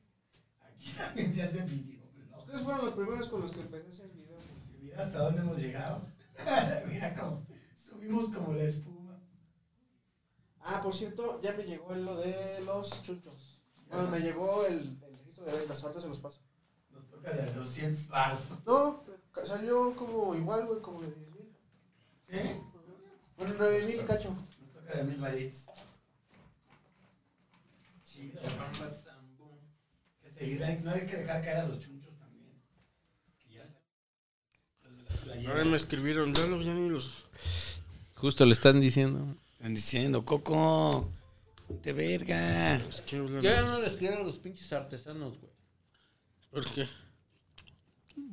Aquí 0.67 0.91
también 0.97 1.33
se 1.33 1.43
hace 1.43 1.63
videoblogs. 1.63 2.39
Ustedes 2.39 2.61
fueron 2.63 2.85
los 2.85 2.95
primeros 2.95 3.29
con 3.29 3.41
los 3.41 3.51
que 3.53 3.61
empecé 3.61 3.87
a 3.87 3.91
hacer 3.91 4.11
video. 4.11 4.37
Mira 4.81 5.03
hasta 5.05 5.19
dónde 5.19 5.41
hemos 5.41 5.59
llegado. 5.59 6.07
Mira 6.89 7.15
cómo 7.15 7.47
subimos 7.75 8.31
como 8.31 8.53
la 8.53 8.63
espuma. 8.65 9.21
Ah, 10.61 10.81
por 10.83 10.95
cierto, 10.95 11.41
ya 11.43 11.53
me 11.53 11.63
llegó 11.65 11.95
lo 11.95 12.17
de 12.19 12.61
los 12.65 13.03
chunchos. 13.03 13.63
Bueno, 13.89 14.09
me 14.11 14.19
llegó 14.21 14.67
el, 14.67 14.99
el 15.07 15.15
registro 15.17 15.45
de 15.45 15.53
ventas, 15.59 15.83
ahorita 15.83 16.01
se 16.01 16.09
los 16.09 16.19
paso. 16.19 16.41
Toca 17.27 17.37
de 17.37 17.43
a 17.43 17.53
200 17.53 18.09
bars. 18.09 18.49
No, 18.67 19.03
salió 19.45 19.95
como 19.97 20.35
igual, 20.35 20.67
güey, 20.67 20.81
como 20.81 21.03
de 21.03 21.09
10 21.11 21.31
mil. 21.33 21.57
¿Sí? 22.31 22.61
Bueno, 23.37 23.55
9 23.59 23.87
mil, 23.87 24.07
cacho. 24.07 24.31
Nos 24.31 24.73
toca 24.73 24.97
de 24.97 25.03
mil 25.05 25.17
varitos. 25.19 25.67
Chido. 28.05 28.41
Que 30.23 30.31
seguir, 30.31 30.61
no 30.85 30.91
hay 30.93 31.07
que 31.07 31.17
dejar 31.17 31.43
caer 31.43 31.57
a 31.59 31.67
los 31.69 31.79
chunchos 31.81 32.17
también. 32.19 32.47
Que 33.39 33.55
ya 33.55 33.65
se- 33.67 33.81
los 34.85 34.97
de 34.97 35.03
las 35.03 35.17
playeras. 35.19 35.57
Ay, 35.57 35.69
me 35.71 35.77
escribieron, 35.77 36.33
ya, 36.35 36.47
lo- 36.47 36.63
ya 36.63 36.75
ni 36.75 36.89
los. 36.89 37.25
Justo 38.15 38.47
le 38.47 38.53
están 38.53 38.81
diciendo. 38.81 39.37
Están 39.55 39.75
diciendo, 39.75 40.25
Coco, 40.25 41.11
de 41.83 41.93
verga. 41.93 42.79
Ya 43.43 43.63
no 43.63 43.81
les 43.81 43.93
quiero 43.93 44.19
a 44.19 44.23
los 44.23 44.39
pinches 44.39 44.73
artesanos, 44.73 45.39
güey. 45.41 45.53
¿Por 46.51 46.65
qué? 46.73 46.89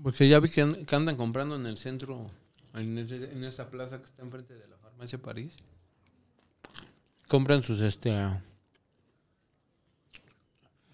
Porque 0.01 0.27
ya 0.27 0.39
vi 0.39 0.49
que, 0.49 0.61
an- 0.61 0.85
que 0.85 0.95
andan 0.95 1.15
comprando 1.15 1.55
en 1.55 1.65
el 1.65 1.77
centro, 1.77 2.29
en, 2.73 2.97
esa 3.43 3.69
plaza 3.69 3.99
que 3.99 4.05
está 4.05 4.21
enfrente 4.23 4.53
de 4.53 4.67
la 4.67 4.77
farmacia 4.77 5.17
París. 5.17 5.53
Compran 7.27 7.63
sus, 7.63 7.81
este... 7.81 8.11
ah, 8.11 8.41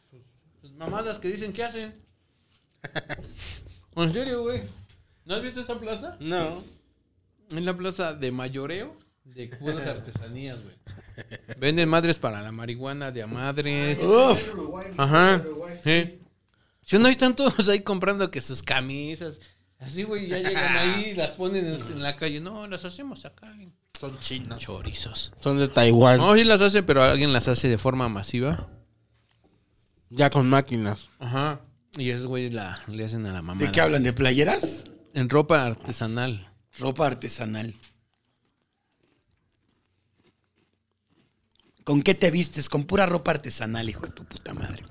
sus, 0.09 0.21
sus 0.61 0.71
mamadas 0.77 1.19
que 1.19 1.27
dicen 1.29 1.53
que 1.53 1.63
hacen. 1.63 1.93
en 3.95 4.13
serio, 4.13 4.43
güey. 4.43 4.61
¿No 5.25 5.35
has 5.35 5.41
visto 5.41 5.61
esa 5.61 5.79
plaza? 5.79 6.17
No. 6.19 6.63
Es 7.49 7.63
la 7.63 7.75
plaza 7.75 8.13
de 8.13 8.31
mayoreo 8.31 8.95
de 9.23 9.47
puras 9.47 9.85
artesanías, 9.85 10.59
güey. 10.63 10.75
Venden 11.59 11.89
madres 11.89 12.17
para 12.17 12.41
la 12.41 12.51
marihuana 12.51 13.11
de 13.11 13.23
a 13.23 13.27
madres. 13.27 13.99
Ajá. 14.97 15.43
Sí. 15.83 16.18
Si 16.89 16.97
no, 16.97 17.07
están 17.07 17.35
todos 17.35 17.69
ahí 17.69 17.81
comprando 17.81 18.31
que 18.31 18.41
sus 18.41 18.63
camisas. 18.63 19.39
Así, 19.77 20.01
güey, 20.01 20.27
ya 20.27 20.39
llegan 20.39 20.75
ahí 20.75 21.11
y 21.11 21.13
las 21.15 21.29
ponen 21.31 21.67
en, 21.67 21.75
en 21.75 22.01
la 22.01 22.15
calle. 22.15 22.39
No, 22.41 22.65
las 22.65 22.83
hacemos 22.83 23.25
acá. 23.25 23.55
Son 23.99 24.17
chinos. 24.17 24.59
Chorizos. 24.59 25.31
Son 25.39 25.57
de 25.59 25.67
Taiwán. 25.67 26.17
No, 26.17 26.33
sí 26.33 26.43
las 26.43 26.61
hace, 26.61 26.81
pero 26.81 27.03
alguien 27.03 27.31
las 27.31 27.47
hace 27.47 27.67
de 27.67 27.77
forma 27.77 28.09
masiva. 28.09 28.67
Ya 30.09 30.31
con 30.31 30.49
máquinas. 30.49 31.09
Ajá. 31.19 31.61
Y 31.95 32.09
esos 32.09 32.25
güeyes 32.25 32.53
la, 32.53 32.81
le 32.87 33.05
hacen 33.05 33.23
a 33.27 33.33
la 33.33 33.43
mamá. 33.43 33.61
¿De 33.61 33.71
qué 33.71 33.81
hablan? 33.81 34.01
¿De 34.01 34.11
playeras? 34.11 34.85
En 35.13 35.29
ropa 35.29 35.63
artesanal. 35.63 36.51
Ropa 36.79 37.05
artesanal. 37.05 37.75
¿Con 41.83 42.01
qué 42.01 42.15
te 42.15 42.31
vistes? 42.31 42.67
Con 42.67 42.85
pura 42.85 43.05
ropa 43.05 43.29
artesanal, 43.29 43.87
hijo 43.87 44.07
de 44.07 44.11
tu 44.11 44.25
puta 44.25 44.55
madre. 44.55 44.81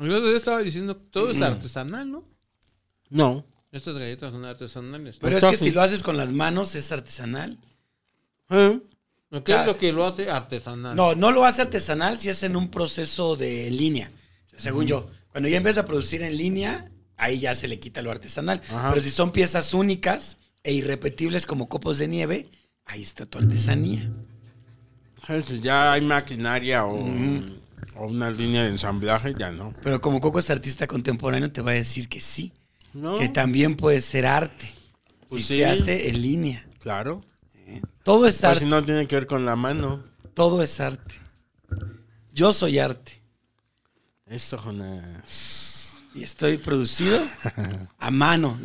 Yo 0.00 0.36
estaba 0.36 0.60
diciendo, 0.60 0.96
todo 0.96 1.30
es 1.30 1.40
artesanal, 1.40 2.10
¿no? 2.10 2.24
No. 3.10 3.44
Estas 3.70 3.98
galletas 3.98 4.32
son 4.32 4.44
artesanales. 4.44 5.18
Pero 5.20 5.36
es 5.36 5.42
que 5.42 5.54
así. 5.54 5.64
si 5.64 5.70
lo 5.72 5.82
haces 5.82 6.02
con 6.02 6.16
las 6.16 6.32
manos 6.32 6.74
es 6.74 6.92
artesanal. 6.92 7.58
¿Eh? 8.50 8.80
¿Qué 9.44 9.54
es 9.54 9.66
lo 9.66 9.76
que 9.76 9.92
lo 9.92 10.06
hace 10.06 10.30
artesanal? 10.30 10.94
No, 10.94 11.14
no 11.14 11.32
lo 11.32 11.44
hace 11.44 11.62
artesanal 11.62 12.18
si 12.18 12.28
es 12.28 12.42
en 12.44 12.54
un 12.54 12.70
proceso 12.70 13.34
de 13.36 13.70
línea. 13.70 14.10
Según 14.56 14.86
yo, 14.86 15.10
cuando 15.32 15.48
ya 15.48 15.56
empieza 15.56 15.80
a 15.80 15.84
producir 15.84 16.22
en 16.22 16.36
línea, 16.36 16.88
ahí 17.16 17.40
ya 17.40 17.54
se 17.54 17.66
le 17.66 17.80
quita 17.80 18.00
lo 18.02 18.12
artesanal. 18.12 18.60
Ajá. 18.70 18.90
Pero 18.90 19.00
si 19.00 19.10
son 19.10 19.32
piezas 19.32 19.74
únicas 19.74 20.36
e 20.62 20.72
irrepetibles 20.72 21.46
como 21.46 21.68
copos 21.68 21.98
de 21.98 22.06
nieve, 22.06 22.48
ahí 22.84 23.02
está 23.02 23.26
tu 23.26 23.38
artesanía. 23.38 24.08
Ya 25.62 25.92
hay 25.92 26.00
maquinaria 26.02 26.84
o, 26.84 26.96
o 27.96 28.06
una 28.06 28.30
línea 28.30 28.62
de 28.62 28.68
ensamblaje, 28.68 29.34
ya 29.38 29.50
no. 29.52 29.74
Pero 29.82 30.00
como 30.00 30.20
Coco 30.20 30.38
es 30.38 30.50
artista 30.50 30.86
contemporáneo, 30.86 31.50
te 31.52 31.60
va 31.62 31.72
a 31.72 31.74
decir 31.74 32.08
que 32.08 32.20
sí. 32.20 32.52
No, 32.92 33.16
Que 33.18 33.28
también 33.28 33.74
puede 33.76 34.00
ser 34.00 34.24
arte. 34.26 34.72
Pues 35.28 35.46
si 35.46 35.54
sí. 35.54 35.58
se 35.60 35.66
hace 35.66 36.08
en 36.08 36.22
línea. 36.22 36.66
claro. 36.78 37.22
Todo 38.02 38.26
es 38.26 38.34
Pues 38.34 38.44
arte. 38.44 38.60
si 38.60 38.66
no 38.66 38.84
tiene 38.84 39.06
que 39.06 39.16
ver 39.16 39.26
con 39.26 39.46
la 39.46 39.56
mano. 39.56 40.04
Todo 40.34 40.62
es 40.62 40.78
arte. 40.80 41.14
Yo 42.32 42.52
soy 42.52 42.78
arte. 42.78 43.22
Eso, 44.26 44.58
Jonas. 44.58 45.94
Y 46.14 46.22
estoy 46.22 46.58
producido 46.58 47.18
a 47.98 48.10
mano. 48.10 48.58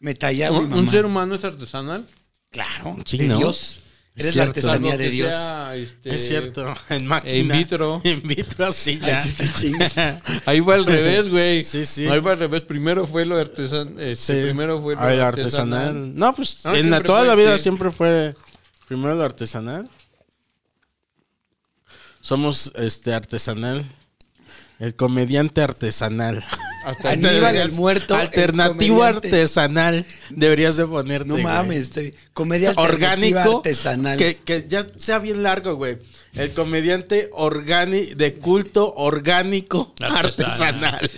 Me 0.00 0.14
tallaba 0.14 0.58
mi 0.58 0.64
¿Un, 0.64 0.70
mamá. 0.70 0.82
un 0.82 0.90
ser 0.90 1.04
humano 1.04 1.34
es 1.34 1.44
artesanal? 1.44 2.06
Claro, 2.50 2.96
Sí, 3.04 3.18
de 3.18 3.28
¿no? 3.28 3.38
Dios. 3.38 3.80
Es 4.18 4.24
Eres 4.24 4.36
la 4.36 4.42
artesanía 4.42 4.96
de 4.96 5.10
Dios. 5.10 5.32
sea, 5.32 5.76
este, 5.76 6.14
Es 6.14 6.26
cierto. 6.26 6.74
En 6.88 7.06
máquina. 7.06 7.34
in 7.34 7.48
vitro. 7.48 8.00
In 8.04 8.20
vitro, 8.22 8.70
sí, 8.72 8.98
ya. 9.00 9.20
Así 9.20 9.34
chingas. 9.54 9.92
Ahí 10.46 10.60
fue 10.60 10.74
al 10.74 10.84
revés, 10.84 11.28
güey. 11.28 11.62
Sí, 11.62 11.86
sí. 11.86 12.06
Ahí 12.08 12.20
fue 12.20 12.32
al 12.32 12.38
revés. 12.40 12.62
Primero 12.62 13.06
fue 13.06 13.24
lo 13.24 13.36
artesanal. 13.38 14.16
Sí. 14.16 14.32
Primero 14.32 14.82
fue 14.82 14.94
lo 14.96 15.00
Ah, 15.00 15.14
el 15.14 15.20
artesanal. 15.20 15.78
artesanal. 15.88 16.14
No, 16.16 16.34
pues 16.34 16.66
Ah, 16.66 16.76
en 16.76 16.90
la, 16.90 17.00
toda 17.02 17.20
fue, 17.20 17.28
la 17.28 17.34
vida 17.36 17.56
sí. 17.56 17.62
siempre 17.62 17.90
fue 17.90 18.34
primero 18.88 19.14
lo 19.14 19.24
artesanal. 19.24 19.88
Somos 22.20 22.72
este 22.74 23.14
artesanal. 23.14 23.84
El 24.78 24.94
comediante 24.94 25.62
artesanal. 25.62 26.44
Hasta 26.88 27.10
Aníbal 27.10 27.56
el 27.56 27.72
muerto. 27.72 28.14
Alternativo 28.14 29.02
artesanal. 29.02 30.06
Deberías 30.30 30.76
de 30.76 30.86
ponerte. 30.86 31.26
No 31.28 31.34
güey. 31.34 31.44
mames, 31.44 31.90
estoy- 31.90 32.14
comedia 32.32 32.70
alternativa 32.70 33.40
Orgánico. 33.40 33.56
artesanal. 33.58 34.16
Que, 34.18 34.36
que 34.36 34.66
ya 34.68 34.86
sea 34.96 35.18
bien 35.18 35.42
largo, 35.42 35.74
güey. 35.74 35.98
El 36.34 36.52
comediante 36.52 37.30
organi 37.32 38.14
de 38.14 38.34
culto 38.34 38.94
orgánico 38.94 39.92
artesanal. 40.00 40.94
Artesanal. 40.94 41.10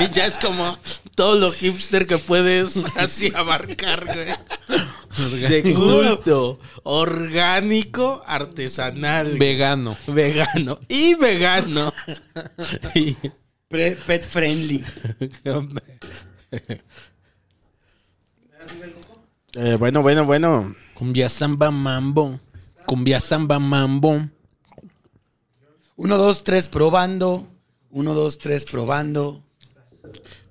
y 0.00 0.10
ya 0.10 0.26
es 0.26 0.38
como 0.38 0.78
todo 1.14 1.34
lo 1.36 1.52
hipster 1.52 2.06
que 2.06 2.18
puedes 2.18 2.82
así 2.96 3.32
abarcar, 3.34 4.06
güey. 4.06 5.38
De 5.48 5.74
culto 5.74 6.60
orgánico 6.84 8.22
artesanal. 8.26 9.26
güey. 9.28 9.38
Vegano. 9.38 9.96
vegano. 10.06 10.78
Y 10.88 11.14
vegano. 11.14 11.92
Y- 12.94 13.16
Pre- 13.68 13.96
pet 14.06 14.24
friendly. 14.24 14.82
Eh, 19.54 19.76
bueno, 19.78 20.02
bueno, 20.02 20.24
bueno. 20.24 20.74
Cumbia 20.94 21.28
samba 21.28 21.70
mambo. 21.70 22.38
Cumbia 22.86 23.18
samba 23.18 23.58
mambo. 23.58 24.28
Uno, 25.96 26.16
dos, 26.18 26.44
tres, 26.44 26.68
probando. 26.68 27.48
Uno, 27.90 28.14
dos, 28.14 28.38
tres, 28.38 28.64
probando. 28.64 29.42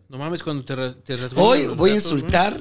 No 0.10 0.18
mames, 0.18 0.41
cuando 0.44 0.65
te, 0.65 0.76
ras- 0.76 0.95
te 1.03 1.15
rasguñan 1.15 1.45
Hoy 1.45 1.65
los 1.68 1.77
voy 1.77 1.91
a 1.91 1.95
insultar 1.95 2.60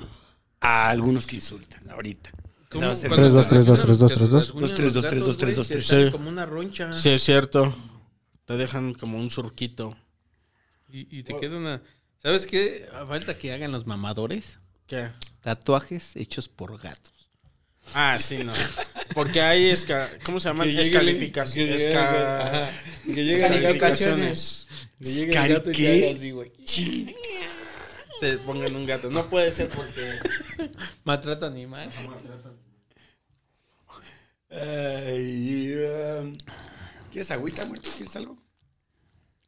a 0.60 0.88
algunos 0.90 1.26
que 1.26 1.36
insultan 1.36 1.88
ahorita. 1.90 2.30
¿Cómo? 2.70 2.92
Cuando 2.92 3.16
Tres, 3.16 3.32
dos, 3.32 3.46
te 3.46 3.54
tres, 3.54 3.66
dos, 3.66 3.78
rasguñan- 3.78 3.82
tres, 3.86 3.98
dos, 3.98 4.10
te 4.12 4.16
tres, 4.16 4.30
dos. 4.30 4.44
rasguñan 4.46 4.60
Dos, 4.68 4.74
tres, 4.74 4.84
los 4.84 4.94
dos, 4.94 5.06
tres, 5.10 5.24
dos, 5.24 5.36
tres, 5.38 5.48
güey, 5.54 5.56
dos, 5.56 5.68
te 5.68 5.74
tres. 5.74 5.86
sale 5.86 6.04
Sí. 6.06 6.10
como 6.12 6.28
una 6.28 6.46
roncha. 6.46 6.92
Sí, 6.92 7.10
es 7.10 7.22
cierto. 7.22 7.72
Te 8.44 8.56
dejan 8.56 8.94
como 8.94 9.18
un 9.18 9.30
surquito. 9.30 9.96
Y, 10.96 11.18
y 11.18 11.22
te 11.24 11.36
queda 11.36 11.58
una... 11.58 11.82
¿Sabes 12.16 12.46
qué? 12.46 12.88
Falta 13.06 13.36
que 13.36 13.52
hagan 13.52 13.70
los 13.70 13.86
mamadores. 13.86 14.60
¿Qué? 14.86 15.10
Tatuajes 15.42 16.16
hechos 16.16 16.48
por 16.48 16.80
gatos. 16.80 17.30
Ah, 17.92 18.16
sí, 18.18 18.38
no. 18.38 18.52
Porque 19.12 19.42
hay 19.42 19.66
esca... 19.68 20.08
¿Cómo 20.24 20.40
se 20.40 20.48
llaman? 20.48 20.68
Que 20.70 20.80
Escalificaciones. 20.80 21.82
que 21.82 21.88
llegue 21.88 21.92
el- 21.92 21.98
ajá. 21.98 22.70
Que 23.04 23.24
llegue 23.24 23.34
el 23.34 23.40
gato. 23.42 23.54
Escalificaciones. 23.56 24.68
El 25.00 25.26
gato 25.32 25.70
y 25.70 25.72
te 25.74 25.78
¿Qué? 25.78 26.06
haga 26.08 26.16
así, 26.16 26.30
güey. 26.30 26.52
Te 28.20 28.38
pongan 28.38 28.74
un 28.74 28.86
gato. 28.86 29.10
No 29.10 29.26
puede 29.26 29.52
ser 29.52 29.68
porque... 29.68 30.12
Maltrato 31.04 31.44
animal. 31.44 31.90
Ay, 34.50 35.74
um, 35.74 36.36
¿Quieres 37.10 37.30
agüita, 37.30 37.66
muerto? 37.66 37.90
¿Quieres 37.94 38.16
algo? 38.16 38.38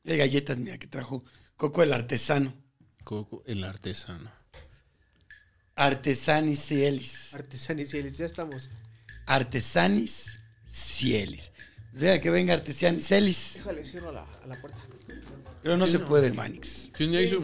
Hay 0.09 0.17
galletas, 0.17 0.59
mira, 0.59 0.79
que 0.79 0.87
trajo 0.87 1.23
Coco 1.57 1.83
el 1.83 1.93
artesano. 1.93 2.55
Coco, 3.05 3.43
el 3.47 3.63
artesano. 3.63 4.33
Artesanis 5.75 6.61
Cielis. 6.61 7.35
Artesanis 7.35 7.93
y 7.93 8.11
ya 8.11 8.25
estamos. 8.25 8.71
Artesanis 9.27 10.41
Cielis. 10.67 11.53
O 11.95 11.99
sea, 11.99 12.21
que 12.23 12.31
venga 12.31 12.55
Artesanis 12.55 13.07
Cielis. 13.07 13.55
Déjale, 13.57 13.85
cierro 13.85 14.09
a 14.09 14.13
la, 14.13 14.23
a 14.23 14.47
la 14.47 14.59
puerta. 14.59 14.79
Pero 15.63 15.77
no 15.77 15.87
se 15.87 15.99
puede, 15.99 16.33
Manix. 16.33 16.91
¿Quién 16.95 17.13
ya 17.13 17.21
hizo? 17.21 17.43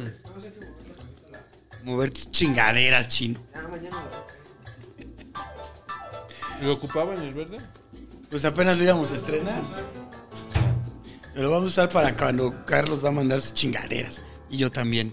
Mover 1.83 2.11
tus 2.13 2.31
chingaderas, 2.31 3.09
chino. 3.09 3.45
Ah, 3.55 3.69
mañana. 3.71 4.09
¿Lo 6.63 6.73
ocupaban 6.73 7.21
el 7.21 7.35
verde? 7.35 7.59
Pues 8.31 8.47
apenas 8.47 8.79
lo 8.79 8.85
íbamos 8.85 9.11
a 9.11 9.17
estrenar. 9.17 9.63
Lo 11.37 11.51
vamos 11.51 11.65
a 11.65 11.67
usar 11.69 11.89
para 11.89 12.17
cuando 12.17 12.65
Carlos 12.65 13.05
va 13.05 13.09
a 13.09 13.13
mandar 13.13 13.41
sus 13.41 13.55
chingaderas. 13.55 14.23
Y 14.51 14.59
yo 14.59 14.71
también. 14.71 15.13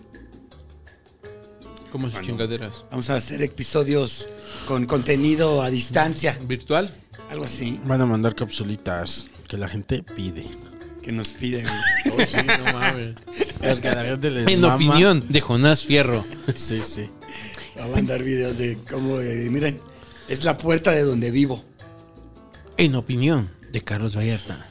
Como 1.91 2.09
sus 2.09 2.21
chingaderas. 2.21 2.83
Vamos 2.91 3.09
a 3.09 3.15
hacer 3.15 3.41
episodios 3.41 4.29
con 4.67 4.85
contenido 4.85 5.61
a 5.61 5.69
distancia. 5.69 6.37
¿Virtual? 6.45 6.89
Algo 7.29 7.45
así 7.45 7.79
Van 7.85 8.01
a 8.01 8.05
mandar 8.05 8.35
capsulitas 8.35 9.27
que 9.47 9.57
la 9.57 9.67
gente 9.67 10.03
pide. 10.15 10.45
que 11.01 11.11
nos 11.11 11.33
piden. 11.33 11.65
Oh, 12.11 12.17
sí, 12.27 12.37
no 12.45 12.73
mames. 12.73 13.15
Es 13.61 13.79
que 13.79 13.87
a 13.89 13.95
la 13.95 14.05
gente 14.05 14.29
les 14.31 14.47
En 14.47 14.61
mama. 14.61 14.75
opinión 14.75 15.23
de 15.29 15.41
Jonás 15.41 15.83
Fierro. 15.83 16.25
Sí, 16.55 16.77
sí. 16.77 17.09
Va 17.79 17.85
a 17.85 17.87
mandar 17.87 18.21
videos 18.23 18.57
de 18.57 18.77
cómo, 18.89 19.19
eh, 19.19 19.47
miren, 19.49 19.79
es 20.27 20.43
la 20.43 20.57
puerta 20.57 20.91
de 20.91 21.03
donde 21.03 21.31
vivo. 21.31 21.63
En 22.77 22.95
opinión 22.95 23.49
de 23.71 23.81
Carlos 23.81 24.15
Vallarta. 24.15 24.67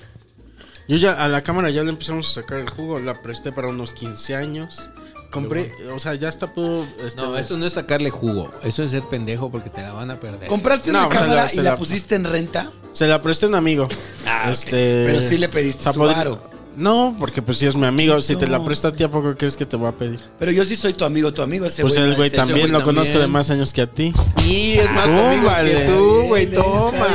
Yo 0.91 0.97
ya 0.97 1.13
a 1.13 1.29
la 1.29 1.43
cámara 1.45 1.71
ya 1.71 1.85
le 1.85 1.91
empezamos 1.91 2.29
a 2.31 2.41
sacar 2.41 2.59
el 2.59 2.69
jugo. 2.69 2.99
La 2.99 3.23
presté 3.23 3.53
para 3.53 3.69
unos 3.69 3.93
15 3.93 4.35
años. 4.35 4.91
Compré, 5.31 5.73
o 5.95 6.01
sea, 6.01 6.17
ya 6.17 6.29
está 6.29 6.49
pudo. 6.53 6.85
Este, 7.07 7.21
No, 7.21 7.37
eso 7.39 7.57
no 7.57 7.65
es 7.65 7.75
sacarle 7.75 8.11
jugo. 8.11 8.51
Eso 8.65 8.83
es 8.83 8.91
ser 8.91 9.05
pendejo 9.05 9.49
porque 9.53 9.71
te 9.71 9.81
la 9.83 9.93
van 9.93 10.11
a 10.11 10.19
perder. 10.19 10.49
¿Compraste 10.49 10.91
No, 10.91 11.07
una 11.07 11.09
se 11.09 11.15
cámara 11.21 11.43
la- 11.45 11.49
se 11.49 11.55
y 11.61 11.63
la 11.63 11.71
la- 11.71 11.77
pusiste 11.77 12.17
en 12.17 12.25
renta? 12.25 12.73
Se 12.91 13.07
la 13.07 13.23
presté 13.23 13.47
a 13.47 13.51
un 13.51 13.55
amigo. 13.55 13.89
Ah, 14.27 14.47
ok. 14.47 14.51
este, 14.53 15.05
Pero 15.07 15.21
sí 15.21 15.39
le 15.39 15.49
pediste 15.49 15.85
su 15.93 15.97
podría- 15.97 16.17
varo. 16.17 16.51
No, 16.81 17.15
porque 17.19 17.43
pues 17.43 17.59
si 17.59 17.67
es 17.67 17.77
mi 17.77 17.85
amigo. 17.87 18.19
Si 18.23 18.37
te 18.37 18.47
la 18.47 18.57
No. 18.59 18.65
presta 18.65 18.89
a 18.89 18.93
ti, 18.93 19.05
¿a 19.05 19.11
poco 19.11 19.37
crees 19.37 19.55
que 19.55 19.67
te 19.67 19.77
va 19.77 19.91
a 19.91 19.93
pedir? 19.93 20.19
Pero 20.39 20.51
yo 20.51 20.65
sí 20.65 20.77
soy 20.77 20.95
tu 20.95 21.05
amigo, 21.05 21.31
tu 21.31 21.43
amigo 21.43 21.67
ese 21.67 21.83
Pues 21.83 21.95
el 21.97 22.15
güey 22.17 22.31
también 22.31 22.73
lo 22.73 22.83
conozco 22.83 23.19
de 23.19 23.27
más 23.27 23.51
años 23.51 23.75
que 23.75 23.83
a 23.83 23.87
ti. 23.87 24.15
Y 24.47 24.73
es 24.79 24.91
más 24.91 25.05
conmigo 25.07 25.45
vale. 25.45 25.73
que 25.75 25.85
tú, 25.87 26.23
güey. 26.29 26.47
Toma. 26.51 27.07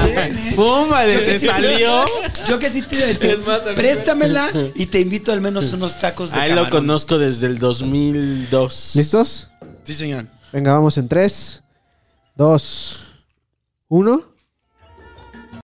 bien, 1.05 1.19
¿eh? 1.19 1.21
¿Te 1.25 1.39
salió? 1.39 2.05
Yo 2.47 2.59
que 2.59 2.69
sí 2.69 2.83
te 2.83 2.95
iba 2.95 3.05
a 3.05 3.07
decir, 3.07 3.39
préstamela 3.75 4.51
y 4.75 4.85
te 4.85 4.99
invito 4.99 5.31
al 5.31 5.41
menos 5.41 5.73
unos 5.73 5.99
tacos 5.99 6.31
de 6.31 6.39
Ahí 6.39 6.53
lo 6.53 6.69
conozco 6.69 7.17
desde 7.17 7.47
el 7.47 7.57
2002. 7.57 8.91
¿Listos? 8.95 9.47
Sí, 9.83 9.95
señor. 9.95 10.27
Venga, 10.53 10.73
vamos 10.73 10.95
en 10.99 11.07
3, 11.07 11.63
2, 12.35 12.99
1. 13.89 14.34